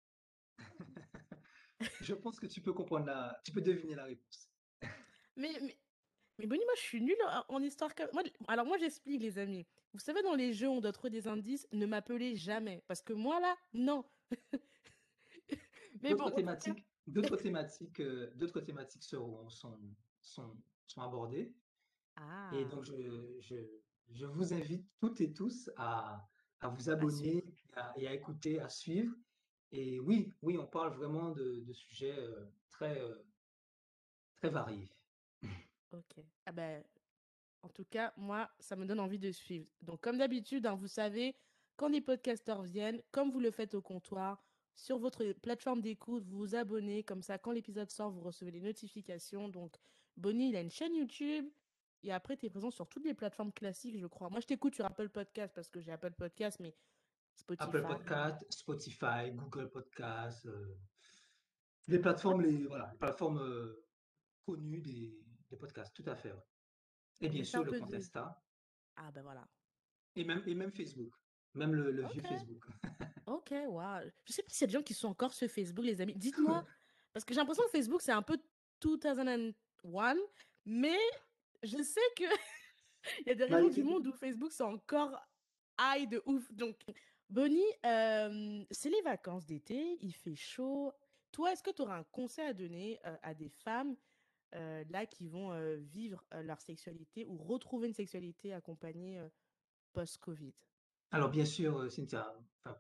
je 2.02 2.14
pense 2.14 2.40
que 2.40 2.46
tu 2.46 2.62
peux 2.62 2.74
comprendre 2.74 3.08
la, 3.08 3.42
tu 3.44 3.52
peux 3.52 3.62
deviner 3.62 3.96
la 3.96 4.06
réponse. 4.06 4.50
Mais, 5.36 5.54
mais, 5.62 5.78
mais 6.38 6.46
Bonnie, 6.46 6.66
moi, 6.66 6.74
je 6.76 6.82
suis 6.82 7.02
nulle 7.02 7.18
en, 7.48 7.62
histoire. 7.64 7.92
Moi, 8.14 8.24
alors, 8.48 8.66
moi, 8.66 8.78
j'explique, 8.78 9.22
les 9.22 9.40
amis. 9.40 9.66
Vous 9.94 10.00
savez, 10.00 10.22
dans 10.22 10.36
les 10.36 10.54
jeux, 10.54 10.70
on 10.70 10.82
doit 10.82 10.92
trouver 10.92 11.10
des 11.10 11.28
indices. 11.28 11.68
Ne 11.72 11.86
m'appelez 11.86 12.36
jamais. 12.36 12.84
Parce 12.88 13.02
que 13.02 13.14
moi, 13.14 13.40
là, 13.40 13.56
non. 13.74 14.06
mais 16.02 16.14
bon, 16.14 16.26
D'autres 16.26 16.36
thématiques, 16.36 16.86
d'autres 17.08 17.38
thématiques, 17.38 18.00
euh, 18.00 18.32
d'autres 18.36 18.62
thématiques 18.62 19.04
seront, 19.04 19.50
sont, 19.50 19.96
sont, 20.22 20.64
sont 20.88 21.02
abordées. 21.02 21.56
Ah, 22.16 22.52
Et 22.54 22.66
donc, 22.66 22.84
je, 22.86 23.38
je, 23.40 23.56
je 24.10 24.26
vous 24.26 24.54
invite 24.54 24.90
toutes 25.00 25.22
et 25.22 25.34
tous 25.34 25.70
à, 25.78 26.28
à 26.60 26.68
vous 26.70 26.90
abonner 26.90 27.38
et 27.38 27.74
à, 27.76 27.94
et 27.98 28.08
à 28.08 28.14
écouter, 28.14 28.60
à 28.60 28.70
suivre. 28.70 29.16
Et 29.72 30.00
oui, 30.00 30.34
oui, 30.42 30.58
on 30.58 30.68
parle 30.68 30.94
vraiment 30.96 31.32
de, 31.32 31.60
de 31.60 31.74
sujets 31.74 32.18
euh, 32.18 32.46
très, 32.70 33.00
euh, 33.02 33.24
très 34.36 34.50
variés. 34.50 34.90
ok. 35.92 36.24
Ah 36.46 36.52
ben, 36.52 36.84
en 37.62 37.70
tout 37.70 37.86
cas, 37.86 38.14
moi, 38.18 38.50
ça 38.60 38.76
me 38.76 38.86
donne 38.86 39.00
envie 39.00 39.20
de 39.20 39.32
suivre. 39.32 39.68
Donc, 39.82 40.02
comme 40.02 40.18
d'habitude, 40.18 40.66
hein, 40.66 40.76
vous 40.76 40.88
savez, 40.88 41.36
quand 41.76 41.90
les 41.90 42.02
podcasteurs 42.02 42.64
viennent, 42.64 43.04
comme 43.12 43.30
vous 43.30 43.40
le 43.40 43.52
faites 43.52 43.76
au 43.76 43.82
comptoir, 43.82 44.47
sur 44.78 44.98
votre 45.00 45.26
plateforme 45.34 45.82
d'écoute, 45.82 46.24
vous 46.24 46.38
vous 46.38 46.56
abonnez. 46.56 47.04
Comme 47.04 47.22
ça, 47.22 47.38
quand 47.38 47.52
l'épisode 47.52 47.90
sort, 47.92 48.12
vous 48.12 48.22
recevez 48.22 48.52
les 48.52 48.62
notifications. 48.62 49.50
Donc, 49.50 49.76
Bonnie, 50.16 50.50
il 50.50 50.56
a 50.56 50.62
une 50.62 50.70
chaîne 50.72 50.96
YouTube. 50.96 51.50
Et 52.04 52.12
après, 52.14 52.38
tu 52.38 52.46
es 52.46 52.50
présent 52.50 52.70
sur 52.70 52.88
toutes 52.88 53.04
les 53.06 53.16
plateformes 53.16 53.52
classiques, 53.52 53.98
je 54.00 54.06
crois. 54.06 54.30
Moi, 54.30 54.40
je 54.40 54.46
t'écoute 54.46 54.76
sur 54.76 54.86
Apple 54.86 55.10
Podcast 55.10 55.54
parce 55.56 55.68
que 55.70 55.82
j'ai 55.82 55.92
Apple 55.92 56.12
Podcast, 56.14 56.60
mais 56.60 56.76
Spotify. 57.36 57.64
Apple 57.68 57.82
Podcast, 57.82 58.46
Spotify, 58.50 59.32
Google 59.34 59.70
Podcast, 59.72 60.46
euh, 60.46 60.76
les 61.88 62.00
plateformes, 62.00 62.42
les, 62.42 62.66
voilà, 62.68 62.90
les 62.92 62.98
plateformes 63.00 63.40
euh, 63.40 63.84
connues 64.46 64.82
des, 64.82 65.18
des 65.50 65.58
podcasts, 65.58 65.94
tout 65.96 66.04
à 66.08 66.16
fait. 66.16 66.32
ouais. 66.32 66.44
Et 67.22 67.30
bien 67.30 67.44
sûr, 67.44 67.64
le 67.64 67.80
de- 67.82 67.96
Insta 67.96 68.40
Ah, 68.96 69.12
ben 69.12 69.24
voilà. 69.24 69.48
et 70.16 70.24
même, 70.24 70.44
et 70.46 70.54
même 70.54 70.72
Facebook, 70.72 71.12
même 71.58 71.74
le, 71.74 71.92
le 71.92 72.04
vieux 72.08 72.22
Ok. 72.22 72.28
Facebook. 72.28 72.66
Ok, 73.28 73.52
waouh. 73.68 74.10
Je 74.26 74.32
sais 74.34 74.42
pas 74.42 74.50
s'il 74.50 74.62
y 74.62 74.64
a 74.64 74.68
des 74.68 74.74
gens 74.74 74.84
qui 74.84 74.94
sont 74.94 75.10
encore 75.10 75.34
sur 75.34 75.50
Facebook, 75.50 75.84
les 75.84 76.00
amis. 76.00 76.14
Dites-moi, 76.16 76.66
parce 77.12 77.26
que 77.26 77.34
j'ai 77.34 77.42
l'impression 77.42 77.64
que 77.66 77.72
Facebook, 77.72 78.02
c'est 78.02 78.14
un 78.14 78.22
peu 78.22 78.38
2001, 78.82 80.16
mais 80.66 80.98
je 81.64 81.84
sais 81.84 82.00
que 82.16 82.24
il 83.22 83.28
y 83.28 83.32
a 83.32 83.36
des 83.36 83.48
Bah, 83.48 83.58
régions 83.58 83.70
du 83.70 83.84
monde 83.84 84.08
où 84.08 84.14
Facebook, 84.14 84.54
c'est 84.54 84.64
encore 84.64 85.20
high 85.78 86.08
de 86.10 86.22
ouf. 86.26 86.50
Donc, 86.54 86.80
Bonnie, 87.30 87.60
euh, 87.86 88.64
c'est 88.72 88.90
les 88.90 89.02
vacances 89.02 89.46
d'été, 89.46 89.98
il 90.02 90.14
fait 90.14 90.36
chaud. 90.36 90.94
Toi, 91.34 91.52
est-ce 91.52 91.64
que 91.64 91.72
tu 91.72 91.82
auras 91.82 91.98
un 91.98 92.04
conseil 92.06 92.46
à 92.48 92.54
donner 92.54 92.98
euh, 93.06 93.18
à 93.24 93.34
des 93.34 93.50
femmes 93.50 93.98
euh, 94.56 94.86
là 94.90 95.06
qui 95.06 95.28
vont 95.28 95.52
vivre 95.82 96.24
leur 96.32 96.62
sexualité 96.62 97.26
ou 97.26 97.36
retrouver 97.38 97.90
une 97.90 97.94
sexualité 97.94 98.54
accompagnée 98.54 99.22
post-Covid? 99.92 100.54
Alors, 101.12 101.30
bien 101.30 101.46
sûr, 101.46 101.78
euh, 101.78 101.90
Cynthia, 101.90 102.34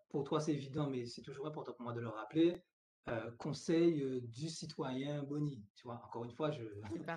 pour 0.10 0.24
toi, 0.24 0.40
c'est 0.40 0.54
évident, 0.54 0.90
mais 0.90 1.06
c'est 1.06 1.22
toujours 1.22 1.48
important 1.48 1.74
pour 1.74 1.84
moi 1.84 1.94
de 1.94 2.02
le 2.02 2.10
rappeler. 2.10 2.62
euh, 3.10 3.32
conseil 3.38 4.02
euh, 4.04 4.20
du 4.20 4.50
citoyen 4.50 5.24
Boni. 5.24 5.64
Tu 5.76 5.84
vois, 5.84 6.04
encore 6.06 6.26
une 6.26 6.32
fois, 6.32 6.52
je, 6.52 6.64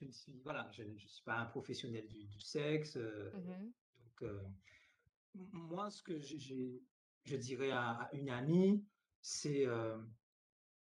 ne 0.00 0.12
suis, 0.12 0.40
voilà, 0.44 0.70
je 0.70 0.84
suis 1.06 1.22
pas 1.24 1.38
un 1.38 1.46
professionnel 1.46 2.06
du, 2.06 2.24
du 2.24 2.40
sexe. 2.40 2.96
euh, 2.96 3.30
Mhm. 3.34 3.72
Donc, 4.20 4.30
moi, 5.52 5.90
ce 5.90 6.02
que 6.04 6.20
je 6.20 7.36
dirais 7.36 7.70
à, 7.72 7.90
à 8.02 8.14
une 8.14 8.30
amie, 8.30 8.84
c'est 9.22 9.66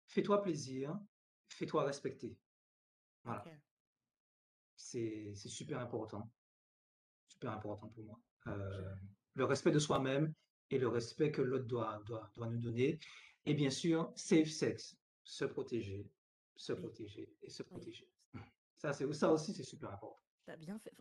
fais-toi 0.09 0.43
plaisir, 0.43 0.99
fais-toi 1.49 1.85
respecter. 1.85 2.37
Voilà, 3.25 3.43
c'est 4.77 5.35
super 5.35 5.79
important, 5.81 6.31
super 7.29 7.53
important 7.53 7.89
pour 7.89 8.05
moi. 8.05 8.21
Le 9.35 9.45
respect 9.45 9.71
de 9.71 9.79
soi-même 9.79 10.33
et 10.71 10.79
le 10.79 10.89
respect 10.89 11.31
que 11.33 11.43
l'autre 11.43 11.67
doit, 11.67 12.01
doit, 12.07 12.31
doit 12.35 12.49
nous 12.49 12.59
donner. 12.59 12.99
Et 13.47 13.55
bien 13.55 13.71
sûr, 13.71 14.13
safe 14.17 14.49
sex, 14.49 14.97
se 15.25 15.45
protéger, 15.45 16.07
se 16.57 16.73
Oui. 16.73 16.81
protéger 16.81 17.37
et 17.43 17.51
se 17.51 17.63
Oui. 17.63 17.69
protéger. 17.71 18.09
Ça, 18.77 18.93
c'est, 18.93 19.11
ça 19.13 19.33
aussi, 19.33 19.53
c'est 19.53 19.63
super 19.63 19.93
important. 19.93 20.21
T'as 20.47 20.57
bien 20.57 20.79
fait. 20.79 20.93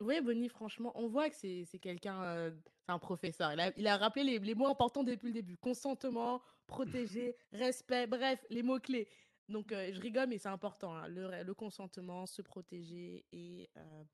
Ouais, 0.00 0.20
Bonnie, 0.22 0.48
franchement, 0.48 0.90
on 0.94 1.06
voit 1.06 1.28
que 1.28 1.36
c'est 1.36 1.64
c'est 1.64 1.78
quelqu'un, 1.78 2.22
euh, 2.24 2.50
c'est 2.86 2.92
un 2.92 2.98
professeur. 2.98 3.52
Il 3.52 3.60
a, 3.60 3.72
il 3.76 3.86
a 3.86 3.96
rappelé 3.98 4.24
les, 4.24 4.38
les 4.38 4.54
mots 4.54 4.68
importants 4.68 5.04
depuis 5.04 5.28
le 5.28 5.32
début. 5.34 5.56
Consentement, 5.58 6.42
protéger, 6.66 7.36
respect, 7.52 8.06
bref, 8.06 8.44
les 8.50 8.62
mots-clés. 8.62 9.08
Donc, 9.48 9.70
euh, 9.70 9.92
je 9.92 10.00
rigole, 10.00 10.28
mais 10.28 10.38
c'est 10.38 10.48
important. 10.48 10.94
hein, 10.96 11.08
Le, 11.08 11.42
le 11.44 11.54
consentement, 11.54 12.26
se 12.26 12.42
protéger 12.42 13.26
et 13.32 13.70
euh, 13.76 14.04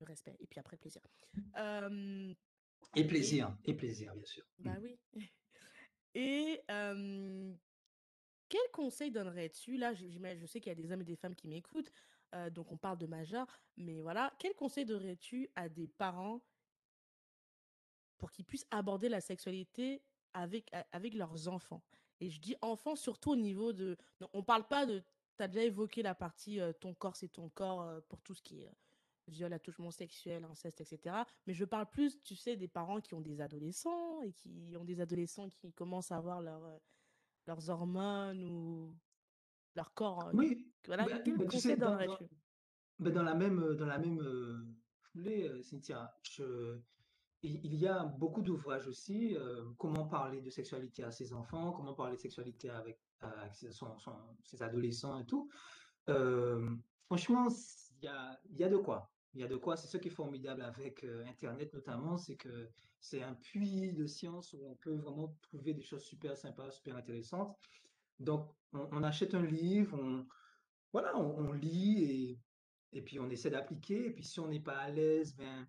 le 0.00 0.06
respect. 0.06 0.36
Et 0.38 0.46
puis 0.46 0.60
après, 0.60 0.76
plaisir. 0.76 1.02
Et 2.94 3.06
plaisir, 3.06 3.56
et 3.64 3.74
plaisir, 3.74 4.14
bien 4.14 4.26
sûr. 4.26 4.44
bah 4.58 4.76
oui. 4.80 4.98
Et 6.14 6.60
euh, 6.70 7.54
quel 8.48 8.70
conseil 8.72 9.10
donnerais-tu? 9.10 9.76
Là, 9.78 9.94
je 9.94 10.46
sais 10.46 10.60
qu'il 10.60 10.70
y 10.70 10.72
a 10.72 10.74
des 10.74 10.92
hommes 10.92 11.00
et 11.00 11.06
des 11.06 11.16
femmes 11.16 11.34
qui 11.34 11.48
m'écoutent, 11.48 11.90
euh, 12.34 12.50
donc 12.50 12.70
on 12.70 12.76
parle 12.76 12.98
de 12.98 13.06
majeur, 13.06 13.46
mais 13.76 14.00
voilà, 14.02 14.34
quel 14.38 14.54
conseil 14.54 14.84
donnerais-tu 14.84 15.48
à 15.54 15.68
des 15.68 15.88
parents 15.88 16.42
pour 18.18 18.30
qu'ils 18.30 18.44
puissent 18.44 18.66
aborder 18.70 19.08
la 19.08 19.20
sexualité 19.20 20.02
avec, 20.34 20.70
avec 20.92 21.14
leurs 21.14 21.48
enfants? 21.48 21.82
Et 22.20 22.28
je 22.28 22.40
dis 22.40 22.56
enfants 22.60 22.94
surtout 22.94 23.30
au 23.32 23.36
niveau 23.36 23.72
de... 23.72 23.96
Non, 24.20 24.28
on 24.32 24.42
parle 24.42 24.68
pas 24.68 24.86
de... 24.86 25.02
Tu 25.38 25.42
as 25.42 25.48
déjà 25.48 25.64
évoqué 25.64 26.02
la 26.02 26.14
partie 26.14 26.60
euh, 26.60 26.72
ton 26.74 26.92
corps, 26.94 27.16
c'est 27.16 27.32
ton 27.32 27.48
corps 27.48 28.02
pour 28.08 28.20
tout 28.20 28.34
ce 28.34 28.42
qui 28.42 28.60
est 28.60 28.70
viol, 29.28 29.52
attouchement 29.52 29.90
sexuel, 29.90 30.44
inceste, 30.44 30.80
etc. 30.80 31.16
Mais 31.46 31.54
je 31.54 31.64
parle 31.64 31.88
plus, 31.88 32.20
tu 32.22 32.34
sais, 32.34 32.56
des 32.56 32.68
parents 32.68 33.00
qui 33.00 33.14
ont 33.14 33.20
des 33.20 33.40
adolescents 33.40 34.22
et 34.22 34.32
qui 34.32 34.74
ont 34.76 34.84
des 34.84 35.00
adolescents 35.00 35.48
qui 35.48 35.72
commencent 35.72 36.12
à 36.12 36.16
avoir 36.16 36.40
leur, 36.42 36.64
euh, 36.64 36.78
leurs 37.46 37.70
hormones 37.70 38.44
ou 38.44 38.96
leur 39.74 39.92
corps. 39.94 40.28
euh, 40.28 40.32
Oui, 40.34 40.72
Voilà, 40.86 41.06
bah, 41.06 41.18
quel 41.24 41.36
bah, 41.36 41.44
tu 41.44 41.50
conseil 41.50 41.60
sais, 41.72 41.76
dans, 41.76 41.96
dans- 42.04 42.18
bah, 42.98 43.10
dans 43.10 43.22
la 43.22 43.34
même, 43.34 43.74
dans 43.74 43.86
la 43.86 43.98
même 43.98 44.20
euh, 44.20 44.64
foulée, 45.00 45.48
euh, 45.48 45.62
Cynthia, 45.62 46.14
je, 46.22 46.80
il, 47.42 47.74
y 47.74 47.88
a 47.88 48.04
beaucoup 48.04 48.42
d'ouvrages 48.42 48.86
aussi, 48.86 49.34
euh, 49.36 49.72
comment 49.78 50.06
parler 50.06 50.40
de 50.40 50.50
sexualité 50.50 51.02
à 51.02 51.10
ses 51.10 51.32
enfants, 51.32 51.72
comment 51.72 51.94
parler 51.94 52.14
de 52.16 52.20
sexualité 52.20 52.70
avec, 52.70 53.00
avec 53.20 53.54
ses, 53.54 53.72
son- 53.72 53.98
son- 53.98 54.36
ses 54.44 54.62
adolescents 54.62 55.18
et 55.18 55.26
tout. 55.26 55.48
Euh, 56.08 56.76
franchement, 57.06 57.48
il 57.96 58.04
y 58.04 58.08
a, 58.08 58.40
il 58.50 58.58
y 58.58 58.64
a 58.64 58.68
de 58.68 58.76
quoi. 58.76 59.11
Il 59.34 59.40
y 59.40 59.44
a 59.44 59.48
de 59.48 59.56
quoi. 59.56 59.76
C'est 59.76 59.88
ce 59.88 59.96
qui 59.96 60.08
est 60.08 60.10
formidable 60.10 60.62
avec 60.62 61.04
euh, 61.04 61.24
Internet 61.26 61.72
notamment, 61.72 62.16
c'est 62.16 62.36
que 62.36 62.68
c'est 63.00 63.22
un 63.22 63.34
puits 63.34 63.92
de 63.92 64.06
science 64.06 64.52
où 64.52 64.66
on 64.66 64.76
peut 64.76 64.94
vraiment 64.96 65.36
trouver 65.42 65.74
des 65.74 65.82
choses 65.82 66.04
super 66.04 66.36
sympas, 66.36 66.70
super 66.70 66.96
intéressantes. 66.96 67.56
Donc, 68.18 68.54
on, 68.72 68.88
on 68.92 69.02
achète 69.02 69.34
un 69.34 69.44
livre, 69.44 69.98
on, 69.98 70.26
voilà, 70.92 71.16
on, 71.16 71.48
on 71.48 71.52
lit 71.52 72.04
et, 72.04 72.40
et 72.92 73.02
puis 73.02 73.18
on 73.18 73.30
essaie 73.30 73.50
d'appliquer. 73.50 74.06
Et 74.06 74.10
puis 74.12 74.24
si 74.24 74.38
on 74.40 74.48
n'est 74.48 74.60
pas 74.60 74.78
à 74.78 74.90
l'aise, 74.90 75.34
ben 75.34 75.66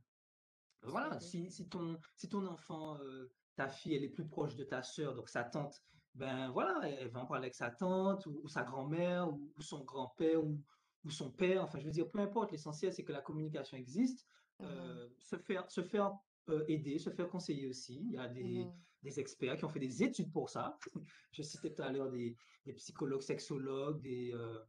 voilà, 0.81 1.19
si, 1.19 1.49
si 1.49 1.69
ton, 1.69 1.97
si 2.17 2.27
ton 2.27 2.45
enfant, 2.45 2.99
euh, 2.99 3.31
ta 3.55 3.69
fille, 3.69 3.95
elle 3.95 4.03
est 4.03 4.09
plus 4.09 4.27
proche 4.27 4.55
de 4.55 4.65
ta 4.65 4.83
sœur, 4.83 5.15
donc 5.15 5.29
sa 5.29 5.43
tante, 5.45 5.81
ben 6.13 6.51
voilà, 6.51 6.81
elle, 6.83 6.97
elle 6.99 7.09
va 7.09 7.21
en 7.21 7.25
parler 7.25 7.45
avec 7.45 7.55
sa 7.55 7.71
tante 7.71 8.25
ou, 8.25 8.41
ou 8.43 8.47
sa 8.49 8.63
grand-mère 8.63 9.29
ou, 9.29 9.53
ou 9.55 9.61
son 9.61 9.83
grand-père 9.83 10.43
ou, 10.43 10.61
ou 11.03 11.09
son 11.09 11.31
père. 11.31 11.63
Enfin, 11.63 11.79
je 11.79 11.85
veux 11.85 11.91
dire, 11.91 12.09
peu 12.09 12.19
importe, 12.19 12.51
l'essentiel, 12.51 12.93
c'est 12.93 13.03
que 13.03 13.11
la 13.13 13.21
communication 13.21 13.77
existe. 13.77 14.27
Mhm, 14.59 14.67
Euh, 14.67 15.09
se 15.17 15.35
faire, 15.37 15.69
se 15.69 15.81
faire 15.81 16.13
euh, 16.49 16.63
aider, 16.67 16.99
se 16.99 17.09
faire 17.09 17.29
conseiller 17.29 17.67
aussi. 17.67 17.95
Il 18.05 18.11
y 18.13 18.17
a 18.17 18.27
des, 18.27 18.65
mhm. 18.65 18.71
des 19.01 19.19
experts 19.19 19.57
qui 19.57 19.65
ont 19.65 19.69
fait 19.69 19.79
des 19.79 20.03
études 20.03 20.31
pour 20.31 20.49
ça. 20.49 20.77
Je 21.31 21.41
citais 21.41 21.73
tout 21.73 21.81
à 21.81 21.91
l'heure 21.91 22.09
des, 22.11 22.37
des 22.65 22.73
psychologues, 22.73 23.21
sexologues, 23.21 24.01
des, 24.01 24.31
euh, 24.33 24.59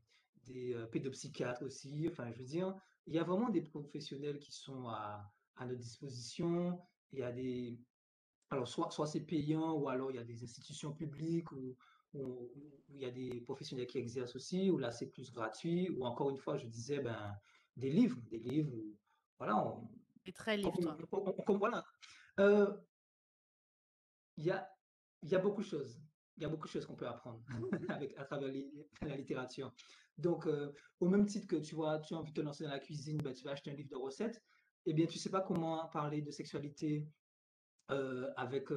des 0.44 0.74
pédopsychiatres 0.93 1.62
aussi. 1.65 2.06
Enfin, 2.11 2.31
je 2.32 2.39
veux 2.39 2.44
dire, 2.44 2.74
il 3.06 3.15
y 3.15 3.19
a 3.19 3.24
vraiment 3.24 3.51
des 3.51 3.62
professionnels 3.62 4.39
qui 4.39 4.52
sont 4.52 4.89
à, 4.89 5.32
à 5.56 5.66
notre 5.66 5.81
disposition. 5.81 6.81
Il 7.12 7.19
y 7.20 7.23
a 7.23 7.32
des, 7.32 7.78
alors 8.51 8.69
soit, 8.69 8.90
soit 8.90 9.06
c'est 9.06 9.24
payant 9.24 9.73
ou 9.74 9.89
alors 9.89 10.11
il 10.11 10.16
y 10.16 10.20
a 10.20 10.24
des 10.24 10.43
institutions 10.43 10.93
publiques 10.94 11.51
où, 11.52 11.77
où, 12.15 12.53
où 12.89 12.95
il 12.97 13.01
y 13.01 13.05
a 13.05 13.11
des 13.11 13.41
professionnels 13.41 13.86
qui 13.86 13.99
exercent 13.99 14.36
aussi, 14.36 14.70
où 14.70 14.78
là 14.78 14.91
c'est 14.91 15.11
plus 15.11 15.32
gratuit, 15.32 15.91
ou 15.91 16.05
encore 16.05 16.31
une 16.31 16.36
fois, 16.39 16.57
je 16.57 16.66
disais, 16.66 17.01
ben, 17.01 17.36
des 17.77 17.91
livres, 17.91 18.20
des 18.31 18.39
livres 18.39 18.73
où, 18.73 18.97
voilà, 19.39 19.57
on, 19.66 19.89
très 20.32 20.61
comme, 20.62 20.73
toi. 20.82 20.97
on- 21.12 21.28
on- 21.28 21.43
comme- 21.43 21.59
voilà. 21.59 21.85
Euh, 22.41 22.77
il 24.36 24.45
y 24.45 24.51
a, 24.51 24.69
y 25.23 25.35
a 25.35 25.39
beaucoup 25.39 25.62
de 25.62 25.66
choses. 25.66 26.01
Il 26.36 26.43
y 26.43 26.47
a 26.47 26.49
beaucoup 26.49 26.66
de 26.66 26.73
choses 26.73 26.86
qu'on 26.86 26.97
peut 26.97 27.07
apprendre 27.07 27.45
avec, 27.89 28.16
à 28.19 28.24
travers 28.24 28.49
les- 28.49 28.70
la 29.03 29.16
littérature. 29.16 29.73
Donc, 30.19 30.47
euh, 30.47 30.73
au 31.01 31.09
même 31.09 31.27
titre 31.27 31.47
que 31.47 31.57
tu 31.57 31.74
vois, 31.74 31.99
tu 32.01 32.15
as 32.15 32.16
envie 32.19 32.32
de 32.32 32.41
te 32.41 32.45
lancer 32.45 32.65
dans 32.65 32.70
la 32.70 32.81
cuisine, 32.81 33.19
ben, 33.19 33.32
tu 33.32 33.45
vas 33.45 33.53
acheter 33.53 33.70
un 33.70 33.74
livre 33.74 33.91
de 33.91 33.97
recettes. 33.97 34.43
Eh 34.86 34.93
bien, 34.95 35.07
tu 35.07 35.19
sais 35.19 35.31
pas 35.31 35.41
comment 35.41 35.89
parler 35.89 36.23
de 36.23 36.31
sexualité 36.31 37.09
euh, 37.91 38.32
avec 38.36 38.69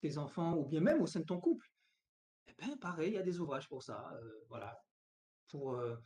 tes 0.00 0.18
enfants 0.18 0.56
ou 0.56 0.66
bien 0.66 0.80
même 0.80 1.00
au 1.02 1.06
sein 1.06 1.20
de 1.20 1.24
ton 1.24 1.40
couple. 1.40 1.66
Eh 2.46 2.54
ben, 2.58 2.76
pareil, 2.78 3.10
il 3.10 3.14
y 3.14 3.18
a 3.18 3.22
des 3.22 3.40
ouvrages 3.40 3.68
pour 3.68 3.82
ça, 3.82 4.12
euh, 4.22 4.44
voilà, 4.48 4.78
pour, 5.50 5.72
euh, 5.74 5.96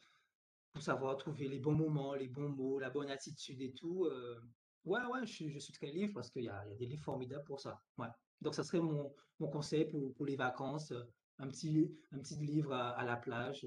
pour 0.73 0.83
savoir 0.83 1.17
trouver 1.17 1.49
les 1.49 1.61
bons 1.61 1.75
moments, 1.75 2.15
les 2.15 2.29
bons 2.29 2.49
mots, 2.51 2.79
la 2.79 2.91
bonne 2.91 3.11
attitude 3.11 3.61
et 3.61 3.73
tout. 3.75 4.05
euh, 4.07 4.41
ouais, 4.85 5.05
ouais, 5.07 5.27
je 5.27 5.49
je 5.49 5.59
suis 5.59 5.73
très 5.73 5.91
livre 5.91 6.13
parce 6.15 6.31
qu'il 6.31 6.43
y 6.43 6.47
y 6.47 6.49
a 6.51 6.65
des 6.79 6.87
livres 6.87 7.05
formidables 7.05 7.45
pour 7.45 7.61
ça. 7.61 7.79
Donc, 8.41 8.55
ça 8.55 8.65
serait 8.65 8.81
mon, 8.81 9.13
mon 9.39 9.51
conseil 9.51 9.87
pour, 9.87 10.15
pour 10.15 10.27
les 10.27 10.37
vacances, 10.37 10.93
un 11.39 11.49
petit, 11.49 11.91
un 12.13 12.19
petit 12.21 12.37
livre 12.37 12.73
à, 12.73 12.91
à 12.91 13.05
la 13.05 13.17
plage 13.17 13.67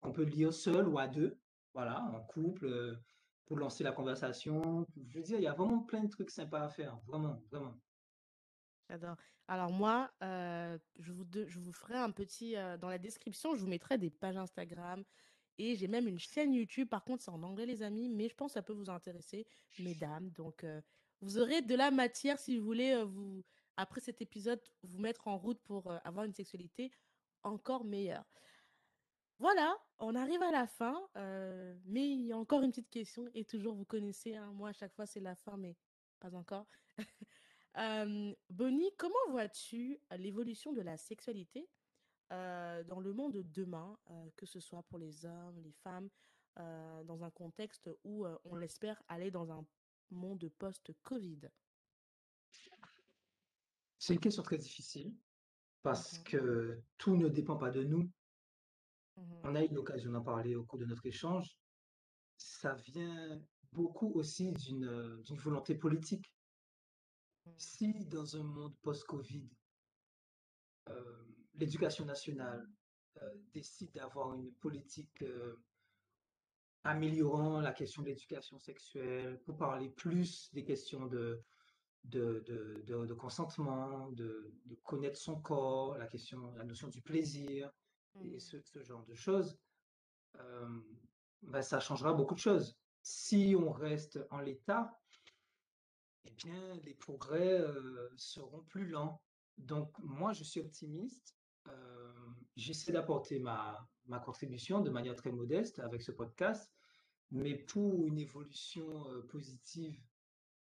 qu'on 0.00 0.12
peut 0.12 0.24
lire 0.24 0.52
seul 0.52 0.88
ou 0.88 0.98
à 0.98 1.08
deux, 1.08 1.40
voilà, 1.72 2.02
en 2.02 2.22
couple, 2.26 2.98
pour 3.46 3.58
lancer 3.58 3.84
la 3.84 3.92
conversation. 3.92 4.86
Je 5.08 5.18
veux 5.18 5.24
dire, 5.24 5.38
il 5.38 5.42
y 5.44 5.46
a 5.46 5.54
vraiment 5.54 5.84
plein 5.84 6.04
de 6.04 6.08
trucs 6.08 6.30
sympas 6.30 6.62
à 6.62 6.68
faire, 6.68 6.98
vraiment, 7.06 7.42
vraiment. 7.50 7.83
J'adore. 8.88 9.16
Alors 9.48 9.70
moi, 9.70 10.10
euh, 10.22 10.78
je 10.98 11.12
vous, 11.12 11.72
ferai 11.72 11.96
un 11.96 12.10
petit... 12.10 12.56
euh, 12.56 12.76
dans 12.76 12.88
la 12.88 12.98
description, 12.98 13.54
je 13.54 13.60
vous 13.60 13.66
mettrai 13.66 13.98
des 13.98 14.10
pages 14.10 14.36
Instagram 14.36 15.04
et 15.58 15.76
j'ai 15.76 15.88
même 15.88 16.08
une 16.08 16.18
chaîne 16.18 16.52
YouTube. 16.52 16.88
Par 16.88 17.04
contre, 17.04 17.22
c'est 17.22 17.30
en 17.30 17.42
anglais, 17.42 17.66
les 17.66 17.82
amis, 17.82 18.08
mais 18.08 18.28
je 18.28 18.34
pense 18.34 18.52
que 18.52 18.54
ça 18.54 18.62
peut 18.62 18.72
vous 18.72 18.90
intéresser, 18.90 19.46
mesdames. 19.78 20.30
Donc, 20.30 20.64
euh, 20.64 20.80
vous 21.20 21.38
aurez 21.38 21.62
de 21.62 21.74
la 21.74 21.90
matière 21.90 22.38
si 22.38 22.58
vous 22.58 22.64
voulez, 22.64 23.02
vous, 23.04 23.44
après 23.76 24.00
cet 24.00 24.20
épisode, 24.20 24.60
vous 24.82 24.98
mettre 24.98 25.28
en 25.28 25.38
route 25.38 25.60
pour 25.64 25.90
avoir 26.04 26.24
une 26.24 26.34
sexualité 26.34 26.90
encore 27.42 27.84
meilleure. 27.84 28.24
Voilà, 29.38 29.76
on 29.98 30.14
arrive 30.14 30.42
à 30.42 30.50
la 30.50 30.66
fin, 30.66 31.00
mais 31.86 32.08
il 32.08 32.26
y 32.26 32.32
a 32.32 32.38
encore 32.38 32.62
une 32.62 32.70
petite 32.70 32.90
question 32.90 33.28
et 33.34 33.44
toujours, 33.44 33.74
vous 33.74 33.84
connaissez, 33.84 34.36
hein, 34.36 34.52
moi, 34.52 34.70
à 34.70 34.72
chaque 34.72 34.94
fois, 34.94 35.06
c'est 35.06 35.20
la 35.20 35.34
fin, 35.34 35.56
mais 35.56 35.76
pas 36.20 36.34
encore. 36.34 36.66
Euh, 37.76 38.34
Bonnie, 38.50 38.90
comment 38.98 39.14
vois-tu 39.30 40.00
l'évolution 40.16 40.72
de 40.72 40.80
la 40.82 40.96
sexualité 40.96 41.70
euh, 42.32 42.84
dans 42.84 43.00
le 43.00 43.12
monde 43.12 43.34
de 43.34 43.42
demain, 43.42 44.00
euh, 44.10 44.30
que 44.36 44.46
ce 44.46 44.60
soit 44.60 44.82
pour 44.84 44.98
les 44.98 45.26
hommes, 45.26 45.58
les 45.60 45.72
femmes, 45.72 46.10
dans 46.56 47.24
un 47.24 47.32
contexte 47.32 47.90
où 48.04 48.26
on 48.44 48.54
l'espère 48.54 49.02
aller 49.08 49.32
dans 49.32 49.50
un 49.52 49.66
monde 50.10 50.48
post-Covid? 50.58 51.50
C'est 53.98 54.14
une 54.14 54.20
question 54.20 54.42
très 54.44 54.58
difficile 54.58 55.16
parce 55.82 56.18
Mhm, 56.18 56.24
que 56.24 56.82
tout 56.98 57.16
ne 57.16 57.28
dépend 57.28 57.56
pas 57.56 57.70
de 57.70 57.84
nous. 57.84 58.10
mhm, 59.16 59.44
On 59.44 59.54
a 59.54 59.64
eu 59.64 59.68
l'occasion 59.68 60.10
d'en 60.12 60.22
parler 60.24 60.56
au 60.56 60.64
cours 60.64 60.78
de 60.78 60.86
notre 60.86 61.06
échange. 61.06 61.60
Ça 62.36 62.74
vient 62.74 63.40
beaucoup 63.72 64.12
aussi 64.14 64.52
d'une 64.52 65.22
volonté 65.36 65.76
politique. 65.76 66.33
Mhm, 67.46 67.54
Si 67.58 68.04
dans 68.06 68.36
un 68.36 68.42
monde 68.44 68.76
post-Covid, 68.82 69.48
euh, 70.88 71.24
l'éducation 71.54 72.04
nationale 72.04 72.66
euh, 73.22 73.34
décide 73.52 73.92
d'avoir 73.92 74.34
une 74.34 74.52
politique 74.54 75.22
euh, 75.22 75.56
améliorant 76.84 77.60
la 77.60 77.72
question 77.72 78.02
de 78.02 78.08
l'éducation 78.08 78.58
sexuelle, 78.58 79.40
pour 79.44 79.56
parler 79.56 79.90
plus 79.90 80.52
des 80.52 80.64
questions 80.64 81.06
de, 81.06 81.42
de, 82.04 82.42
de, 82.46 82.82
de- 82.86 83.06
de 83.06 83.14
consentement, 83.14 84.10
de, 84.10 84.52
connaître 84.82 85.18
son 85.18 85.40
corps, 85.40 85.96
la 85.96 86.06
question, 86.06 86.54
la 86.56 86.64
notion 86.64 86.88
du 86.88 87.00
plaisir 87.02 87.70
et 88.20 88.38
mhm, 88.38 88.38
ce, 88.38 88.60
ce 88.60 88.82
genre 88.82 89.04
de 89.06 89.14
choses, 89.14 89.58
ben, 91.42 91.62
ça 91.62 91.80
changera 91.80 92.12
beaucoup 92.12 92.34
de 92.34 92.40
choses. 92.40 92.76
Si 93.02 93.54
on 93.58 93.70
reste 93.72 94.18
en 94.30 94.40
l'état, 94.40 94.90
eh 96.24 96.30
bien, 96.32 96.74
les 96.84 96.94
progrès 96.94 97.60
euh, 97.60 98.08
seront 98.16 98.62
plus 98.62 98.86
lents. 98.86 99.22
Donc, 99.58 99.92
moi, 99.98 100.32
je 100.32 100.44
suis 100.44 100.60
optimiste. 100.60 101.36
Euh, 101.68 102.12
j'essaie 102.56 102.92
d'apporter 102.92 103.38
ma, 103.38 103.88
ma 104.06 104.18
contribution 104.18 104.80
de 104.80 104.90
manière 104.90 105.16
très 105.16 105.32
modeste 105.32 105.78
avec 105.78 106.02
ce 106.02 106.12
podcast, 106.12 106.72
mais 107.30 107.54
pour 107.54 108.06
une 108.06 108.18
évolution 108.18 109.08
euh, 109.10 109.22
positive 109.22 109.98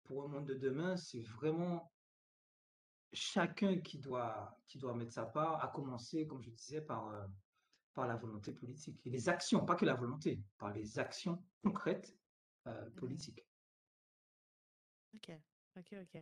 pour 0.04 0.24
un 0.24 0.28
monde 0.28 0.46
de 0.46 0.54
demain, 0.54 0.98
c'est 0.98 1.22
vraiment 1.22 1.92
chacun 3.14 3.80
qui 3.80 4.00
doit, 4.00 4.60
qui 4.68 4.78
doit 4.78 4.94
mettre 4.96 5.14
sa 5.14 5.26
part, 5.26 5.64
à 5.64 5.70
commencer, 5.70 6.28
comme 6.28 6.42
je 6.42 6.50
disais, 6.50 6.82
par, 6.82 7.28
par 7.94 8.08
la 8.08 8.16
volonté 8.16 8.52
politique. 8.52 9.00
Et 9.06 9.10
les 9.10 9.30
actions, 9.30 9.64
pas 9.66 9.76
que 9.76 9.86
la 9.86 9.94
volonté, 9.94 10.44
par 10.58 10.74
les 10.74 11.00
actions 11.00 11.42
concrètes 11.64 12.18
mhm. 12.66 12.92
politiques. 12.96 13.46
Ok, 15.16 15.32
ok, 15.78 15.96
ok. 16.02 16.22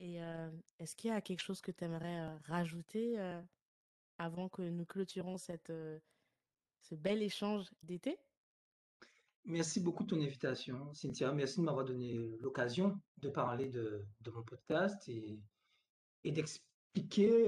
Et 0.00 0.22
euh, 0.22 0.50
est-ce 0.78 0.96
qu'il 0.96 1.10
y 1.10 1.12
a 1.12 1.20
quelque 1.20 1.40
chose 1.40 1.60
que 1.60 1.70
tu 1.70 1.84
aimerais 1.84 2.36
rajouter 2.38 3.18
euh, 3.18 3.40
avant 4.18 4.48
que 4.48 4.62
nous 4.62 4.84
clôturons 4.84 5.38
cette, 5.38 5.72
ce 6.80 6.94
bel 6.94 7.22
échange 7.22 7.66
d'été? 7.82 8.18
Merci 9.44 9.80
beaucoup 9.80 10.04
de 10.04 10.08
ton 10.08 10.20
invitation, 10.20 10.92
Cynthia. 10.94 11.32
Merci 11.32 11.60
de 11.60 11.64
m'avoir 11.64 11.84
donné 11.84 12.14
l'occasion 12.40 13.00
de 13.18 13.28
parler 13.28 13.68
de, 13.68 14.04
de 14.20 14.30
mon 14.30 14.42
podcast 14.42 15.06
et, 15.08 15.38
et 16.24 16.32
d'expliquer 16.32 17.46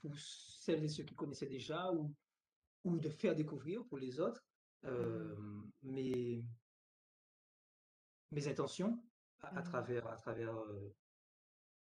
pour 0.00 0.18
celles 0.18 0.84
et 0.84 0.88
ceux 0.88 1.04
qui 1.04 1.14
connaissaient 1.14 1.46
déjà 1.46 1.92
ou, 1.92 2.14
ou 2.84 2.98
de 2.98 3.08
faire 3.10 3.34
découvrir 3.34 3.84
pour 3.86 3.98
les 3.98 4.20
autres 4.20 4.42
Mhm, 4.82 5.72
mes, 5.82 6.44
mes 8.30 8.48
intentions 8.48 9.07
à, 9.40 9.48
à 9.48 9.60
mhm. 9.60 9.64
travers, 9.64 10.06
à 10.06 10.16
travers 10.16 10.54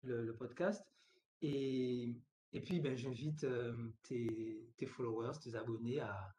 le, 0.03 0.23
le 0.23 0.35
podcast. 0.35 0.83
Et, 1.41 2.15
et 2.51 2.61
puis, 2.61 2.79
ben, 2.79 2.95
j'invite 2.95 3.45
tes, 4.03 4.69
tes 4.77 4.85
followers, 4.85 5.39
tes 5.41 5.55
abonnés 5.55 5.99
à, 5.99 6.33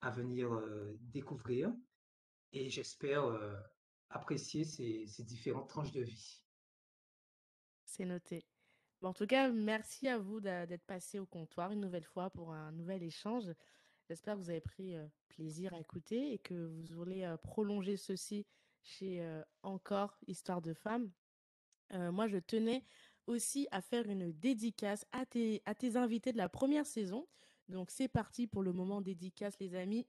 à 0.00 0.10
venir 0.10 0.50
découvrir 1.00 1.72
et 2.52 2.70
j'espère 2.70 3.24
apprécier 4.10 4.64
ces, 4.64 5.06
ces 5.06 5.24
différentes 5.24 5.68
tranches 5.68 5.92
de 5.92 6.02
vie. 6.02 6.42
C'est 7.84 8.04
noté. 8.04 8.46
Bon, 9.00 9.08
en 9.08 9.14
tout 9.14 9.26
cas, 9.26 9.50
merci 9.50 10.08
à 10.08 10.18
vous 10.18 10.40
d'être 10.40 10.84
passé 10.86 11.18
au 11.18 11.26
comptoir 11.26 11.72
une 11.72 11.80
nouvelle 11.80 12.04
fois 12.04 12.30
pour 12.30 12.52
un 12.52 12.72
nouvel 12.72 13.02
échange. 13.02 13.44
J'espère 14.08 14.34
que 14.34 14.40
vous 14.40 14.50
avez 14.50 14.60
pris 14.60 14.96
plaisir 15.28 15.74
à 15.74 15.80
écouter 15.80 16.32
et 16.32 16.38
que 16.38 16.66
vous 16.66 16.82
voulez 16.94 17.34
prolonger 17.42 17.96
ceci 17.96 18.46
chez 18.82 19.22
euh, 19.22 19.42
Encore 19.62 20.18
Histoire 20.26 20.60
de 20.62 20.74
femmes. 20.74 21.10
Euh, 21.92 22.12
moi, 22.12 22.28
je 22.28 22.38
tenais 22.38 22.84
aussi 23.26 23.68
à 23.70 23.80
faire 23.80 24.06
une 24.08 24.32
dédicace 24.32 25.06
à 25.12 25.26
tes, 25.26 25.62
à 25.66 25.74
tes 25.74 25.96
invités 25.96 26.32
de 26.32 26.38
la 26.38 26.48
première 26.48 26.86
saison. 26.86 27.26
Donc, 27.68 27.90
c'est 27.90 28.08
parti 28.08 28.46
pour 28.46 28.62
le 28.62 28.72
moment 28.72 29.00
dédicace, 29.00 29.58
les 29.60 29.74
amis. 29.74 30.06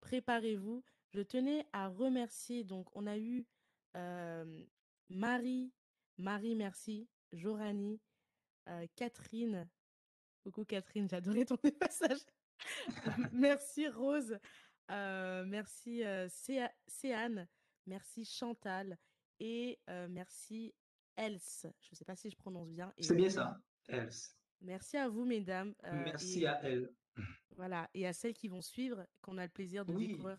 Préparez-vous. 0.00 0.82
Je 1.10 1.20
tenais 1.20 1.66
à 1.72 1.88
remercier. 1.88 2.64
Donc, 2.64 2.88
on 2.96 3.06
a 3.06 3.16
eu 3.18 3.46
euh, 3.96 4.64
Marie, 5.08 5.72
Marie, 6.18 6.56
merci, 6.56 7.08
Jorani, 7.32 8.00
Catherine. 8.96 9.68
Coucou 10.42 10.64
Catherine, 10.64 11.08
j'adorais 11.08 11.44
ton 11.44 11.56
message. 11.80 12.20
merci 13.32 13.88
Rose, 13.88 14.38
euh, 14.90 15.44
merci 15.44 16.04
euh, 16.04 16.28
Céa- 16.28 16.72
Céane, 16.86 17.48
merci 17.86 18.24
Chantal 18.24 18.98
et 19.40 19.78
euh, 19.88 20.08
merci 20.08 20.74
Else. 21.16 21.66
Je 21.80 21.88
ne 21.92 21.96
sais 21.96 22.04
pas 22.04 22.16
si 22.16 22.30
je 22.30 22.36
prononce 22.36 22.70
bien. 22.70 22.92
C'est 22.98 23.14
bien 23.16 23.30
ça, 23.30 23.60
Else. 23.88 24.36
merci 24.60 24.96
à 24.96 25.08
vous 25.08 25.24
mesdames 25.24 25.74
euh, 25.84 26.02
Merci 26.04 26.42
et 26.42 26.46
à 26.46 26.62
elle. 26.62 26.92
voilà 27.56 27.88
et 27.94 28.06
à 28.06 28.12
celles 28.12 28.34
qui 28.34 28.48
vont 28.48 28.60
suivre, 28.62 29.06
qu'on 29.22 29.38
a 29.38 29.44
le 29.44 29.52
plaisir 29.52 29.84
de 29.84 29.92
Oui, 29.94 30.08
découvrir. 30.08 30.38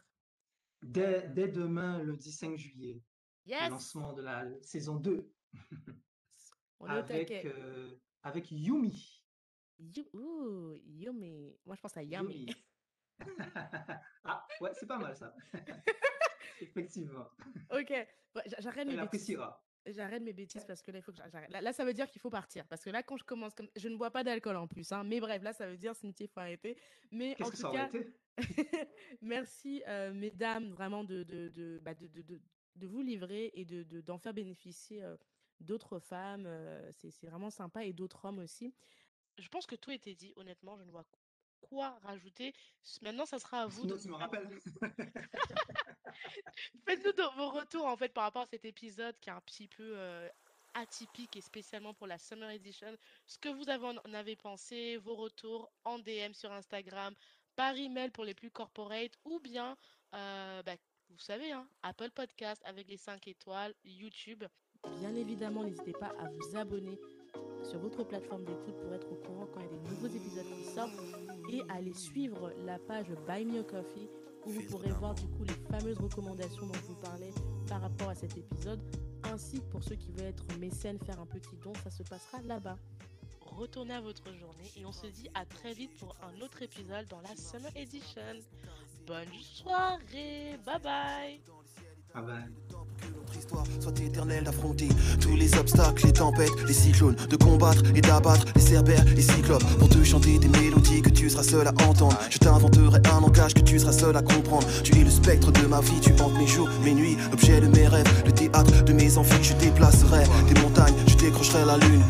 dès, 0.81 1.27
dès 1.29 1.47
demain, 1.47 2.03
lundi 2.03 2.31
5 2.31 2.55
juillet, 2.57 3.01
le 3.45 3.51
yes, 3.51 3.69
lancement 3.69 4.13
de 4.13 4.21
la 4.21 4.45
saison 4.61 4.95
2 4.97 5.31
on 6.79 6.87
est 6.87 6.91
au 6.91 6.97
avec, 6.97 7.31
euh, 7.45 7.95
avec 8.21 8.51
Yumi. 8.51 9.23
You, 9.79 10.05
ouh, 10.13 10.75
yummy. 10.85 11.55
Moi 11.65 11.75
je 11.75 11.81
pense 11.81 11.95
à. 11.97 12.03
Yumi. 12.03 12.47
Ah, 14.23 14.45
ouais, 14.61 14.71
c'est 14.75 14.85
pas 14.85 14.99
mal 14.99 15.15
ça. 15.15 15.33
Effectivement. 16.61 17.27
ok, 17.71 17.93
j'a- 18.45 18.59
j'arrête 18.59 18.88
mes 18.88 18.93
Elle 18.93 18.99
bêtises. 18.99 18.99
appréciera. 18.99 19.63
J'arrête 19.85 20.21
mes 20.21 20.34
bêtises 20.34 20.65
parce 20.65 20.81
que 20.81 20.91
là, 20.91 20.99
il 20.99 21.01
faut 21.01 21.11
que 21.13 21.17
j'a- 21.17 21.29
j'arrête. 21.29 21.49
Là, 21.49 21.61
là, 21.61 21.71
ça 21.71 21.85
veut 21.85 21.93
dire 21.93 22.09
qu'il 22.09 22.19
faut 22.19 22.29
partir. 22.29 22.67
Parce 22.67 22.84
que 22.84 22.89
là, 22.89 23.03
quand 23.03 23.15
je 23.15 23.23
commence 23.23 23.53
comme... 23.53 23.69
Je 23.77 23.88
ne 23.88 23.95
bois 23.95 24.11
pas 24.11 24.23
d'alcool 24.25 24.57
en 24.57 24.67
plus. 24.67 24.91
hein. 24.91 25.05
Mais 25.05 25.21
bref, 25.21 25.41
là, 25.43 25.53
ça 25.53 25.65
veut 25.65 25.77
dire, 25.77 25.95
Cynthia, 25.95 26.25
il 26.25 26.29
faut 26.29 26.41
arrêter. 26.41 26.77
Mais 27.11 27.41
en 27.41 27.49
tout 27.49 27.71
cas, 27.71 27.88
été? 27.88 28.13
merci, 29.21 29.84
euh, 29.88 30.13
mesdames, 30.13 30.71
vraiment 30.71 31.03
de, 31.05 31.23
de, 31.23 31.49
de, 31.49 31.79
bah, 31.81 31.93
de, 31.93 32.07
de, 32.07 32.21
de- 32.21 32.41
de 32.75 32.88
vous 32.88 33.01
livrer 33.01 33.49
et 33.53 33.63
de, 33.65 33.84
de- 33.84 34.01
d'en 34.01 34.17
faire 34.17 34.34
bénéficier 34.34 35.01
euh, 35.03 35.15
d'autres 35.61 35.99
femmes. 35.99 36.45
euh, 36.45 36.91
c'est, 36.91 37.09
c'est 37.11 37.27
vraiment 37.27 37.49
sympa. 37.49 37.85
Et 37.85 37.93
d'autres 37.93 38.25
hommes 38.25 38.39
aussi. 38.39 38.73
Je 39.38 39.47
pense 39.49 39.65
que 39.65 39.75
tout 39.75 39.89
a 39.91 39.93
été 39.93 40.15
dit. 40.15 40.34
Honnêtement, 40.35 40.77
je 40.77 40.84
ne 40.84 40.91
vois 40.91 41.05
quoi 41.69 41.98
rajouter. 42.03 42.53
Maintenant, 43.02 43.26
ça 43.26 43.39
sera 43.39 43.61
à 43.61 43.68
vous 43.68 43.85
de 43.85 43.98
tu 43.98 44.10
me 44.10 44.15
rappelles. 44.15 44.49
Faites-nous 46.85 47.31
vos 47.35 47.49
retours 47.49 47.85
en 47.85 47.98
fait 47.98 48.14
par 48.14 48.26
rapport 48.26 48.44
à 48.44 48.48
cet 48.48 48.65
épisode 48.65 49.15
qui 49.19 49.30
est 49.30 49.34
un 49.34 49.41
petit 49.41 49.68
peu 49.68 49.94
euh, 49.95 50.27
atypique 50.73 51.35
et 51.35 51.41
spécialement 51.41 51.94
pour 51.94 52.07
la 52.07 52.18
Summer 52.18 52.49
Edition. 52.49 52.95
Ce 53.26 53.38
que 53.38 53.49
vous 53.49 53.69
avez 53.69 53.85
en 53.85 54.14
avez 54.14 54.35
pensé, 54.35 54.98
vos 54.98 55.15
retours 55.15 55.72
en 55.84 55.99
DM 55.99 56.34
sur 56.34 56.52
Instagram, 56.52 57.14
par 57.56 57.76
email 57.76 58.11
pour 58.11 58.23
les 58.23 58.34
plus 58.34 58.52
corporate 58.52 59.11
ou 59.26 59.39
bien, 59.39 59.77
euh, 60.14 60.64
bah, 60.64 60.76
vous 61.10 61.19
savez, 61.19 61.52
hein, 61.52 61.68
Apple 61.84 62.11
Podcast 62.11 62.61
avec 62.65 62.88
les 62.88 62.98
5 62.98 63.27
étoiles, 63.27 63.73
YouTube. 63.84 64.44
Bien 64.99 65.15
évidemment, 65.15 65.64
n'hésitez 65.64 65.94
pas 65.94 66.14
à 66.19 66.30
vous 66.30 66.56
abonner 66.56 66.99
sur 67.64 67.80
votre 67.80 68.03
plateforme 68.03 68.43
d'écoute 68.45 68.76
pour 68.81 68.93
être 68.93 69.11
au 69.11 69.15
courant 69.15 69.47
quand 69.53 69.59
il 69.59 69.65
y 69.65 69.69
a 69.69 69.84
des 69.84 69.89
nouveaux 69.89 70.07
épisodes 70.07 70.45
qui 70.57 70.64
sortent 70.64 70.99
et 71.51 71.61
à 71.69 71.76
aller 71.76 71.93
suivre 71.93 72.51
la 72.65 72.80
page 72.80 73.07
Buy 73.27 73.45
Me 73.45 73.59
a 73.59 73.64
Coffee 73.64 74.09
où 74.45 74.51
vous 74.51 74.64
pourrez 74.64 74.91
voir 74.91 75.14
du 75.15 75.27
coup 75.27 75.43
les 75.43 75.53
fameuses 75.69 75.97
recommandations 75.97 76.65
dont 76.65 76.73
je 76.73 76.85
vous 76.88 77.01
parlais 77.01 77.31
par 77.68 77.81
rapport 77.81 78.09
à 78.09 78.15
cet 78.15 78.38
épisode 78.38 78.81
ainsi 79.23 79.59
que 79.59 79.65
pour 79.65 79.84
ceux 79.84 79.95
qui 79.95 80.11
veulent 80.11 80.27
être 80.27 80.45
mécènes, 80.59 80.99
faire 80.99 81.19
un 81.19 81.26
petit 81.26 81.57
don, 81.64 81.73
ça 81.84 81.89
se 81.89 82.03
passera 82.03 82.41
là-bas. 82.43 82.77
Retournez 83.41 83.93
à 83.93 84.01
votre 84.01 84.31
journée 84.34 84.72
et 84.77 84.85
on 84.85 84.91
se 84.91 85.07
dit 85.07 85.30
à 85.34 85.45
très 85.45 85.73
vite 85.73 85.95
pour 85.97 86.15
un 86.22 86.41
autre 86.41 86.61
épisode 86.61 87.07
dans 87.07 87.22
la 87.22 87.35
Summer 87.35 87.72
Edition. 87.76 88.22
Bonne 89.05 89.34
soirée, 89.34 90.57
bye 90.65 90.80
bye. 90.81 91.41
Bye 92.14 92.23
bye. 92.23 92.66
Histoire 93.47 93.63
soit 93.79 94.43
d'affronter 94.43 94.89
tous 95.21 95.35
les 95.37 95.55
obstacles, 95.57 96.05
les 96.05 96.11
tempêtes, 96.11 96.51
les 96.67 96.73
cyclones, 96.73 97.15
de 97.29 97.35
combattre 97.37 97.81
et 97.95 98.01
d'abattre 98.01 98.45
les 98.53 98.61
cerbères, 98.61 99.05
les 99.15 99.21
cyclopes, 99.21 99.63
pour 99.79 99.87
te 99.87 100.03
chanter 100.03 100.37
des 100.37 100.49
mélodies 100.49 101.01
que 101.01 101.09
tu 101.09 101.29
seras 101.29 101.43
seul 101.43 101.65
à 101.65 101.71
entendre. 101.87 102.17
Je 102.29 102.39
t'inventerai 102.39 102.99
un 103.09 103.21
langage 103.21 103.53
que 103.53 103.61
tu 103.61 103.79
seras 103.79 103.93
seul 103.93 104.17
à 104.17 104.21
comprendre. 104.21 104.67
Tu 104.83 104.99
es 104.99 105.03
le 105.05 105.09
spectre 105.09 105.53
de 105.53 105.65
ma 105.65 105.79
vie, 105.79 105.99
tu 106.01 106.11
hantes 106.21 106.37
mes 106.37 106.47
jours, 106.47 106.67
mes 106.83 106.93
nuits, 106.93 107.17
objet 107.31 107.61
de 107.61 107.67
mes 107.67 107.87
rêves, 107.87 108.23
le 108.25 108.33
théâtre 108.33 108.83
de 108.83 108.91
mes 108.91 109.17
envies. 109.17 109.41
Je 109.41 109.53
déplacerai 109.53 110.25
des 110.53 110.61
montagnes, 110.61 110.95
je 111.07 111.15
décrocherai 111.15 111.63
la 111.63 111.77
lune, 111.77 112.03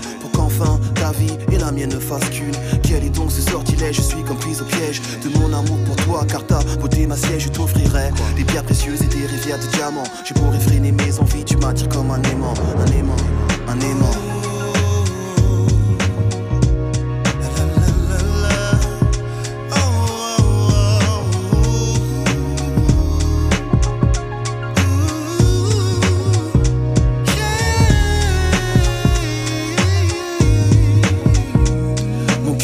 ta 0.96 1.12
vie 1.12 1.38
et 1.52 1.58
la 1.58 1.72
mienne 1.72 1.94
ne 1.94 2.00
fassent 2.00 2.30
qu'une. 2.30 2.56
Quel 2.84 3.04
est 3.04 3.10
donc 3.10 3.32
ce 3.32 3.42
sortilège 3.42 3.98
Je 3.98 4.02
suis 4.02 4.24
comme 4.24 4.38
prise 4.38 4.62
au 4.62 4.66
piège 4.66 5.02
de 5.24 5.30
mon 5.38 5.54
amour 5.54 5.78
pour 5.86 5.96
toi, 5.98 6.26
car 6.28 6.46
ta 6.46 6.60
beauté 6.80 7.06
ma 7.08 7.16
siège, 7.16 7.44
je 7.44 7.50
t'offrirai 7.50 8.12
des 8.36 8.44
pierres 8.44 8.64
précieuses 8.64 9.02
et 9.02 9.08
des 9.08 9.26
rivières 9.26 9.60
de 9.60 9.68
diamants. 9.76 10.04
Je 10.26 10.34
pourrais 10.34 10.60
freiner 10.60 10.92
mes 10.92 11.20
envies, 11.20 11.44
tu 11.44 11.58
m'attires 11.58 11.90
comme 11.90 12.12
un 12.12 12.22
aimant, 12.24 12.54
un 12.78 12.92
aimant, 12.92 13.16
un 13.68 13.80
aimant. 13.80 14.27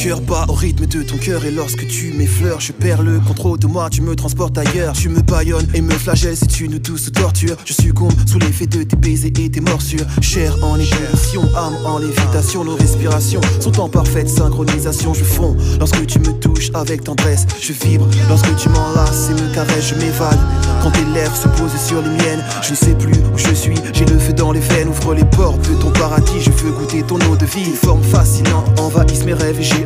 Cœur 0.04 0.20
bat 0.20 0.46
au 0.50 0.54
rythme 0.54 0.86
de 0.86 1.02
ton 1.02 1.16
cœur 1.16 1.46
et 1.46 1.52
lorsque 1.52 1.88
tu 1.88 2.12
m'effleures, 2.12 2.60
je 2.60 2.74
perds 2.74 3.04
le 3.04 3.22
contrôle 3.22 3.58
de 3.58 3.68
moi, 3.68 3.90
tu 3.90 4.02
me 4.02 4.18
transportes 4.18 4.58
ailleurs. 4.58 4.92
Tu 4.92 5.08
me 5.08 5.22
baillonnes 5.22 5.68
et 5.74 5.80
me 5.80 5.94
flagelles, 5.94 6.36
c'est 6.36 6.60
une 6.60 6.78
douce 6.78 7.10
torture. 7.14 7.56
Je 7.64 7.72
succombe 7.72 8.12
sous 8.26 8.38
l'effet 8.38 8.68
de 8.68 8.84
tes 8.84 8.98
baisers 8.98 9.32
et 9.40 9.50
tes 9.50 9.62
morsures. 9.62 10.06
Chair 10.20 10.58
en 10.62 10.76
ébullition, 10.76 11.44
âme 11.56 11.78
en 11.86 12.00
lévitation, 12.00 12.66
nos 12.66 12.76
respirations 12.76 13.40
sont 13.62 13.80
en 13.80 13.88
parfaite 13.88 14.28
synchronisation. 14.28 15.14
Je 15.14 15.24
fonds 15.24 15.56
lorsque 15.80 16.06
tu 16.06 16.20
me 16.20 16.34
touches 16.34 16.70
avec 16.74 17.06
tendresse, 17.06 17.46
je 17.62 17.72
vibre 17.72 18.10
lorsque 18.28 18.54
tu 18.58 18.68
m'enlaces 18.68 19.30
et 19.30 19.42
me 19.42 19.54
caresses, 19.56 19.88
je 19.88 19.96
m'évade. 19.96 20.40
Quand 20.82 20.92
tes 20.92 21.06
lèvres 21.14 21.38
se 21.38 21.48
posent 21.48 21.80
sur 21.80 22.02
les 22.02 22.10
miennes, 22.10 22.44
je 22.62 22.72
ne 22.72 22.76
sais 22.76 22.96
plus 22.96 23.14
où 23.34 23.38
je 23.38 23.54
suis, 23.54 23.78
j'ai 23.94 24.06
le 24.06 24.20
feu 24.20 24.34
dans 24.34 24.52
les 24.52 24.60
veines, 24.60 24.90
ouvre 24.90 25.14
les 25.14 25.24
portes 25.24 25.62
de 25.70 25.76
ton 25.76 25.92
paradis, 25.92 26.42
je 26.42 26.50
veux 26.50 26.72
goûter 26.72 27.04
ton 27.04 27.20
eau 27.32 27.38
de 27.38 27.46
vie. 27.46 27.72
Forme 27.82 28.04
fascinante 28.04 28.78
envahissent 28.82 29.24
mes 29.24 29.34
rêves 29.34 29.62
et 29.62 29.64
j'ai 29.64 29.86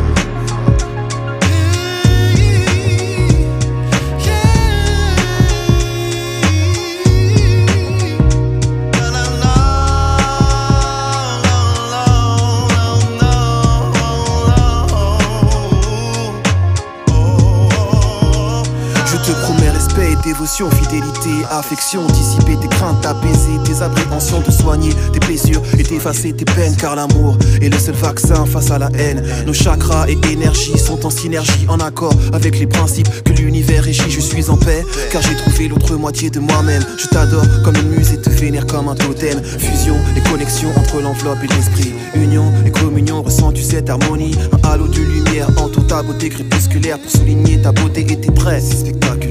dévotion, 20.41 20.71
fidélité, 20.71 21.45
affection, 21.51 22.03
dissiper 22.07 22.57
tes 22.59 22.67
craintes, 22.67 23.05
apaiser 23.05 23.59
tes 23.63 23.83
appréhensions, 23.83 24.41
te 24.41 24.49
soigner 24.49 24.89
tes 25.13 25.19
blessures 25.19 25.61
et 25.77 25.83
t'effacer 25.83 26.33
tes 26.33 26.45
peines, 26.45 26.75
car 26.77 26.95
l'amour 26.95 27.37
est 27.61 27.69
le 27.69 27.77
seul 27.77 27.93
vaccin 27.93 28.47
face 28.47 28.71
à 28.71 28.79
la 28.79 28.89
haine. 28.97 29.23
Nos 29.45 29.53
chakras 29.53 30.07
et 30.09 30.17
énergies 30.31 30.79
sont 30.79 31.05
en 31.05 31.11
synergie, 31.11 31.67
en 31.67 31.79
accord 31.79 32.15
avec 32.33 32.57
les 32.57 32.65
principes 32.65 33.07
que 33.23 33.33
l'univers 33.33 33.83
régit. 33.83 34.09
Je 34.09 34.19
suis 34.19 34.49
en 34.49 34.57
paix, 34.57 34.83
car 35.11 35.21
j'ai 35.21 35.35
trouvé 35.35 35.67
l'autre 35.67 35.95
moitié 35.95 36.31
de 36.31 36.39
moi-même. 36.39 36.83
Je 36.97 37.05
t'adore 37.05 37.45
comme 37.63 37.75
une 37.75 37.89
muse 37.89 38.11
et 38.11 38.19
te 38.19 38.31
vénère 38.31 38.65
comme 38.65 38.87
un 38.87 38.95
totem. 38.95 39.39
Fusion 39.43 39.95
et 40.17 40.27
connexion 40.27 40.69
entre 40.75 41.01
l'enveloppe 41.01 41.43
et 41.43 41.53
l'esprit. 41.53 41.93
Union 42.15 42.51
et 42.65 42.71
communion, 42.71 43.21
ressens-tu 43.21 43.61
cette 43.61 43.91
harmonie 43.91 44.35
Un 44.63 44.69
halo 44.69 44.87
de 44.87 45.01
lumière 45.01 45.49
entoure 45.57 45.85
ta 45.85 46.01
beauté 46.01 46.29
crépusculaire 46.29 46.97
pour 46.97 47.11
souligner 47.11 47.61
ta 47.61 47.71
beauté 47.71 48.01
et 48.09 48.19
tes 48.19 48.31
prêts. 48.31 48.59
C'est 48.59 48.77
spectaculaire. 48.77 49.30